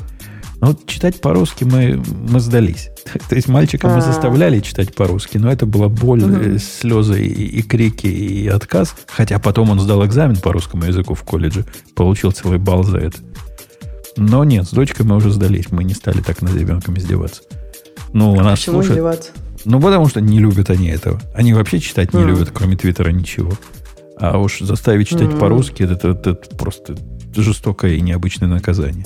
Ну, 0.61 0.69
вот 0.69 0.87
читать 0.87 1.21
по-русски 1.21 1.63
мы, 1.63 2.03
мы 2.29 2.41
сдались. 2.41 2.91
То 3.29 3.37
есть 3.37 3.47
мальчика 3.47 3.87
мы 3.87 3.99
а. 3.99 4.01
заставляли 4.01 4.59
читать 4.59 4.93
по-русски, 4.93 5.39
но 5.39 5.53
это 5.53 5.67
была 5.67 5.89
боль, 5.89 6.25
угу. 6.25 6.59
слезы 6.59 7.23
и, 7.23 7.61
и 7.61 7.63
крики, 7.63 8.09
и 8.09 8.49
отказ. 8.49 8.97
Хотя 9.07 9.39
потом 9.39 9.71
он 9.71 9.79
сдал 9.79 10.05
экзамен 10.05 10.37
по 10.37 10.53
русскому 10.53 10.85
языку 10.85 11.15
в 11.15 11.23
колледже, 11.23 11.65
получил 11.95 12.33
целый 12.33 12.59
балл 12.59 12.83
за 12.83 12.99
это. 12.99 13.19
Но 14.17 14.43
нет, 14.43 14.67
с 14.67 14.71
дочкой 14.71 15.07
мы 15.07 15.15
уже 15.15 15.31
сдались, 15.31 15.71
мы 15.71 15.85
не 15.85 15.95
стали 15.95 16.21
так 16.23 16.43
над 16.43 16.57
ребенком 16.57 16.99
издеваться. 16.99 17.43
Ну, 18.13 18.37
а 18.37 18.41
она 18.41 18.51
почему 18.53 18.75
слушает... 18.75 18.93
издеваться? 18.95 19.31
Ну, 19.65 19.81
потому 19.81 20.09
что 20.09 20.21
не 20.21 20.41
любят 20.41 20.71
они 20.71 20.89
этого. 20.89 21.21
Они 21.35 21.53
вообще 21.55 21.79
читать 21.79 22.13
не 22.15 22.23
mm. 22.23 22.27
любят, 22.27 22.51
кроме 22.53 22.77
Твиттера, 22.77 23.11
ничего. 23.11 23.53
А 24.21 24.39
уж 24.39 24.61
заставить 24.61 25.09
читать 25.09 25.29
mm. 25.29 25.39
по-русски, 25.39 25.83
это, 25.83 25.95
это, 26.09 26.31
это 26.31 26.57
просто 26.57 26.97
жестокое 27.35 27.93
и 27.93 28.01
необычное 28.01 28.49
наказание. 28.49 29.05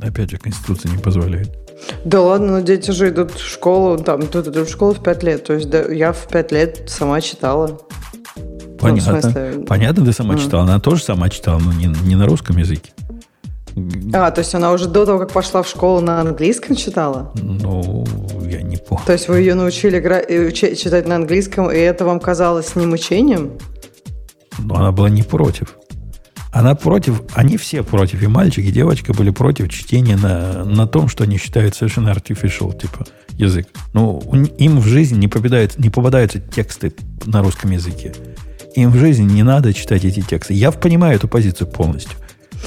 Опять 0.00 0.30
же, 0.30 0.38
Конституция 0.38 0.90
не 0.90 0.98
позволяет. 0.98 1.56
Да 2.04 2.20
ладно, 2.20 2.52
но 2.52 2.60
дети 2.60 2.90
же 2.90 3.08
идут 3.08 3.32
в 3.32 3.46
школу, 3.46 3.98
там, 3.98 4.26
тут 4.26 4.48
идут 4.48 4.68
в 4.68 4.70
школу 4.72 4.94
в 4.94 5.02
пять 5.02 5.22
лет. 5.22 5.44
То 5.44 5.54
есть 5.54 5.70
да, 5.70 5.82
я 5.82 6.12
в 6.12 6.26
пять 6.28 6.52
лет 6.52 6.84
сама 6.88 7.20
читала. 7.20 7.80
Понятно. 8.78 9.12
Ну, 9.12 9.20
смысле... 9.20 9.64
Понятно, 9.66 10.04
ты 10.04 10.12
сама 10.12 10.34
mm. 10.34 10.42
читала. 10.42 10.62
Она 10.64 10.80
тоже 10.80 11.04
сама 11.04 11.28
читала, 11.28 11.58
но 11.58 11.72
не, 11.72 11.86
не 11.86 12.16
на 12.16 12.26
русском 12.26 12.56
языке. 12.56 12.92
А, 14.12 14.30
то 14.30 14.40
есть 14.40 14.54
она 14.54 14.72
уже 14.72 14.88
до 14.88 15.06
того, 15.06 15.18
как 15.18 15.32
пошла 15.32 15.62
в 15.62 15.68
школу, 15.68 16.00
на 16.00 16.20
английском 16.20 16.74
читала? 16.74 17.32
Ну, 17.40 18.04
я 18.44 18.62
не 18.62 18.76
помню. 18.76 19.04
То 19.06 19.12
есть 19.12 19.28
вы 19.28 19.38
ее 19.38 19.54
научили 19.54 19.98
игра... 19.98 20.20
Э, 20.20 20.50
читать 20.50 21.06
на 21.06 21.16
английском, 21.16 21.70
и 21.70 21.76
это 21.76 22.04
вам 22.04 22.20
казалось 22.20 22.74
не 22.74 22.86
мучением? 22.86 23.52
Ну, 24.64 24.74
она 24.74 24.92
была 24.92 25.08
не 25.08 25.22
против. 25.22 25.76
Она 26.52 26.74
против, 26.74 27.22
они 27.34 27.56
все 27.56 27.84
против, 27.84 28.22
и 28.22 28.26
мальчик, 28.26 28.64
и 28.64 28.72
девочка 28.72 29.12
были 29.12 29.30
против 29.30 29.70
чтения 29.70 30.16
на, 30.16 30.64
на 30.64 30.86
том, 30.88 31.08
что 31.08 31.22
они 31.22 31.38
считают 31.38 31.76
совершенно 31.76 32.08
artificial, 32.08 32.76
типа, 32.76 33.06
язык. 33.34 33.68
Ну, 33.92 34.20
им 34.58 34.80
в 34.80 34.84
жизни 34.84 35.16
не 35.16 35.28
попадаются, 35.28 35.80
не 35.80 35.90
попадаются 35.90 36.40
тексты 36.40 36.92
на 37.24 37.42
русском 37.42 37.70
языке. 37.70 38.12
Им 38.74 38.90
в 38.90 38.96
жизни 38.96 39.32
не 39.32 39.44
надо 39.44 39.72
читать 39.72 40.04
эти 40.04 40.22
тексты. 40.22 40.54
Я 40.54 40.72
понимаю 40.72 41.16
эту 41.16 41.28
позицию 41.28 41.68
полностью. 41.68 42.18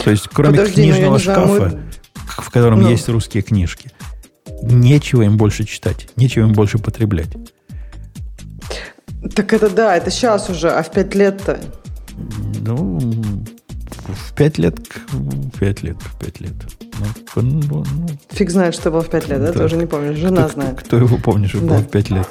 То 0.03 0.11
есть, 0.11 0.29
кроме 0.31 0.57
Подожди, 0.57 0.75
книжного 0.75 1.19
шкафа, 1.19 1.55
знаю, 1.55 1.71
мы... 2.15 2.43
в 2.43 2.49
котором 2.49 2.81
ну. 2.81 2.89
есть 2.89 3.07
русские 3.09 3.43
книжки, 3.43 3.91
нечего 4.61 5.23
им 5.23 5.35
больше 5.35 5.65
читать, 5.65 6.07
нечего 6.15 6.45
им 6.45 6.53
больше 6.53 6.77
потреблять. 6.77 7.29
Так 9.35 9.53
это 9.53 9.69
да, 9.69 9.95
это 9.95 10.09
сейчас 10.09 10.49
уже, 10.49 10.69
а 10.69 10.83
в 10.83 10.91
пять 10.91 11.15
лет-то? 11.15 11.59
Ну, 12.61 12.99
в 14.07 14.33
пять 14.35 14.57
лет, 14.57 14.77
в 15.11 15.59
пять 15.59 15.83
лет, 15.83 15.97
в 15.99 16.19
пять 16.19 16.39
лет. 16.39 16.53
Ну, 17.35 17.41
ну, 17.41 17.83
ну. 17.83 18.07
Фиг 18.31 18.49
знает, 18.49 18.75
что 18.75 18.91
было 18.91 19.01
в 19.01 19.09
пять 19.09 19.27
лет, 19.27 19.39
да? 19.39 19.47
да? 19.47 19.53
Ты 19.53 19.63
уже 19.63 19.77
не 19.77 19.85
помнишь, 19.85 20.17
жена 20.17 20.43
кто, 20.43 20.53
знает. 20.53 20.75
Кто, 20.77 20.85
кто 20.85 20.97
его 20.97 21.17
помнит, 21.17 21.49
что 21.49 21.59
да. 21.61 21.67
было 21.67 21.77
в 21.77 21.89
пять 21.89 22.09
лет? 22.09 22.27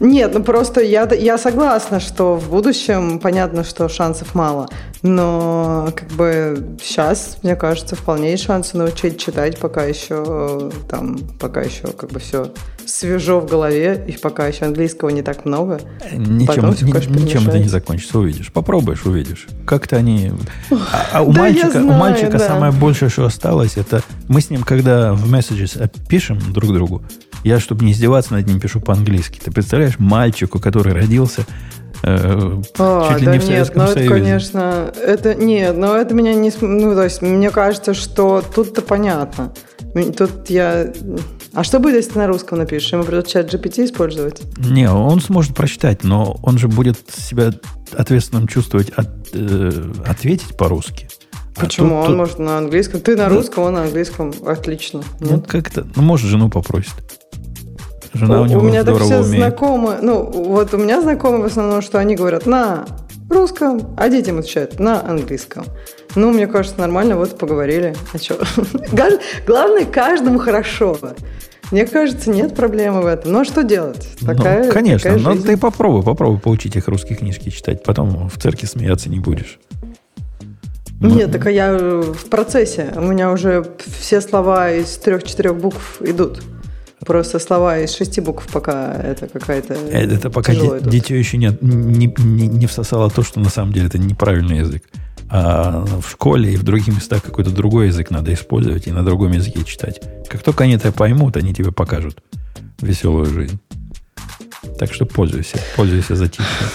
Нет, 0.00 0.32
ну 0.34 0.42
просто 0.42 0.80
я, 0.80 1.08
я 1.12 1.38
согласна, 1.38 2.00
что 2.00 2.36
в 2.36 2.50
будущем 2.50 3.18
понятно, 3.18 3.64
что 3.64 3.88
шансов 3.88 4.34
мало. 4.34 4.68
Но 5.02 5.92
как 5.96 6.08
бы 6.10 6.76
сейчас, 6.82 7.38
мне 7.42 7.56
кажется, 7.56 7.96
вполне 7.96 8.32
есть 8.32 8.44
шансы 8.44 8.76
научить 8.76 9.18
читать, 9.18 9.58
пока 9.58 9.84
еще 9.84 10.70
там, 10.88 11.18
пока 11.38 11.62
еще 11.62 11.88
как 11.88 12.10
бы 12.10 12.20
все 12.20 12.52
свежо 12.84 13.40
в 13.40 13.46
голове, 13.46 14.04
и 14.06 14.12
пока 14.12 14.46
еще 14.46 14.66
английского 14.66 15.08
не 15.10 15.22
так 15.22 15.44
много. 15.44 15.80
Ничем, 16.12 16.46
Потом 16.46 16.74
все, 16.74 16.86
конечно, 16.86 17.14
ничем 17.14 17.48
это 17.48 17.58
не 17.58 17.68
закончится, 17.68 18.18
увидишь. 18.18 18.52
Попробуешь, 18.52 19.04
увидишь. 19.06 19.46
Как-то 19.64 19.96
они... 19.96 20.32
А, 20.70 21.06
а 21.12 21.22
у, 21.22 21.32
да 21.32 21.40
мальчика, 21.40 21.70
знаю, 21.70 21.86
у 21.86 21.92
мальчика 21.92 22.32
да. 22.32 22.48
самое 22.48 22.72
большее, 22.72 23.08
что 23.08 23.24
осталось, 23.24 23.76
это 23.76 24.02
мы 24.28 24.40
с 24.40 24.50
ним, 24.50 24.62
когда 24.62 25.14
в 25.14 25.32
Messages 25.32 25.90
пишем 26.08 26.40
друг 26.52 26.72
другу, 26.72 27.02
я, 27.44 27.58
чтобы 27.58 27.84
не 27.84 27.92
издеваться 27.92 28.34
над 28.34 28.46
ним, 28.46 28.60
пишу 28.60 28.80
по-английски. 28.80 29.40
Ты 29.42 29.50
представляешь, 29.50 29.98
мальчику, 29.98 30.58
который 30.58 30.92
родился 30.92 31.42
э, 31.42 31.79
а, 32.02 33.12
чуть 33.12 33.20
ли 33.20 33.26
да 33.26 33.32
не 33.32 33.38
в 33.38 33.48
нет, 33.48 33.72
ну, 33.74 33.82
Это, 33.84 34.06
конечно, 34.06 34.92
это 35.04 35.34
нет, 35.34 35.76
но 35.76 35.96
это 35.96 36.14
меня 36.14 36.34
не... 36.34 36.52
Ну, 36.60 36.94
то 36.94 37.04
есть, 37.04 37.22
мне 37.22 37.50
кажется, 37.50 37.94
что 37.94 38.42
тут-то 38.54 38.82
понятно. 38.82 39.52
Тут 40.16 40.48
я... 40.48 40.92
А 41.52 41.64
что 41.64 41.80
будет, 41.80 41.96
если 41.96 42.12
ты 42.12 42.18
на 42.18 42.26
русском 42.28 42.58
напишешь? 42.58 42.92
Ему 42.92 43.02
придется 43.02 43.32
чат 43.32 43.52
GPT 43.52 43.84
использовать? 43.84 44.40
Не, 44.56 44.90
он 44.90 45.20
сможет 45.20 45.54
прочитать, 45.54 46.04
но 46.04 46.38
он 46.42 46.58
же 46.58 46.68
будет 46.68 46.98
себя 47.10 47.52
ответственным 47.92 48.46
чувствовать 48.46 48.90
от, 48.90 49.08
э, 49.32 49.72
ответить 50.06 50.56
по-русски. 50.56 51.08
А 51.56 51.60
Почему? 51.60 51.86
А 51.86 51.90
тут, 51.90 51.98
он 51.98 52.06
тут... 52.06 52.16
может 52.16 52.38
на 52.38 52.58
английском. 52.58 53.00
Ты 53.00 53.16
на 53.16 53.28
русском, 53.28 53.64
он 53.64 53.74
на 53.74 53.82
английском. 53.82 54.32
Отлично. 54.46 55.02
Ну, 55.18 55.36
Нет? 55.36 55.46
как-то... 55.48 55.86
Ну, 55.96 56.02
может, 56.02 56.28
жену 56.28 56.48
попросит. 56.48 56.94
Жена 58.12 58.40
у, 58.40 58.42
у 58.42 58.46
него 58.46 58.60
У 58.60 58.64
меня 58.64 58.84
так 58.84 58.96
все 58.98 59.20
умеет. 59.20 59.26
знакомые. 59.26 59.98
Ну, 60.02 60.24
вот 60.24 60.74
у 60.74 60.78
меня 60.78 61.00
знакомые 61.00 61.42
в 61.42 61.46
основном, 61.46 61.80
что 61.82 61.98
они 61.98 62.16
говорят 62.16 62.46
на 62.46 62.86
русском, 63.28 63.94
а 63.96 64.08
детям 64.08 64.38
отвечают 64.38 64.80
на 64.80 65.06
английском. 65.06 65.64
Ну, 66.16 66.32
мне 66.32 66.46
кажется, 66.46 66.78
нормально, 66.80 67.16
вот 67.16 67.38
поговорили. 67.38 67.94
А 68.12 68.18
что? 68.18 68.38
Главное, 69.46 69.84
каждому 69.84 70.38
хорошо. 70.38 70.98
Мне 71.70 71.86
кажется, 71.86 72.30
нет 72.30 72.54
проблемы 72.56 73.02
в 73.02 73.06
этом. 73.06 73.32
Ну, 73.32 73.40
а 73.40 73.44
что 73.44 73.62
делать? 73.62 74.08
Ну, 74.20 74.26
такая, 74.26 74.64
ну, 74.64 74.72
конечно, 74.72 75.10
такая 75.10 75.34
но 75.36 75.40
ты 75.40 75.56
попробуй, 75.56 76.02
попробуй 76.02 76.40
поучить 76.40 76.74
их 76.74 76.88
русские 76.88 77.16
книжки 77.16 77.48
читать. 77.50 77.84
Потом 77.84 78.28
в 78.28 78.38
церкви 78.40 78.66
смеяться 78.66 79.08
не 79.08 79.20
будешь. 79.20 79.60
Ну, 81.00 81.14
нет, 81.14 81.32
так 81.32 81.46
а 81.46 81.50
я 81.50 81.72
в 81.72 82.28
процессе. 82.28 82.92
У 82.96 83.02
меня 83.02 83.30
уже 83.30 83.64
все 84.00 84.20
слова 84.20 84.70
из 84.72 84.98
трех-четырех 84.98 85.56
букв 85.56 86.02
идут. 86.02 86.42
Просто 87.06 87.38
слова 87.38 87.78
из 87.78 87.94
шести 87.94 88.20
букв 88.20 88.46
пока 88.52 88.92
это 88.94 89.26
какая-то 89.26 89.74
Это, 89.74 90.14
это 90.14 90.30
пока 90.30 90.54
ди- 90.54 90.90
дитё 90.90 91.16
еще 91.16 91.38
не, 91.38 91.56
не, 91.60 92.14
не, 92.18 92.46
не 92.46 92.66
всосало 92.66 93.10
то, 93.10 93.22
что 93.22 93.40
на 93.40 93.48
самом 93.48 93.72
деле 93.72 93.86
это 93.86 93.98
неправильный 93.98 94.58
язык. 94.58 94.82
А 95.30 95.84
в 96.00 96.10
школе 96.10 96.52
и 96.52 96.56
в 96.56 96.62
других 96.62 96.88
местах 96.88 97.22
какой-то 97.22 97.50
другой 97.50 97.86
язык 97.86 98.10
надо 98.10 98.34
использовать 98.34 98.86
и 98.86 98.92
на 98.92 99.04
другом 99.04 99.32
языке 99.32 99.64
читать. 99.64 100.00
Как 100.28 100.42
только 100.42 100.64
они 100.64 100.74
это 100.74 100.92
поймут, 100.92 101.36
они 101.36 101.54
тебе 101.54 101.72
покажут 101.72 102.18
веселую 102.80 103.26
жизнь. 103.26 103.58
Так 104.78 104.92
что 104.92 105.06
пользуйся, 105.06 105.58
пользуйся 105.76 106.16
затишьем. 106.16 106.68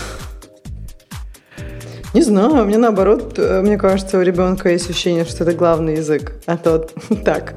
Не 2.16 2.22
знаю, 2.22 2.66
мне 2.66 2.78
наоборот, 2.78 3.34
э, 3.38 3.62
мне 3.62 3.78
кажется, 3.78 4.18
у 4.18 4.22
ребенка 4.22 4.70
есть 4.70 4.90
ощущение, 4.90 5.26
что 5.26 5.44
это 5.44 5.52
главный 5.52 5.96
язык, 5.96 6.32
а 6.46 6.56
тот 6.56 6.94
так. 7.26 7.56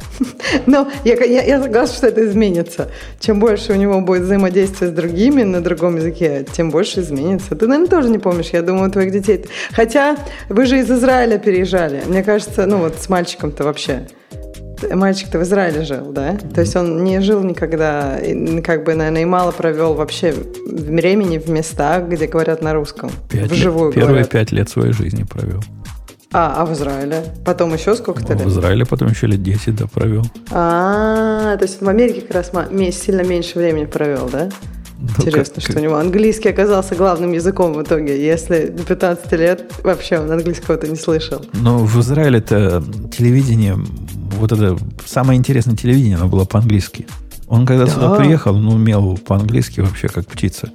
Но 0.67 0.91
я, 1.05 1.15
я, 1.15 1.45
я 1.45 1.63
согласна, 1.63 1.95
что 1.95 2.09
это 2.09 2.27
изменится. 2.27 2.89
Чем 3.21 3.39
больше 3.39 3.73
у 3.73 3.77
него 3.77 4.01
будет 4.01 4.23
взаимодействия 4.23 4.89
с 4.89 4.91
другими 4.91 5.45
на 5.45 5.61
другом 5.61 5.95
языке, 5.95 6.45
тем 6.53 6.71
больше 6.71 7.03
изменится. 7.03 7.55
Ты, 7.55 7.69
наверное, 7.69 7.89
тоже 7.89 8.09
не 8.09 8.19
помнишь, 8.19 8.49
я 8.53 8.63
думаю, 8.63 8.89
у 8.89 8.91
твоих 8.91 9.13
детей. 9.13 9.47
Хотя 9.71 10.17
вы 10.49 10.67
же 10.67 10.81
из 10.81 10.91
Израиля 10.91 11.39
переезжали. 11.39 12.03
Мне 12.09 12.25
кажется, 12.25 12.67
ну 12.67 12.79
вот 12.79 12.97
с 12.99 13.09
мальчиком-то 13.09 13.63
вообще 13.63 14.09
мальчик-то 14.91 15.39
в 15.39 15.43
Израиле 15.43 15.85
жил, 15.85 16.13
да? 16.13 16.37
То 16.55 16.61
есть 16.61 16.75
он 16.77 17.05
не 17.05 17.21
жил 17.21 17.43
никогда, 17.43 18.19
как 18.65 18.85
бы, 18.85 18.95
наверное, 18.95 19.23
и 19.23 19.25
мало 19.25 19.53
провел 19.53 19.95
вообще 19.95 20.35
времени 20.67 21.39
в 21.39 21.49
местах, 21.49 22.09
где 22.09 22.27
говорят 22.27 22.63
на 22.63 22.75
русском. 22.75 23.11
Пять 23.31 23.51
вживую 23.51 23.93
лет, 23.93 23.95
Первые 23.95 24.25
пять 24.25 24.53
лет 24.53 24.69
своей 24.69 24.93
жизни 24.93 25.25
провел. 25.25 25.63
А, 26.31 26.63
а 26.63 26.67
в 26.67 26.75
Израиле? 26.75 27.25
Потом 27.45 27.73
еще 27.73 27.95
сколько-то 27.95 28.35
лет? 28.35 28.43
В 28.43 28.49
Израиле 28.49 28.85
потом 28.85 29.09
еще 29.09 29.27
лет 29.27 29.43
10, 29.43 29.77
да, 29.77 29.87
провел. 29.87 30.25
А, 30.51 31.57
то 31.57 31.65
есть 31.65 31.81
в 31.81 31.89
Америке 31.89 32.21
как 32.21 32.33
раз 32.33 32.53
сильно 32.95 33.23
меньше 33.23 33.59
времени 33.59 33.87
провел, 33.87 34.29
да? 34.29 34.51
Ну, 34.99 35.09
Интересно, 35.17 35.55
как, 35.55 35.63
что 35.63 35.73
как... 35.73 35.81
у 35.81 35.85
него 35.85 35.97
английский 35.97 36.49
оказался 36.49 36.97
главным 36.97 37.33
языком 37.33 37.73
в 37.73 37.83
итоге, 37.83 38.21
если 38.21 38.67
до 38.67 38.83
15 38.83 39.33
лет 39.33 39.73
вообще 39.85 40.19
он 40.19 40.31
английского-то 40.31 40.89
не 40.89 40.97
слышал. 40.97 41.45
Но 41.55 41.79
в 41.79 42.01
Израиле 42.01 42.41
это 42.41 42.83
телевидение, 43.17 43.79
вот 44.39 44.53
это 44.53 44.77
самое 45.07 45.39
интересное 45.39 45.77
телевидение, 45.77 46.17
оно 46.17 46.29
было 46.29 46.45
по-английски. 46.45 47.07
Он 47.47 47.67
когда 47.67 47.87
да. 47.87 47.91
сюда 47.91 48.15
приехал, 48.15 48.55
он 48.55 48.69
умел 48.69 49.19
по-английски 49.19 49.81
вообще 49.81 50.09
как 50.09 50.27
птица. 50.27 50.71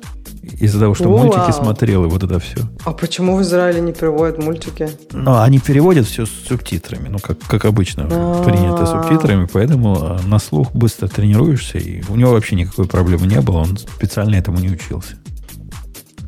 Из-за 0.59 0.79
того, 0.79 0.93
что 0.93 1.05
О, 1.05 1.17
мультики 1.17 1.39
вау. 1.39 1.53
смотрел, 1.53 2.03
и 2.03 2.09
вот 2.09 2.23
это 2.23 2.37
все. 2.39 2.59
А 2.83 2.91
почему 2.91 3.37
в 3.37 3.41
Израиле 3.43 3.79
не 3.79 3.93
переводят 3.93 4.43
мультики? 4.43 4.89
Ну, 5.13 5.39
они 5.39 5.59
переводят 5.59 6.05
все 6.05 6.25
с 6.25 6.29
субтитрами, 6.29 7.07
ну, 7.07 7.19
как, 7.19 7.39
как 7.39 7.63
обычно 7.63 8.03
А-а-а. 8.11 8.43
принято 8.43 8.85
субтитрами, 8.85 9.47
поэтому 9.51 9.97
а, 10.01 10.19
на 10.25 10.39
слух 10.39 10.73
быстро 10.73 11.07
тренируешься, 11.07 11.77
и 11.77 12.03
у 12.09 12.17
него 12.17 12.31
вообще 12.31 12.55
никакой 12.55 12.87
проблемы 12.87 13.25
не 13.25 13.39
было, 13.39 13.59
он 13.59 13.77
специально 13.77 14.35
этому 14.35 14.59
не 14.59 14.69
учился. 14.69 15.15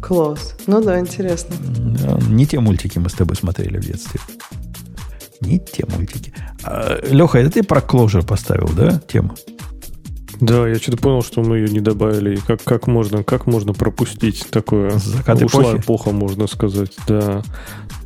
Класс. 0.01 0.55
Ну 0.67 0.81
да, 0.81 0.99
интересно. 0.99 1.55
Не 2.29 2.45
те 2.45 2.59
мультики 2.59 2.99
мы 2.99 3.09
с 3.09 3.13
тобой 3.13 3.35
смотрели 3.35 3.79
в 3.79 3.85
детстве. 3.85 4.21
Не 5.41 5.59
те 5.59 5.85
мультики. 5.87 6.33
А, 6.63 6.99
Леха, 7.09 7.39
это 7.39 7.51
ты 7.51 7.63
про 7.63 7.81
Clojure 7.81 8.25
поставил, 8.25 8.69
да, 8.75 8.99
тему? 9.07 9.35
Да, 10.41 10.67
я 10.67 10.75
что-то 10.75 10.97
понял, 10.97 11.21
что 11.21 11.41
мы 11.41 11.57
ее 11.57 11.69
не 11.69 11.79
добавили. 11.79 12.35
Как, 12.47 12.61
как, 12.63 12.87
можно, 12.87 13.23
как 13.23 13.47
можно 13.47 13.73
пропустить 13.73 14.47
такое? 14.49 14.91
Закат 14.97 15.41
Ушла 15.41 15.61
эпохи? 15.61 15.77
эпоха, 15.77 16.11
можно 16.11 16.47
сказать, 16.47 16.91
да. 17.07 17.41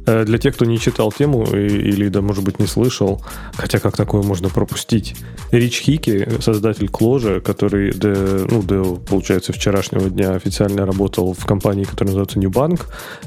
Э, 0.05 0.26
Для 0.26 0.38
тех, 0.38 0.55
кто 0.55 0.65
не 0.65 0.80
читал 0.80 1.11
тему 1.11 1.45
или, 1.45 2.07
да, 2.09 2.21
может 2.21 2.43
быть, 2.43 2.59
не 2.59 2.67
слышал, 2.67 3.21
хотя 3.53 3.80
как 3.80 3.97
такое 3.97 4.21
можно 4.23 4.49
пропустить? 4.49 5.15
Рич 5.51 5.81
Хики, 5.81 6.27
создатель 6.41 6.89
Кложа, 6.89 7.39
который, 7.41 7.91
до, 7.91 8.45
ну, 8.49 8.61
до, 8.61 8.95
получается, 8.95 9.53
вчерашнего 9.53 10.09
дня 10.09 10.31
официально 10.31 10.85
работал 10.85 11.34
в 11.34 11.45
компании, 11.45 11.84
которая 11.84 12.09
называется 12.13 12.39
New 12.39 12.49
Bank, 12.49 12.81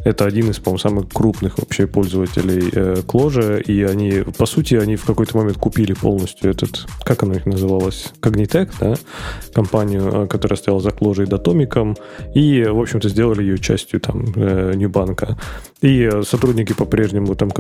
это 0.05 0.25
один 0.25 0.51
из, 0.51 0.59
по-моему, 0.59 0.79
самых 0.79 1.09
крупных 1.09 1.59
вообще 1.59 1.87
пользователей 1.87 2.71
э, 2.73 3.03
Кложа, 3.07 3.59
и 3.59 3.83
они, 3.83 4.23
по 4.37 4.47
сути, 4.47 4.75
они 4.75 4.97
в 4.97 5.05
какой-то 5.05 5.37
момент 5.37 5.59
купили 5.59 5.93
полностью 5.93 6.51
этот, 6.51 6.87
как 7.05 7.23
оно 7.23 7.35
их 7.35 7.47
называлось, 7.47 8.13
Cognitec, 8.21 8.71
да, 8.81 8.95
компанию, 9.53 10.25
э, 10.25 10.27
которая 10.27 10.57
стояла 10.57 10.81
за 10.81 10.91
Кложей 10.91 11.27
и 11.27 11.29
Датомиком, 11.29 11.97
и, 12.35 12.65
в 12.65 12.81
общем-то, 12.81 13.09
сделали 13.09 13.43
ее 13.43 13.59
частью 13.59 14.01
там 14.01 14.33
э, 14.37 14.75
Bank. 14.93 15.37
И 15.83 16.03
э, 16.03 16.23
сотрудники 16.63 16.73
по-прежнему 16.73 17.35
там 17.35 17.51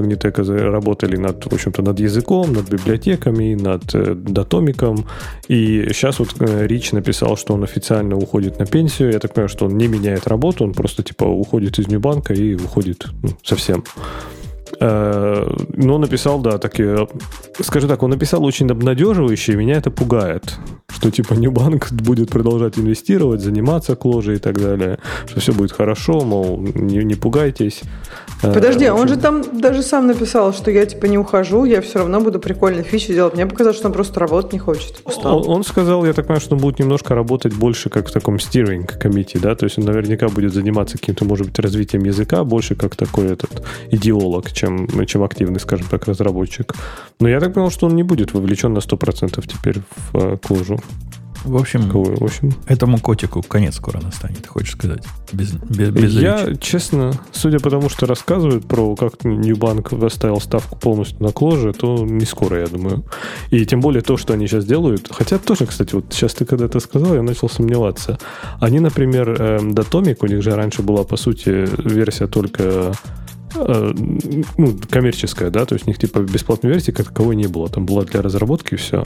за- 0.44 0.70
работали 0.70 1.16
над, 1.16 1.44
в 1.44 1.52
общем-то, 1.52 1.82
над 1.82 2.00
языком, 2.00 2.52
над 2.52 2.70
библиотеками, 2.70 3.54
над 3.54 3.94
э, 3.94 4.14
датомиком. 4.14 5.04
И 5.50 5.88
сейчас 5.92 6.18
вот 6.18 6.34
э, 6.40 6.66
Рич 6.66 6.92
написал, 6.92 7.36
что 7.36 7.54
он 7.54 7.62
официально 7.64 8.16
уходит 8.16 8.58
на 8.58 8.66
пенсию. 8.66 9.12
Я 9.12 9.18
так 9.18 9.34
понимаю, 9.34 9.48
что 9.48 9.66
он 9.66 9.78
не 9.78 9.88
меняет 9.88 10.26
работу, 10.26 10.64
он 10.64 10.72
просто 10.72 11.02
типа 11.02 11.24
уходит 11.24 11.78
из 11.78 11.88
Ньюбанка 11.88 12.34
и 12.34 12.54
уходит 12.54 13.06
ну, 13.22 13.30
совсем. 13.42 13.84
Э, 14.80 15.54
Но 15.76 15.98
написал, 15.98 16.40
да, 16.40 16.58
так 16.58 16.80
и, 16.80 16.96
скажу 17.60 17.88
так, 17.88 18.02
он 18.02 18.10
написал 18.10 18.44
очень 18.44 18.70
обнадеживающе, 18.70 19.52
и 19.52 19.56
меня 19.56 19.76
это 19.76 19.90
пугает, 19.90 20.54
что 20.88 21.10
типа 21.10 21.34
Ньюбанк 21.34 21.92
будет 21.92 22.30
продолжать 22.30 22.78
инвестировать, 22.78 23.40
заниматься 23.40 23.96
кложей 23.96 24.36
и 24.36 24.38
так 24.38 24.60
далее, 24.60 24.98
что 25.26 25.40
все 25.40 25.52
будет 25.52 25.72
хорошо, 25.72 26.20
мол, 26.20 26.58
не, 26.58 27.04
не 27.04 27.14
пугайтесь. 27.14 27.82
Э, 28.42 28.52
Подожди, 28.52 28.88
в 28.88 28.94
он 28.94 29.08
же 29.08 29.16
там 29.16 29.60
даже 29.60 29.82
сам 29.82 30.06
написал, 30.06 30.52
что 30.52 30.70
я 30.70 30.86
типа 30.86 31.06
не 31.06 31.18
ухожу, 31.18 31.64
я 31.64 31.80
все 31.80 32.00
равно 32.00 32.20
буду 32.20 32.38
прикольные 32.38 32.82
фичи 32.82 33.12
делать. 33.12 33.34
Мне 33.34 33.46
показалось, 33.46 33.76
что 33.76 33.88
он 33.88 33.94
просто 33.94 34.20
работать 34.20 34.52
не 34.52 34.58
хочет. 34.58 35.00
Устал. 35.04 35.38
Он, 35.38 35.56
он 35.56 35.64
сказал, 35.64 36.04
я 36.04 36.12
так 36.12 36.26
понимаю, 36.26 36.40
что 36.40 36.54
он 36.54 36.60
будет 36.60 36.78
немножко 36.78 37.14
работать 37.14 37.54
больше 37.54 37.88
как 37.88 38.08
в 38.08 38.12
таком 38.12 38.36
steering 38.36 38.86
комите, 38.98 39.38
да, 39.38 39.54
то 39.54 39.64
есть 39.64 39.78
он 39.78 39.84
наверняка 39.84 40.28
будет 40.28 40.52
заниматься 40.52 40.98
каким-то, 40.98 41.24
может 41.24 41.46
быть, 41.46 41.58
развитием 41.58 42.04
языка, 42.04 42.44
больше 42.44 42.74
как 42.74 42.96
такой 42.96 43.26
этот 43.26 43.62
идеолог, 43.90 44.52
чем, 44.62 45.06
чем 45.06 45.22
активный, 45.24 45.60
скажем 45.60 45.86
так, 45.90 46.06
разработчик. 46.06 46.74
Но 47.20 47.28
я 47.28 47.40
так 47.40 47.54
понял, 47.54 47.70
что 47.70 47.86
он 47.86 47.96
не 47.96 48.04
будет 48.04 48.32
вовлечен 48.32 48.72
на 48.72 48.78
100% 48.78 49.44
теперь 49.46 49.80
в 50.12 50.16
э, 50.16 50.38
кложу. 50.38 50.78
В 51.44 51.56
общем, 51.56 51.86
Какой, 51.86 52.14
В 52.14 52.22
общем, 52.22 52.52
этому 52.66 53.00
котику 53.00 53.42
конец 53.42 53.74
скоро 53.74 54.00
настанет, 54.00 54.46
хочешь 54.46 54.74
сказать? 54.74 55.02
Без, 55.32 55.54
без, 55.54 55.90
без 55.90 56.12
я, 56.14 56.46
речи. 56.46 56.60
честно, 56.60 57.12
судя 57.32 57.58
по 57.58 57.68
тому, 57.68 57.88
что 57.88 58.06
рассказывают 58.06 58.68
про 58.68 58.94
как 58.94 59.24
Ньюбанк 59.24 59.90
выставил 59.90 60.40
ставку 60.40 60.78
полностью 60.78 61.20
на 61.20 61.32
кложе, 61.32 61.72
то 61.72 61.96
не 62.04 62.26
скоро, 62.26 62.60
я 62.60 62.66
думаю. 62.66 63.04
И 63.50 63.66
тем 63.66 63.80
более 63.80 64.02
то, 64.02 64.16
что 64.16 64.34
они 64.34 64.46
сейчас 64.46 64.64
делают. 64.64 65.08
Хотя 65.10 65.38
тоже, 65.38 65.66
кстати, 65.66 65.94
вот 65.94 66.04
сейчас 66.10 66.34
ты 66.34 66.44
когда 66.44 66.66
это 66.66 66.78
сказал, 66.78 67.14
я 67.14 67.22
начал 67.22 67.48
сомневаться. 67.48 68.18
Они, 68.60 68.78
например, 68.78 69.30
эм, 69.30 69.72
Datomic, 69.72 70.18
у 70.20 70.26
них 70.26 70.42
же 70.42 70.54
раньше 70.54 70.82
была, 70.82 71.02
по 71.02 71.16
сути, 71.16 71.66
версия 71.82 72.28
только 72.28 72.92
ну, 73.54 74.78
коммерческая, 74.90 75.50
да, 75.50 75.64
то 75.64 75.74
есть 75.74 75.86
у 75.86 75.90
них 75.90 75.98
типа 75.98 76.20
бесплатной 76.20 76.70
версии 76.70 76.90
как 76.90 77.08
таковой 77.08 77.36
не 77.36 77.46
было, 77.46 77.68
там 77.68 77.86
была 77.86 78.04
для 78.04 78.22
разработки 78.22 78.74
и 78.74 78.76
все. 78.76 79.04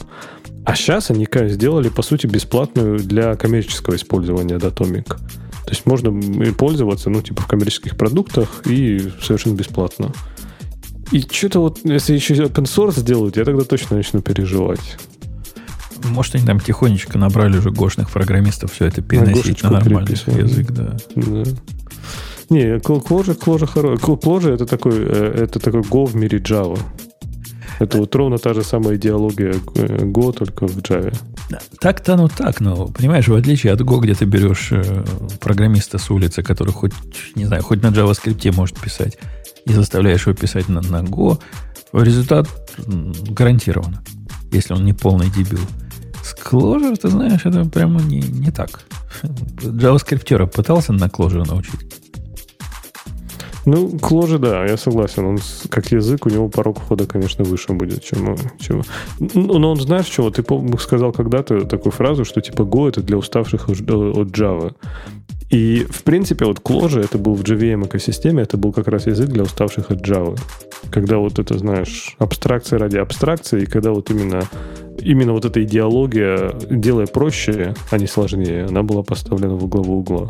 А 0.64 0.74
сейчас 0.74 1.10
они 1.10 1.27
сделали, 1.48 1.89
по 1.89 2.02
сути, 2.02 2.27
бесплатную 2.27 2.98
для 2.98 3.36
коммерческого 3.36 3.97
использования 3.97 4.56
Datomic. 4.56 5.05
То 5.06 5.70
есть 5.70 5.86
можно 5.86 6.12
пользоваться, 6.52 7.10
ну, 7.10 7.23
типа 7.23 7.43
в 7.43 7.47
коммерческих 7.47 7.97
продуктах 7.97 8.62
и 8.66 9.10
совершенно 9.20 9.55
бесплатно. 9.55 10.12
И 11.12 11.20
что-то 11.20 11.60
вот, 11.60 11.81
если 11.85 12.14
еще 12.14 12.35
open 12.35 12.64
source 12.64 12.98
сделают, 12.98 13.36
я 13.36 13.44
тогда 13.44 13.64
точно 13.64 13.97
начну 13.97 14.23
переживать. 14.23 14.97
Может, 16.05 16.36
они 16.36 16.47
там 16.47 16.60
тихонечко 16.60 17.18
набрали 17.18 17.59
уже 17.59 17.70
гошных 17.70 18.10
программистов 18.10 18.73
все 18.73 18.86
это 18.86 19.02
переносить 19.02 19.62
на 19.62 19.70
нормальный 19.70 20.12
язык, 20.12 20.70
да. 20.70 20.97
Да. 21.14 21.44
Не, 22.51 22.77
Clojure, 22.78 23.36
Clojure 23.36 23.66
хоро- 23.66 23.97
Clojure 23.97 24.55
это 24.55 24.66
такой, 24.66 24.94
э, 24.94 25.44
это 25.44 25.59
такой 25.59 25.81
Go 25.81 26.06
в 26.06 26.14
мире 26.14 26.39
Java. 26.39 26.78
Это 27.78 27.98
вот 27.98 28.14
ровно 28.14 28.39
та 28.39 28.55
же 28.55 28.62
самая 28.62 28.97
идеология 28.97 29.55
э, 29.74 30.05
Go, 30.05 30.32
только 30.32 30.66
в 30.66 30.78
Java. 30.78 31.14
Так-то 31.81 32.14
оно 32.14 32.28
так, 32.28 32.60
но, 32.60 32.86
понимаешь, 32.86 33.28
в 33.28 33.35
отличие 33.35 33.73
от 33.73 33.81
Go, 33.81 34.01
где 34.01 34.14
ты 34.14 34.24
берешь 34.24 34.68
э, 34.73 35.05
программиста 35.40 35.98
с 35.98 36.10
улицы, 36.10 36.43
который 36.43 36.73
хоть, 36.73 36.93
не 37.35 37.47
знаю, 37.47 37.62
хоть 37.62 37.82
на 37.82 37.89
JavaScript 37.89 38.52
может 38.56 38.78
писать, 38.81 39.18
и 39.64 39.73
заставляешь 39.73 40.27
его 40.27 40.36
писать 40.36 40.68
на, 40.68 40.81
на 40.81 41.02
Go, 41.02 41.39
результат 41.93 42.48
гарантирован, 43.28 43.98
если 44.52 44.74
он 44.74 44.85
не 44.85 44.93
полный 44.93 45.31
дебил. 45.31 45.60
С 46.23 46.35
Clojure, 46.35 46.97
ты 46.97 47.09
знаешь, 47.09 47.44
это 47.44 47.64
прямо 47.64 48.01
не, 48.01 48.20
не 48.20 48.51
так. 48.51 48.85
JavaScript 49.23 50.47
пытался 50.47 50.93
на 50.93 51.06
Clojure 51.06 51.47
научить. 51.47 51.95
Ну, 53.66 53.88
Clojure, 53.88 54.38
да, 54.38 54.64
я 54.64 54.76
согласен. 54.76 55.26
Он 55.26 55.38
как 55.68 55.90
язык, 55.90 56.26
у 56.26 56.30
него 56.30 56.48
порог 56.48 56.78
входа, 56.78 57.06
конечно, 57.06 57.44
выше 57.44 57.72
будет, 57.72 58.05
чем... 58.05 58.34
э, 58.34 58.36
чем... 58.60 58.82
Но 59.18 59.72
он, 59.72 59.80
знаешь, 59.80 60.06
чего? 60.06 60.30
Ты 60.30 60.44
сказал 60.78 61.12
когда-то 61.12 61.66
такую 61.66 61.93
фразу, 61.93 62.24
что 62.24 62.40
типа 62.40 62.62
Go 62.62 62.88
это 62.88 63.02
для 63.02 63.16
уставших 63.16 63.68
от 63.68 63.80
от 63.80 64.28
Java. 64.28 64.72
И, 65.51 65.84
в 65.90 66.02
принципе, 66.05 66.44
вот 66.44 66.60
Clojure, 66.60 67.05
это 67.05 67.18
был 67.18 67.34
в 67.34 67.43
JVM 67.43 67.86
экосистеме, 67.86 68.43
это 68.43 68.56
был 68.56 68.72
как 68.72 68.86
раз 68.88 69.06
язык 69.06 69.28
для 69.28 69.43
уставших 69.43 69.90
от 69.90 70.01
Java. 70.01 70.38
Когда 70.90 71.18
вот 71.18 71.38
это, 71.40 71.59
знаешь, 71.59 72.14
абстракция 72.18 72.78
ради 72.78 72.98
абстракции, 72.98 73.62
и 73.62 73.66
когда 73.66 73.90
вот 73.90 74.10
именно, 74.10 74.43
именно 75.01 75.32
вот 75.32 75.44
эта 75.44 75.62
идеология, 75.62 76.52
делая 76.70 77.06
проще, 77.06 77.74
а 77.90 77.98
не 77.98 78.06
сложнее, 78.06 78.66
она 78.66 78.82
была 78.82 79.02
поставлена 79.02 79.55
в 79.55 79.68
главу 79.68 79.98
угла. 79.98 80.28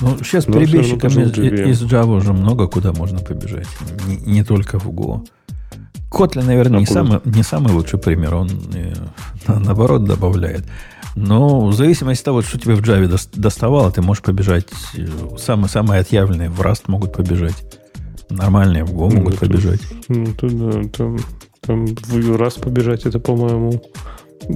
Ну, 0.00 0.16
сейчас 0.22 0.46
Но 0.46 0.54
перебежчикам 0.54 1.10
равно 1.14 1.22
из, 1.22 1.82
из 1.82 1.82
Java 1.82 2.16
уже 2.16 2.32
много 2.32 2.68
куда 2.68 2.92
можно 2.92 3.18
побежать. 3.20 3.66
Не, 4.06 4.16
не 4.16 4.44
только 4.44 4.78
в 4.78 4.88
Go. 4.90 5.26
Kotlin, 6.10 6.44
наверное, 6.44 6.78
А 6.78 6.80
не 6.80 6.86
самый, 6.86 7.20
не 7.24 7.42
самый 7.42 7.72
лучший 7.72 7.98
пример. 7.98 8.34
Он, 8.34 8.48
э, 8.74 8.94
на- 9.48 9.58
наоборот, 9.60 10.04
добавляет. 10.04 10.64
Но 11.14 11.66
в 11.66 11.72
зависимости 11.74 12.20
от 12.22 12.24
того, 12.26 12.42
что 12.42 12.58
тебе 12.58 12.74
в 12.74 12.80
Java 12.82 13.08
дос- 13.08 13.28
доставало, 13.34 13.90
ты 13.90 14.02
можешь 14.02 14.22
побежать. 14.22 14.66
э, 14.96 15.06
Самые, 15.38 15.68
самые 15.68 16.00
отъявленные 16.00 16.50
в 16.50 16.60
Rust 16.60 16.82
могут 16.88 17.12
побежать. 17.12 17.54
Нормальные 18.28 18.84
в 18.84 18.90
Go 18.92 19.08
Ну, 19.10 19.16
могут 19.18 19.34
это 19.34 19.46
побежать. 19.46 19.80
Ну, 20.08 20.26
тут, 20.38 20.58
да, 20.58 20.88
там, 20.96 21.16
там 21.60 21.86
в 21.86 22.36
раз 22.36 22.54
побежать, 22.54 23.06
это, 23.06 23.18
по-моему, 23.18 23.82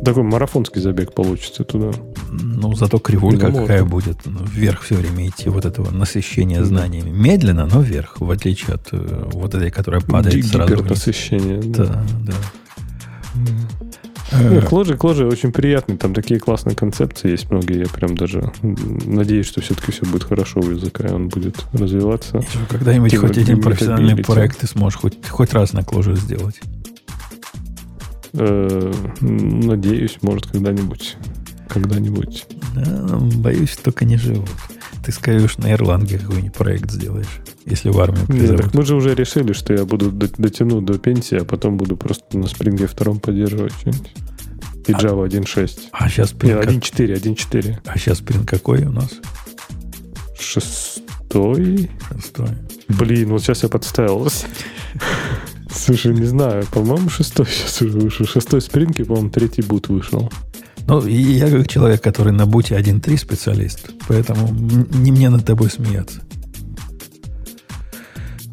такой 0.04 0.22
марафонский 0.22 0.80
забег 0.80 1.12
получится 1.14 1.64
туда. 1.64 1.90
Ну, 2.30 2.74
зато 2.74 2.98
кривулька 2.98 3.48
Ну, 3.48 3.60
какая 3.62 3.84
можно. 3.84 3.90
будет. 4.12 4.18
Ну, 4.26 4.40
вверх 4.44 4.82
все 4.82 4.94
время 4.96 5.28
идти 5.28 5.48
вот 5.48 5.64
этого 5.64 5.90
насыщения 5.90 6.62
знаниями. 6.64 7.10
Медленно, 7.10 7.66
но 7.66 7.80
вверх, 7.80 8.20
в 8.20 8.30
отличие 8.30 8.74
от 8.74 8.88
э, 8.92 9.28
вот 9.32 9.54
этой, 9.54 9.70
которая 9.70 10.00
падает 10.00 10.36
Ди- 10.36 10.42
сразу. 10.42 10.74
Гипернасыщение. 10.76 11.60
Да. 11.62 11.84
Да, 11.84 12.04
да. 12.26 12.34
Не, 13.34 13.50
Э, 14.32 14.60
Кложи, 14.62 14.96
Кложи 14.96 15.26
очень 15.26 15.50
приятный, 15.50 15.96
там 15.96 16.14
такие 16.14 16.38
классные 16.38 16.76
концепции 16.76 17.32
есть 17.32 17.50
многие, 17.50 17.80
я 17.80 17.86
прям 17.86 18.16
даже 18.16 18.52
надеюсь, 18.62 19.46
что 19.46 19.60
все-таки 19.60 19.90
все 19.90 20.06
будет 20.06 20.22
хорошо 20.22 20.60
у 20.60 20.70
языка, 20.70 21.08
и 21.08 21.10
он 21.10 21.26
будет 21.28 21.56
развиваться. 21.72 22.40
Когда-нибудь 22.68 23.16
хоть 23.16 23.38
один 23.38 23.60
профессиональный 23.60 24.22
проект 24.22 24.58
ты 24.60 24.68
сможешь 24.68 25.00
хоть, 25.00 25.18
хоть 25.28 25.52
раз 25.52 25.72
на 25.72 25.80
Clojure 25.80 26.14
сделать. 26.16 26.60
Э, 28.32 28.92
Надеюсь, 29.20 30.18
может, 30.22 30.46
когда-нибудь. 30.46 31.16
Когда-нибудь. 31.68 32.46
Да, 32.74 33.18
боюсь, 33.36 33.76
только 33.82 34.04
не 34.04 34.16
живут. 34.16 34.48
Ты 35.04 35.12
скорее 35.12 35.44
уж 35.44 35.56
на 35.58 35.72
Ирландии 35.72 36.16
какой-нибудь 36.16 36.52
проект 36.52 36.90
сделаешь, 36.90 37.40
если 37.64 37.90
в 37.90 37.98
армию 38.00 38.26
призовут. 38.26 38.62
так 38.62 38.74
мы 38.74 38.84
же 38.84 38.94
уже 38.96 39.14
решили, 39.14 39.52
что 39.52 39.72
я 39.72 39.84
буду 39.84 40.10
до- 40.12 40.28
дотяну 40.36 40.80
до 40.80 40.98
пенсии, 40.98 41.38
а 41.38 41.44
потом 41.44 41.76
буду 41.76 41.96
просто 41.96 42.36
на 42.38 42.46
спринге 42.48 42.86
втором 42.86 43.18
поддерживать 43.18 43.72
что-нибудь. 43.72 44.12
И 44.86 44.92
Java 44.92 45.26
1.6. 45.26 45.78
А 45.92 46.08
сейчас 46.08 46.32
Нет, 46.32 46.40
прин, 46.40 46.56
как- 46.58 46.66
1.4, 46.70 47.14
1.4. 47.14 47.78
а 47.86 47.98
сейчас 47.98 48.18
прин 48.20 48.44
какой 48.44 48.84
у 48.84 48.90
нас? 48.92 49.10
Шестой? 50.38 51.90
Шестой. 52.12 52.48
Блин, 52.88 53.30
вот 53.30 53.42
сейчас 53.42 53.62
я 53.62 53.68
подставился. 53.68 54.46
Слушай, 55.72 56.14
не 56.14 56.26
знаю, 56.26 56.64
по-моему, 56.72 57.08
шестой 57.08 57.46
сейчас 57.46 57.82
уже 57.82 57.98
вышел. 57.98 58.26
Шестой 58.26 58.60
спринг, 58.60 58.98
и, 59.00 59.04
по-моему, 59.04 59.30
третий 59.30 59.62
бут 59.62 59.88
вышел. 59.88 60.30
Ну, 60.86 61.00
и 61.06 61.14
я 61.14 61.48
как 61.48 61.68
человек, 61.68 62.02
который 62.02 62.32
на 62.32 62.46
буте 62.46 62.74
1.3 62.74 63.16
специалист, 63.16 63.90
поэтому 64.08 64.48
не 64.50 65.12
мне 65.12 65.30
над 65.30 65.44
тобой 65.44 65.70
смеяться. 65.70 66.20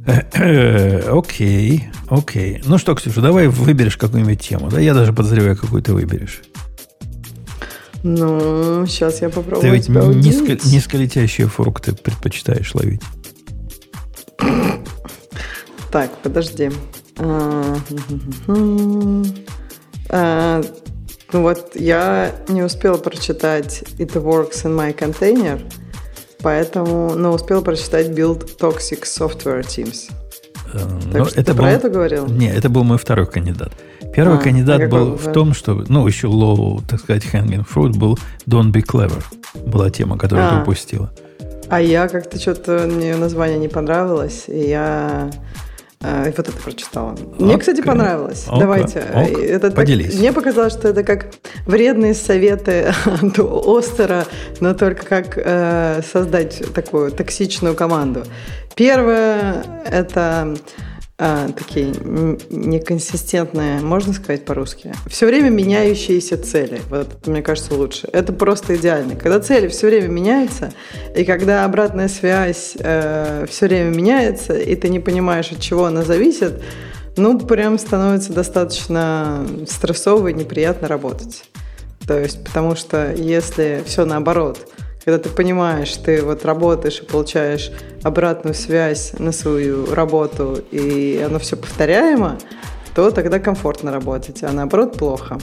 Окей, 1.10 1.90
окей. 2.08 2.62
Ну 2.66 2.78
что, 2.78 2.96
Ксюша, 2.96 3.22
давай 3.22 3.48
выберешь 3.48 3.98
какую-нибудь 3.98 4.40
тему. 4.40 4.70
Да, 4.70 4.80
я 4.80 4.94
даже 4.94 5.12
подозреваю, 5.12 5.58
какую 5.58 5.84
ты 5.84 5.94
выберешь. 5.94 6.44
Ну, 8.04 8.86
сейчас 8.88 9.22
я 9.22 9.30
попробую 9.30 9.62
Ты 9.62 9.70
ведь 9.70 9.90
низко, 9.90 10.68
низколетящие 10.68 11.48
фрукты 11.48 11.94
предпочитаешь 11.94 12.74
ловить. 12.74 13.02
Так, 15.92 16.12
подожди. 16.22 16.72
А, 20.10 20.62
Ну 21.34 21.42
вот 21.42 21.76
я 21.76 22.32
не 22.48 22.64
успела 22.64 22.98
прочитать 22.98 23.84
It 24.00 24.14
Works 24.14 24.64
in 24.64 24.76
My 24.78 24.98
Container, 24.98 25.60
поэтому, 26.42 27.16
но 27.16 27.34
успела 27.34 27.62
прочитать 27.62 28.08
Build 28.10 28.58
Toxic 28.58 29.04
Software 29.04 29.62
Teams. 29.62 30.10
Э, 30.74 30.80
Так 31.12 31.20
но 31.20 31.26
что 31.26 31.44
ты 31.44 31.54
про 31.54 31.72
это 31.72 31.90
говорил? 31.90 32.28
Не, 32.28 32.48
это 32.50 32.70
был 32.70 32.84
мой 32.86 32.98
второй 32.98 33.28
кандидат. 33.28 33.74
Первый 34.16 34.38
А, 34.38 34.42
кандидат 34.42 34.82
а 34.82 34.88
был 34.88 35.06
был? 35.08 35.18
в 35.18 35.32
том, 35.34 35.54
что, 35.54 35.84
ну, 35.90 36.08
еще 36.08 36.28
low, 36.28 36.82
так 36.88 37.02
сказать, 37.02 37.26
hanging 37.26 37.66
fruit 37.68 37.98
был 37.98 38.18
Don't 38.48 38.72
be 38.72 38.82
clever. 38.84 39.22
Была 39.66 39.90
тема, 39.90 40.18
которую 40.18 40.48
А. 40.48 40.56
ты 40.56 40.62
упустила. 40.62 41.12
А 41.70 41.82
я 41.82 42.08
как-то 42.08 42.40
что-то, 42.40 42.88
мне 42.90 43.18
название 43.18 43.60
не 43.60 43.68
понравилось, 43.68 44.46
и 44.48 44.70
я 44.70 45.30
э, 46.02 46.26
вот 46.26 46.40
это 46.40 46.52
прочитала. 46.52 47.16
Мне, 47.40 47.58
кстати, 47.58 47.82
понравилось. 47.82 48.46
Окей. 48.48 48.60
Давайте. 48.60 49.00
Ок. 49.00 49.40
Это 49.40 49.68
так- 49.68 49.76
Поделись. 49.76 50.18
мне 50.18 50.32
показалось, 50.34 50.74
что 50.74 50.88
это 50.90 51.04
как 51.04 51.28
вредные 51.66 52.14
советы 52.14 52.94
от 53.06 53.40
Остера, 53.40 54.26
но 54.60 54.74
только 54.74 55.06
как 55.06 55.38
э, 55.38 56.02
создать 56.12 56.64
такую 56.74 57.12
токсичную 57.12 57.76
команду. 57.76 58.24
Первое– 58.76 59.64
это 59.92 60.56
э, 61.18 61.50
такие 61.58 61.94
неконсистентные, 62.50 63.82
можно 63.82 64.14
сказать 64.14 64.46
по-русски, 64.46 64.94
все 65.08 65.26
время 65.26 65.50
меняющиеся 65.50 66.38
цели. 66.38 66.82
Вот 66.90 67.08
это, 67.14 67.30
мне 67.30 67.42
кажется, 67.42 67.74
лучше. 67.76 68.08
Это 68.14 68.34
просто 68.34 68.76
идеально. 68.76 69.16
Когда 69.16 69.40
цели 69.40 69.68
все 69.68 69.88
время 69.88 70.08
меняются, 70.08 70.72
и 71.16 71.24
когда 71.24 71.66
обратная 71.66 72.08
связь 72.08 72.74
все 72.78 73.48
время 73.62 73.90
меняется, 73.96 74.58
и 74.58 74.76
ты 74.76 74.90
не 74.90 75.00
понимаешь, 75.00 75.52
от 75.52 75.60
чего 75.60 75.86
она 75.86 76.04
зависит, 76.04 76.62
ну, 77.18 77.40
прям 77.40 77.80
становится 77.80 78.32
достаточно 78.32 79.46
стрессово 79.68 80.28
и 80.28 80.34
неприятно 80.34 80.88
работать. 80.88 81.44
То 82.06 82.18
есть, 82.20 82.44
потому 82.44 82.76
что 82.76 83.12
если 83.12 83.84
все 83.86 84.06
наоборот, 84.06 84.72
когда 85.08 85.20
ты 85.20 85.30
понимаешь, 85.30 85.96
ты 85.96 86.22
вот 86.22 86.44
работаешь 86.44 87.00
и 87.02 87.06
получаешь 87.06 87.72
обратную 88.04 88.54
связь 88.54 89.14
на 89.18 89.32
свою 89.32 89.96
работу, 89.96 90.60
и 90.70 91.24
оно 91.26 91.40
все 91.40 91.56
повторяемо, 91.56 92.38
то 92.94 93.10
тогда 93.12 93.40
комфортно 93.40 93.94
работать, 93.94 94.44
а 94.44 94.52
наоборот 94.52 94.98
плохо. 94.98 95.38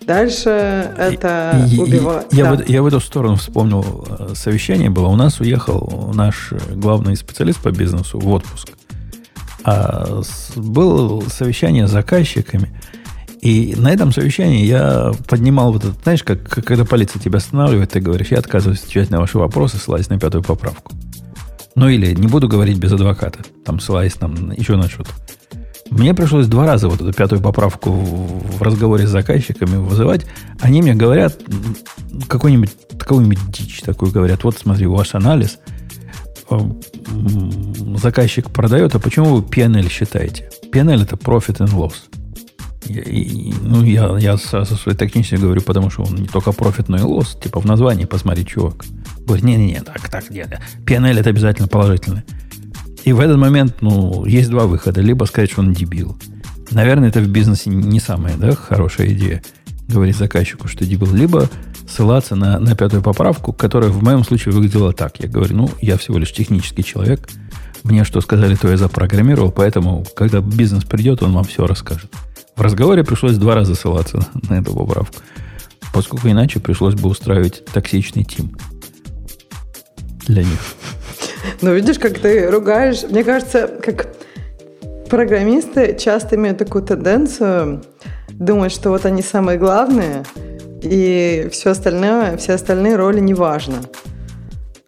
Дальше 0.00 0.48
это 0.96 1.66
убивает. 1.78 2.32
Я, 2.32 2.44
Да. 2.44 2.54
в, 2.64 2.66
я 2.70 2.82
в 2.82 2.86
эту 2.86 2.98
сторону 3.00 3.36
вспомнил 3.36 4.06
э, 4.20 4.28
совещание 4.34 4.88
было. 4.88 5.08
У 5.08 5.16
нас 5.16 5.38
уехал 5.38 6.10
наш 6.14 6.52
э, 6.52 6.56
главный 6.74 7.14
специалист 7.14 7.60
по 7.60 7.70
бизнесу 7.70 8.18
в 8.18 8.26
отпуск. 8.30 8.70
А 9.64 10.22
с- 10.22 10.56
было 10.56 11.20
совещание 11.28 11.86
с 11.86 11.90
заказчиками. 11.90 12.70
И 13.40 13.74
на 13.76 13.92
этом 13.92 14.12
совещании 14.12 14.64
я 14.64 15.12
поднимал 15.28 15.72
вот 15.72 15.84
этот, 15.84 16.02
знаешь, 16.02 16.22
как, 16.22 16.42
когда 16.48 16.84
полиция 16.84 17.20
тебя 17.20 17.38
останавливает, 17.38 17.90
ты 17.90 18.00
говоришь, 18.00 18.28
я 18.28 18.38
отказываюсь 18.38 18.80
отвечать 18.80 19.10
на 19.10 19.20
ваши 19.20 19.38
вопросы, 19.38 19.76
ссылаясь 19.76 20.08
на 20.08 20.18
пятую 20.18 20.42
поправку. 20.42 20.92
Ну 21.76 21.88
или 21.88 22.12
не 22.14 22.26
буду 22.26 22.48
говорить 22.48 22.78
без 22.78 22.92
адвоката, 22.92 23.40
там 23.64 23.78
ссылаясь 23.78 24.14
там 24.14 24.50
еще 24.50 24.76
на 24.76 24.88
что-то. 24.88 25.10
Мне 25.90 26.12
пришлось 26.12 26.46
два 26.48 26.66
раза 26.66 26.88
вот 26.88 27.00
эту 27.00 27.12
пятую 27.12 27.40
поправку 27.40 27.90
в, 27.92 28.60
разговоре 28.60 29.06
с 29.06 29.10
заказчиками 29.10 29.76
вызывать. 29.76 30.26
Они 30.60 30.82
мне 30.82 30.94
говорят 30.94 31.38
какую-нибудь 32.28 32.70
какую-нибудь 32.98 33.38
дичь 33.50 33.80
такую 33.80 34.12
говорят. 34.12 34.44
Вот 34.44 34.58
смотри, 34.58 34.86
ваш 34.86 35.14
анализ. 35.14 35.58
э, 36.50 36.54
м, 36.58 37.96
Заказчик 37.96 38.50
продает, 38.50 38.94
а 38.94 38.98
почему 38.98 39.36
вы 39.36 39.42
PNL 39.42 39.88
считаете? 39.88 40.50
PNL 40.72 41.04
это 41.04 41.16
Profit 41.16 41.58
and 41.58 41.72
Loss. 41.72 41.94
Я- 42.88 43.54
ну, 43.62 43.82
я, 43.84 44.16
я 44.18 44.36
сразу 44.36 44.76
своей 44.76 44.96
технически 44.96 45.36
говорю, 45.36 45.60
потому 45.60 45.90
что 45.90 46.02
он 46.04 46.14
не 46.16 46.26
только 46.28 46.52
профит, 46.52 46.88
но 46.88 46.98
и 46.98 47.02
лосс. 47.02 47.36
Типа 47.42 47.60
в 47.60 47.64
названии 47.64 48.04
посмотри, 48.04 48.44
чувак. 48.46 48.84
Говорит, 49.26 49.44
не-не-не, 49.44 49.80
так, 49.82 50.08
так, 50.08 50.30
нет. 50.30 50.58
PNL 50.86 51.18
это 51.20 51.30
обязательно 51.30 51.68
положительное. 51.68 52.24
И 53.04 53.12
в 53.12 53.20
этот 53.20 53.38
момент, 53.38 53.76
ну, 53.80 54.24
есть 54.24 54.50
два 54.50 54.66
выхода. 54.66 55.00
Либо 55.00 55.24
сказать, 55.24 55.50
что 55.50 55.60
он 55.60 55.72
дебил. 55.72 56.16
Наверное, 56.70 57.08
это 57.08 57.20
в 57.20 57.28
бизнесе 57.28 57.70
не 57.70 58.00
самая 58.00 58.36
да, 58.36 58.52
хорошая 58.54 59.08
идея 59.08 59.42
говорить 59.88 60.16
заказчику, 60.16 60.68
что 60.68 60.84
дебил. 60.84 61.14
Либо 61.14 61.48
ссылаться 61.88 62.36
на, 62.36 62.58
на 62.58 62.76
пятую 62.76 63.02
поправку, 63.02 63.52
которая 63.54 63.90
в 63.90 64.02
моем 64.02 64.22
случае 64.24 64.52
выглядела 64.54 64.92
так. 64.92 65.18
Я 65.20 65.28
говорю, 65.28 65.56
ну, 65.56 65.70
я 65.80 65.96
всего 65.96 66.18
лишь 66.18 66.32
технический 66.32 66.84
человек. 66.84 67.28
Мне 67.84 68.04
что 68.04 68.20
сказали, 68.20 68.54
то 68.54 68.68
я 68.68 68.76
запрограммировал, 68.76 69.50
поэтому, 69.50 70.04
когда 70.14 70.40
бизнес 70.40 70.84
придет, 70.84 71.22
он 71.22 71.32
вам 71.32 71.44
все 71.44 71.66
расскажет. 71.66 72.12
В 72.58 72.60
разговоре 72.60 73.04
пришлось 73.04 73.36
два 73.36 73.54
раза 73.54 73.76
ссылаться 73.76 74.18
на, 74.48 74.58
эту 74.58 74.74
поправку, 74.74 75.14
поскольку 75.94 76.26
иначе 76.26 76.58
пришлось 76.58 76.94
бы 76.94 77.08
устраивать 77.08 77.64
токсичный 77.66 78.24
тим 78.24 78.58
для 80.26 80.42
них. 80.42 80.58
Ну, 81.62 81.72
видишь, 81.72 82.00
как 82.00 82.18
ты 82.18 82.50
ругаешь. 82.50 83.04
Мне 83.08 83.22
кажется, 83.22 83.68
как 83.68 84.08
программисты 85.08 85.96
часто 85.96 86.34
имеют 86.34 86.58
такую 86.58 86.82
тенденцию 86.82 87.84
думать, 88.30 88.72
что 88.72 88.90
вот 88.90 89.06
они 89.06 89.22
самые 89.22 89.56
главные, 89.56 90.24
и 90.82 91.48
все 91.52 91.70
остальное, 91.70 92.36
все 92.38 92.54
остальные 92.54 92.96
роли 92.96 93.20
не 93.20 93.34
важно. 93.34 93.76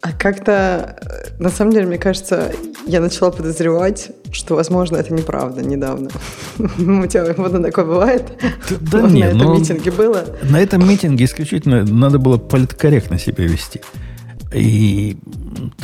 А 0.00 0.10
как-то, 0.10 0.98
э, 1.02 1.40
на 1.40 1.50
самом 1.50 1.72
деле, 1.72 1.86
мне 1.86 1.98
кажется, 1.98 2.50
я 2.86 3.00
начала 3.00 3.30
подозревать, 3.30 4.10
что, 4.32 4.54
возможно, 4.54 4.96
это 4.96 5.12
неправда 5.12 5.62
недавно. 5.62 6.10
У 6.58 7.06
тебя 7.06 7.34
вот 7.36 7.62
такое 7.62 7.84
бывает? 7.84 8.32
Да 8.80 9.00
Вот 9.02 9.10
не, 9.10 9.22
на 9.22 9.26
этом 9.26 9.38
ну, 9.38 9.58
митинге 9.58 9.90
было. 9.90 10.24
На 10.42 10.60
этом 10.60 10.88
митинге 10.88 11.24
исключительно 11.24 11.84
надо 11.84 12.18
было 12.18 12.38
политкорректно 12.38 13.18
себя 13.18 13.44
вести. 13.44 13.80
И 14.52 15.16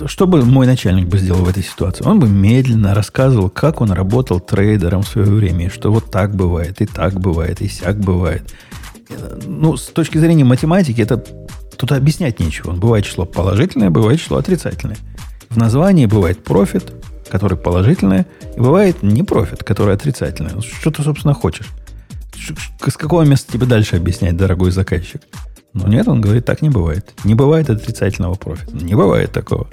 что 0.06 0.26
бы 0.26 0.44
мой 0.44 0.66
начальник 0.66 1.06
бы 1.06 1.18
сделал 1.18 1.44
в 1.44 1.48
этой 1.48 1.62
ситуации? 1.62 2.04
Он 2.04 2.18
бы 2.18 2.28
медленно 2.28 2.94
рассказывал, 2.94 3.48
как 3.48 3.80
он 3.80 3.92
работал 3.92 4.40
трейдером 4.40 5.02
в 5.02 5.08
свое 5.08 5.28
время, 5.28 5.66
и 5.66 5.68
что 5.68 5.92
вот 5.92 6.10
так 6.10 6.34
бывает, 6.34 6.80
и 6.80 6.86
так 6.86 7.18
бывает, 7.20 7.60
и 7.60 7.68
сяк 7.68 7.98
бывает. 7.98 8.42
Ну, 9.46 9.76
с 9.76 9.86
точки 9.86 10.18
зрения 10.18 10.44
математики, 10.44 11.00
это 11.00 11.22
тут 11.76 11.92
объяснять 11.92 12.40
нечего. 12.40 12.72
Бывает 12.72 13.04
число 13.04 13.24
положительное, 13.24 13.90
бывает 13.90 14.20
число 14.20 14.38
отрицательное. 14.38 14.96
В 15.48 15.56
названии 15.56 16.06
бывает 16.06 16.42
профит, 16.42 16.92
который 17.30 17.58
положительное, 17.58 18.26
и 18.56 18.60
бывает 18.60 19.02
не 19.02 19.22
профит, 19.22 19.64
который 19.64 19.94
отрицательное. 19.94 20.52
Ну, 20.54 20.62
Что 20.62 20.90
ты, 20.90 21.02
собственно, 21.02 21.34
хочешь? 21.34 21.68
С 22.86 22.96
какого 22.96 23.22
места 23.22 23.52
тебе 23.52 23.66
дальше 23.66 23.96
объяснять, 23.96 24.36
дорогой 24.36 24.70
заказчик? 24.70 25.22
Но 25.72 25.88
нет, 25.88 26.08
он 26.08 26.20
говорит, 26.20 26.44
так 26.44 26.62
не 26.62 26.70
бывает. 26.70 27.12
Не 27.24 27.34
бывает 27.34 27.68
отрицательного 27.68 28.34
профита. 28.34 28.74
Не 28.74 28.94
бывает 28.94 29.32
такого. 29.32 29.68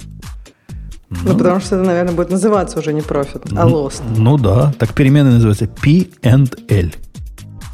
Ну, 1.08 1.36
потому 1.36 1.60
что 1.60 1.76
это, 1.76 1.84
наверное, 1.84 2.14
будет 2.14 2.30
называться 2.30 2.78
уже 2.78 2.92
не 2.92 3.00
профит, 3.00 3.42
а 3.56 3.66
Ну, 3.66 3.86
lost. 3.86 4.02
Ну 4.16 4.36
да, 4.36 4.72
так 4.78 4.92
переменная 4.94 5.32
называется 5.34 5.66
P 5.66 6.08
and 6.22 6.58
L. 6.68 6.90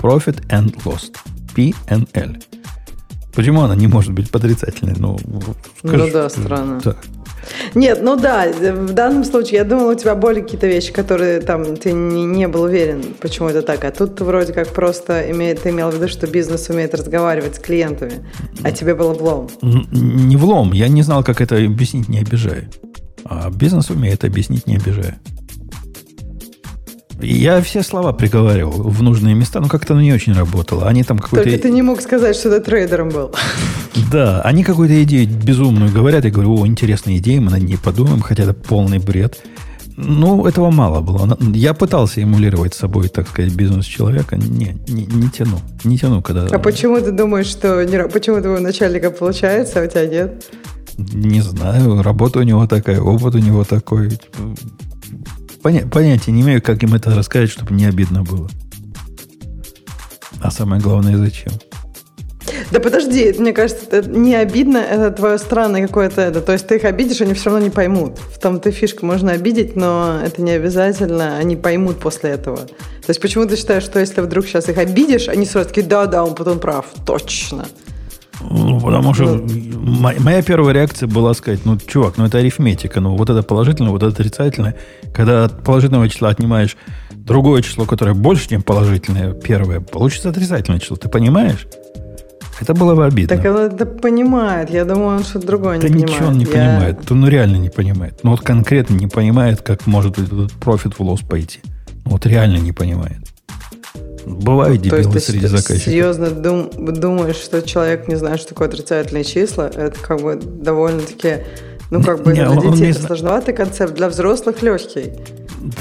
Profit 0.01 0.47
and 0.48 0.74
lost. 0.85 1.16
P 1.55 1.73
and 1.89 2.09
L. 2.15 2.36
Почему 3.35 3.62
она 3.62 3.74
не 3.77 3.86
может 3.86 4.12
быть 4.12 4.31
отрицательной? 4.31 4.94
Ну, 4.98 5.19
Ну 5.82 6.11
да, 6.12 6.28
странно. 6.28 6.81
Так. 6.81 6.98
Нет, 7.74 8.00
ну 8.02 8.16
да, 8.16 8.46
в 8.50 8.92
данном 8.92 9.24
случае 9.24 9.58
я 9.58 9.64
думала, 9.64 9.92
у 9.92 9.94
тебя 9.94 10.14
были 10.14 10.40
какие-то 10.40 10.66
вещи, 10.66 10.92
которые 10.92 11.40
там 11.40 11.76
ты 11.76 11.92
не, 11.92 12.24
не 12.24 12.48
был 12.48 12.62
уверен, 12.62 13.02
почему 13.20 13.48
это 13.48 13.62
так. 13.62 13.84
А 13.84 13.90
тут 13.90 14.20
вроде 14.20 14.52
как 14.52 14.68
просто 14.68 15.30
имеет, 15.30 15.62
ты 15.62 15.70
имел 15.70 15.90
в 15.90 15.94
виду, 15.94 16.08
что 16.08 16.26
бизнес 16.26 16.68
умеет 16.68 16.94
разговаривать 16.94 17.56
с 17.56 17.58
клиентами, 17.58 18.26
а 18.62 18.72
тебе 18.72 18.94
было 18.94 19.12
влом. 19.12 19.48
Не 19.62 20.36
влом. 20.36 20.72
Я 20.72 20.88
не 20.88 21.02
знал, 21.02 21.24
как 21.24 21.40
это 21.40 21.56
объяснить, 21.56 22.08
не 22.08 22.18
обижая. 22.18 22.68
А 23.24 23.50
бизнес 23.50 23.90
умеет 23.90 24.24
объяснить, 24.24 24.66
не 24.66 24.76
обижая. 24.76 25.18
Я 27.22 27.60
все 27.60 27.82
слова 27.82 28.12
приговаривал 28.12 28.82
в 28.82 29.02
нужные 29.02 29.34
места, 29.34 29.60
но 29.60 29.68
как-то 29.68 29.94
оно 29.94 30.02
не 30.02 30.12
очень 30.12 30.32
работало. 30.32 30.86
Они 30.86 31.02
там 31.02 31.18
какой-то... 31.18 31.44
Только 31.44 31.62
ты 31.62 31.70
не 31.70 31.82
мог 31.82 32.01
сказать, 32.01 32.36
что 32.36 32.51
ты 32.51 32.60
трейдером 32.60 33.10
был. 33.10 33.34
Да, 34.10 34.40
они 34.42 34.64
какую-то 34.64 35.02
идею 35.05 35.28
безумную 35.28 35.92
говорят. 35.92 36.24
Я 36.24 36.30
говорю, 36.30 36.60
о, 36.60 36.66
интересная 36.66 37.18
идея, 37.18 37.40
мы 37.40 37.51
над 37.51 37.62
ней 37.62 37.76
подумаем, 37.76 38.20
хотя 38.20 38.44
это 38.44 38.55
полный 38.55 38.98
бред. 38.98 39.40
Ну, 39.97 40.47
этого 40.47 40.70
мало 40.70 41.01
было. 41.01 41.38
Я 41.55 41.74
пытался 41.74 42.22
эмулировать 42.22 42.74
с 42.74 42.78
собой, 42.78 43.09
так 43.09 43.28
сказать, 43.28 43.52
бизнес 43.52 43.84
человека. 43.84 44.36
Не, 44.36 44.78
не, 44.88 45.06
не 45.06 45.28
тяну. 45.28 45.60
Не 45.84 45.98
тяну, 45.98 46.22
когда... 46.22 46.47
А 46.47 46.59
почему 46.59 47.01
ты 47.01 47.12
думаешь, 47.12 47.47
что 47.47 47.84
не, 47.84 48.02
почему 48.05 48.36
у 48.38 48.40
твоего 48.40 48.59
начальника 48.60 49.10
получается, 49.10 49.80
а 49.80 49.84
у 49.84 49.86
тебя 49.88 50.06
нет? 50.06 50.44
Не 50.97 51.40
знаю, 51.40 52.02
работа 52.02 52.40
у 52.40 52.42
него 52.42 52.66
такая, 52.66 53.01
опыт 53.01 53.34
у 53.34 53.38
него 53.38 53.64
такой. 53.64 54.18
Поня- 55.62 55.88
понятия 55.88 56.32
не 56.32 56.42
имею, 56.42 56.62
как 56.62 56.82
им 56.82 56.94
это 56.94 57.14
рассказать, 57.14 57.50
чтобы 57.50 57.74
не 57.74 57.84
обидно 57.84 58.22
было. 58.22 58.48
А 60.42 60.50
самое 60.50 60.80
главное, 60.80 61.16
зачем? 61.16 61.52
Да 62.70 62.78
подожди, 62.78 63.34
мне 63.38 63.52
кажется, 63.52 63.84
это 63.90 64.08
не 64.08 64.34
обидно, 64.34 64.78
это 64.78 65.10
твое 65.10 65.38
странное 65.38 65.86
какое-то 65.86 66.20
это. 66.20 66.40
То 66.40 66.52
есть 66.52 66.66
ты 66.66 66.76
их 66.76 66.84
обидишь, 66.84 67.20
они 67.20 67.34
все 67.34 67.50
равно 67.50 67.64
не 67.64 67.70
поймут. 67.70 68.18
В 68.18 68.38
том-то 68.38 68.70
фишка 68.70 69.04
можно 69.04 69.32
обидеть, 69.32 69.76
но 69.76 70.20
это 70.24 70.40
не 70.40 70.52
обязательно, 70.52 71.36
они 71.36 71.56
поймут 71.56 71.98
после 71.98 72.30
этого. 72.30 72.58
То 72.58 73.08
есть 73.08 73.20
почему 73.20 73.46
ты 73.46 73.56
считаешь, 73.56 73.82
что 73.82 73.98
если 73.98 74.20
вдруг 74.20 74.46
сейчас 74.46 74.68
их 74.68 74.78
обидишь, 74.78 75.28
они 75.28 75.46
сразу 75.46 75.68
такие, 75.68 75.86
да-да, 75.86 76.24
он 76.24 76.34
потом 76.34 76.58
прав, 76.58 76.86
точно. 77.04 77.66
Ну, 78.48 78.80
потому 78.80 79.12
что 79.14 79.44
мо- 79.78 80.14
моя 80.18 80.42
первая 80.42 80.74
реакция 80.74 81.06
была 81.08 81.34
сказать, 81.34 81.60
ну, 81.64 81.76
чувак, 81.78 82.14
ну 82.16 82.24
это 82.26 82.38
арифметика, 82.38 83.00
ну 83.00 83.16
вот 83.16 83.28
это 83.30 83.42
положительное, 83.42 83.90
вот 83.90 84.02
это 84.02 84.12
отрицательное. 84.12 84.76
Когда 85.14 85.44
от 85.44 85.62
положительного 85.62 86.08
числа 86.08 86.30
отнимаешь 86.30 86.76
другое 87.14 87.62
число, 87.62 87.84
которое 87.84 88.14
больше, 88.14 88.48
чем 88.48 88.62
положительное, 88.62 89.32
первое, 89.34 89.80
получится 89.80 90.30
отрицательное 90.30 90.80
число. 90.80 90.96
Ты 90.96 91.08
понимаешь? 91.08 91.66
Это 92.60 92.74
было 92.74 92.94
бы 92.94 93.06
обидно. 93.06 93.36
Так 93.36 93.44
он 93.46 93.56
это 93.62 93.86
понимает. 93.86 94.68
Я 94.70 94.84
думаю, 94.84 95.16
он 95.18 95.24
что-то 95.24 95.46
другое 95.46 95.80
Да 95.80 95.88
не 95.88 95.94
понимает. 96.04 96.10
ничего 96.12 96.28
он 96.28 96.38
не 96.38 96.44
Я- 96.44 96.50
понимает. 96.50 97.00
То, 97.06 97.14
ну 97.14 97.26
реально 97.28 97.56
не 97.56 97.70
понимает. 97.70 98.20
Ну 98.22 98.30
вот 98.32 98.40
конкретно 98.42 98.94
не 98.94 99.06
понимает, 99.06 99.62
как 99.62 99.86
может 99.86 100.18
этот 100.18 100.52
профит 100.52 100.98
в 100.98 101.02
лос 101.02 101.20
пойти. 101.20 101.60
Ну, 102.04 102.12
Вот 102.12 102.26
реально 102.26 102.56
не 102.58 102.72
понимает. 102.72 103.18
Бывают 104.26 104.82
То 104.88 104.97
есть 104.97 105.09
дебилы 105.09 105.12
ты 105.12 105.20
среди 105.20 105.47
с- 105.47 105.51
заказчиков. 105.51 105.82
серьезно 105.82 106.30
дум- 106.30 106.70
думаешь, 106.76 107.36
что 107.36 107.62
человек 107.62 108.09
не 108.09 108.16
знает, 108.16 108.40
что 108.40 108.51
такое 108.51 108.68
отрицательные 108.68 109.24
числа? 109.24 109.68
Это 109.68 109.98
как 110.01 110.20
бы 110.22 110.36
довольно-таки... 110.36 111.38
Ну, 111.90 112.02
как 112.05 112.22
бы 112.22 112.32
Не, 112.32 112.44
для 112.48 112.70
детей 112.70 112.82
не 112.86 112.90
это 112.92 113.02
сложноватый 113.02 113.52
концепт, 113.52 113.94
для 113.94 114.09
взрослых 114.09 114.62
легкий. 114.62 115.10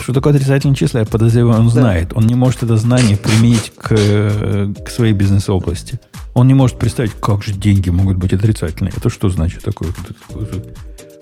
Что 0.01 0.11
такое 0.13 0.33
отрицательные 0.33 0.75
числа, 0.75 1.01
я 1.01 1.05
подозреваю, 1.05 1.59
он 1.61 1.69
знает. 1.69 2.13
Он 2.15 2.25
не 2.25 2.33
может 2.35 2.63
это 2.63 2.77
знание 2.77 3.15
применить 3.15 3.71
к, 3.77 3.91
э, 3.91 4.73
к 4.83 4.89
своей 4.89 5.13
бизнес-области. 5.13 5.99
Он 6.33 6.47
не 6.47 6.55
может 6.55 6.79
представить, 6.79 7.11
как 7.21 7.43
же 7.43 7.53
деньги 7.53 7.89
могут 7.89 8.17
быть 8.17 8.33
отрицательные. 8.33 8.91
Это 8.97 9.09
что 9.09 9.29
значит 9.29 9.61
такое? 9.63 9.91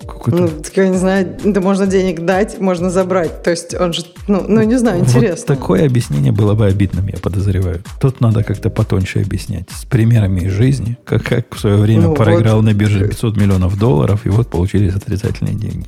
Какой-то- 0.08 0.38
Ну, 0.38 0.48
так 0.48 0.74
я 0.76 0.88
не 0.88 0.96
знаю, 0.96 1.36
да 1.44 1.60
можно 1.60 1.86
денег 1.86 2.24
дать, 2.24 2.58
можно 2.58 2.90
забрать. 2.90 3.42
То 3.42 3.50
есть 3.50 3.74
он 3.74 3.92
же, 3.92 4.02
ну, 4.26 4.42
ну 4.48 4.62
не 4.62 4.78
знаю, 4.78 5.00
Вот 5.00 5.08
интересно. 5.08 5.54
такое 5.54 5.84
объяснение 5.86 6.32
было 6.32 6.54
бы 6.54 6.66
обидным, 6.66 7.06
я 7.08 7.18
подозреваю. 7.18 7.82
Тут 8.00 8.20
надо 8.20 8.42
как-то 8.42 8.70
потоньше 8.70 9.20
объяснять. 9.20 9.68
С 9.70 9.84
примерами 9.84 10.40
из 10.40 10.52
жизни. 10.52 10.96
Как, 11.04 11.22
как 11.24 11.54
в 11.54 11.60
свое 11.60 11.76
время 11.76 12.02
Ну, 12.08 12.14
проиграл 12.14 12.56
вот. 12.56 12.64
на 12.64 12.72
бирже 12.72 13.06
500 13.06 13.36
миллионов 13.36 13.78
долларов, 13.78 14.24
и 14.24 14.30
вот 14.30 14.48
получились 14.48 14.94
отрицательные 14.94 15.54
деньги. 15.54 15.86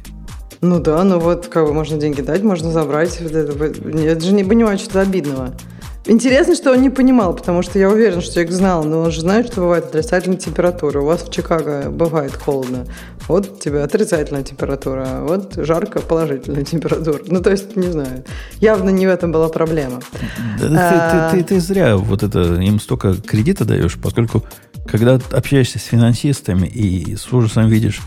Ну 0.60 0.78
да, 0.78 1.02
ну 1.05 1.18
вот 1.18 1.47
как 1.47 1.64
бы 1.66 1.72
можно 1.72 1.97
деньги 1.98 2.20
дать, 2.20 2.42
можно 2.42 2.70
забрать. 2.70 3.18
Вот 3.22 3.32
это, 3.32 3.52
вот. 3.52 3.76
Я 3.98 4.20
же 4.20 4.32
не 4.34 4.44
понимаю, 4.44 4.78
что-то 4.78 5.01
обидного. 5.01 5.55
Интересно, 6.06 6.55
что 6.55 6.72
он 6.72 6.81
не 6.81 6.89
понимал, 6.89 7.35
потому 7.35 7.62
что 7.62 7.78
я 7.78 7.89
уверен, 7.90 8.22
что 8.22 8.32
человек 8.32 8.52
знал, 8.52 8.85
но 8.85 9.01
он 9.02 9.12
же 9.12 9.20
знает, 9.20 9.48
что 9.48 9.60
бывает 9.60 9.85
отрицательная 9.85 10.39
температура. 10.39 11.01
У 11.01 11.05
вас 11.05 11.22
в 11.22 11.31
Чикаго 11.31 11.90
бывает 11.90 12.32
холодно. 12.35 12.86
Вот 13.28 13.51
у 13.52 13.56
тебя 13.60 13.85
отрицательная 13.85 14.43
температура, 14.43 15.05
а 15.06 15.24
вот 15.27 15.55
жарко 15.56 16.01
положительная 16.01 16.64
температура. 16.64 17.18
Ну, 17.27 17.43
то 17.43 17.51
есть, 17.51 17.77
не 17.77 17.89
знаю. 17.93 18.24
Явно 18.60 18.89
не 18.90 19.06
в 19.06 19.10
этом 19.10 19.31
была 19.31 19.51
проблема. 19.51 20.01
Да 20.59 20.68
ты- 20.68 20.74
А. 20.77 21.31
ты, 21.32 21.36
ты- 21.39 21.44
ты 21.44 21.60
зря 21.60 21.97
вот 21.98 22.22
это 22.22 22.55
им 22.55 22.81
столько 22.81 23.14
кредита 23.14 23.66
даешь, 23.66 23.98
поскольку 24.02 24.43
когда 24.89 25.20
общаешься 25.32 25.78
с 25.78 25.82
финансистами 25.85 26.66
и 26.66 27.14
с 27.14 27.31
ужасом 27.32 27.68
видишь, 27.68 28.01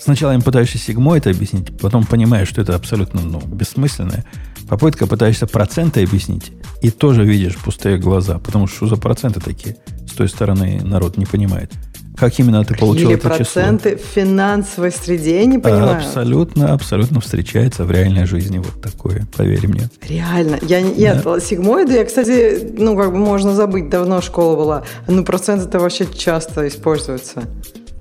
сначала 0.00 0.32
им 0.32 0.40
пытаешься 0.40 0.78
сигмой 0.78 1.18
это 1.18 1.28
объяснить, 1.30 1.78
потом 1.78 2.04
понимаешь, 2.06 2.48
что 2.48 2.62
это 2.62 2.74
абсолютно 2.74 3.20
ну, 3.20 3.38
бессмысленная 3.40 4.24
попытка, 4.68 5.06
пытаешься 5.06 5.46
проценты 5.46 6.02
объяснить, 6.02 6.52
и 6.82 6.90
тоже 6.90 7.24
видишь 7.24 7.56
пустые 7.56 7.98
глаза, 7.98 8.38
потому 8.38 8.66
что 8.66 8.76
что 8.76 8.86
за 8.88 8.96
проценты 8.96 9.40
такие? 9.40 9.76
С 10.08 10.12
той 10.12 10.28
стороны 10.28 10.80
народ 10.84 11.16
не 11.16 11.26
понимает. 11.26 11.72
Как 12.16 12.36
именно 12.40 12.64
ты 12.64 12.74
получил 12.74 13.10
Или 13.10 13.16
это 13.16 13.28
число? 13.28 13.36
проценты 13.36 13.96
в 13.96 14.00
финансовой 14.00 14.90
среде, 14.90 15.44
не 15.46 15.58
понимаю. 15.58 15.98
Абсолютно, 15.98 16.72
абсолютно 16.72 17.20
встречается 17.20 17.84
в 17.84 17.92
реальной 17.92 18.26
жизни 18.26 18.58
вот 18.58 18.82
такое, 18.82 19.24
поверь 19.36 19.68
мне. 19.68 19.88
Реально. 20.08 20.58
Я, 20.62 20.78
я 20.80 21.14
сигмоиды, 21.40 21.94
я, 21.94 22.04
кстати, 22.04 22.72
ну, 22.76 22.96
как 22.96 23.12
бы 23.12 23.18
можно 23.18 23.54
забыть, 23.54 23.88
давно 23.88 24.20
школа 24.20 24.56
была. 24.56 24.82
Ну, 25.06 25.24
процент 25.24 25.62
это 25.64 25.78
вообще 25.78 26.06
часто 26.12 26.66
используется. 26.66 27.44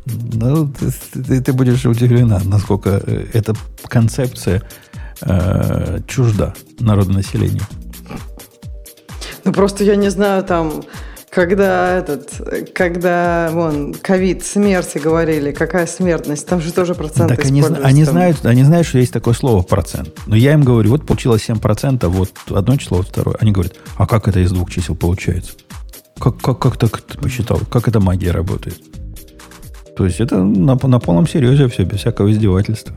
Ну, 0.05 0.67
ты, 0.67 1.21
ты- 1.21 1.41
ты 1.41 1.53
будешь 1.53 1.85
удивлена, 1.85 2.41
насколько 2.43 3.01
э, 3.05 3.25
эта 3.33 3.53
концепция 3.87 4.63
э, 5.21 5.99
чужда 6.07 6.53
народонаселению. 6.79 7.63
Ну, 9.47 9.53
просто 9.53 9.85
я 9.85 9.95
не 9.95 10.09
знаю, 10.09 10.43
там, 10.43 10.83
когда 11.29 11.97
этот, 11.97 12.73
когда, 12.73 13.49
вон, 13.53 13.93
ковид, 13.93 14.43
смерти 14.43 14.97
говорили, 14.97 15.53
какая 15.53 15.87
смертность, 15.87 16.45
там 16.45 16.59
же 16.59 16.73
тоже 16.73 16.95
проценты 16.95 17.37
так 17.37 17.45
они, 17.45 17.63
они, 17.63 18.03
там. 18.03 18.13
знают, 18.13 18.45
они 18.45 18.63
знают, 18.63 18.85
что 18.85 18.97
есть 18.97 19.13
такое 19.13 19.33
слово 19.33 19.63
процент. 19.63 20.09
Но 20.25 20.35
я 20.35 20.51
им 20.51 20.63
говорю, 20.63 20.89
вот 20.89 21.05
получилось 21.05 21.47
7%, 21.47 22.05
вот 22.07 22.31
одно 22.49 22.75
число, 22.75 22.97
вот 22.97 23.07
второе. 23.07 23.37
Они 23.39 23.53
говорят, 23.53 23.75
а 23.95 24.05
как 24.05 24.27
это 24.27 24.41
из 24.41 24.51
двух 24.51 24.69
чисел 24.69 24.95
получается? 24.95 25.53
Как, 26.19 26.41
как, 26.41 26.59
как 26.59 26.75
так 26.75 26.99
ты 26.99 27.17
посчитал? 27.17 27.61
Как 27.69 27.87
эта 27.87 28.01
магия 28.01 28.31
работает? 28.31 28.81
То 29.95 30.05
есть 30.05 30.19
это 30.19 30.43
на, 30.43 30.75
на 30.75 30.99
полном 30.99 31.25
серьезе 31.25 31.69
все, 31.69 31.83
без 31.83 31.99
всякого 31.99 32.29
издевательства. 32.31 32.93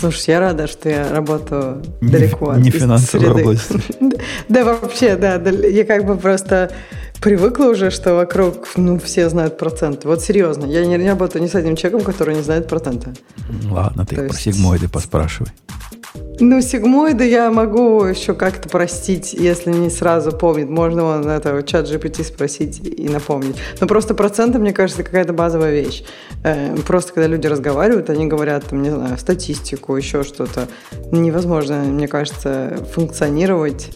Слушай, 0.00 0.30
я 0.30 0.40
рада, 0.40 0.66
что 0.66 0.88
я 0.88 1.10
работаю 1.12 1.82
Не- 2.00 2.10
далеко 2.10 2.50
от 2.50 2.58
не 2.58 2.70
из 2.70 2.74
финансовой 2.74 3.26
среды. 3.26 3.40
области. 3.42 3.80
Да, 4.48 4.64
вообще, 4.64 5.16
да. 5.16 5.34
Я 5.36 5.84
как 5.84 6.04
бы 6.06 6.16
просто 6.16 6.70
привыкла 7.20 7.66
уже, 7.66 7.90
что 7.90 8.14
вокруг 8.14 8.68
ну, 8.76 8.98
все 8.98 9.28
знают 9.28 9.58
проценты. 9.58 10.08
Вот 10.08 10.22
серьезно, 10.22 10.64
я 10.66 10.84
не 10.86 11.08
работаю 11.08 11.42
ни 11.42 11.48
с 11.48 11.54
одним 11.54 11.76
человеком, 11.76 12.04
который 12.04 12.34
не 12.34 12.42
знает 12.42 12.66
проценты. 12.66 13.12
Ладно, 13.70 14.06
ты 14.06 14.16
про 14.28 14.34
сигмоиды 14.34 14.88
поспрашивай. 14.88 15.50
Ну, 16.42 16.62
сигмоиды 16.62 17.28
я 17.28 17.50
могу 17.50 18.02
еще 18.02 18.32
как-то 18.32 18.70
простить, 18.70 19.34
если 19.34 19.70
не 19.72 19.90
сразу 19.90 20.32
помнит. 20.32 20.70
Можно 20.70 21.04
вон 21.04 21.28
это 21.28 21.62
чат 21.62 21.86
GPT 21.86 22.24
спросить 22.24 22.80
и 22.82 23.10
напомнить. 23.10 23.56
Но 23.78 23.86
просто 23.86 24.14
проценты, 24.14 24.58
мне 24.58 24.72
кажется, 24.72 25.02
какая-то 25.02 25.34
базовая 25.34 25.72
вещь. 25.72 26.02
Э, 26.42 26.74
Просто 26.86 27.12
когда 27.12 27.26
люди 27.26 27.46
разговаривают, 27.46 28.08
они 28.08 28.26
говорят, 28.26 28.64
там, 28.64 28.82
не 28.82 28.88
знаю, 28.88 29.18
статистику, 29.18 29.94
еще 29.96 30.22
что-то. 30.22 30.66
Невозможно, 31.12 31.76
мне 31.84 32.08
кажется, 32.08 32.78
функционировать 32.94 33.90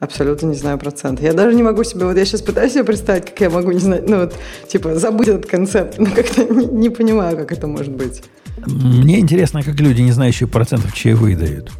абсолютно 0.00 0.46
не 0.48 0.56
знаю 0.56 0.78
проценты. 0.78 1.22
Я 1.22 1.32
даже 1.32 1.56
не 1.56 1.62
могу 1.62 1.84
себе, 1.84 2.06
вот 2.06 2.16
я 2.16 2.24
сейчас 2.24 2.42
пытаюсь 2.42 2.72
себе 2.72 2.84
представить, 2.84 3.26
как 3.26 3.40
я 3.40 3.48
могу 3.48 3.70
не 3.70 3.78
знать, 3.78 4.08
ну 4.08 4.18
вот, 4.18 4.34
типа, 4.68 4.96
забыть 4.96 5.28
этот 5.28 5.46
концепт, 5.46 5.98
но 5.98 6.06
как-то 6.06 6.44
не, 6.44 6.66
не 6.66 6.90
понимаю, 6.90 7.36
как 7.36 7.52
это 7.52 7.66
может 7.68 7.92
быть. 7.92 8.22
Мне 8.66 9.20
интересно, 9.20 9.62
как 9.62 9.80
люди, 9.80 10.02
не 10.02 10.12
знающие 10.12 10.48
процентов, 10.48 10.92
чаевые 10.92 11.36
дают. 11.36 11.70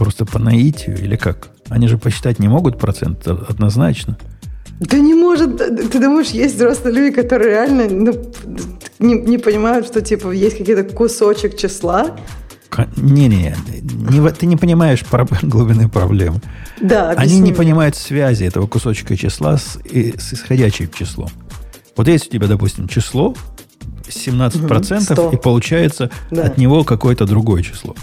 Просто 0.00 0.24
по 0.24 0.38
наитию 0.38 0.98
или 0.98 1.14
как? 1.14 1.50
Они 1.68 1.86
же 1.86 1.98
посчитать 1.98 2.38
не 2.38 2.48
могут 2.48 2.78
процент 2.78 3.28
однозначно. 3.28 4.16
Да 4.78 4.96
не 4.98 5.12
может, 5.12 5.58
ты 5.58 5.98
думаешь, 6.00 6.28
есть 6.28 6.54
взрослые 6.54 6.94
люди, 6.94 7.14
которые 7.14 7.50
реально 7.50 7.86
ну, 7.90 8.32
не, 8.98 9.12
не 9.20 9.36
понимают, 9.36 9.86
что 9.86 10.00
типа 10.00 10.30
есть 10.30 10.56
какие-то 10.56 10.84
кусочек 10.84 11.54
числа? 11.58 12.16
Не-не-не, 12.96 13.54
не 13.82 14.30
ты 14.30 14.46
не 14.46 14.56
понимаешь 14.56 15.02
проб- 15.02 15.36
глубины 15.46 15.86
проблемы. 15.86 16.40
Да, 16.80 17.10
Они 17.10 17.16
объясни 17.18 17.36
не 17.40 17.42
мне. 17.50 17.54
понимают 17.54 17.94
связи 17.94 18.44
этого 18.44 18.66
кусочка 18.66 19.14
числа 19.18 19.58
с, 19.58 19.78
и- 19.84 20.14
с 20.18 20.32
исходящим 20.32 20.88
числом. 20.92 21.28
Вот 21.94 22.08
есть 22.08 22.28
у 22.28 22.30
тебя, 22.30 22.46
допустим, 22.46 22.88
число 22.88 23.34
17%, 24.08 24.94
Мгм, 24.94 25.00
100. 25.02 25.30
и 25.32 25.36
получается 25.36 26.10
Да. 26.30 26.44
от 26.44 26.56
него 26.56 26.84
какое-то 26.84 27.26
другое 27.26 27.62
число. 27.62 27.94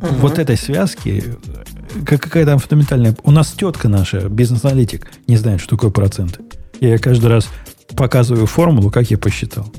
Вот 0.00 0.38
этой 0.38 0.56
связки, 0.56 1.22
э, 1.24 2.02
как 2.04 2.22
какая 2.22 2.44
там 2.44 2.58
фундаментальная... 2.58 3.16
У 3.24 3.30
нас 3.30 3.52
тетка 3.52 3.88
наша, 3.88 4.28
бизнес-аналитик, 4.28 5.10
не 5.26 5.36
знает, 5.36 5.60
что 5.60 5.76
такое 5.76 5.90
проценты. 5.90 6.40
Я 6.80 6.98
каждый 6.98 7.26
раз 7.26 7.48
показываю 7.96 8.46
формулу, 8.46 8.90
как 8.90 9.10
я 9.10 9.18
посчитал. 9.18 9.72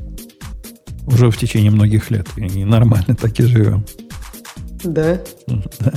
Уже 1.05 1.29
в 1.29 1.37
течение 1.37 1.71
многих 1.71 2.09
лет. 2.09 2.27
И 2.35 2.63
нормально 2.63 3.15
так 3.21 3.39
и 3.39 3.43
живем. 3.43 3.85
Да. 4.83 5.21
Да. 5.47 5.93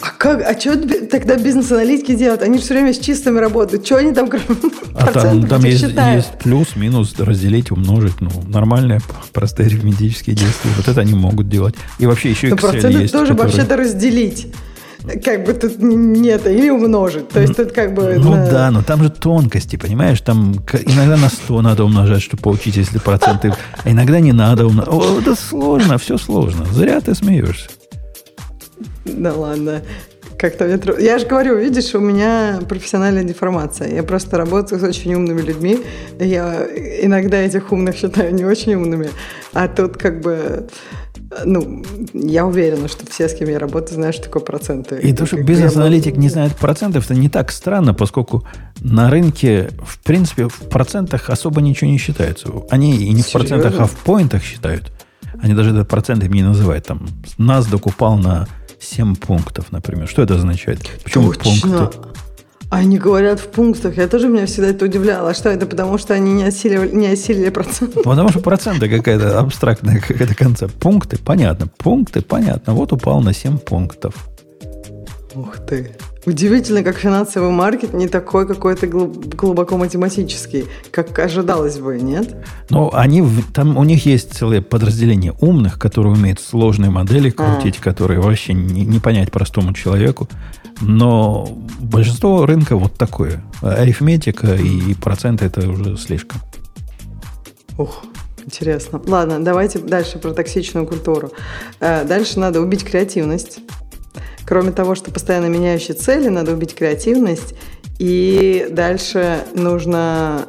А 0.00 0.10
как, 0.10 0.42
а 0.42 0.58
что 0.60 0.76
тогда 1.06 1.36
бизнес-аналитики 1.36 2.14
делают? 2.14 2.42
Они 2.42 2.58
все 2.58 2.74
время 2.74 2.92
с 2.92 2.98
чистыми 2.98 3.38
работают. 3.38 3.86
Что 3.86 3.96
они 3.96 4.12
там, 4.12 4.28
А 4.94 5.06
там, 5.06 5.46
там 5.46 5.64
есть, 5.64 5.80
считают? 5.86 6.24
есть 6.26 6.38
плюс, 6.42 6.76
минус, 6.76 7.14
разделить, 7.18 7.70
умножить. 7.70 8.20
Ну, 8.20 8.30
нормальные, 8.46 9.00
простые 9.32 9.68
арифметические 9.68 10.36
действия. 10.36 10.70
Вот 10.76 10.86
это 10.86 11.00
они 11.00 11.14
могут 11.14 11.48
делать. 11.48 11.74
И 11.98 12.04
вообще 12.06 12.30
еще 12.30 12.48
Но 12.48 12.56
Excel 12.56 12.60
проценты 12.60 12.98
есть. 12.98 13.12
тоже 13.12 13.32
который- 13.32 13.46
вообще-то 13.46 13.76
разделить. 13.76 14.48
Как 15.24 15.44
бы 15.46 15.52
тут 15.54 15.78
нет, 15.78 16.46
или 16.48 16.68
умножить. 16.68 17.28
То 17.28 17.40
есть 17.40 17.56
тут 17.56 17.70
как 17.72 17.94
бы... 17.94 18.16
Ну 18.18 18.34
на- 18.34 18.50
да, 18.50 18.70
но 18.72 18.82
там 18.82 19.02
же 19.02 19.08
тонкости, 19.08 19.76
понимаешь? 19.76 20.20
Там 20.20 20.54
иногда 20.84 21.16
на 21.16 21.28
100 21.28 21.62
надо 21.62 21.84
умножать, 21.84 22.22
чтобы 22.22 22.42
получить, 22.42 22.76
если 22.76 22.98
проценты... 22.98 23.54
А 23.84 23.90
иногда 23.90 24.18
не 24.18 24.32
надо 24.32 24.66
умножать. 24.66 24.92
О, 24.92 25.20
это 25.20 25.36
сложно, 25.36 25.96
все 25.98 26.18
сложно. 26.18 26.66
Зря 26.72 27.00
ты 27.00 27.14
смеешься. 27.14 27.68
Да 29.06 29.34
ладно. 29.34 29.82
Как-то 30.38 30.66
мне 30.66 30.76
трудно. 30.76 31.00
Я 31.00 31.18
же 31.18 31.26
говорю, 31.26 31.56
видишь, 31.56 31.94
у 31.94 32.00
меня 32.00 32.60
профессиональная 32.68 33.24
деформация. 33.24 33.94
Я 33.94 34.02
просто 34.02 34.36
работаю 34.36 34.80
с 34.80 34.84
очень 34.84 35.14
умными 35.14 35.40
людьми. 35.40 35.78
Я 36.18 36.66
иногда 37.02 37.38
этих 37.38 37.72
умных 37.72 37.96
считаю 37.96 38.34
не 38.34 38.44
очень 38.44 38.74
умными. 38.74 39.08
А 39.54 39.66
тут 39.68 39.96
как 39.96 40.20
бы 40.20 40.68
ну, 41.44 41.82
я 42.12 42.46
уверена, 42.46 42.88
что 42.88 43.04
все, 43.06 43.28
с 43.28 43.34
кем 43.34 43.48
я 43.48 43.58
работаю, 43.58 43.94
знают, 43.94 44.14
что 44.14 44.24
такое 44.24 44.42
проценты. 44.42 44.96
И, 44.96 45.12
то, 45.12 45.26
что 45.26 45.42
бизнес-аналитик 45.42 46.16
не 46.16 46.28
знает 46.28 46.54
процентов, 46.54 47.04
это 47.04 47.14
не 47.14 47.28
так 47.28 47.50
странно, 47.50 47.94
поскольку 47.94 48.46
на 48.80 49.10
рынке, 49.10 49.70
в 49.84 49.98
принципе, 50.02 50.48
в 50.48 50.68
процентах 50.68 51.30
особо 51.30 51.60
ничего 51.60 51.90
не 51.90 51.98
считается. 51.98 52.48
Они 52.70 52.92
и 52.92 53.12
не 53.12 53.22
Серьезно? 53.22 53.28
в 53.28 53.32
процентах, 53.32 53.74
а 53.80 53.86
в 53.86 53.96
поинтах 53.96 54.42
считают. 54.42 54.92
Они 55.42 55.54
даже 55.54 55.70
это 55.70 55.84
процентами 55.84 56.34
не 56.36 56.42
называют. 56.42 56.86
Там 56.86 57.06
NASDAQ 57.38 57.80
упал 57.84 58.18
на 58.18 58.46
7 58.80 59.16
пунктов, 59.16 59.72
например. 59.72 60.08
Что 60.08 60.22
это 60.22 60.34
означает? 60.34 60.80
Почему 61.02 61.32
Точно. 61.32 61.78
пункты? 61.78 61.98
Они 62.68 62.98
говорят 62.98 63.38
в 63.38 63.46
пунктах. 63.46 63.96
Я 63.96 64.08
тоже 64.08 64.28
меня 64.28 64.46
всегда 64.46 64.68
это 64.68 64.84
удивляло. 64.86 65.30
А 65.30 65.34
что 65.34 65.48
это? 65.48 65.66
Потому 65.66 65.98
что 65.98 66.14
они 66.14 66.32
не 66.32 66.42
осилили, 66.44 66.90
не 66.94 67.06
осилили 67.06 67.48
проценты? 67.50 68.02
Потому 68.02 68.30
что 68.30 68.40
проценты 68.40 68.88
какая-то 68.88 69.38
абстрактная 69.38 70.00
какая-то 70.00 70.34
концепт. 70.34 70.74
Пункты, 70.74 71.16
понятно. 71.16 71.68
Пункты, 71.78 72.22
понятно. 72.22 72.74
Вот 72.74 72.92
упал 72.92 73.20
на 73.20 73.32
7 73.32 73.58
пунктов. 73.58 74.28
Ух 75.36 75.58
ты. 75.58 75.90
Удивительно, 76.24 76.82
как 76.82 76.96
финансовый 76.96 77.50
маркет 77.50 77.92
не 77.92 78.08
такой 78.08 78.48
какой-то 78.48 78.86
глубоко 78.86 79.76
математический, 79.76 80.64
как 80.90 81.18
ожидалось 81.18 81.78
бы, 81.78 82.00
нет? 82.00 82.34
Ну, 82.70 82.90
они, 82.94 83.22
там 83.52 83.76
у 83.76 83.84
них 83.84 84.06
есть 84.06 84.32
целое 84.32 84.62
подразделение 84.62 85.34
умных, 85.40 85.78
которые 85.78 86.14
умеют 86.14 86.40
сложные 86.40 86.90
модели 86.90 87.28
крутить, 87.28 87.76
а. 87.80 87.82
которые 87.82 88.20
вообще 88.20 88.54
не, 88.54 88.86
не 88.86 88.98
понять 88.98 89.30
простому 89.30 89.74
человеку. 89.74 90.26
Но 90.80 91.46
большинство 91.80 92.46
рынка 92.46 92.76
вот 92.76 92.94
такое. 92.94 93.42
Арифметика 93.60 94.54
и 94.54 94.94
проценты 94.94 95.44
это 95.44 95.68
уже 95.68 95.98
слишком. 95.98 96.40
Ух, 97.76 98.04
интересно. 98.42 99.02
Ладно, 99.06 99.44
давайте 99.44 99.80
дальше 99.80 100.18
про 100.18 100.32
токсичную 100.32 100.86
культуру. 100.86 101.30
Э, 101.78 102.04
дальше 102.04 102.40
надо 102.40 102.62
убить 102.62 102.84
креативность. 102.84 103.60
Кроме 104.46 104.72
того, 104.72 104.94
что 104.94 105.10
постоянно 105.10 105.46
меняющие 105.46 105.94
цели, 105.94 106.28
надо 106.28 106.52
убить 106.52 106.74
креативность. 106.74 107.54
И 107.98 108.66
дальше 108.70 109.44
нужно 109.54 110.46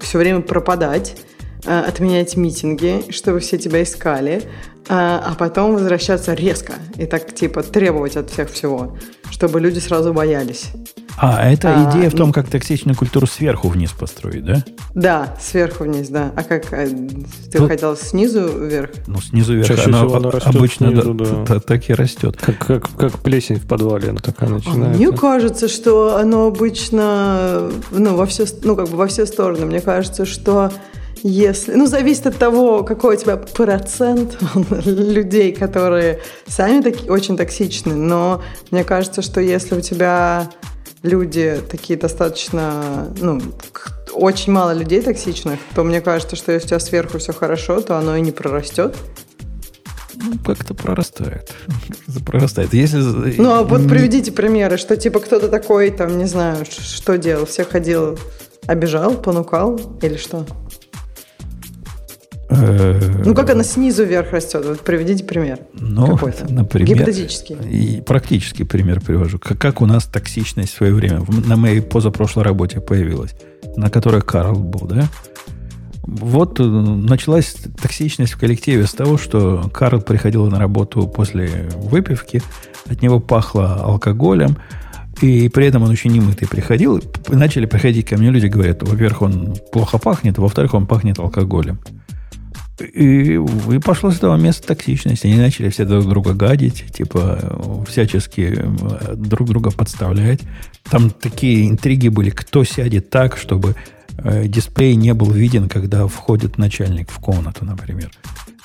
все 0.00 0.18
время 0.18 0.40
пропадать, 0.40 1.16
э, 1.64 1.80
отменять 1.80 2.36
митинги, 2.36 3.10
чтобы 3.10 3.40
все 3.40 3.58
тебя 3.58 3.82
искали, 3.82 4.42
а, 4.88 5.22
а 5.24 5.34
потом 5.36 5.74
возвращаться 5.74 6.34
резко 6.34 6.74
и 6.96 7.06
так 7.06 7.32
типа 7.32 7.62
требовать 7.62 8.16
от 8.16 8.30
всех 8.30 8.50
всего, 8.50 8.96
чтобы 9.30 9.60
люди 9.60 9.78
сразу 9.78 10.12
боялись. 10.12 10.70
А, 11.16 11.50
это 11.50 11.68
а, 11.74 11.90
идея 11.90 12.10
в 12.10 12.14
том, 12.14 12.32
как 12.32 12.48
токсичную 12.48 12.96
культуру 12.96 13.26
сверху 13.26 13.68
вниз 13.68 13.92
построить, 13.92 14.44
да? 14.44 14.64
Да, 14.94 15.36
сверху 15.40 15.84
вниз, 15.84 16.08
да. 16.08 16.32
А 16.36 16.42
как 16.42 16.72
а, 16.72 16.86
ты 16.86 17.58
Тут, 17.58 17.68
хотел 17.68 17.96
снизу 17.96 18.48
вверх? 18.48 18.90
Ну, 19.06 19.20
снизу 19.20 19.54
вверх. 19.54 19.68
Чаще 19.68 19.84
она, 19.84 19.98
всего 19.98 20.16
она 20.16 20.30
растет 20.30 20.54
обычно 20.54 20.90
снизу, 20.90 21.14
да, 21.14 21.24
да. 21.46 21.60
так 21.60 21.90
и 21.90 21.94
растет. 21.94 22.36
Как, 22.40 22.58
как, 22.58 22.88
как 22.96 23.18
плесень 23.18 23.56
в 23.56 23.66
подвале, 23.66 24.10
она 24.10 24.20
такая 24.20 24.48
начинается. 24.48 24.98
Мне 24.98 25.12
кажется, 25.12 25.68
что 25.68 26.16
оно 26.16 26.46
обычно, 26.46 27.70
ну, 27.90 28.16
во 28.16 28.26
все, 28.26 28.44
ну, 28.62 28.76
как 28.76 28.88
бы 28.88 28.96
во 28.96 29.06
все 29.06 29.26
стороны. 29.26 29.66
Мне 29.66 29.80
кажется, 29.80 30.24
что 30.24 30.72
если, 31.22 31.74
ну, 31.74 31.86
зависит 31.86 32.26
от 32.26 32.36
того, 32.36 32.82
какой 32.82 33.16
у 33.16 33.18
тебя 33.18 33.36
процент 33.36 34.38
людей, 34.86 35.52
которые 35.52 36.20
сами 36.46 36.80
таки, 36.80 37.10
очень 37.10 37.36
токсичны, 37.36 37.94
но 37.94 38.42
мне 38.70 38.84
кажется, 38.84 39.22
что 39.22 39.40
если 39.40 39.76
у 39.76 39.80
тебя 39.80 40.50
люди 41.02 41.60
такие 41.70 41.98
достаточно, 41.98 43.12
ну, 43.20 43.40
очень 44.12 44.52
мало 44.52 44.72
людей 44.72 45.02
токсичных, 45.02 45.58
то 45.74 45.84
мне 45.84 46.00
кажется, 46.00 46.36
что 46.36 46.52
если 46.52 46.66
у 46.66 46.68
тебя 46.68 46.80
сверху 46.80 47.18
все 47.18 47.32
хорошо, 47.32 47.80
то 47.80 47.96
оно 47.96 48.16
и 48.16 48.20
не 48.20 48.32
прорастет. 48.32 48.96
Ну, 50.16 50.32
как-то 50.44 50.74
прорастает. 50.74 51.52
Как 52.06 52.24
прорастает. 52.26 52.74
Если... 52.74 52.98
Ну, 53.38 53.52
а 53.52 53.62
вот 53.62 53.88
приведите 53.88 54.32
примеры, 54.32 54.76
что 54.76 54.96
типа 54.96 55.20
кто-то 55.20 55.48
такой, 55.48 55.90
там, 55.90 56.18
не 56.18 56.26
знаю, 56.26 56.66
что 56.68 57.16
делал, 57.16 57.46
всех 57.46 57.70
ходил, 57.70 58.18
обижал, 58.66 59.14
понукал 59.14 59.80
или 60.02 60.16
что? 60.16 60.46
Э, 62.50 63.22
ну, 63.24 63.34
как 63.34 63.50
она 63.50 63.62
снизу 63.62 64.04
вверх 64.04 64.32
растет? 64.32 64.64
Вот 64.66 64.80
приведите 64.80 65.24
пример. 65.24 65.60
Ну, 65.72 66.18
например. 66.48 66.88
Гипотетический. 66.88 67.56
И 67.70 68.00
практический 68.00 68.64
пример 68.64 69.00
привожу. 69.00 69.38
Как, 69.38 69.58
как 69.58 69.80
у 69.80 69.86
нас 69.86 70.04
токсичность 70.06 70.72
в 70.72 70.76
свое 70.76 70.92
время 70.92 71.24
на 71.46 71.56
моей 71.56 71.80
позапрошлой 71.80 72.44
работе 72.44 72.80
появилась, 72.80 73.34
на 73.76 73.88
которой 73.88 74.20
Карл 74.20 74.56
был, 74.56 74.86
да? 74.86 75.08
Вот 76.02 76.58
э, 76.58 76.64
началась 76.64 77.54
токсичность 77.80 78.32
в 78.32 78.38
коллективе 78.38 78.86
с 78.86 78.92
того, 78.92 79.16
что 79.16 79.70
Карл 79.72 80.00
приходил 80.00 80.46
на 80.46 80.58
работу 80.58 81.06
после 81.06 81.68
выпивки, 81.76 82.42
от 82.86 83.00
него 83.00 83.20
пахло 83.20 83.74
алкоголем, 83.76 84.56
и 85.20 85.48
при 85.48 85.66
этом 85.66 85.84
он 85.84 85.92
еще 85.92 86.08
не 86.08 86.20
мытый 86.20 86.48
приходил. 86.48 87.00
Начали 87.28 87.66
приходить 87.66 88.06
ко 88.06 88.16
мне 88.16 88.30
люди, 88.30 88.46
говорят, 88.46 88.82
во-первых, 88.82 89.22
он 89.22 89.56
плохо 89.70 89.98
пахнет, 89.98 90.38
во-вторых, 90.38 90.74
он 90.74 90.86
пахнет 90.86 91.18
алкоголем. 91.20 91.78
И, 92.80 93.34
и 93.34 93.78
пошло 93.78 94.10
с 94.10 94.16
этого 94.16 94.36
места 94.36 94.68
токсичность. 94.68 95.24
Они 95.24 95.36
начали 95.36 95.68
все 95.68 95.84
друг 95.84 96.08
друга 96.08 96.32
гадить, 96.32 96.84
типа 96.92 97.84
всячески 97.88 98.58
друг 99.14 99.48
друга 99.48 99.70
подставлять. 99.70 100.40
Там 100.90 101.10
такие 101.10 101.68
интриги 101.68 102.08
были, 102.08 102.30
кто 102.30 102.64
сядет 102.64 103.10
так, 103.10 103.36
чтобы 103.36 103.76
э, 104.18 104.46
дисплей 104.46 104.94
не 104.94 105.14
был 105.14 105.30
виден, 105.30 105.68
когда 105.68 106.06
входит 106.06 106.58
начальник 106.58 107.10
в 107.10 107.18
комнату, 107.18 107.64
например. 107.64 108.10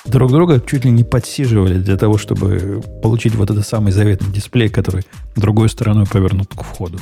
Друг 0.06 0.32
друга 0.32 0.62
чуть 0.62 0.86
ли 0.86 0.92
не 0.92 1.04
подсиживали 1.04 1.80
для 1.80 1.98
того, 1.98 2.18
чтобы 2.18 2.84
получить 3.02 3.36
вот 3.36 3.50
этот 3.50 3.68
самый 3.68 3.92
заветный 3.92 4.32
дисплей, 4.32 4.70
который 4.70 5.04
другой 5.36 5.68
стороной 5.68 6.06
повернут 6.06 6.50
к 6.54 6.62
входу. 6.62 7.00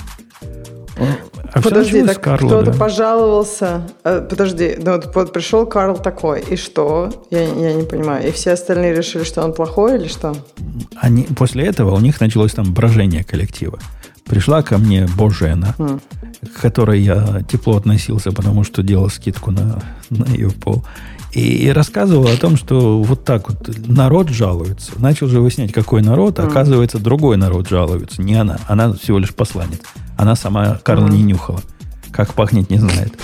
А 0.95 1.61
Подожди, 1.61 2.03
так 2.03 2.21
Карла, 2.21 2.47
кто-то 2.47 2.71
да? 2.71 2.77
пожаловался. 2.77 3.83
Э, 4.03 4.25
подожди, 4.27 4.75
ну 4.79 4.93
вот, 4.93 5.13
вот 5.13 5.33
пришел 5.33 5.65
Карл 5.65 5.97
такой, 5.97 6.41
и 6.41 6.55
что? 6.55 7.25
Я, 7.29 7.43
я 7.43 7.73
не 7.73 7.83
понимаю. 7.83 8.27
И 8.27 8.31
все 8.31 8.51
остальные 8.51 8.95
решили, 8.95 9.23
что 9.23 9.43
он 9.43 9.53
плохой 9.53 9.97
или 9.97 10.07
что? 10.07 10.35
Они, 10.95 11.23
после 11.23 11.65
этого 11.65 11.95
у 11.95 11.99
них 11.99 12.19
началось 12.19 12.53
там 12.53 12.73
брожение 12.73 13.23
коллектива. 13.23 13.79
Пришла 14.25 14.63
ко 14.63 14.77
мне 14.77 15.07
Божена, 15.15 15.75
mm. 15.77 16.01
к 16.55 16.61
которой 16.61 17.01
я 17.01 17.43
тепло 17.47 17.77
относился, 17.77 18.31
потому 18.31 18.63
что 18.63 18.81
делал 18.81 19.09
скидку 19.09 19.51
на, 19.51 19.81
на 20.09 20.25
ее 20.25 20.49
пол. 20.49 20.83
И, 21.33 21.65
и 21.65 21.69
рассказывал 21.69 22.27
о 22.27 22.37
том, 22.37 22.57
что 22.57 23.01
вот 23.01 23.25
так 23.25 23.49
вот 23.49 23.69
народ 23.87 24.29
жалуется. 24.29 24.91
Начал 24.97 25.27
же 25.27 25.39
выяснять, 25.39 25.73
какой 25.73 26.01
народ. 26.01 26.39
Mm. 26.39 26.47
Оказывается, 26.47 26.99
другой 26.99 27.37
народ 27.37 27.67
жалуется. 27.67 28.21
Не 28.21 28.35
она. 28.35 28.59
Она 28.67 28.93
всего 28.93 29.19
лишь 29.19 29.33
посланец. 29.33 29.81
Она 30.17 30.35
сама 30.35 30.75
Карла 30.83 31.07
не 31.07 31.23
нюхала. 31.23 31.61
Как 32.11 32.33
пахнет, 32.33 32.69
не 32.69 32.77
знает. 32.77 33.19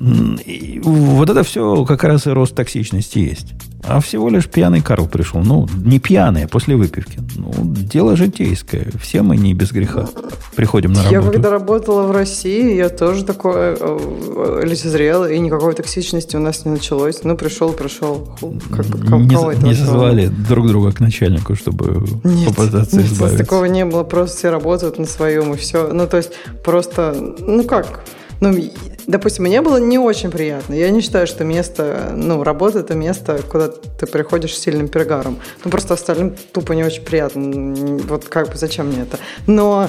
И 0.00 0.80
вот 0.82 1.30
это 1.30 1.42
все 1.42 1.84
как 1.84 2.04
раз 2.04 2.26
и 2.26 2.30
рост 2.30 2.54
токсичности 2.54 3.18
есть. 3.18 3.54
А 3.88 4.00
всего 4.00 4.28
лишь 4.28 4.48
пьяный 4.48 4.80
Карл 4.80 5.06
пришел. 5.06 5.40
Ну, 5.42 5.68
не 5.76 6.00
пьяный, 6.00 6.44
а 6.44 6.48
после 6.48 6.74
выпивки. 6.74 7.20
Ну, 7.36 7.52
дело 7.62 8.16
житейское. 8.16 8.88
Все 9.00 9.22
мы 9.22 9.36
не 9.36 9.54
без 9.54 9.70
греха 9.70 10.08
приходим 10.56 10.92
на 10.92 11.04
работу. 11.04 11.14
Я 11.14 11.32
когда 11.32 11.50
работала 11.50 12.02
в 12.02 12.10
России, 12.10 12.74
я 12.74 12.88
тоже 12.88 13.24
такое 13.24 13.76
э, 13.78 14.62
лицезрела, 14.64 15.30
и 15.30 15.38
никакой 15.38 15.74
токсичности 15.74 16.34
у 16.36 16.40
нас 16.40 16.64
не 16.64 16.72
началось. 16.72 17.22
Ну, 17.22 17.36
пришел, 17.36 17.72
пришел. 17.72 18.36
Как, 18.70 18.86
не, 18.88 19.64
не 19.64 19.74
звали 19.74 20.26
друг 20.26 20.66
друга 20.66 20.90
к 20.90 21.00
начальнику, 21.00 21.54
чтобы 21.54 22.06
нет, 22.24 22.48
попытаться 22.48 22.96
нет, 22.96 23.06
избавиться. 23.06 23.44
такого 23.44 23.66
не 23.66 23.84
было. 23.84 24.02
Просто 24.02 24.36
все 24.38 24.50
работают 24.50 24.98
на 24.98 25.06
своем, 25.06 25.54
и 25.54 25.56
все. 25.56 25.92
Ну, 25.92 26.08
то 26.08 26.16
есть, 26.16 26.32
просто, 26.64 27.14
ну 27.38 27.62
как, 27.62 28.00
ну, 28.40 28.52
допустим, 29.06 29.44
мне 29.44 29.62
было 29.62 29.78
не 29.78 29.98
очень 29.98 30.30
приятно. 30.30 30.74
Я 30.74 30.90
не 30.90 31.00
считаю, 31.00 31.26
что 31.26 31.44
место, 31.44 32.12
ну, 32.14 32.42
работа– 32.42 32.78
это 32.80 32.94
место, 32.94 33.40
куда 33.50 33.68
ты 33.68 34.06
приходишь 34.06 34.54
с 34.54 34.60
сильным 34.60 34.88
перегаром. 34.88 35.38
Ну, 35.64 35.70
просто 35.70 35.94
остальным 35.94 36.34
тупо 36.52 36.72
не 36.72 36.84
очень 36.84 37.02
приятно. 37.02 37.74
Вот 38.08 38.24
как 38.24 38.50
бы 38.50 38.56
зачем 38.56 38.88
мне 38.88 39.02
это? 39.02 39.18
Но, 39.46 39.88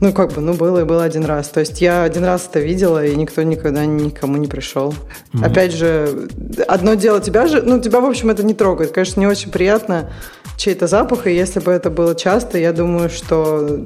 ну, 0.00 0.12
как 0.12 0.32
бы, 0.32 0.40
ну, 0.40 0.54
было 0.54 0.80
и 0.80 0.84
было 0.84 1.04
один 1.04 1.24
раз. 1.24 1.48
То 1.48 1.60
есть 1.60 1.80
я 1.80 2.02
один 2.02 2.24
раз 2.24 2.48
это 2.48 2.60
видела, 2.60 3.04
и 3.04 3.14
никто 3.16 3.42
никогда 3.42 3.84
никому 3.86 4.36
не 4.36 4.46
пришел. 4.46 4.94
Mm-hmm. 5.32 5.46
Опять 5.46 5.72
же, 5.72 6.28
одно 6.68 6.94
дело 6.94 7.20
тебя 7.20 7.46
же, 7.46 7.62
ну, 7.62 7.80
тебя, 7.80 8.00
в 8.00 8.06
общем, 8.06 8.30
это 8.30 8.42
не 8.42 8.54
трогает. 8.54 8.92
Конечно, 8.92 9.20
не 9.20 9.26
очень 9.26 9.50
приятно 9.50 10.10
чей-то 10.60 10.86
запах, 10.86 11.26
и 11.26 11.32
если 11.32 11.58
бы 11.58 11.72
это 11.72 11.88
было 11.88 12.14
часто, 12.14 12.58
я 12.58 12.72
думаю, 12.72 13.08
что, 13.08 13.80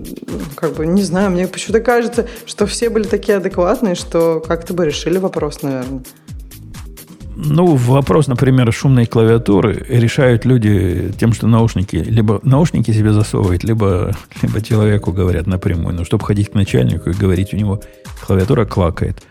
как 0.57 0.73
бы, 0.73 0.87
не 0.87 1.03
знаю, 1.03 1.31
мне 1.31 1.47
почему-то 1.47 1.81
кажется, 1.81 2.27
что 2.47 2.67
все 2.67 2.91
были 2.91 3.05
такие 3.05 3.39
адекватные, 3.39 3.95
что 3.95 4.41
как-то 4.65 4.75
бы 4.75 4.87
решили 4.87 5.19
вопрос, 5.19 5.63
наверное. 5.63 6.03
Ну, 7.37 7.77
вопрос, 7.77 8.29
например, 8.29 8.73
шумной 8.73 9.05
клавиатуры 9.07 9.85
решают 9.89 10.47
люди 10.47 11.13
тем, 11.19 11.33
что 11.35 11.47
наушники, 11.47 11.97
либо 11.97 12.41
наушники 12.45 12.93
себе 12.93 13.13
засовывают, 13.13 13.65
либо, 13.65 14.13
либо 14.43 14.63
человеку 14.63 15.13
говорят 15.13 15.47
напрямую. 15.47 15.95
Ну, 15.95 16.05
чтобы 16.05 16.25
ходить 16.25 16.51
к 16.51 16.55
начальнику 16.55 17.11
и 17.11 17.13
говорить, 17.13 17.53
у 17.53 17.57
него 17.57 17.83
клавиатура 18.27 18.65
квакает. 18.65 19.23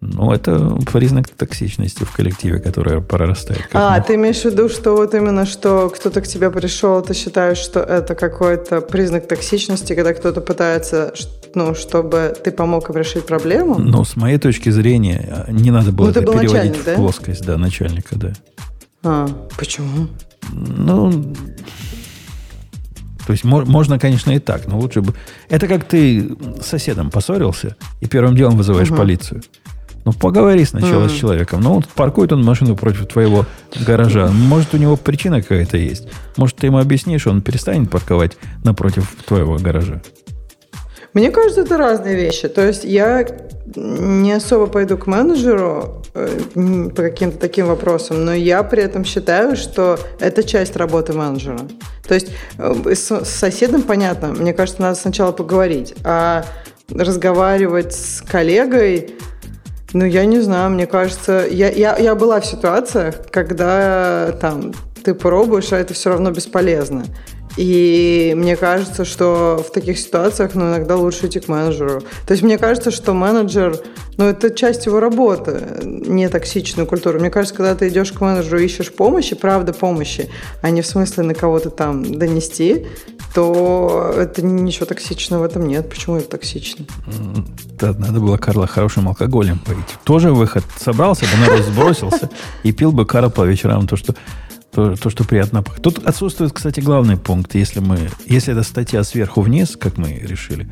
Ну, 0.00 0.30
это 0.30 0.78
признак 0.92 1.28
токсичности 1.28 2.04
в 2.04 2.12
коллективе, 2.12 2.60
которая 2.60 3.00
прорастает. 3.00 3.66
А, 3.72 4.00
ты 4.00 4.14
имеешь 4.14 4.42
в 4.42 4.44
виду, 4.44 4.68
что 4.68 4.94
вот 4.94 5.14
именно, 5.14 5.46
что 5.46 5.88
кто-то 5.88 6.20
к 6.20 6.28
тебе 6.28 6.50
пришел, 6.50 7.02
ты 7.02 7.14
считаешь, 7.14 7.58
что 7.58 7.80
это 7.80 8.14
какой-то 8.14 8.82
признак 8.82 9.26
токсичности, 9.26 9.94
когда 9.94 10.12
кто-то 10.12 10.40
пытается, 10.42 11.12
ну, 11.56 11.74
чтобы 11.74 12.36
ты 12.44 12.52
помог 12.52 12.90
им 12.90 12.96
решить 12.96 13.26
проблему? 13.26 13.78
Ну, 13.78 14.04
с 14.04 14.14
моей 14.14 14.38
точки 14.38 14.68
зрения, 14.68 15.46
не 15.48 15.70
надо 15.70 15.90
было 15.90 16.04
ну, 16.04 16.10
это 16.10 16.20
переводить 16.20 16.76
в 16.76 16.84
да? 16.84 16.94
плоскость, 16.94 17.44
да, 17.44 17.56
начальника, 17.56 18.14
да. 18.16 18.32
А, 19.02 19.26
почему? 19.56 20.08
Ну, 20.52 21.34
то 23.26 23.32
есть 23.32 23.42
можно, 23.42 23.98
конечно, 23.98 24.30
и 24.30 24.38
так, 24.38 24.68
но 24.68 24.78
лучше 24.78 25.00
бы... 25.00 25.14
Это 25.48 25.66
как 25.66 25.84
ты 25.84 26.36
с 26.60 26.66
соседом 26.66 27.10
поссорился 27.10 27.74
и 28.00 28.06
первым 28.06 28.36
делом 28.36 28.58
вызываешь 28.58 28.90
угу. 28.90 28.98
полицию. 28.98 29.42
Ну, 30.04 30.12
поговори 30.12 30.64
сначала 30.64 31.06
mm. 31.06 31.08
с 31.08 31.12
человеком. 31.12 31.60
Ну, 31.62 31.72
вот 31.74 31.88
паркует 31.88 32.32
он 32.32 32.44
машину 32.44 32.76
против 32.76 33.08
твоего 33.08 33.44
гаража. 33.84 34.28
Может, 34.28 34.72
у 34.74 34.76
него 34.76 34.96
причина 34.96 35.42
какая-то 35.42 35.78
есть. 35.78 36.06
Может, 36.36 36.54
ты 36.58 36.66
ему 36.68 36.78
объяснишь, 36.78 37.26
он 37.26 37.42
перестанет 37.42 37.90
парковать 37.90 38.36
напротив 38.62 39.12
твоего 39.26 39.56
гаража. 39.56 40.00
Мне 41.16 41.30
кажется, 41.30 41.62
это 41.62 41.78
разные 41.78 42.14
вещи. 42.14 42.46
То 42.46 42.66
есть 42.66 42.84
я 42.84 43.26
не 43.74 44.32
особо 44.32 44.66
пойду 44.66 44.98
к 44.98 45.06
менеджеру 45.06 46.02
э, 46.12 46.28
по 46.94 47.02
каким-то 47.04 47.38
таким 47.38 47.68
вопросам, 47.68 48.26
но 48.26 48.34
я 48.34 48.62
при 48.62 48.82
этом 48.82 49.02
считаю, 49.02 49.56
что 49.56 49.98
это 50.20 50.44
часть 50.44 50.76
работы 50.76 51.14
менеджера. 51.14 51.60
То 52.06 52.12
есть 52.12 52.32
э, 52.58 52.94
с, 52.94 53.24
соседом 53.24 53.80
понятно, 53.80 54.34
мне 54.34 54.52
кажется, 54.52 54.82
надо 54.82 54.96
сначала 54.96 55.32
поговорить, 55.32 55.94
а 56.04 56.44
разговаривать 56.90 57.94
с 57.94 58.20
коллегой 58.20 59.14
ну, 59.94 60.04
я 60.04 60.26
не 60.26 60.40
знаю, 60.40 60.72
мне 60.72 60.86
кажется, 60.86 61.46
я, 61.50 61.70
я, 61.70 61.96
я 61.96 62.14
была 62.14 62.42
в 62.42 62.46
ситуациях, 62.46 63.14
когда 63.30 64.32
там 64.38 64.74
ты 65.02 65.14
пробуешь, 65.14 65.72
а 65.72 65.78
это 65.78 65.94
все 65.94 66.10
равно 66.10 66.30
бесполезно. 66.30 67.04
И 67.56 68.34
мне 68.36 68.56
кажется, 68.56 69.04
что 69.04 69.64
в 69.66 69.72
таких 69.72 69.98
ситуациях 69.98 70.54
ну, 70.54 70.68
иногда 70.68 70.96
лучше 70.96 71.26
идти 71.26 71.40
к 71.40 71.48
менеджеру. 71.48 72.02
То 72.26 72.32
есть 72.32 72.42
мне 72.42 72.58
кажется, 72.58 72.90
что 72.90 73.14
менеджер, 73.14 73.78
ну, 74.18 74.26
это 74.26 74.50
часть 74.50 74.86
его 74.86 75.00
работы, 75.00 75.62
не 75.82 76.28
токсичную 76.28 76.86
культуру. 76.86 77.18
Мне 77.18 77.30
кажется, 77.30 77.54
когда 77.54 77.74
ты 77.74 77.88
идешь 77.88 78.12
к 78.12 78.20
менеджеру 78.20 78.58
ищешь 78.58 78.92
помощи, 78.92 79.34
правда 79.34 79.72
помощи, 79.72 80.28
а 80.60 80.70
не 80.70 80.82
в 80.82 80.86
смысле 80.86 81.24
на 81.24 81.34
кого-то 81.34 81.70
там 81.70 82.18
донести, 82.18 82.86
то 83.34 84.14
это 84.16 84.44
ничего 84.44 84.86
токсичного 84.86 85.42
в 85.42 85.44
этом 85.44 85.66
нет. 85.66 85.88
Почему 85.88 86.16
это 86.16 86.28
токсично? 86.30 86.84
Да, 87.78 87.92
надо 87.92 88.20
было 88.20 88.36
Карла 88.38 88.66
хорошим 88.66 89.08
алкоголем 89.08 89.58
поить. 89.58 89.96
Тоже 90.04 90.32
выход. 90.32 90.64
Собрался 90.78 91.24
бы, 91.24 91.46
народ 91.46 91.64
сбросился 91.64 92.30
и 92.62 92.72
пил 92.72 92.92
бы 92.92 93.04
Карл 93.04 93.30
по 93.30 93.42
вечерам 93.42 93.86
то, 93.86 93.96
что 93.96 94.14
то, 94.76 94.94
то, 94.94 95.08
что 95.08 95.24
приятно. 95.24 95.64
Тут 95.82 96.06
отсутствует, 96.06 96.52
кстати, 96.52 96.80
главный 96.80 97.16
пункт, 97.16 97.54
если 97.54 97.80
мы, 97.80 98.10
если 98.26 98.52
это 98.52 98.62
статья 98.62 99.02
сверху 99.04 99.40
вниз, 99.40 99.74
как 99.74 99.96
мы 99.96 100.12
решили, 100.12 100.70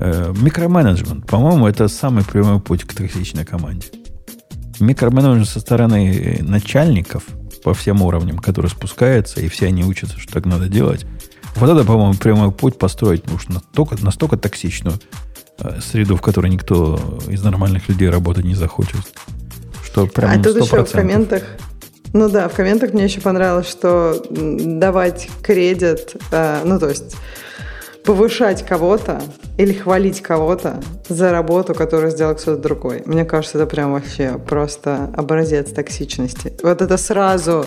э, 0.00 0.34
микроменеджмент, 0.36 1.28
по-моему, 1.28 1.68
это 1.68 1.86
самый 1.86 2.24
прямой 2.24 2.58
путь 2.58 2.82
к 2.82 2.92
токсичной 2.92 3.44
команде. 3.44 3.86
Микроменеджмент 4.80 5.48
со 5.48 5.60
стороны 5.60 6.40
начальников 6.42 7.22
по 7.62 7.72
всем 7.72 8.02
уровням, 8.02 8.38
которые 8.38 8.68
спускаются, 8.68 9.40
и 9.40 9.46
все 9.46 9.66
они 9.66 9.84
учатся, 9.84 10.18
что 10.18 10.32
так 10.32 10.44
надо 10.44 10.68
делать, 10.68 11.06
вот 11.54 11.70
это, 11.70 11.84
по-моему, 11.84 12.14
прямой 12.14 12.50
путь 12.50 12.76
построить 12.76 13.30
уж 13.30 13.46
настолько, 13.46 13.96
настолько 14.02 14.36
токсичную 14.36 14.96
э, 15.60 15.78
среду, 15.80 16.16
в 16.16 16.20
которой 16.20 16.50
никто 16.50 17.20
из 17.28 17.44
нормальных 17.44 17.88
людей 17.88 18.10
работать 18.10 18.44
не 18.44 18.56
захочет. 18.56 19.02
Что 19.84 20.08
прям 20.08 20.32
а 20.32 20.42
тут 20.42 20.56
еще 20.56 20.84
в 20.84 20.90
комментах 20.90 21.44
ну 22.12 22.28
да, 22.28 22.48
в 22.48 22.54
комментах 22.54 22.92
мне 22.92 23.04
еще 23.04 23.20
понравилось, 23.20 23.68
что 23.68 24.22
давать 24.30 25.28
кредит, 25.42 26.16
э, 26.32 26.60
ну 26.64 26.78
то 26.78 26.88
есть 26.88 27.16
повышать 28.04 28.64
кого-то 28.64 29.20
или 29.58 29.72
хвалить 29.72 30.22
кого-то 30.22 30.80
за 31.08 31.32
работу, 31.32 31.74
которую 31.74 32.12
сделал 32.12 32.36
кто-то 32.36 32.56
другой. 32.56 33.02
Мне 33.04 33.24
кажется, 33.24 33.58
это 33.58 33.66
прям 33.66 33.92
вообще 33.92 34.38
просто 34.38 35.10
образец 35.14 35.72
токсичности. 35.72 36.52
Вот 36.62 36.80
это 36.82 36.96
сразу 36.96 37.66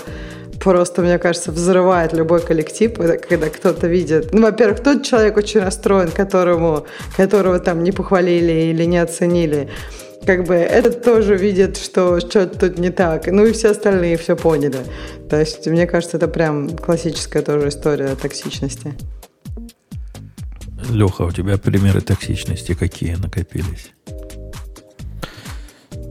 просто, 0.60 1.02
мне 1.02 1.18
кажется, 1.18 1.52
взрывает 1.52 2.14
любой 2.14 2.42
коллектив, 2.42 2.94
когда 2.94 3.50
кто-то 3.50 3.88
видит. 3.88 4.34
Ну, 4.34 4.44
во-первых, 4.44 4.82
тот 4.82 5.04
человек 5.04 5.38
очень 5.38 5.62
расстроен, 5.62 6.10
которому, 6.10 6.86
которого 7.18 7.60
там 7.60 7.84
не 7.84 7.92
похвалили 7.92 8.72
или 8.72 8.86
не 8.86 8.98
оценили. 8.98 9.70
Как 10.26 10.46
бы 10.46 10.54
этот 10.54 11.04
тоже 11.04 11.38
видит, 11.38 11.78
что 11.78 12.20
что-то 12.20 12.70
тут 12.70 12.78
не 12.78 12.90
так. 12.90 13.28
Ну 13.28 13.46
и 13.46 13.54
все 13.54 13.72
остальные 13.72 14.18
все 14.18 14.36
поняли. 14.36 14.78
То 15.30 15.40
есть, 15.40 15.68
мне 15.68 15.88
кажется, 15.88 16.18
это 16.18 16.28
прям 16.28 16.70
классическая 16.76 17.42
тоже 17.42 17.70
история 17.70 18.16
токсичности. 18.16 18.94
Леха, 20.90 21.24
у 21.24 21.32
тебя 21.32 21.58
примеры 21.58 22.02
токсичности 22.02 22.74
какие 22.74 23.16
накопились? 23.16 23.92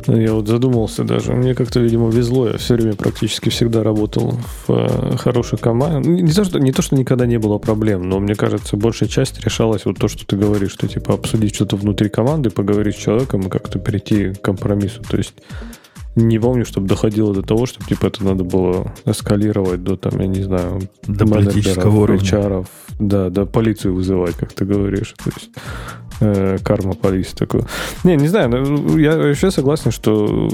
Я 0.08 0.32
вот 0.32 0.48
задумался 0.48 1.04
даже. 1.04 1.32
Мне 1.32 1.54
как-то, 1.54 1.80
видимо, 1.80 2.08
везло. 2.08 2.48
Я 2.48 2.56
все 2.56 2.74
время 2.74 2.94
практически 2.94 3.50
всегда 3.50 3.82
работал 3.82 4.38
в 4.66 4.70
э, 4.70 5.16
хорошей 5.18 5.58
команде. 5.58 6.08
Не 6.08 6.32
то, 6.32 6.44
что, 6.44 6.58
не 6.58 6.72
то, 6.72 6.80
что 6.80 6.96
никогда 6.96 7.26
не 7.26 7.38
было 7.38 7.58
проблем, 7.58 8.08
но 8.08 8.18
мне 8.18 8.34
кажется, 8.34 8.76
большая 8.76 9.08
часть 9.08 9.44
решалась 9.44 9.84
вот 9.84 9.98
то, 9.98 10.08
что 10.08 10.26
ты 10.26 10.36
говоришь, 10.36 10.72
что 10.72 10.88
типа 10.88 11.14
обсудить 11.14 11.54
что-то 11.54 11.76
внутри 11.76 12.08
команды, 12.08 12.48
поговорить 12.50 12.96
с 12.96 12.98
человеком 12.98 13.42
и 13.42 13.50
как-то 13.50 13.78
перейти 13.78 14.32
к 14.32 14.40
компромиссу. 14.40 15.02
То 15.02 15.18
есть 15.18 15.34
не 16.16 16.38
помню, 16.38 16.64
чтобы 16.64 16.88
доходило 16.88 17.34
до 17.34 17.42
того, 17.42 17.66
чтобы 17.66 17.86
типа 17.86 18.06
это 18.06 18.24
надо 18.24 18.44
было 18.44 18.92
эскалировать 19.04 19.84
до 19.84 19.96
там, 19.96 20.18
я 20.20 20.26
не 20.26 20.42
знаю, 20.42 20.80
до 21.06 21.26
политического 21.26 22.00
уровня. 22.00 22.22
HR, 22.22 22.66
да, 22.98 23.30
до 23.30 23.46
полицию 23.46 23.94
вызывать, 23.94 24.36
как 24.36 24.52
ты 24.52 24.64
говоришь. 24.64 25.14
То 25.22 25.30
есть 25.34 25.50
карма 26.18 26.94
полиции 26.94 27.36
такой. 27.36 27.62
Не, 28.04 28.16
не 28.16 28.28
знаю, 28.28 28.48
ну, 28.48 28.98
я 28.98 29.16
вообще 29.16 29.50
согласен, 29.50 29.90
что 29.90 30.48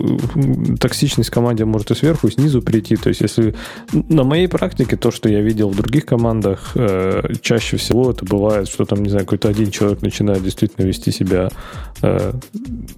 токсичность 0.81 1.31
команде 1.31 1.65
может 1.65 1.91
и 1.91 1.95
сверху, 1.95 2.28
и 2.28 2.31
снизу 2.31 2.62
прийти. 2.62 2.97
То 2.97 3.09
есть, 3.09 3.20
если 3.20 3.55
на 3.93 4.24
моей 4.24 4.49
практике 4.49 4.97
то, 4.97 5.11
что 5.11 5.28
я 5.28 5.41
видел 5.41 5.70
в 5.70 5.77
других 5.77 6.07
командах, 6.07 6.73
э, 6.74 7.35
чаще 7.41 7.77
всего 7.77 8.11
это 8.11 8.24
бывает, 8.24 8.69
что 8.69 8.85
там, 8.85 9.03
не 9.03 9.11
знаю, 9.11 9.24
какой-то 9.24 9.49
один 9.49 9.70
человек 9.70 10.03
начинает 10.03 10.43
действительно 10.43 10.86
вести 10.86 11.11
себя. 11.11 11.51
Э, 12.03 12.32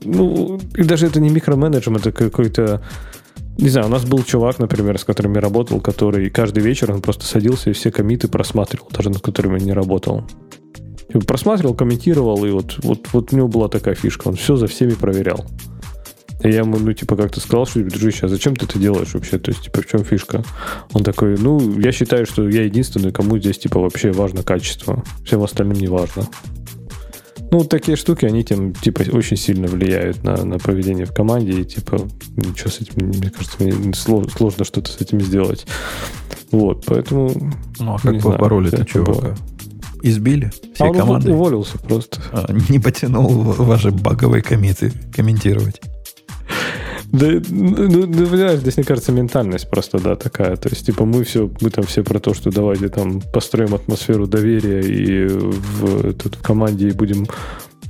ну, 0.04 0.60
и 0.74 0.82
даже 0.82 1.06
это 1.06 1.20
не 1.20 1.30
микроменеджмент, 1.30 2.06
это 2.06 2.12
какой-то 2.12 2.82
не 3.58 3.70
знаю, 3.70 3.86
у 3.86 3.90
нас 3.90 4.04
был 4.04 4.22
чувак, 4.22 4.58
например, 4.58 4.98
с 4.98 5.04
которым 5.04 5.34
я 5.34 5.40
работал, 5.40 5.80
который 5.80 6.28
каждый 6.28 6.62
вечер 6.62 6.92
он 6.92 7.00
просто 7.00 7.24
садился 7.24 7.70
и 7.70 7.72
все 7.72 7.90
комиты 7.90 8.28
просматривал, 8.28 8.88
даже 8.90 9.08
над 9.08 9.22
которыми 9.22 9.58
не 9.58 9.72
работал. 9.72 10.24
Типа, 11.16 11.28
просматривал, 11.28 11.74
комментировал, 11.74 12.44
и 12.44 12.50
вот, 12.50 12.76
вот, 12.82 13.08
вот 13.14 13.32
у 13.32 13.36
него 13.36 13.48
была 13.48 13.68
такая 13.68 13.94
фишка. 13.94 14.28
Он 14.28 14.36
все 14.36 14.56
за 14.56 14.66
всеми 14.66 14.90
проверял. 14.90 15.46
И 16.44 16.50
я 16.50 16.58
ему, 16.58 16.76
ну, 16.76 16.92
типа, 16.92 17.16
как-то 17.16 17.40
сказал, 17.40 17.64
что, 17.64 17.82
дружище, 17.82 18.26
а 18.26 18.28
зачем 18.28 18.54
ты 18.54 18.66
это 18.66 18.78
делаешь 18.78 19.14
вообще? 19.14 19.38
То 19.38 19.50
есть, 19.50 19.64
типа, 19.64 19.80
в 19.80 19.86
чем 19.86 20.04
фишка? 20.04 20.44
Он 20.92 21.02
такой, 21.02 21.38
ну, 21.38 21.80
я 21.80 21.90
считаю, 21.92 22.26
что 22.26 22.46
я 22.46 22.64
единственный, 22.64 23.12
кому 23.12 23.38
здесь, 23.38 23.56
типа, 23.56 23.80
вообще 23.80 24.12
важно 24.12 24.42
качество. 24.42 25.02
Всем 25.24 25.42
остальным 25.42 25.78
не 25.78 25.86
важно. 25.86 26.28
Ну, 27.50 27.60
вот 27.60 27.70
такие 27.70 27.96
штуки, 27.96 28.26
они 28.26 28.44
тем, 28.44 28.74
типа, 28.74 29.04
очень 29.10 29.38
сильно 29.38 29.68
влияют 29.68 30.22
на, 30.22 30.44
на 30.44 30.58
поведение 30.58 31.06
в 31.06 31.14
команде, 31.14 31.62
и, 31.62 31.64
типа, 31.64 31.98
ничего 32.36 32.68
с 32.68 32.82
этим, 32.82 33.06
мне 33.06 33.30
кажется, 33.30 33.56
мне 33.60 33.94
сложно 33.94 34.66
что-то 34.66 34.90
с 34.90 35.00
этим 35.00 35.22
сделать. 35.22 35.66
Вот, 36.50 36.84
поэтому... 36.84 37.32
Ну, 37.78 37.94
а 37.94 37.98
как 37.98 38.20
побороли 38.20 38.68
это 38.68 38.84
чувака? 38.84 39.12
Было. 39.12 39.36
Избили 40.06 40.50
всей 40.74 40.86
а 40.86 40.90
он 40.90 40.96
командой? 40.96 41.32
уволился 41.32 41.78
просто. 41.78 42.20
А, 42.32 42.46
не 42.68 42.78
потянул 42.78 43.28
ваши 43.28 43.90
баговые 43.90 44.42
комиты 44.42 44.92
комментировать. 45.12 45.80
Да, 47.06 47.26
ну, 47.48 47.88
ну, 47.88 48.26
понимаешь, 48.26 48.60
здесь, 48.60 48.76
мне 48.76 48.84
кажется, 48.84 49.10
ментальность 49.10 49.68
просто, 49.68 49.98
да, 49.98 50.16
такая. 50.16 50.56
То 50.56 50.68
есть, 50.68 50.86
типа, 50.86 51.04
мы 51.04 51.24
все, 51.24 51.50
мы 51.60 51.70
там 51.70 51.84
все 51.84 52.04
про 52.04 52.20
то, 52.20 52.34
что 52.34 52.50
давайте 52.50 52.88
там 52.88 53.20
построим 53.32 53.74
атмосферу 53.74 54.26
доверия 54.26 54.80
и 54.80 55.26
в, 55.26 56.14
тут, 56.14 56.36
в 56.36 56.42
команде 56.42 56.88
и 56.88 56.92
будем 56.92 57.26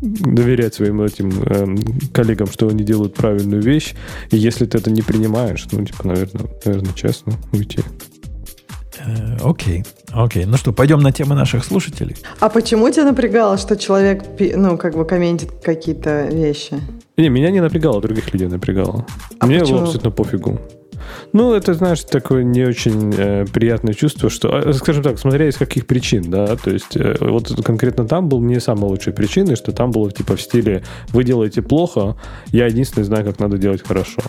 доверять 0.01 0.75
своим 0.75 1.03
этим 1.03 1.31
э, 1.43 1.77
коллегам, 2.13 2.47
что 2.49 2.69
они 2.69 2.85
делают 2.85 3.15
правильную 3.15 3.63
вещь. 3.63 3.95
И 4.31 4.37
если 4.37 4.65
ты 4.65 4.79
это 4.79 4.91
не 4.91 5.03
принимаешь, 5.03 5.67
ну, 5.73 5.85
типа, 5.85 6.07
наверное, 6.07 6.47
наверное, 6.65 6.95
честно 6.95 7.35
уйти. 7.53 7.81
Э, 9.05 9.37
окей, 9.43 9.85
окей. 10.13 10.45
Ну 10.47 10.57
что, 10.57 10.73
пойдем 10.73 11.01
на 11.01 11.13
темы 11.13 11.35
наших 11.35 11.65
слушателей. 11.65 12.17
А 12.41 12.49
почему 12.49 12.91
тебя 12.91 13.05
напрягало, 13.05 13.59
что 13.59 13.77
человек, 13.77 14.25
ну, 14.39 14.77
как 14.79 14.95
бы 14.97 15.05
комментит 15.05 15.51
какие-то 15.63 16.27
вещи? 16.27 16.75
Не, 17.17 17.29
меня 17.29 17.51
не 17.51 17.61
напрягало, 17.61 18.01
других 18.01 18.33
людей 18.33 18.49
напрягало. 18.49 19.07
А 19.39 19.47
Мне 19.47 19.61
почему? 19.61 19.79
было 19.79 19.85
абсолютно 19.85 20.11
пофигу. 20.11 20.61
Ну, 21.33 21.55
это, 21.55 21.75
знаешь, 21.75 22.03
такое 22.03 22.43
не 22.43 22.65
очень 22.65 23.15
э, 23.17 23.45
приятное 23.53 23.95
чувство, 23.95 24.31
что, 24.31 24.59
э, 24.59 24.73
скажем 24.73 25.03
так, 25.03 25.19
смотря 25.19 25.49
из 25.49 25.57
каких 25.57 25.87
причин, 25.87 26.31
да, 26.31 26.57
то 26.57 26.71
есть 26.71 26.97
э, 26.97 27.17
вот 27.21 27.65
конкретно 27.65 28.07
там 28.07 28.29
был 28.29 28.41
не 28.41 28.61
самой 28.61 28.91
лучшей 28.91 29.13
причиной, 29.13 29.57
что 29.57 29.73
там 29.73 29.91
было 29.91 30.11
типа 30.11 30.37
в 30.37 30.41
стиле 30.41 30.83
«вы 31.09 31.25
делаете 31.25 31.63
плохо, 31.63 32.17
я 32.49 32.67
единственный 32.67 33.05
знаю, 33.05 33.25
как 33.25 33.39
надо 33.39 33.59
делать 33.59 33.87
хорошо». 33.87 34.23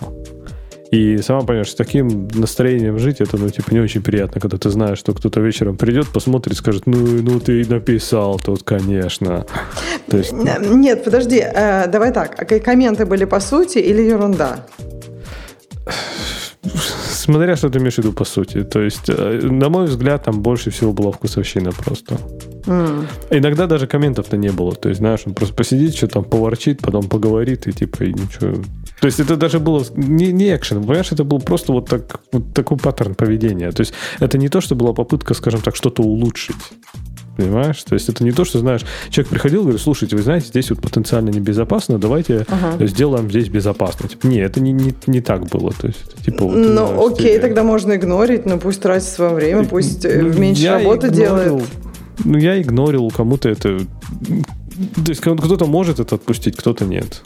И 0.91 1.17
сама 1.17 1.41
понимаешь, 1.41 1.71
с 1.71 1.75
таким 1.75 2.29
настроением 2.33 2.97
жить, 2.97 3.19
это, 3.19 3.37
ну, 3.37 3.49
типа, 3.49 3.73
не 3.73 3.79
очень 3.79 4.01
приятно, 4.01 4.39
когда 4.39 4.57
ты 4.57 4.69
знаешь, 4.69 4.97
что 4.97 5.13
кто-то 5.13 5.41
вечером 5.41 5.77
придет, 5.77 6.07
посмотрит, 6.07 6.55
скажет, 6.55 6.83
ну, 6.85 6.97
ну 6.97 7.39
ты 7.39 7.65
написал 7.67 8.39
тут, 8.39 8.63
конечно. 8.63 9.45
То 10.09 10.17
есть... 10.17 10.31
Нет, 10.31 11.03
подожди, 11.03 11.43
э, 11.43 11.87
давай 11.87 12.13
так, 12.13 12.41
а 12.41 12.59
комменты 12.59 13.05
были 13.05 13.25
по 13.25 13.39
сути 13.39 13.79
или 13.79 14.01
ерунда? 14.01 14.65
Смотря, 17.09 17.57
что 17.57 17.69
ты 17.69 17.79
имеешь 17.79 17.95
в 17.95 17.97
виду 17.97 18.13
по 18.13 18.25
сути. 18.25 18.63
То 18.63 18.81
есть, 18.81 19.09
э, 19.09 19.39
на 19.43 19.69
мой 19.69 19.85
взгляд, 19.85 20.23
там 20.23 20.41
больше 20.41 20.69
всего 20.69 20.93
была 20.93 21.11
вкусовщина 21.11 21.71
просто. 21.71 22.17
Mm. 22.67 23.05
Иногда 23.31 23.65
даже 23.65 23.87
комментов-то 23.87 24.37
не 24.37 24.49
было. 24.49 24.75
То 24.75 24.89
есть, 24.89 24.99
знаешь, 24.99 25.21
он 25.25 25.33
просто 25.33 25.55
посидит, 25.55 25.95
что 25.95 26.07
там 26.07 26.23
поворчит, 26.23 26.81
потом 26.81 27.07
поговорит, 27.07 27.67
и 27.67 27.71
типа, 27.71 28.03
и 28.03 28.13
ничего. 28.13 28.61
То 28.99 29.07
есть, 29.07 29.19
это 29.19 29.37
даже 29.37 29.59
было 29.59 29.83
не, 29.95 30.31
не 30.31 30.55
экшен, 30.55 30.81
понимаешь, 30.81 31.11
это 31.11 31.23
был 31.23 31.39
просто 31.39 31.71
вот, 31.71 31.89
так, 31.89 32.19
вот 32.31 32.53
такой 32.53 32.77
паттерн 32.77 33.15
поведения. 33.15 33.71
То 33.71 33.81
есть, 33.81 33.93
это 34.19 34.37
не 34.37 34.49
то, 34.49 34.61
что 34.61 34.75
была 34.75 34.93
попытка, 34.93 35.33
скажем 35.33 35.61
так, 35.61 35.75
что-то 35.75 36.03
улучшить. 36.03 36.55
Понимаешь? 37.37 37.83
То 37.83 37.93
есть 37.93 38.09
это 38.09 38.23
не 38.23 38.31
то, 38.31 38.45
что, 38.45 38.57
знаешь, 38.57 38.81
человек 39.11 39.29
приходил 39.29 39.59
и 39.59 39.63
говорит, 39.63 39.81
слушайте, 39.81 40.15
вы 40.15 40.23
знаете, 40.23 40.47
здесь 40.47 40.71
вот 40.71 40.81
потенциально 40.81 41.29
небезопасно, 41.29 41.99
давайте 41.99 42.47
ага. 42.49 42.83
сделаем 42.87 43.29
здесь 43.29 43.47
безопасно. 43.47 44.09
Типа, 44.09 44.25
не, 44.25 44.39
это 44.39 44.59
не, 44.59 44.71
не, 44.71 44.95
не 45.05 45.21
так 45.21 45.45
было. 45.45 45.71
То 45.71 45.87
есть, 45.87 46.25
типа, 46.25 46.45
вот, 46.45 46.55
ну, 46.55 46.71
знаешь, 46.71 47.11
окей, 47.11 47.27
стиле. 47.27 47.39
тогда 47.39 47.63
можно 47.63 47.95
игнорить, 47.95 48.47
но 48.47 48.57
пусть 48.57 48.81
тратит 48.81 49.07
свое 49.07 49.35
время, 49.35 49.65
пусть 49.65 50.03
э, 50.03 50.19
ну, 50.19 50.33
меньше 50.33 50.67
работы 50.67 51.07
игнорил, 51.07 51.37
делает. 51.37 51.63
Ну, 52.23 52.37
я 52.37 52.61
игнорил, 52.61 53.09
кому-то 53.09 53.49
это... 53.49 53.79
То 53.79 55.09
есть 55.09 55.21
кто-то 55.21 55.65
может 55.65 55.99
это 55.99 56.15
отпустить, 56.15 56.55
кто-то 56.55 56.85
нет. 56.85 57.23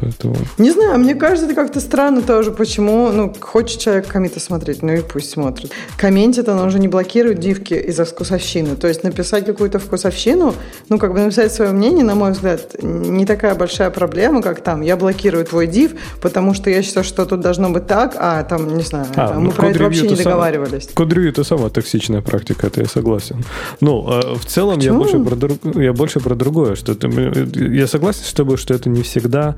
Поэтому... 0.00 0.36
Не 0.58 0.70
знаю, 0.70 0.98
мне 0.98 1.16
кажется, 1.16 1.46
это 1.46 1.54
как-то 1.54 1.80
странно 1.80 2.22
тоже, 2.22 2.52
почему, 2.52 3.10
ну, 3.10 3.34
хочет 3.40 3.80
человек 3.80 4.06
комиты 4.06 4.38
смотреть, 4.38 4.82
ну 4.82 4.92
и 4.92 5.00
пусть 5.00 5.30
смотрит. 5.30 5.72
Комментит, 5.96 6.48
он 6.48 6.60
уже 6.60 6.78
не 6.78 6.86
блокирует 6.86 7.40
дивки 7.40 7.74
из-за 7.74 8.04
вкусовщины. 8.04 8.76
То 8.76 8.86
есть 8.86 9.02
написать 9.02 9.44
какую-то 9.44 9.80
вкусовщину, 9.80 10.54
ну, 10.88 10.98
как 10.98 11.12
бы 11.12 11.18
написать 11.18 11.52
свое 11.52 11.72
мнение, 11.72 12.04
на 12.04 12.14
мой 12.14 12.30
взгляд, 12.30 12.80
не 12.80 13.26
такая 13.26 13.56
большая 13.56 13.90
проблема, 13.90 14.40
как 14.40 14.60
там, 14.60 14.82
я 14.82 14.96
блокирую 14.96 15.44
твой 15.44 15.66
див, 15.66 15.92
потому 16.22 16.54
что 16.54 16.70
я 16.70 16.82
считаю, 16.82 17.04
что 17.04 17.26
тут 17.26 17.40
должно 17.40 17.70
быть 17.70 17.88
так, 17.88 18.14
а 18.18 18.44
там, 18.44 18.76
не 18.76 18.84
знаю, 18.84 19.06
а, 19.16 19.34
мы 19.34 19.46
ну, 19.46 19.50
про 19.50 19.70
это 19.70 19.82
вообще 19.82 20.08
не 20.08 20.14
договаривались. 20.14 20.90
Код-ревью 20.94 21.32
это 21.32 21.42
самая 21.42 21.70
токсичная 21.70 22.20
практика, 22.20 22.68
это 22.68 22.82
я 22.82 22.86
согласен. 22.86 23.44
Ну, 23.80 24.06
а 24.06 24.36
в 24.36 24.44
целом 24.46 24.78
я 24.78 24.92
больше, 24.92 25.18
про 25.18 25.80
я 25.80 25.92
больше 25.92 26.20
про 26.20 26.36
другое, 26.36 26.76
что 26.76 26.92
это, 26.92 27.08
я 27.08 27.88
согласен 27.88 28.22
с 28.22 28.32
тобой, 28.32 28.58
что 28.58 28.74
это 28.74 28.88
не 28.88 29.02
всегда 29.02 29.56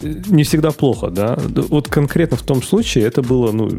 не 0.00 0.44
всегда 0.44 0.70
плохо, 0.70 1.08
да. 1.08 1.38
Вот 1.38 1.88
конкретно 1.88 2.36
в 2.36 2.42
том 2.42 2.62
случае 2.62 3.04
это 3.04 3.22
было, 3.22 3.52
ну, 3.52 3.70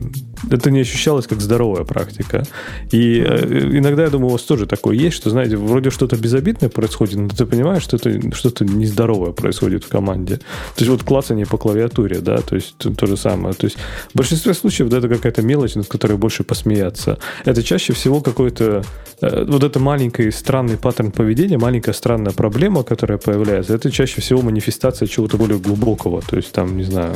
это 0.52 0.72
не 0.72 0.82
ощущалось 0.82 1.28
как 1.28 1.42
здоровая 1.42 1.84
практика. 1.86 2.44
И 2.92 3.20
э, 3.20 3.78
иногда, 3.78 4.04
я 4.04 4.10
думаю, 4.10 4.28
у 4.28 4.32
вас 4.32 4.42
тоже 4.42 4.66
такое 4.66 4.96
есть, 4.96 5.16
что, 5.16 5.30
знаете, 5.30 5.56
вроде 5.56 5.90
что-то 5.90 6.18
безобидное 6.18 6.70
происходит, 6.70 7.16
но 7.16 7.30
ты 7.30 7.46
понимаешь, 7.46 7.84
что 7.84 7.98
это 7.98 8.36
что-то 8.36 8.66
нездоровое 8.66 9.32
происходит 9.32 9.84
в 9.84 9.88
команде. 9.88 10.38
То 10.38 10.80
есть 10.80 10.90
вот 10.90 11.04
классание 11.04 11.46
по 11.46 11.58
клавиатуре, 11.58 12.20
да, 12.20 12.38
то 12.38 12.56
есть 12.56 12.76
то 12.78 13.06
же 13.06 13.16
самое. 13.16 13.54
То 13.54 13.66
есть 13.66 13.78
в 14.14 14.18
большинстве 14.18 14.54
случаев 14.54 14.90
да, 14.90 14.98
это 14.98 15.08
какая-то 15.08 15.42
мелочь, 15.42 15.76
над 15.76 15.88
которой 15.88 16.18
больше 16.18 16.44
посмеяться. 16.44 17.20
Это 17.46 17.64
чаще 17.64 17.94
всего 17.94 18.22
какой-то 18.22 18.84
э, 19.22 19.46
вот 19.46 19.64
это 19.64 19.80
маленький 19.80 20.30
странный 20.32 20.78
паттерн 20.78 21.12
поведения, 21.12 21.58
маленькая 21.58 21.94
странная 21.94 22.34
проблема, 22.34 22.84
которая 22.84 23.18
появляется, 23.18 23.74
это 23.74 23.92
чаще 23.92 24.20
всего 24.20 24.42
манифестация 24.42 25.08
чего-то 25.08 25.38
более 25.38 25.58
глубокого 25.58 25.85
глубокого, 25.86 26.22
то 26.22 26.36
есть 26.36 26.52
там, 26.52 26.78
не 26.78 26.84
знаю, 26.84 27.14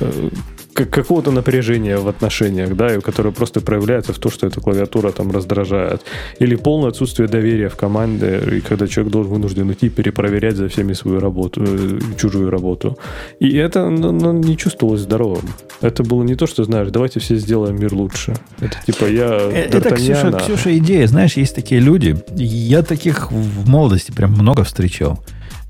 э, 0.00 0.28
какого-то 0.74 1.30
напряжения 1.30 1.98
в 1.98 2.08
отношениях, 2.08 2.76
да, 2.76 2.96
и 2.96 3.00
которое 3.00 3.30
просто 3.30 3.60
проявляется 3.60 4.12
в 4.12 4.18
том, 4.18 4.32
что 4.32 4.46
эта 4.46 4.60
клавиатура 4.60 5.12
там 5.12 5.30
раздражает. 5.30 6.02
Или 6.40 6.56
полное 6.56 6.88
отсутствие 6.88 7.28
доверия 7.28 7.68
в 7.68 7.76
команде, 7.76 8.40
и 8.56 8.60
когда 8.60 8.86
человек 8.88 9.12
должен 9.12 9.32
вынужден 9.32 9.70
идти 9.72 9.88
перепроверять 9.88 10.56
за 10.56 10.68
всеми 10.68 10.94
свою 10.94 11.20
работу, 11.20 11.62
э, 11.64 12.00
чужую 12.18 12.50
работу. 12.50 12.98
И 13.40 13.56
это 13.56 13.88
ну, 13.90 14.12
ну, 14.12 14.32
не 14.32 14.56
чувствовалось 14.56 15.00
здоровым. 15.00 15.44
Это 15.80 16.02
было 16.02 16.24
не 16.24 16.34
то, 16.34 16.46
что, 16.46 16.64
знаешь, 16.64 16.88
давайте 16.90 17.20
все 17.20 17.36
сделаем 17.36 17.80
мир 17.80 17.94
лучше. 17.94 18.34
Это 18.60 18.76
типа 18.86 19.04
я 19.04 19.28
э, 19.30 19.68
Это, 19.72 19.94
Ксюша, 19.94 20.32
Ксюша, 20.32 20.76
идея. 20.78 21.06
Знаешь, 21.06 21.36
есть 21.36 21.54
такие 21.54 21.80
люди, 21.80 22.16
я 22.36 22.82
таких 22.82 23.30
в 23.30 23.68
молодости 23.68 24.10
прям 24.10 24.32
много 24.32 24.64
встречал 24.64 25.20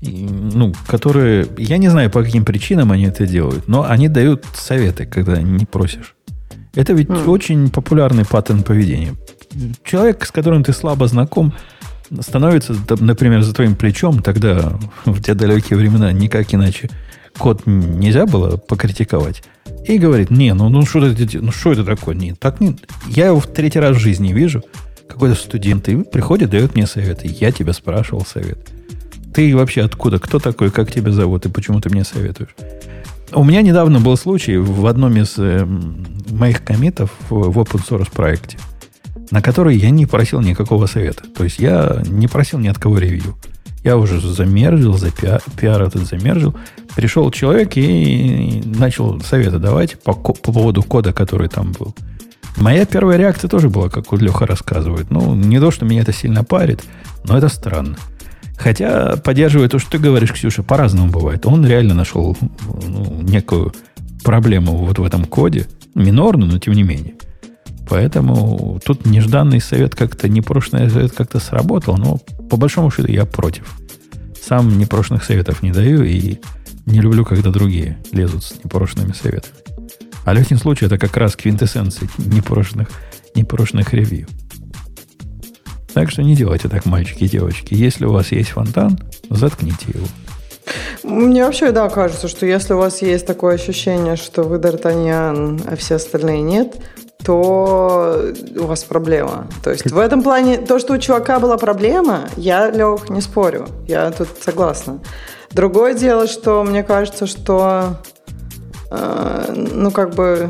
ну, 0.01 0.73
которые, 0.87 1.47
я 1.57 1.77
не 1.77 1.89
знаю, 1.89 2.09
по 2.09 2.23
каким 2.23 2.45
причинам 2.45 2.91
они 2.91 3.05
это 3.05 3.25
делают, 3.25 3.67
но 3.67 3.83
они 3.83 4.07
дают 4.07 4.45
советы, 4.53 5.05
когда 5.05 5.41
не 5.41 5.65
просишь. 5.65 6.15
Это 6.73 6.93
ведь 6.93 7.07
mm. 7.07 7.29
очень 7.29 7.69
популярный 7.69 8.25
паттерн 8.25 8.63
поведения. 8.63 9.15
Человек, 9.83 10.25
с 10.25 10.31
которым 10.31 10.63
ты 10.63 10.73
слабо 10.73 11.07
знаком, 11.07 11.53
становится, 12.19 12.75
например, 12.99 13.41
за 13.41 13.53
твоим 13.53 13.75
плечом, 13.75 14.21
тогда 14.21 14.77
в 15.05 15.21
те 15.21 15.33
далекие 15.33 15.77
времена 15.77 16.11
никак 16.11 16.53
иначе 16.53 16.89
код 17.37 17.63
нельзя 17.65 18.25
было 18.25 18.57
покритиковать. 18.57 19.43
И 19.85 19.97
говорит, 19.97 20.31
не, 20.31 20.53
ну, 20.53 20.69
ну 20.69 20.85
что 20.85 21.05
это, 21.05 21.27
ну, 21.41 21.51
что 21.51 21.71
это 21.71 21.83
такое? 21.83 22.15
Не, 22.15 22.33
так 22.33 22.59
не, 22.59 22.77
я 23.07 23.27
его 23.27 23.39
в 23.39 23.47
третий 23.47 23.79
раз 23.79 23.97
в 23.97 23.99
жизни 23.99 24.33
вижу. 24.33 24.63
Какой-то 25.07 25.35
студент 25.35 25.87
и 25.87 25.97
приходит, 25.97 26.49
дает 26.49 26.75
мне 26.75 26.87
советы. 26.87 27.27
Я 27.39 27.51
тебя 27.51 27.73
спрашивал 27.73 28.25
совет. 28.25 28.57
Ты 29.35 29.53
вообще 29.53 29.81
откуда? 29.81 30.17
Кто 30.17 30.39
такой? 30.39 30.71
Как 30.71 30.89
тебя 30.89 31.11
зовут? 31.11 31.45
И 31.45 31.49
почему 31.49 31.81
ты 31.81 31.89
мне 31.89 32.05
советуешь? 32.05 32.55
У 33.33 33.43
меня 33.43 33.61
недавно 33.61 33.99
был 33.99 34.15
случай 34.15 34.55
в 34.55 34.85
одном 34.85 35.17
из 35.17 35.33
э, 35.37 35.67
моих 36.29 36.63
комитов 36.63 37.11
в, 37.29 37.59
open 37.59 37.85
source 37.85 38.07
проекте, 38.09 38.57
на 39.31 39.41
который 39.41 39.75
я 39.75 39.89
не 39.89 40.05
просил 40.05 40.39
никакого 40.39 40.85
совета. 40.85 41.23
То 41.35 41.43
есть 41.43 41.59
я 41.59 42.01
не 42.05 42.29
просил 42.29 42.59
ни 42.59 42.69
от 42.69 42.79
кого 42.79 42.97
ревью. 42.97 43.35
Я 43.83 43.97
уже 43.97 44.21
замержил, 44.21 44.97
за 44.97 45.11
пиар, 45.11 45.41
пиар 45.59 45.81
этот 45.81 46.07
замержил. 46.07 46.55
Пришел 46.95 47.29
человек 47.29 47.75
и 47.75 48.63
начал 48.63 49.19
советы 49.19 49.59
давать 49.59 50.01
по, 50.01 50.13
по 50.13 50.33
поводу 50.33 50.81
кода, 50.81 51.11
который 51.11 51.49
там 51.49 51.73
был. 51.77 51.93
Моя 52.55 52.85
первая 52.85 53.17
реакция 53.17 53.49
тоже 53.49 53.69
была, 53.69 53.89
как 53.89 54.13
вот 54.13 54.21
Леха 54.21 54.45
рассказывает. 54.45 55.11
Ну, 55.11 55.35
не 55.35 55.59
то, 55.59 55.71
что 55.71 55.83
меня 55.83 56.03
это 56.03 56.13
сильно 56.13 56.45
парит, 56.45 56.85
но 57.25 57.37
это 57.37 57.49
странно. 57.49 57.97
Хотя 58.57 59.17
поддерживает 59.17 59.71
то, 59.71 59.79
что 59.79 59.91
ты 59.91 59.97
говоришь, 59.97 60.31
Ксюша, 60.33 60.63
по-разному 60.63 61.11
бывает. 61.11 61.45
Он 61.45 61.65
реально 61.65 61.93
нашел 61.93 62.37
ну, 62.87 63.21
некую 63.21 63.73
проблему 64.23 64.77
вот 64.77 64.97
в 64.97 65.03
этом 65.03 65.25
коде, 65.25 65.67
минорную, 65.93 66.51
но 66.51 66.59
тем 66.59 66.73
не 66.73 66.83
менее. 66.83 67.15
Поэтому 67.87 68.79
тут 68.83 69.05
нежданный 69.05 69.61
совет 69.61 69.95
как-то, 69.95 70.27
непрошенный 70.27 70.89
совет 70.89 71.11
как-то 71.11 71.39
сработал, 71.39 71.97
но 71.97 72.17
по 72.49 72.57
большому 72.57 72.89
счету 72.89 73.11
я 73.11 73.25
против. 73.25 73.75
Сам 74.41 74.77
непрошенных 74.77 75.23
советов 75.23 75.61
не 75.61 75.71
даю 75.71 76.03
и 76.03 76.39
не 76.85 76.99
люблю, 76.99 77.25
когда 77.25 77.51
другие 77.51 77.97
лезут 78.11 78.43
с 78.43 78.63
непрошенными 78.63 79.11
советами. 79.11 79.53
А 80.23 80.33
этом 80.33 80.57
случае 80.57 80.87
это 80.87 80.97
как 80.97 81.15
раз 81.17 81.35
квинтэссенция 81.35 82.09
непрошенных, 82.17 82.89
непрошенных 83.35 83.93
ревью. 83.93 84.27
Так 85.95 86.11
что 86.11 86.23
не 86.23 86.35
делайте 86.35 86.67
так, 86.67 86.85
мальчики 86.85 87.23
и 87.23 87.29
девочки. 87.29 87.73
Если 87.73 88.03
у 88.03 88.11
вас 88.11 88.33
есть 88.33 88.49
фонтан, 88.49 88.99
заткните 89.29 89.85
его. 89.93 90.05
Мне 91.03 91.45
вообще, 91.45 91.71
да, 91.71 91.87
кажется, 91.87 92.27
что 92.27 92.45
если 92.45 92.73
у 92.73 92.79
вас 92.79 93.01
есть 93.01 93.25
такое 93.25 93.55
ощущение, 93.55 94.17
что 94.17 94.43
вы 94.43 94.57
Д'Артаньян, 94.57 95.63
а 95.65 95.75
все 95.77 95.95
остальные 95.95 96.41
нет, 96.41 96.75
то 97.23 98.21
у 98.59 98.65
вас 98.65 98.83
проблема. 98.83 99.47
То 99.63 99.71
есть 99.71 99.89
в 99.89 99.97
этом 99.97 100.21
плане, 100.21 100.57
то, 100.57 100.79
что 100.79 100.95
у 100.95 100.97
чувака 100.97 101.39
была 101.39 101.57
проблема, 101.57 102.27
я, 102.35 102.69
Лех, 102.69 103.09
не 103.09 103.21
спорю. 103.21 103.65
Я 103.87 104.11
тут 104.11 104.27
согласна. 104.41 104.99
Другое 105.51 105.93
дело, 105.93 106.27
что 106.27 106.61
мне 106.65 106.83
кажется, 106.83 107.25
что 107.25 108.01
э, 108.91 109.53
ну, 109.55 109.91
как 109.91 110.13
бы 110.13 110.49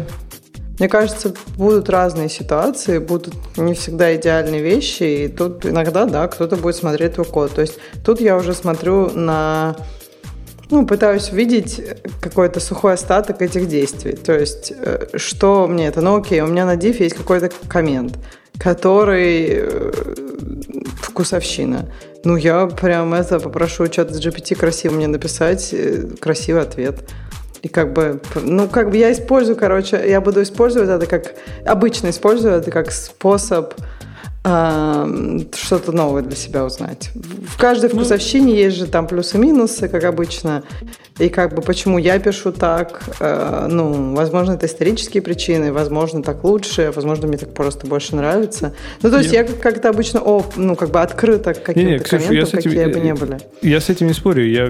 мне 0.79 0.89
кажется, 0.89 1.33
будут 1.57 1.89
разные 1.89 2.29
ситуации, 2.29 2.97
будут 2.97 3.33
не 3.57 3.73
всегда 3.73 4.15
идеальные 4.15 4.61
вещи, 4.61 5.03
и 5.03 5.27
тут 5.27 5.65
иногда, 5.65 6.05
да, 6.05 6.27
кто-то 6.27 6.57
будет 6.57 6.75
смотреть 6.75 7.13
твой 7.13 7.25
код. 7.25 7.53
То 7.53 7.61
есть 7.61 7.77
тут 8.03 8.19
я 8.19 8.35
уже 8.35 8.53
смотрю 8.53 9.09
на 9.11 9.75
ну, 10.69 10.85
пытаюсь 10.85 11.29
увидеть 11.31 11.81
какой-то 12.21 12.59
сухой 12.59 12.93
остаток 12.93 13.41
этих 13.41 13.67
действий. 13.67 14.13
То 14.13 14.33
есть, 14.33 14.73
э, 14.75 15.07
что 15.15 15.67
мне 15.67 15.87
это? 15.87 16.01
Ну, 16.01 16.17
окей, 16.17 16.41
у 16.41 16.47
меня 16.47 16.65
на 16.65 16.75
div 16.75 17.01
есть 17.01 17.15
какой-то 17.15 17.51
коммент, 17.67 18.17
который 18.57 19.45
э, 19.49 19.91
вкусовщина. 21.01 21.91
Ну, 22.23 22.35
я 22.35 22.65
прям 22.65 23.13
это 23.13 23.39
попрошу 23.39 23.87
чат 23.87 24.11
GPT 24.11 24.55
красиво 24.55 24.93
мне 24.93 25.07
написать, 25.07 25.69
э, 25.71 26.07
красивый 26.19 26.63
ответ. 26.63 27.07
И 27.65 27.67
как 27.67 27.93
бы, 27.93 28.21
ну, 28.35 28.67
как 28.67 28.91
бы 28.91 28.97
я 28.97 29.11
использую, 29.11 29.55
короче, 29.55 29.99
я 30.07 30.21
буду 30.21 30.43
использовать 30.43 30.87
это 30.87 31.07
как, 31.07 31.33
обычно 31.65 32.11
использую 32.11 32.53
это 32.53 32.69
как 32.69 32.91
способ 32.91 33.73
что-то 34.43 35.91
новое 35.91 36.21
для 36.21 36.35
себя 36.35 36.63
узнать. 36.63 37.09
В 37.15 37.57
каждой 37.57 37.89
ну, 37.89 37.95
вкусовщине 37.95 38.53
ну, 38.53 38.53
есть 38.53 38.77
же 38.77 38.85
там 38.85 39.07
плюсы-минусы, 39.07 39.89
как 39.89 40.03
обычно. 40.03 40.61
И 41.17 41.29
как 41.29 41.55
бы 41.55 41.61
почему 41.61 41.97
я 41.97 42.19
пишу 42.19 42.51
так, 42.51 43.01
э, 43.21 43.67
ну, 43.69 44.13
возможно, 44.15 44.53
это 44.53 44.65
исторические 44.65 45.23
причины, 45.23 45.71
возможно, 45.71 46.21
так 46.21 46.43
лучше, 46.43 46.91
возможно, 46.93 47.27
мне 47.27 47.37
так 47.37 47.53
просто 47.53 47.87
больше 47.87 48.17
нравится. 48.17 48.73
Ну, 49.01 49.09
то 49.09 49.19
есть 49.19 49.31
я, 49.31 49.43
я 49.43 49.47
как-то 49.47 49.89
обычно, 49.89 50.21
о, 50.21 50.45
ну, 50.57 50.75
как 50.75 50.89
бы 50.91 50.99
открыта 50.99 51.53
к 51.53 51.63
каким-то 51.63 51.89
не, 51.89 51.93
не, 51.93 51.99
Ксюша, 51.99 52.27
комментам, 52.27 52.59
этим, 52.59 52.69
какие 52.69 52.85
бы 52.87 52.99
ни 52.99 53.11
были. 53.13 53.37
Я 53.61 53.79
с 53.79 53.89
этим 53.89 54.07
не 54.07 54.13
спорю. 54.13 54.45
Я, 54.45 54.69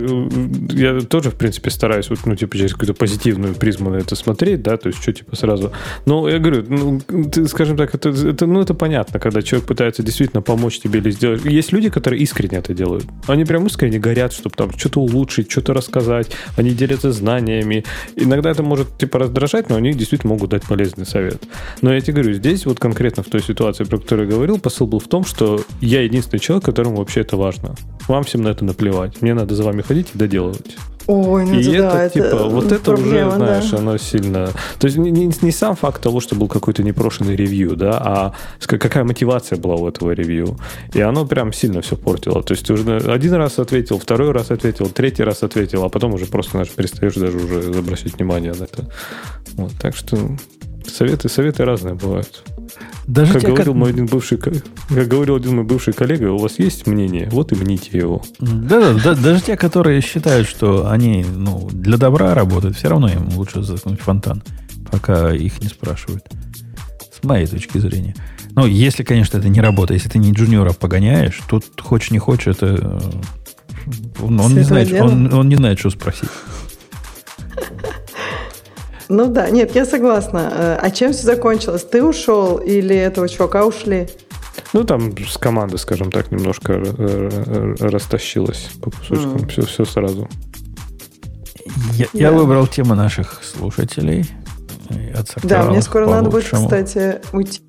я 0.69 1.01
тоже, 1.01 1.31
в 1.31 1.35
принципе, 1.35 1.72
стараюсь 1.72 2.11
вот, 2.11 2.19
ну, 2.26 2.35
типа, 2.35 2.55
через 2.57 2.73
какую-то 2.73 2.93
позитивную 2.93 3.55
призму 3.55 3.89
на 3.89 3.95
это 3.95 4.15
смотреть, 4.15 4.61
да, 4.61 4.77
то 4.77 4.89
есть 4.89 5.01
что, 5.01 5.13
типа, 5.13 5.35
сразу. 5.35 5.72
Но 6.05 6.30
я 6.30 6.38
говорю, 6.38 6.63
ну, 6.67 7.01
ты, 7.01 7.47
скажем 7.47 7.76
так, 7.76 7.95
это, 7.95 8.09
это, 8.09 8.45
ну, 8.45 8.61
это 8.61 8.76
понятно, 8.76 9.19
когда 9.19 9.41
человек 9.41 9.67
пытается 9.67 10.03
действительно 10.03 10.43
помочь 10.43 10.80
тебе 10.80 10.99
или 10.99 11.09
сделать. 11.09 11.43
Есть 11.43 11.72
люди, 11.72 11.89
которые 11.89 12.22
искренне 12.22 12.59
это 12.59 12.76
делают. 12.76 13.05
Они 13.26 13.45
прям 13.45 13.65
искренне 13.65 13.97
горят, 13.97 14.31
чтобы 14.31 14.55
там 14.55 14.77
что-то 14.77 14.99
улучшить, 14.99 15.49
что-то 15.49 15.73
рассказать, 15.73 16.35
они 16.56 16.72
делятся 16.72 17.12
знаниями. 17.12 17.84
Иногда 18.16 18.52
это 18.52 18.64
может 18.64 18.98
типа 18.98 19.20
раздражать, 19.20 19.70
но 19.70 19.76
они 19.76 19.94
действительно 19.94 20.34
могут 20.34 20.52
дать 20.52 20.64
полезный 20.64 21.06
совет. 21.06 21.44
Но 21.82 21.94
я 21.94 22.02
тебе 22.02 22.14
говорю, 22.14 22.34
здесь 22.34 22.66
вот 22.66 22.80
конкретно 22.80 23.24
в 23.24 23.28
той 23.28 23.41
ситуации, 23.41 23.84
про 23.84 23.98
которую 23.98 24.28
я 24.28 24.36
говорил, 24.36 24.60
посыл 24.60 24.88
был 24.88 24.99
в 24.99 25.07
том, 25.07 25.26
что 25.26 25.62
я 25.82 26.02
единственный 26.02 26.40
человек, 26.40 26.66
которому 26.66 26.98
вообще 26.98 27.22
это 27.22 27.38
важно. 27.38 27.76
Вам 28.07 28.24
всем 28.24 28.41
на 28.41 28.49
это 28.49 28.64
наплевать. 28.66 29.22
Мне 29.22 29.34
надо 29.34 29.56
за 29.56 29.64
вами 29.64 29.82
ходить 29.82 30.07
и 30.14 30.18
доделывать. 30.18 30.76
Ой, 31.07 31.45
ну 31.45 31.53
и 31.53 31.73
это, 31.73 31.91
да, 31.91 32.10
типа, 32.10 32.23
это 32.23 32.36
вот 32.45 32.72
это 32.72 32.91
проблема, 32.91 33.27
уже, 33.27 33.38
знаешь, 33.38 33.69
да. 33.69 33.77
оно 33.77 33.98
сильно... 33.98 34.48
То 34.80 34.88
есть 34.88 34.98
не, 34.98 35.11
не, 35.11 35.32
не 35.41 35.52
сам 35.52 35.76
факт 35.76 36.02
того, 36.02 36.19
что 36.19 36.36
был 36.36 36.48
какой-то 36.48 36.82
непрошенный 36.82 37.36
ревью, 37.36 37.76
да, 37.76 37.91
а 37.98 38.34
какая 38.65 39.03
мотивация 39.03 39.57
была 39.60 39.76
у 39.76 39.88
этого 39.88 40.11
ревью. 40.11 40.57
И 40.94 41.02
оно 41.02 41.26
прям 41.26 41.53
сильно 41.53 41.82
все 41.82 41.95
портило. 41.95 42.41
То 42.41 42.53
есть 42.53 42.65
ты 42.65 42.73
уже 42.73 42.98
один 43.11 43.34
раз 43.34 43.60
ответил, 43.60 43.99
второй 43.99 44.32
раз 44.32 44.49
ответил, 44.49 44.90
третий 44.90 45.23
раз 45.23 45.44
ответил, 45.44 45.84
а 45.84 45.90
потом 45.90 46.14
уже 46.14 46.26
просто, 46.26 46.52
знаешь, 46.52 46.69
перестаешь 46.69 47.15
даже 47.15 47.38
уже 47.38 47.80
обращать 47.80 48.15
внимание 48.18 48.53
на 48.53 48.64
это. 48.64 48.90
Вот, 49.53 49.73
так 49.80 49.95
что 49.95 50.18
советы, 50.88 51.30
советы 51.30 51.65
разные 51.65 51.94
бывают. 51.94 52.44
Даже 53.07 53.34
как, 53.34 53.41
те, 53.41 53.48
говорил 53.48 53.73
как... 53.73 53.76
мой 53.76 53.90
один 53.91 54.07
бывший, 54.07 54.38
как 54.38 54.53
говорил 55.07 55.36
один 55.36 55.56
мой 55.56 55.64
бывший 55.64 55.94
коллега, 55.94 56.32
у 56.32 56.38
вас 56.38 56.57
есть 56.57 56.88
мнение, 56.88 57.30
вот 57.32 57.52
и 57.52 57.56
мните 57.56 57.98
его. 57.98 58.23
Да, 58.40 58.80
да, 58.80 58.94
да, 58.94 59.15
даже 59.15 59.41
те, 59.41 59.56
которые 59.56 60.02
считают, 60.02 60.48
что 60.48 60.90
они 60.90 61.23
ну, 61.23 61.69
для 61.72 61.98
добра 61.98 62.34
работают, 62.34 62.76
все 62.76 62.90
равно 62.90 63.07
им 63.07 63.30
лучше 63.36 63.61
заткнуть 63.61 64.02
фонтан, 64.02 64.41
пока 64.91 65.34
их 65.34 65.61
не 65.61 65.68
спрашивают. 65.68 66.26
С 67.14 67.23
моей 67.23 67.45
точки 67.45 67.77
зрения. 67.77 68.15
Ну, 68.56 68.65
если, 68.65 69.03
конечно, 69.03 69.38
это 69.38 69.49
не 69.49 69.61
работает, 69.61 70.02
если 70.02 70.14
ты 70.14 70.18
не 70.18 70.32
джуниора 70.32 70.73
погоняешь, 70.73 71.41
тут 71.48 71.65
хочешь 71.80 72.11
не 72.11 72.19
хочешь, 72.19 72.56
это 72.56 72.65
э, 72.65 72.99
он, 74.22 74.40
он 74.40 74.56
не 74.56 74.64
знает, 74.64 74.91
он, 74.94 75.32
он 75.34 75.49
не 75.49 75.56
знает, 75.56 75.77
что 75.80 75.90
спросить. 75.90 76.30
Ну 79.10 79.27
да, 79.27 79.49
нет, 79.49 79.76
я 79.76 79.86
согласна. 79.86 80.52
Э, 80.52 80.77
а 80.82 80.90
чем 80.91 81.14
все 81.14 81.23
закончилось? 81.23 81.84
Ты 81.84 82.03
ушел 82.03 82.57
или 82.57 82.95
этого 82.95 83.30
чувака 83.30 83.65
ушли? 83.65 84.07
Ну, 84.73 84.84
там 84.84 85.15
с 85.18 85.38
команды, 85.38 85.77
скажем 85.77 86.11
так, 86.11 86.32
немножко 86.32 86.73
э, 86.73 87.76
растащилось 87.80 88.69
по 88.82 88.91
кусочкам. 88.91 89.36
Mm. 89.36 89.49
Все, 89.49 89.61
все 89.61 89.86
сразу. 89.86 90.27
Я, 91.94 92.07
я 92.14 92.32
выбрал 92.32 92.68
тему 92.68 92.95
наших 92.95 93.41
слушателей. 93.44 94.26
Да, 95.44 95.64
мне 95.64 95.82
скоро 95.82 96.07
надо 96.07 96.30
будет, 96.30 96.45
кстати, 96.45 97.22
уйти. 97.34 97.61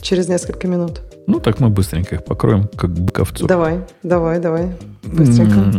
Через 0.00 0.28
несколько 0.28 0.66
минут. 0.66 1.00
Ну, 1.30 1.38
так 1.38 1.60
мы 1.60 1.68
быстренько 1.68 2.16
их 2.16 2.24
покроем, 2.24 2.68
как 2.76 2.90
быковцу. 2.90 3.46
Давай, 3.46 3.80
давай, 4.02 4.40
давай. 4.40 4.72
Быстренько. 5.04 5.72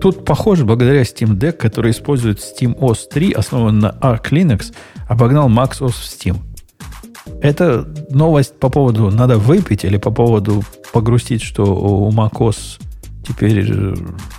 Тут, 0.00 0.24
похоже, 0.24 0.64
благодаря 0.64 1.02
Steam 1.02 1.36
Deck, 1.36 1.52
который 1.52 1.90
использует 1.90 2.38
Steam 2.38 2.78
OS 2.78 3.08
3, 3.10 3.32
основан 3.32 3.80
на 3.80 3.90
Arc 4.00 4.30
Linux, 4.30 4.72
обогнал 5.08 5.48
Max 5.48 5.80
OS 5.80 5.90
в 5.90 6.04
Steam. 6.04 6.36
Это 7.42 7.86
новость 8.10 8.58
по 8.58 8.68
поводу 8.68 9.10
надо 9.10 9.36
выпить 9.36 9.84
или 9.84 9.96
по 9.96 10.10
поводу 10.10 10.62
погрустить, 10.92 11.42
что 11.42 11.64
у 11.64 12.10
macOS 12.12 12.80
теперь 13.30 13.64
э, 13.70 13.94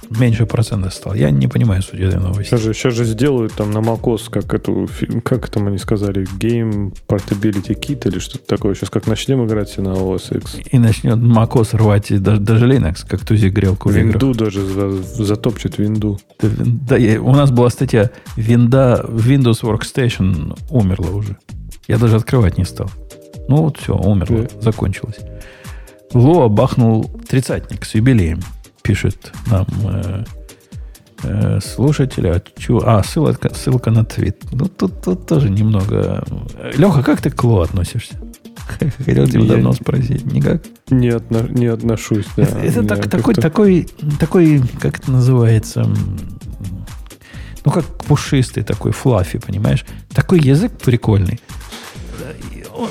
меньше 0.10 0.46
процента 0.46 0.90
стал. 0.90 1.14
Я 1.14 1.32
не 1.32 1.48
понимаю 1.48 1.82
суть 1.82 2.00
этой 2.00 2.20
новости. 2.20 2.50
Сейчас 2.50 2.62
же, 2.62 2.74
сейчас 2.74 2.94
же 2.94 3.06
сделают 3.06 3.54
там 3.54 3.72
на 3.72 3.80
macOS, 3.80 4.30
как 4.30 4.54
эту, 4.54 4.88
как 5.24 5.50
там 5.50 5.68
они 5.68 5.78
сказали, 5.78 6.28
Game 6.38 6.94
Portability 7.08 7.80
Kit 7.80 8.08
или 8.08 8.20
что-то 8.20 8.46
такое. 8.46 8.76
Сейчас 8.76 8.90
как 8.90 9.08
начнем 9.08 9.46
играть 9.46 9.78
на 9.78 9.90
OS 9.90 10.38
X. 10.38 10.58
И 10.72 10.78
начнет 10.78 11.18
macOS 11.18 11.76
рвать 11.78 12.22
даже, 12.22 12.42
даже 12.42 12.68
Linux, 12.68 13.06
как 13.08 13.26
тузик 13.26 13.54
грелку 13.54 13.90
в 13.90 13.94
Винду 13.94 14.34
даже 14.34 14.66
за, 14.66 14.92
затопчет 14.92 15.78
винду. 15.78 16.20
Да, 16.42 16.98
я, 16.98 17.22
у 17.22 17.34
нас 17.34 17.52
была 17.52 17.70
статья 17.70 18.12
Винда, 18.36 19.06
Windows 19.08 19.62
Workstation 19.62 20.58
умерла 20.70 21.12
уже. 21.12 21.38
Я 21.88 21.98
даже 21.98 22.18
открывать 22.18 22.58
не 22.58 22.66
стал. 22.66 22.90
Ну 23.48 23.58
вот 23.58 23.78
все, 23.78 23.96
умерла, 23.96 24.44
да. 24.44 24.62
закончилось. 24.62 25.18
Лоа 26.14 26.50
бахнул 26.50 27.10
тридцатник 27.28 27.86
с 27.86 27.96
юбилеем 27.96 28.40
пишет 28.82 29.32
нам 29.48 29.68
э, 29.84 30.24
э, 31.24 31.60
слушатель. 31.62 32.28
А, 32.28 32.42
чу, 32.58 32.82
а 32.84 33.04
ссылка, 33.04 33.54
ссылка 33.54 33.92
на 33.92 34.06
твит. 34.06 34.44
Ну, 34.52 34.66
тут, 34.66 35.02
тут 35.02 35.28
тоже 35.28 35.50
немного... 35.50 36.24
Леха, 36.76 37.04
как 37.04 37.22
ты 37.22 37.30
к 37.30 37.44
Ло 37.44 37.64
относишься? 37.64 38.20
Хотел 39.06 39.28
тебя 39.28 39.46
давно 39.46 39.74
спросить. 39.74 40.26
Никак? 40.26 40.64
Не, 40.90 41.10
отно, 41.10 41.48
не 41.50 41.68
отношусь, 41.68 42.26
да. 42.36 42.44
Это, 42.44 42.58
это 42.60 42.84
так, 42.84 43.10
такой, 43.10 43.34
такой, 43.34 43.88
такой, 44.20 44.62
как 44.80 45.00
это 45.00 45.12
называется, 45.12 45.88
ну, 47.64 47.72
как 47.72 47.86
пушистый 47.86 48.64
такой, 48.64 48.92
флаффи, 48.92 49.40
понимаешь? 49.40 49.86
Такой 50.14 50.40
язык 50.40 50.72
прикольный 50.80 51.40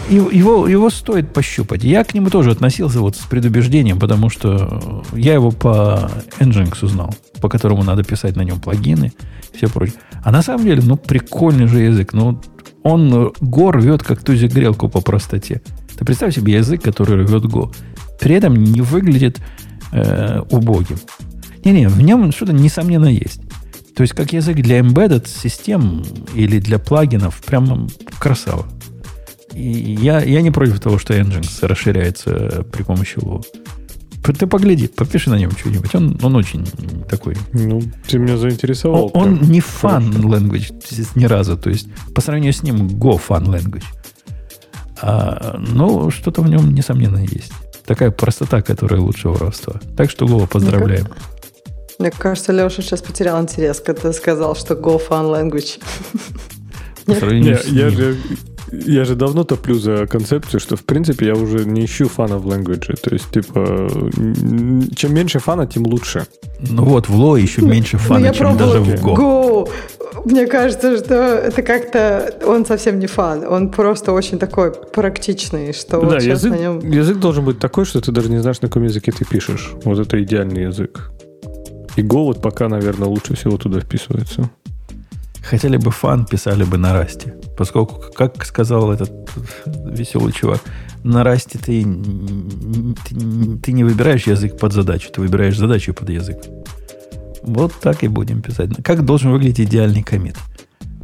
его, 0.09 0.67
его 0.69 0.91
стоит 0.91 1.33
пощупать. 1.33 1.85
Я 1.85 2.05
к 2.05 2.15
нему 2.15 2.31
тоже 2.31 2.51
относился 2.51 3.01
вот 3.01 3.17
с 3.17 3.21
предубеждением, 3.21 3.99
потому 3.99 4.31
что 4.31 5.05
я 5.12 5.35
его 5.35 5.51
по 5.51 6.11
Nginx 6.39 6.85
узнал, 6.85 7.15
по 7.41 7.49
которому 7.49 7.83
надо 7.83 8.05
писать 8.05 8.37
на 8.37 8.43
нем 8.43 8.61
плагины 8.61 9.12
все 9.53 9.69
прочее. 9.69 9.97
А 10.23 10.31
на 10.31 10.43
самом 10.43 10.65
деле, 10.65 10.83
ну, 10.85 10.97
прикольный 10.97 11.67
же 11.67 11.81
язык. 11.81 12.12
Ну, 12.12 12.41
он 12.83 13.12
Go 13.12 13.71
рвет 13.73 14.03
как 14.03 14.23
тузик 14.23 14.53
грелку 14.53 14.89
по 14.89 15.01
простоте. 15.01 15.62
Ты 15.99 16.05
представь 16.05 16.35
себе 16.35 16.55
язык, 16.55 16.83
который 16.83 17.25
рвет 17.25 17.45
Go. 17.45 17.75
При 18.21 18.35
этом 18.35 18.55
не 18.55 18.81
выглядит 18.81 19.41
э, 19.93 20.41
убогим. 20.51 20.99
Не-не, 21.65 21.89
в 21.89 22.01
нем 22.01 22.33
что-то 22.33 22.53
несомненно 22.53 23.07
есть. 23.07 23.41
То 23.95 24.03
есть, 24.03 24.15
как 24.15 24.33
язык 24.33 24.57
для 24.57 24.79
embedded 24.79 25.29
систем 25.29 26.03
или 26.35 26.59
для 26.59 26.79
плагинов, 26.79 27.43
прям 27.43 27.89
красава. 28.19 28.67
Я, 29.61 30.23
я 30.23 30.43
не 30.43 30.51
против 30.51 30.81
того, 30.81 30.99
что 30.99 31.15
Nginx 31.15 31.66
расширяется 31.66 32.65
при 32.73 32.82
помощи 32.82 33.19
его. 33.19 33.43
Ты 34.23 34.47
погляди, 34.47 34.87
попиши 34.87 35.31
на 35.31 35.39
нем 35.39 35.51
что-нибудь. 35.51 35.95
Он, 35.95 36.19
он 36.23 36.37
очень 36.37 36.66
такой. 37.09 37.37
Ну, 37.53 37.82
ты 38.07 38.19
меня 38.19 38.37
заинтересовал. 38.37 39.11
Он, 39.15 39.41
он 39.41 39.41
не 39.51 39.61
фан 39.61 40.11
language 40.11 40.73
ни 41.15 41.24
разу. 41.24 41.57
То 41.57 41.70
есть, 41.70 41.89
по 42.15 42.20
сравнению 42.20 42.53
с 42.53 42.62
ним, 42.62 42.87
Go 42.87 43.20
fun 43.28 43.47
language. 43.47 43.85
А, 45.03 45.59
ну, 45.59 46.11
что-то 46.11 46.43
в 46.43 46.49
нем, 46.49 46.74
несомненно, 46.74 47.19
есть. 47.19 47.53
Такая 47.87 48.11
простота, 48.11 48.62
которая 48.62 49.01
лучше 49.01 49.28
воровства. 49.28 49.81
Так 49.97 50.11
что, 50.11 50.27
Go, 50.27 50.47
поздравляем. 50.47 51.09
Мне 51.99 52.11
кажется, 52.11 52.53
Леша 52.53 52.82
сейчас 52.82 53.03
потерял 53.03 53.41
интерес, 53.43 53.81
когда 53.81 54.03
ты 54.03 54.12
сказал, 54.12 54.55
что 54.55 54.74
Go 54.74 55.01
fun 55.07 55.31
language. 55.31 55.81
По 57.07 57.15
сравнению 57.15 57.59
с 57.59 57.65
я 57.66 57.91
же 57.91 58.16
я 58.73 59.05
же 59.05 59.15
давно 59.15 59.45
топлю 59.45 59.74
за 59.78 60.07
концепцию, 60.07 60.61
что, 60.61 60.77
в 60.77 60.85
принципе, 60.85 61.27
я 61.27 61.35
уже 61.35 61.65
не 61.65 61.85
ищу 61.85 62.09
фана 62.09 62.39
в 62.39 62.47
language. 62.47 62.97
То 63.01 63.15
есть, 63.15 63.31
типа, 63.31 63.89
чем 64.95 65.15
меньше 65.15 65.39
фана, 65.39 65.66
тем 65.66 65.87
лучше. 65.87 66.27
Ну 66.61 66.85
вот, 66.85 67.09
в 67.09 67.15
Ло 67.15 67.37
еще 67.37 67.62
меньше 67.62 67.97
ну, 67.97 68.03
фана, 68.03 68.35
чем 68.35 68.57
даже 68.57 68.81
в 68.81 68.89
Go. 68.89 69.16
Go. 69.16 69.70
Мне 70.24 70.47
кажется, 70.47 70.99
что 70.99 71.15
это 71.15 71.62
как-то... 71.62 72.35
Он 72.47 72.66
совсем 72.66 72.99
не 72.99 73.07
фан. 73.07 73.45
Он 73.45 73.70
просто 73.70 74.12
очень 74.12 74.39
такой 74.39 74.73
практичный, 74.73 75.73
что 75.73 76.01
да, 76.01 76.07
вот 76.07 76.23
язык, 76.23 76.53
на 76.53 76.57
нем... 76.57 76.91
язык 76.91 77.19
должен 77.19 77.45
быть 77.45 77.59
такой, 77.59 77.85
что 77.85 78.01
ты 78.01 78.12
даже 78.12 78.28
не 78.28 78.39
знаешь, 78.39 78.61
на 78.61 78.69
каком 78.69 78.85
языке 78.85 79.12
ты 79.12 79.24
пишешь. 79.24 79.73
Вот 79.85 79.99
это 79.99 80.23
идеальный 80.23 80.65
язык. 80.65 81.11
И 81.97 82.03
Go 82.03 82.24
вот 82.24 82.43
пока, 82.43 82.69
наверное, 82.69 83.09
лучше 83.09 83.35
всего 83.35 83.57
туда 83.57 83.81
вписывается. 83.81 84.51
Хотели 85.43 85.78
бы 85.78 85.91
фан, 85.91 86.27
писали 86.27 86.65
бы 86.65 86.77
на 86.77 86.93
расте. 86.93 87.35
Поскольку, 87.61 88.03
как 88.15 88.43
сказал 88.47 88.91
этот 88.91 89.12
веселый 89.66 90.32
чувак, 90.32 90.62
на 91.05 91.23
расте 91.23 91.59
ты, 91.59 91.85
ты, 91.85 93.15
ты 93.62 93.73
не 93.73 93.85
выбираешь 93.85 94.27
язык 94.27 94.59
под 94.59 94.73
задачу, 94.73 95.11
ты 95.12 95.20
выбираешь 95.20 95.59
задачу 95.59 95.93
под 95.93 96.09
язык. 96.09 96.39
Вот 97.43 97.74
так 97.78 98.03
и 98.03 98.09
будем 98.09 98.41
писать. 98.41 98.70
Как 98.82 99.05
должен 99.05 99.31
выглядеть 99.31 99.69
идеальный 99.69 100.03
комит? 100.03 100.37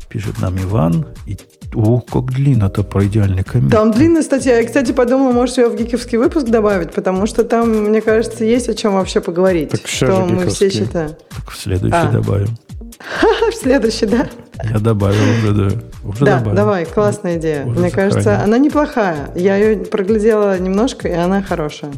Пишет 0.08 0.40
нам 0.40 0.56
Иван. 0.56 1.04
И, 1.26 1.36
о, 1.74 2.00
как 2.00 2.32
длинно-то 2.32 2.84
про 2.84 3.04
идеальный 3.04 3.44
комит. 3.44 3.70
Там 3.70 3.92
длинная 3.92 4.22
статья. 4.22 4.58
Я, 4.58 4.64
кстати, 4.64 4.92
подумала, 4.92 5.32
может, 5.32 5.58
ее 5.58 5.68
в 5.68 5.76
гиковский 5.76 6.16
выпуск 6.16 6.46
добавить, 6.46 6.90
потому 6.92 7.26
что 7.26 7.44
там, 7.44 7.68
мне 7.68 8.00
кажется, 8.00 8.46
есть 8.46 8.70
о 8.70 8.74
чем 8.74 8.94
вообще 8.94 9.20
поговорить. 9.20 9.68
Так 9.68 9.86
что 9.86 10.06
же 10.06 10.24
мы 10.24 10.46
все 10.46 10.70
считаем. 10.70 11.10
Так 11.28 11.50
в 11.50 11.60
следующий 11.60 11.96
А. 11.96 12.10
добавим. 12.10 12.56
В 13.50 13.54
следующий, 13.54 14.06
да? 14.06 14.28
Я 14.64 14.78
добавил 14.78 15.16
уже, 15.38 15.52
да. 15.52 15.76
Уже 16.04 16.24
Да, 16.24 16.38
добавил. 16.38 16.56
давай, 16.56 16.84
классная 16.86 17.38
идея. 17.38 17.64
Уже 17.66 17.80
Мне 17.80 17.90
кажется, 17.90 18.22
сохранил. 18.22 18.44
она 18.44 18.58
неплохая. 18.58 19.30
Я 19.34 19.56
ее 19.56 19.76
проглядела 19.84 20.58
немножко, 20.58 21.08
и 21.08 21.12
она 21.12 21.42
хорошая. 21.42 21.92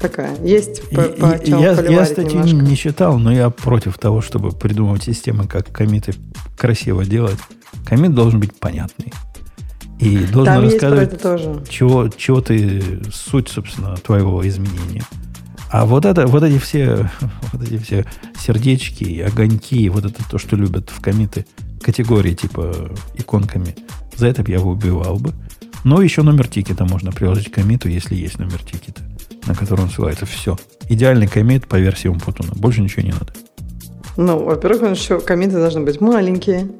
Такая. 0.00 0.36
Есть 0.42 0.82
И- 0.90 0.94
по, 0.94 1.02
по 1.02 1.38
чем 1.44 1.58
я, 1.58 1.72
я 1.72 2.04
статью 2.04 2.40
немножко. 2.42 2.56
не 2.56 2.76
читал, 2.76 3.18
но 3.18 3.32
я 3.32 3.50
против 3.50 3.98
того, 3.98 4.20
чтобы 4.20 4.50
придумывать 4.50 5.02
системы, 5.04 5.46
как 5.46 5.72
комиты 5.72 6.14
красиво 6.56 7.04
делать. 7.04 7.38
Комит 7.86 8.14
должен 8.14 8.38
быть 8.40 8.54
понятный. 8.58 9.12
И 9.98 10.18
должен 10.18 10.44
Там 10.54 10.62
рассказывать, 10.64 11.68
чего, 11.70 12.08
чего 12.08 12.40
ты, 12.42 12.82
суть, 13.10 13.48
собственно, 13.48 13.96
твоего 13.96 14.46
изменения. 14.46 15.02
А 15.78 15.84
вот 15.84 16.06
это, 16.06 16.26
вот 16.26 16.42
эти 16.42 16.56
все, 16.56 17.10
вот 17.52 17.62
эти 17.62 17.76
все 17.76 18.06
сердечки, 18.38 19.20
огоньки, 19.20 19.86
вот 19.90 20.06
это 20.06 20.26
то, 20.26 20.38
что 20.38 20.56
любят 20.56 20.88
в 20.88 21.02
комиты, 21.02 21.44
категории 21.82 22.32
типа 22.32 22.94
иконками, 23.14 23.76
за 24.16 24.28
это 24.28 24.42
бы 24.42 24.52
я 24.52 24.58
бы 24.58 24.70
убивал 24.70 25.18
бы. 25.18 25.34
Но 25.84 26.00
еще 26.00 26.22
номер 26.22 26.48
тикета 26.48 26.86
можно 26.86 27.12
приложить 27.12 27.50
к 27.50 27.56
комиту, 27.56 27.90
если 27.90 28.14
есть 28.14 28.38
номер 28.38 28.62
тикета, 28.62 29.02
на 29.46 29.54
который 29.54 29.82
он 29.82 29.90
ссылается. 29.90 30.24
Все. 30.24 30.56
Идеальный 30.88 31.26
комит 31.26 31.66
по 31.66 31.76
версии 31.76 32.08
Умпутуна. 32.08 32.54
Больше 32.54 32.80
ничего 32.80 33.02
не 33.02 33.12
надо. 33.12 33.34
Ну, 34.16 34.44
во-первых, 34.44 34.82
он 34.82 34.92
еще 34.92 35.20
комиты 35.20 35.56
должны 35.56 35.82
быть 35.82 36.00
маленькие. 36.00 36.70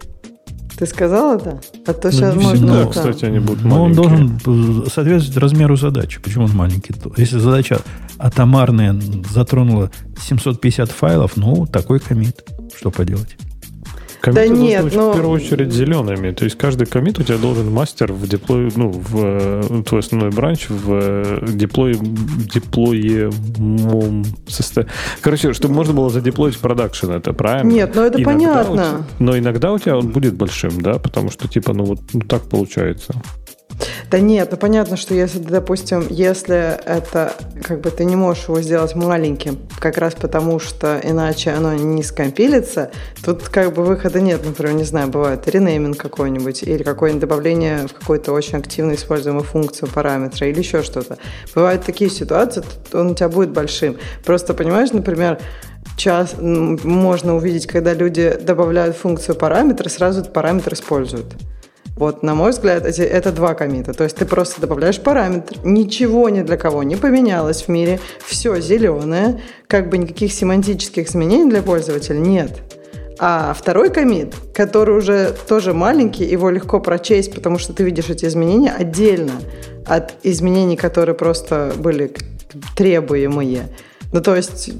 Ты 0.78 0.86
сказал 0.86 1.36
это? 1.39 1.61
А 1.86 1.93
то 1.94 2.12
сейчас 2.12 2.35
не 2.36 2.43
можно... 2.44 2.57
всегда, 2.59 2.82
там- 2.82 2.90
кстати, 2.90 3.24
они 3.24 3.39
будут 3.39 3.65
Но 3.65 3.85
он 3.85 3.94
маленькие. 3.94 4.39
должен 4.44 4.86
соответствовать 4.90 5.39
размеру 5.39 5.77
задачи. 5.77 6.20
Почему 6.20 6.44
он 6.44 6.51
маленький? 6.53 6.93
То- 6.93 7.12
Если 7.16 7.39
задача 7.39 7.81
атомарная 8.19 8.94
затронула 9.31 9.90
750 10.20 10.90
файлов, 10.90 11.32
ну, 11.36 11.66
такой 11.66 11.98
комит. 12.01 12.44
Что 12.77 12.90
поделать? 12.90 13.36
Комиты 14.20 14.48
Да 14.48 14.55
нет, 14.56 14.84
быть 14.84 14.94
но- 14.94 15.12
в 15.12 15.14
первую 15.14 15.34
очередь 15.36 15.72
зелеными. 15.72 16.32
То 16.32 16.44
есть 16.44 16.56
каждый 16.59 16.86
комит 16.86 17.18
у 17.18 17.22
тебя 17.22 17.38
должен 17.38 17.70
мастер 17.70 18.12
в 18.12 18.26
деплой, 18.28 18.70
ну, 18.74 18.90
в 18.90 19.16
э, 19.16 19.82
твой 19.86 20.01
основной 20.01 20.30
бранч 20.30 20.68
в 20.68 20.90
э, 20.93 21.47
деплой, 21.48 21.97
деплоемом 22.01 24.24
состоянии. 24.48 24.93
Короче, 25.20 25.52
чтобы 25.52 25.74
можно 25.74 25.94
было 25.94 26.10
задеплоить 26.10 26.56
в 26.56 26.60
продакшн, 26.60 27.10
это 27.12 27.32
правильно? 27.32 27.70
Нет, 27.70 27.93
ну 27.94 28.02
это 28.02 28.20
Иногда 28.22 28.64
понятно. 28.64 28.76
тебя- 28.76 29.06
но 29.18 29.38
иногда 29.38 29.72
у 29.72 29.78
тебя 29.78 29.97
он 29.98 30.09
будет 30.09 30.34
большим, 30.34 30.80
да? 30.80 30.94
Потому 30.98 31.30
что, 31.30 31.48
типа, 31.48 31.72
ну 31.72 31.84
вот 31.84 32.01
ну, 32.12 32.20
так 32.20 32.43
получается. 32.48 33.14
Да 34.11 34.20
нет, 34.20 34.48
ну 34.53 34.57
понятно, 34.57 34.97
что 34.97 35.15
если, 35.15 35.39
допустим, 35.39 36.07
если 36.09 36.81
это, 36.85 37.35
как 37.62 37.81
бы 37.81 37.90
ты 37.90 38.05
не 38.05 38.15
можешь 38.15 38.44
его 38.44 38.61
сделать 38.61 38.94
маленьким, 38.94 39.59
как 39.81 39.98
раз 39.98 40.15
потому, 40.15 40.59
что 40.61 41.01
иначе 41.03 41.51
оно 41.51 41.74
не 41.74 42.03
скомпилится, 42.03 42.90
тут 43.24 43.48
как 43.48 43.74
бы 43.74 43.85
выхода 43.85 44.20
нет. 44.20 44.44
Например, 44.44 44.74
не 44.74 44.85
знаю, 44.85 45.09
бывает 45.09 45.48
ренейминг 45.48 45.97
какой-нибудь 45.97 46.62
или 46.62 46.82
какое-нибудь 46.82 47.20
добавление 47.20 47.89
в 47.89 47.94
какую-то 47.94 48.32
очень 48.32 48.59
активно 48.59 48.94
используемую 48.94 49.44
функцию 49.44 49.90
параметра 49.93 50.47
или 50.47 50.59
еще 50.59 50.82
что-то. 50.82 51.19
Бывают 51.55 51.85
такие 51.85 52.11
ситуации, 52.11 52.62
он 52.93 53.11
у 53.11 53.15
тебя 53.15 53.28
будет 53.28 53.51
большим. 53.51 53.97
Просто, 54.24 54.55
понимаешь, 54.55 54.93
например, 54.93 55.39
час 55.97 56.36
можно 56.39 57.35
увидеть, 57.35 57.66
когда 57.66 57.93
люди 57.94 58.39
добавляют 58.40 58.97
функцию 58.97 59.35
параметра, 59.35 59.89
сразу 59.89 60.20
этот 60.20 60.32
параметр 60.32 60.74
используют. 60.74 61.35
Вот, 61.97 62.23
на 62.23 62.35
мой 62.35 62.51
взгляд, 62.51 62.85
эти, 62.85 63.01
это 63.01 63.32
два 63.32 63.55
комита. 63.55 63.94
То 63.94 64.05
есть 64.05 64.16
ты 64.16 64.27
просто 64.27 64.60
добавляешь 64.60 65.01
параметр, 65.01 65.56
ничего 65.64 66.28
ни 66.28 66.43
для 66.43 66.59
кого 66.59 66.82
не 66.82 66.94
поменялось 66.94 67.62
в 67.62 67.68
мире, 67.68 68.01
все 68.24 68.60
зеленое, 68.60 69.40
как 69.66 69.89
бы 69.89 69.97
никаких 69.97 70.32
семантических 70.32 71.09
изменений 71.09 71.48
для 71.48 71.62
пользователя 71.62 72.18
нет. 72.18 72.51
А 73.18 73.55
второй 73.59 73.90
комит, 73.90 74.35
который 74.52 74.94
уже 74.94 75.35
тоже 75.48 75.73
маленький, 75.73 76.24
его 76.24 76.51
легко 76.51 76.81
прочесть, 76.81 77.35
потому 77.35 77.59
что 77.59 77.73
ты 77.73 77.82
видишь 77.82 78.10
эти 78.10 78.27
изменения 78.27 78.73
отдельно 78.73 79.32
от 79.86 80.14
изменений, 80.23 80.77
которые 80.77 81.14
просто 81.14 81.73
были 81.78 82.12
требуемые. 82.77 83.68
Ну, 84.12 84.20
то 84.20 84.35
есть, 84.37 84.70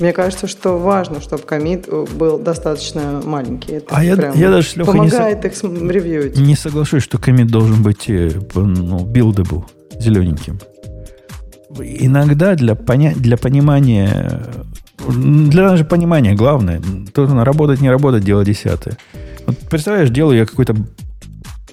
мне 0.00 0.12
кажется, 0.12 0.46
что 0.46 0.78
важно, 0.78 1.20
чтобы 1.20 1.42
комит 1.42 1.88
был 2.18 2.38
достаточно 2.38 3.20
маленький. 3.24 3.72
Это 3.72 3.86
А 3.96 4.04
я- 4.04 4.14
я 4.34 4.50
даже 4.50 4.68
с 4.68 4.76
Лехой 4.76 4.94
не 4.94 4.98
помогает 5.10 5.44
их 5.44 5.52
ревьюить. 5.62 6.38
Не 6.38 6.54
соглашусь, 6.56 7.02
что 7.02 7.18
комит 7.18 7.48
должен 7.48 7.82
быть 7.82 8.08
э, 8.08 8.30
ну, 8.54 8.98
buildable, 9.06 9.64
зелененьким. 9.98 10.58
Иногда 11.78 12.54
для, 12.54 12.74
поня- 12.74 13.14
для 13.14 13.36
понимания, 13.36 14.30
э, 15.08 15.10
для 15.10 15.68
даже 15.68 15.84
понимания 15.84 16.34
главное, 16.34 16.80
тут 17.12 17.28
надо 17.28 17.44
работать, 17.44 17.80
не 17.80 17.90
работать, 17.90 18.24
дело 18.24 18.44
десятое. 18.44 18.96
Вот 19.46 19.56
представляешь, 19.70 20.10
делаю 20.10 20.38
я 20.38 20.46
какой-то 20.46 20.74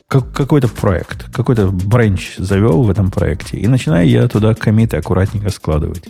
как- 0.07 0.31
какой-то 0.31 0.67
проект, 0.67 1.31
какой-то 1.31 1.67
бренч 1.67 2.35
завел 2.37 2.83
в 2.83 2.89
этом 2.89 3.11
проекте, 3.11 3.57
и 3.57 3.67
начинаю 3.67 4.07
я 4.07 4.27
туда 4.27 4.53
комиты 4.53 4.97
аккуратненько 4.97 5.49
складывать. 5.49 6.05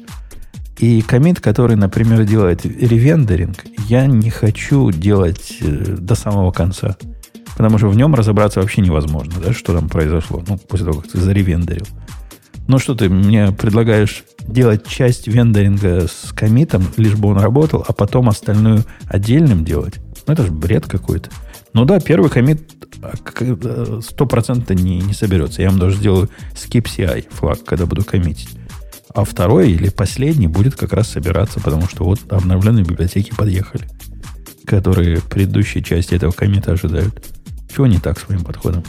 И 0.78 1.02
комит, 1.02 1.40
который, 1.40 1.76
например, 1.76 2.26
делает 2.26 2.66
ревендеринг, 2.66 3.58
я 3.88 4.06
не 4.08 4.30
хочу 4.30 4.92
делать 4.92 5.58
э, 5.62 5.96
до 6.00 6.16
самого 6.16 6.52
конца. 6.52 6.98
Потому 7.56 7.78
что 7.78 7.88
в 7.90 7.96
нем 7.96 8.16
разобраться 8.16 8.60
вообще 8.60 8.82
невозможно, 8.82 9.34
да, 9.44 9.54
что 9.54 9.74
там 9.74 9.88
произошло, 9.88 10.44
ну, 10.48 10.58
после 10.58 10.88
того, 10.88 11.02
как 11.02 11.12
ты 11.12 11.20
заревендерил. 11.20 11.86
Ну, 12.68 12.80
что 12.80 12.96
ты 12.96 13.10
мне 13.10 13.52
предлагаешь 13.52 14.24
делать 14.48 14.88
часть 14.88 15.28
вендоринга 15.28 16.08
с 16.08 16.32
комитом, 16.34 16.84
лишь 16.98 17.16
бы 17.16 17.30
он 17.30 17.38
работал, 17.38 17.86
а 17.88 17.94
потом 17.94 18.30
остальную 18.30 18.84
отдельным 19.08 19.64
делать? 19.64 19.96
Ну, 20.26 20.34
это 20.34 20.44
же 20.46 20.52
бред 20.52 20.88
какой-то. 20.88 21.30
Ну 21.74 21.86
да, 21.86 22.00
первый 22.00 22.30
комит 22.30 22.62
а, 23.02 23.14
э, 23.40 24.02
стопроцентно 24.04 24.74
не, 24.74 25.00
не 25.00 25.14
соберется. 25.14 25.62
Я 25.62 25.70
вам 25.70 25.80
даже 25.80 25.98
сделаю 25.98 26.30
skip 26.54 26.84
CI 26.84 27.26
флаг, 27.32 27.64
когда 27.66 27.86
буду 27.86 28.04
коммитить. 28.04 28.50
А 29.14 29.24
второй 29.26 29.72
или 29.72 29.90
последний 29.90 30.48
будет 30.48 30.76
как 30.76 30.94
раз 30.94 31.10
собираться, 31.10 31.60
потому 31.60 31.88
что 31.88 32.04
вот 32.04 32.20
обновленные 32.32 32.84
библиотеки 32.84 33.32
подъехали, 33.36 33.88
которые 34.66 35.22
предыдущие 35.22 35.84
части 35.84 36.16
этого 36.16 36.32
комита 36.32 36.72
ожидают. 36.72 37.24
Чего 37.74 37.88
не 37.88 38.00
так 38.00 38.20
с 38.20 38.30
моим 38.30 38.44
подходом? 38.44 38.84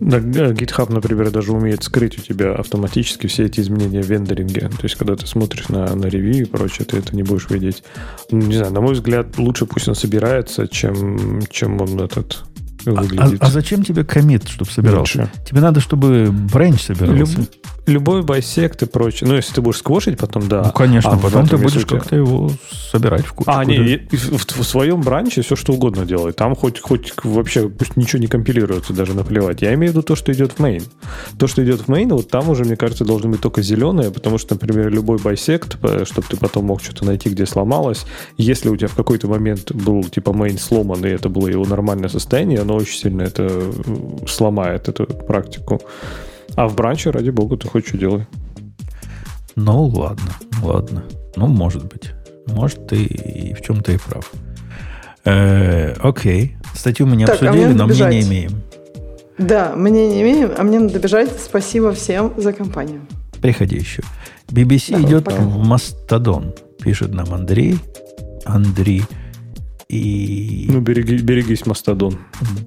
Да, 0.00 0.18
GitHub, 0.18 0.92
например, 0.92 1.30
даже 1.30 1.52
умеет 1.52 1.82
скрыть 1.82 2.18
у 2.18 2.22
тебя 2.22 2.52
автоматически 2.52 3.26
все 3.26 3.44
эти 3.44 3.60
изменения 3.60 4.02
в 4.02 4.06
вендоринге. 4.06 4.68
То 4.68 4.84
есть, 4.84 4.96
когда 4.96 5.16
ты 5.16 5.26
смотришь 5.26 5.68
на, 5.68 5.94
на 5.94 6.06
ревью 6.06 6.42
и 6.42 6.44
прочее, 6.44 6.86
ты 6.86 6.98
это 6.98 7.14
не 7.16 7.22
будешь 7.22 7.48
видеть. 7.50 7.82
Ну, 8.30 8.38
не 8.38 8.54
знаю, 8.54 8.72
на 8.72 8.80
мой 8.80 8.94
взгляд, 8.94 9.38
лучше 9.38 9.66
пусть 9.66 9.88
он 9.88 9.94
собирается, 9.94 10.68
чем, 10.68 11.40
чем 11.50 11.80
он 11.80 12.00
этот 12.00 12.44
А, 12.92 13.00
выглядит. 13.02 13.42
а 13.42 13.50
зачем 13.50 13.82
тебе 13.82 14.04
комит, 14.04 14.48
чтобы 14.48 14.70
собирался? 14.70 15.18
Лучше. 15.22 15.30
Тебе 15.48 15.60
надо, 15.60 15.80
чтобы 15.80 16.30
бренч 16.30 16.82
собирался. 16.82 17.38
Люб- 17.38 17.48
любой 17.86 18.22
байсект 18.22 18.82
и 18.82 18.86
прочее. 18.86 19.28
Ну, 19.28 19.36
если 19.36 19.54
ты 19.54 19.60
будешь 19.60 19.78
сквошить 19.78 20.18
потом, 20.18 20.48
да. 20.48 20.62
Ну, 20.64 20.72
конечно, 20.72 21.12
А 21.12 21.16
в 21.16 21.22
потом 21.22 21.46
ты 21.46 21.56
будешь 21.56 21.84
тебя- 21.84 21.98
как-то 21.98 22.16
его 22.16 22.50
собирать 22.90 23.24
в 23.24 23.32
кучу. 23.32 23.48
А, 23.52 23.64
не, 23.64 23.98
в, 24.10 24.44
в 24.60 24.64
своем 24.64 25.02
бранче 25.02 25.42
все 25.42 25.54
что 25.56 25.72
угодно 25.72 26.04
делай. 26.04 26.32
Там 26.32 26.54
хоть, 26.56 26.80
хоть 26.80 27.12
вообще 27.22 27.68
пусть 27.68 27.96
ничего 27.96 28.20
не 28.20 28.26
компилируется, 28.26 28.92
даже 28.92 29.14
наплевать. 29.14 29.62
Я 29.62 29.72
имею 29.74 29.92
в 29.92 29.94
виду 29.94 30.02
то, 30.02 30.16
что 30.16 30.32
идет 30.32 30.52
в 30.52 30.60
main. 30.60 30.82
То, 31.38 31.46
что 31.46 31.64
идет 31.64 31.82
в 31.82 31.88
main, 31.88 32.08
вот 32.12 32.28
там 32.28 32.48
уже, 32.48 32.64
мне 32.64 32.76
кажется, 32.76 33.04
должны 33.04 33.28
быть 33.30 33.40
только 33.40 33.62
зеленые, 33.62 34.10
потому 34.10 34.38
что, 34.38 34.54
например, 34.54 34.90
любой 34.90 35.18
байсект, 35.18 35.76
чтобы 35.76 36.26
ты 36.28 36.36
потом 36.36 36.64
мог 36.66 36.82
что-то 36.82 37.04
найти, 37.04 37.28
где 37.30 37.46
сломалось, 37.46 38.04
если 38.36 38.68
у 38.68 38.76
тебя 38.76 38.88
в 38.88 38.94
какой-то 38.96 39.28
момент 39.28 39.70
был 39.72 40.02
типа 40.04 40.30
main 40.30 40.58
сломан, 40.58 41.04
и 41.04 41.08
это 41.08 41.28
было 41.28 41.46
его 41.46 41.64
нормальное 41.64 42.08
состояние, 42.08 42.60
оно 42.62 42.75
очень 42.76 42.98
сильно 42.98 43.22
это 43.22 43.48
сломает, 44.28 44.88
эту 44.88 45.06
практику. 45.06 45.80
А 46.54 46.68
в 46.68 46.74
бранче, 46.74 47.10
ради 47.10 47.30
бога, 47.30 47.56
ты 47.56 47.68
хоть 47.68 47.86
что 47.86 47.98
делай. 47.98 48.26
Ну, 49.56 49.84
ладно, 49.86 50.30
ладно. 50.62 51.04
Ну, 51.36 51.46
может 51.46 51.84
быть. 51.84 52.12
Может, 52.46 52.86
ты 52.88 52.96
и 53.04 53.54
в 53.54 53.60
чем-то 53.62 53.92
и 53.92 53.98
прав. 53.98 54.30
Э, 55.24 55.92
окей. 56.00 56.56
Статью 56.74 57.06
мы 57.06 57.16
не 57.16 57.26
Так, 57.26 57.42
а 57.42 57.46
обсудили, 57.48 57.64
мне 57.66 57.74
надо 57.74 57.78
но 57.78 57.86
мнения 57.86 58.18
бежать. 58.20 58.28
имеем. 58.30 58.62
Да, 59.38 59.72
мне 59.76 60.08
не 60.08 60.22
имеем, 60.22 60.50
а 60.56 60.62
мне 60.62 60.78
надо 60.78 60.98
бежать. 60.98 61.30
Спасибо 61.40 61.92
всем 61.92 62.32
за 62.36 62.52
компанию. 62.52 63.02
Приходи 63.40 63.76
еще. 63.76 64.02
BBC 64.48 64.92
Да, 64.92 65.02
идет 65.02 65.24
пока. 65.24 65.42
в 65.42 65.58
Мастодон, 65.66 66.54
пишет 66.82 67.12
нам 67.12 67.34
Андрей. 67.34 67.78
Андрей. 68.44 69.02
И... 69.88 70.66
Ну, 70.68 70.80
береги, 70.80 71.16
берегись, 71.18 71.64
Мастодон. 71.64 72.18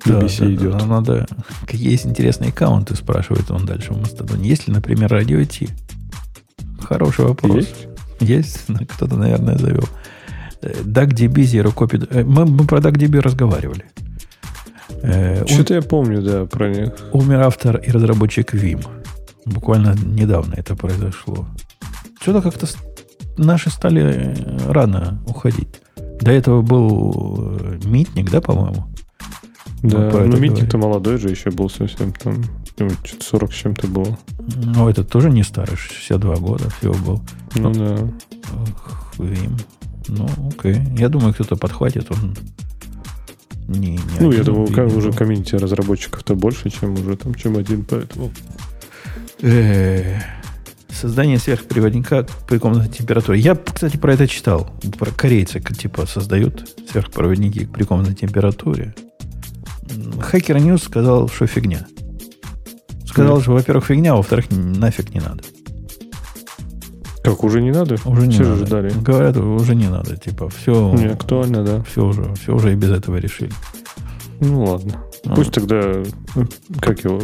Да, 0.06 0.22
BBC 0.22 0.40
да, 0.40 0.46
да, 0.46 0.54
идет. 0.54 0.74
но 0.80 0.86
надо... 0.86 1.28
Какие 1.68 1.92
есть 1.92 2.06
интересные 2.06 2.50
аккаунты, 2.52 2.96
спрашивает 2.96 3.52
он 3.52 3.66
дальше 3.66 3.94
в 3.94 4.00
Мастодоне. 4.00 4.48
Есть 4.48 4.68
ли, 4.68 4.74
например, 4.74 5.10
радио 5.12 5.44
Ти? 5.44 5.70
Хороший 6.80 7.26
вопрос. 7.26 7.56
Есть? 7.56 7.88
Есть? 8.22 8.64
Ну, 8.70 8.78
Кто-то, 8.86 9.18
наверное, 9.18 9.58
завел. 9.58 9.84
DuckDB 10.62 11.34
Zero 11.44 11.74
Copy... 11.74 12.08
э, 12.10 12.24
Мы, 12.24 12.46
мы 12.46 12.66
про 12.66 12.80
DuckDB 12.80 13.20
разговаривали. 13.20 13.86
Э, 15.02 15.46
Что-то 15.46 15.74
я 15.74 15.82
помню, 15.82 16.22
да, 16.22 16.46
про 16.46 16.70
них. 16.70 16.94
Умер 17.12 17.42
автор 17.42 17.78
и 17.78 17.92
разработчик 17.92 18.54
Vim. 18.54 18.86
Буквально 19.46 19.96
недавно 20.04 20.54
это 20.56 20.76
произошло. 20.76 21.48
Что-то 22.22 22.42
как-то 22.42 22.68
наши 23.38 23.70
стали 23.70 24.04
э, 24.04 24.72
рано 24.72 25.22
уходить. 25.28 25.82
До 26.22 26.32
этого 26.32 26.62
был 26.62 27.58
э, 27.60 27.80
Митник, 27.86 28.30
да, 28.30 28.42
по-моему? 28.42 28.86
Да, 29.84 30.08
это 30.08 30.26
ну 30.26 30.38
Митник-то 30.38 30.78
молодой 30.78 31.18
же 31.18 31.30
еще 31.30 31.52
был 31.52 31.70
совсем 31.70 32.12
там. 32.12 32.44
ну, 32.78 32.90
Что-то 33.04 33.24
40 33.24 33.54
с 33.54 33.56
чем-то 33.56 33.88
было. 33.88 34.20
Ну, 34.58 34.90
этот 34.90 35.10
тоже 35.10 35.30
не 35.30 35.44
старый, 35.44 35.78
62 35.78 36.36
года 36.38 36.70
всего 36.80 36.94
был. 36.94 37.22
Ну 37.56 37.74
да. 37.74 37.98
Vim. 39.18 39.62
Ну, 40.08 40.28
окей. 40.50 40.82
Я 40.98 41.10
думаю, 41.10 41.34
кто-то 41.34 41.56
подхватит, 41.56 42.12
он 42.12 42.36
не, 43.68 43.92
не 43.92 44.00
Ну, 44.20 44.32
я 44.32 44.44
думаю, 44.44 44.68
как 44.74 44.88
уже 44.96 45.12
комьюнити 45.12 45.56
разработчиков-то 45.56 46.36
больше, 46.36 46.70
чем 46.70 46.94
уже 46.94 47.16
там, 47.16 47.36
чем 47.36 47.56
один, 47.56 47.86
поэтому. 47.86 48.32
Э, 49.42 50.20
Создание 50.92 51.38
сверхпроводника 51.38 52.26
при 52.48 52.58
комнатной 52.58 52.90
температуре. 52.90 53.40
Я, 53.40 53.56
кстати, 53.56 53.98
про 53.98 54.14
это 54.14 54.28
читал. 54.28 54.70
Про 54.98 55.12
корейцы, 55.12 55.60
типа, 55.62 56.06
создают 56.06 56.68
сверхпроводники 56.92 57.66
при 57.66 57.84
комнатной 57.84 58.16
температуре. 58.16 58.94
Hacker 60.20 60.60
News 60.60 60.84
сказал, 60.84 61.30
что 61.30 61.48
фигня. 61.48 61.86
Сказал, 63.06 63.38
Да. 63.38 63.42
что, 63.44 63.52
во-первых, 63.54 63.86
фигня, 63.86 64.14
а 64.14 64.18
во-вторых, 64.18 64.46
нафиг 64.52 65.14
не 65.14 65.20
надо. 65.22 65.44
Как, 67.24 67.44
уже 67.44 67.62
не 67.62 67.72
надо? 67.72 67.96
Уже 68.06 68.28
не 68.28 68.34
Все 68.34 68.44
надо. 68.44 68.66
ждали. 68.66 68.90
Говорят, 69.02 69.38
уже 69.38 69.76
не 69.76 69.88
надо. 69.90 70.16
Типа, 70.18 70.50
все, 70.50 70.94
Не 70.94 71.06
актуально, 71.08 71.64
да. 71.64 71.84
все 71.84 72.06
уже, 72.06 72.34
все 72.36 72.56
уже 72.56 72.72
и 72.74 72.76
без 72.76 72.90
этого 72.92 73.18
решили. 73.18 73.52
Ну 74.40 74.64
ладно. 74.64 75.04
А. 75.26 75.36
Пусть 75.36 75.52
тогда, 75.52 76.04
ну, 76.36 76.48
как 76.80 77.04
его, 77.04 77.22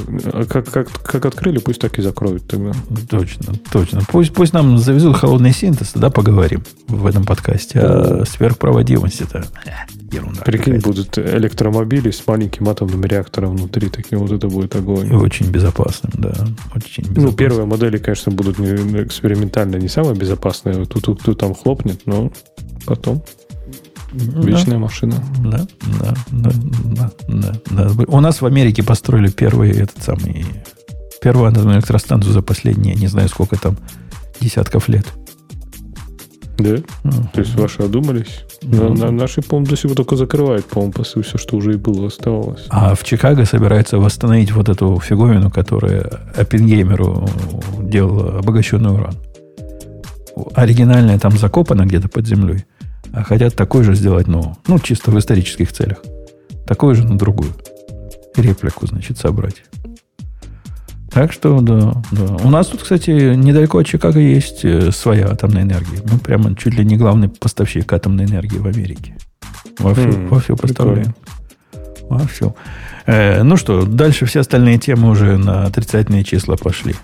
как, 0.50 0.70
как, 0.70 0.90
как 0.90 1.26
открыли, 1.26 1.60
пусть 1.60 1.80
так 1.80 1.98
и 1.98 2.02
закроют 2.02 2.48
тогда. 2.48 2.72
Точно, 3.10 3.54
точно. 3.72 4.02
Пусть, 4.10 4.34
пусть 4.34 4.54
нам 4.54 4.78
завезут 4.78 5.18
холодный 5.18 5.54
синтез, 5.54 5.94
тогда 5.94 6.10
поговорим 6.10 6.64
в 6.88 7.06
этом 7.06 7.24
подкасте. 7.24 7.80
А 7.80 8.24
сверхпроводимость 8.26 9.22
это 9.22 9.46
э, 9.66 9.72
ерунда. 10.12 10.42
Прикинь, 10.42 10.80
будут 10.80 11.18
электромобили 11.18 12.12
с 12.12 12.26
маленьким 12.28 12.68
атомным 12.70 13.04
реактором 13.06 13.56
внутри, 13.56 13.90
таким 13.90 14.20
вот 14.20 14.32
это 14.32 14.48
будет 14.48 14.76
огонь. 14.76 15.14
очень 15.16 15.50
безопасным, 15.50 16.12
да. 16.16 16.34
Очень 16.76 17.04
безопасным. 17.04 17.26
Ну, 17.26 17.32
первые 17.34 17.66
модели, 17.66 17.98
конечно, 17.98 18.32
будут 18.32 18.60
экспериментально 18.60 19.78
не 19.78 19.88
самые 19.88 20.16
безопасные. 20.16 20.86
Тут, 20.86 21.04
тут, 21.04 21.24
тут 21.24 21.40
там 21.40 21.54
хлопнет, 21.56 22.02
но 22.06 22.32
потом 22.86 23.24
Да, 24.16 24.42
вечная 24.42 24.78
машина. 24.80 25.16
Да, 25.44 25.68
да, 26.00 26.14
да, 26.32 26.52
да, 26.88 27.12
да, 27.28 27.90
да. 27.90 28.04
У 28.08 28.20
нас 28.20 28.42
в 28.42 28.46
Америке 28.46 28.82
построили 28.84 29.30
первый 29.30 29.72
этот 29.72 30.02
самый 30.02 30.46
первую 31.22 31.50
атомную 31.50 31.78
электростанцию 31.78 32.34
за 32.34 32.42
последние, 32.42 32.96
не 32.96 33.08
знаю 33.08 33.28
сколько 33.30 33.58
там, 33.58 33.78
десятков 34.40 34.88
лет. 34.88 35.06
Да? 36.58 36.78
Ну, 37.04 37.12
То 37.34 37.42
есть 37.42 37.56
ваши 37.56 37.82
одумались? 37.82 38.46
Ну, 38.62 38.94
На- 38.94 39.06
на- 39.08 39.12
наши, 39.12 39.42
по-моему, 39.42 39.70
до 39.70 39.76
сих 39.76 39.90
пор 39.90 39.96
только 39.98 40.16
закрывают, 40.16 40.66
по-моему, 40.66 40.94
по 40.94 41.04
сути, 41.04 41.28
все, 41.28 41.38
что 41.38 41.58
уже 41.58 41.74
и 41.74 41.78
было, 41.78 42.08
оставалось. 42.08 42.66
А 42.70 42.96
в 42.96 43.04
Чикаго 43.04 43.44
собирается 43.46 43.98
восстановить 43.98 44.52
вот 44.54 44.70
эту 44.70 44.98
фиговину, 45.02 45.52
которая 45.52 46.10
Оппенгеймеру 46.38 47.28
делала 47.82 48.40
обогащенный 48.40 48.92
уран. 48.94 49.16
Оригинальная 50.54 51.20
там 51.20 51.38
закопана 51.38 51.86
где-то 51.86 52.08
под 52.08 52.26
землей, 52.26 52.66
а 53.16 53.24
хотят 53.24 53.56
такой 53.56 53.84
же 53.84 53.96
сделать, 53.96 54.28
ну, 54.28 54.58
ну, 54.68 54.80
чисто 54.80 55.12
в 55.12 55.18
исторических 55.20 55.72
целях. 55.72 56.00
Такой 56.68 56.96
же, 56.96 57.06
но 57.06 57.16
другую. 57.16 57.54
Реплику, 58.36 58.86
значит, 58.88 59.18
собрать. 59.18 59.64
Так 61.12 61.32
что, 61.32 61.62
да, 61.62 61.94
да. 62.12 62.36
У 62.44 62.50
нас 62.50 62.68
тут, 62.68 62.82
кстати, 62.84 63.36
недалеко 63.36 63.78
от 63.78 63.86
Чикаго 63.88 64.20
есть 64.20 64.66
э, 64.66 64.92
своя 64.92 65.28
атомная 65.28 65.62
энергия. 65.62 66.00
Мы 66.12 66.20
прямо 66.20 66.54
чуть 66.56 66.74
ли 66.76 66.84
не 66.84 66.98
главный 66.98 67.30
поставщик 67.30 67.94
атомной 67.94 68.26
энергии 68.26 68.58
в 68.58 68.68
Америке. 68.68 69.16
Вовсю, 69.80 70.10
М, 70.10 70.28
вовсю 70.28 70.58
прикольно. 70.58 70.68
поставляем. 70.74 71.16
Вовсю. 72.10 72.56
Э, 73.06 73.44
ну 73.44 73.56
что, 73.56 73.86
дальше 73.86 74.26
все 74.26 74.42
остальные 74.42 74.78
темы 74.80 75.10
уже 75.10 75.38
на 75.38 75.64
отрицательные 75.64 76.26
числа 76.26 76.58
пошли. 76.58 76.96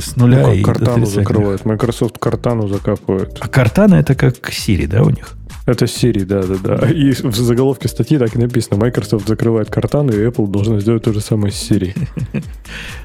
С 0.00 0.16
нуля 0.16 0.46
Ну, 0.46 0.62
как 0.62 0.76
картану 0.76 1.06
закрывают. 1.06 1.64
Microsoft 1.64 2.18
картану 2.18 2.68
закапывает. 2.68 3.36
А 3.40 3.48
картана 3.48 3.96
это 3.96 4.14
как 4.14 4.34
Siri, 4.50 4.86
да, 4.86 5.02
у 5.02 5.10
них? 5.10 5.34
Это 5.66 5.84
Siri, 5.84 6.24
да-да-да. 6.24 6.90
И 6.90 7.12
в 7.12 7.34
заголовке 7.36 7.88
статьи 7.88 8.16
так 8.18 8.34
и 8.34 8.38
написано. 8.38 8.78
Microsoft 8.80 9.28
закрывает 9.28 9.70
картану, 9.70 10.12
и 10.12 10.26
Apple 10.26 10.48
должна 10.50 10.80
сделать 10.80 11.02
то 11.02 11.12
же 11.12 11.20
самое 11.20 11.52
с 11.52 11.70
Siri. 11.70 11.94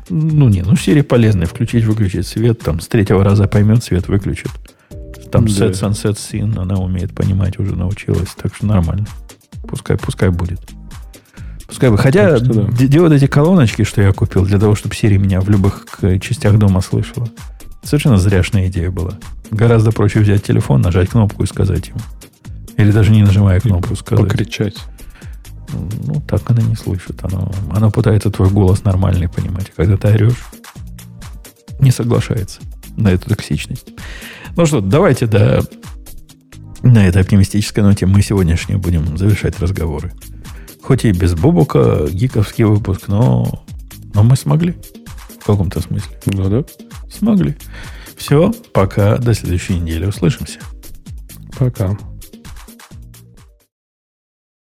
Ну, 0.10 0.50
не, 0.50 0.62
ну 0.62 0.74
Siri 0.74 1.02
полезный. 1.04 1.46
Включить, 1.46 1.86
выключить 1.86 2.28
свет. 2.28 2.60
Там 2.60 2.82
с 2.82 2.88
третьего 2.88 3.24
раза 3.24 3.48
поймет, 3.48 3.84
свет 3.84 4.08
выключит. 4.10 4.52
Там 5.32 5.46
Да. 5.46 5.52
set, 5.52 5.72
sunset, 5.72 6.16
scene, 6.16 6.58
она 6.60 6.76
умеет 6.76 7.14
понимать, 7.16 7.58
уже 7.58 7.76
научилась. 7.76 8.30
Так 8.42 8.54
что 8.54 8.66
нормально. 8.66 9.08
Пускай, 9.68 9.98
пускай 9.98 10.30
будет. 10.30 10.60
Пускай 11.74 11.90
бы. 11.90 11.98
Хотя, 11.98 12.38
что 12.38 12.54
да. 12.54 13.02
вот 13.02 13.12
эти 13.14 13.26
колоночки, 13.26 13.84
что 13.84 14.00
я 14.00 14.14
купил, 14.14 14.46
для 14.46 14.60
того, 14.60 14.76
чтобы 14.76 14.94
Siri 14.94 15.18
меня 15.18 15.42
в 15.42 15.50
любых 15.50 15.88
частях 16.22 16.60
дома 16.60 16.82
слышала, 16.82 17.28
совершенно 17.82 18.18
зряшная 18.18 18.68
идея 18.68 18.92
была. 18.92 19.14
Гораздо 19.50 19.92
проще 19.92 20.20
взять 20.20 20.44
телефон, 20.44 20.82
нажать 20.82 21.10
кнопку 21.10 21.42
и 21.44 21.48
сказать 21.48 21.88
ему. 21.88 21.98
Или 22.78 22.92
даже 22.92 23.12
не 23.12 23.24
нажимая 23.24 23.60
кнопку 23.60 23.96
сказать. 23.96 24.24
Покричать. 24.24 24.78
Ну, 25.72 26.22
так 26.28 26.44
она 26.46 26.62
не 26.62 26.76
слышит. 26.76 27.20
Она, 27.24 27.50
она 27.76 27.90
пытается 27.90 28.30
твой 28.30 28.52
голос 28.52 28.84
нормальный 28.84 29.28
понимать. 29.28 29.72
А 29.76 29.82
Когда 29.82 29.98
ты 29.98 30.10
орешь, 30.10 30.46
не 31.80 31.90
соглашается 31.90 32.62
на 32.98 33.08
эту 33.08 33.30
токсичность. 33.30 33.94
Ну 34.56 34.68
что, 34.68 34.80
давайте, 34.80 35.26
да, 35.26 35.62
на 36.84 37.08
этой 37.08 37.24
оптимистической 37.24 37.84
ноте 37.84 38.06
мы 38.06 38.22
сегодняшнюю 38.22 38.80
будем 38.80 39.18
завершать 39.18 39.60
разговоры. 39.60 40.14
Хоть 40.84 41.06
и 41.06 41.12
без 41.12 41.34
Бобука, 41.34 42.08
гиковский 42.10 42.66
выпуск, 42.66 43.08
но, 43.08 43.64
но 44.14 44.24
мы 44.24 44.36
смогли. 44.36 44.76
В 45.40 45.46
каком-то 45.46 45.80
смысле. 45.82 46.20
Ну 46.26 46.50
да. 46.50 46.64
Смогли. 47.10 47.56
Все, 48.18 48.54
пока. 48.74 49.18
До 49.18 49.34
следующей 49.34 49.80
недели. 49.80 50.06
Услышимся. 50.06 50.60
Пока. 51.58 51.98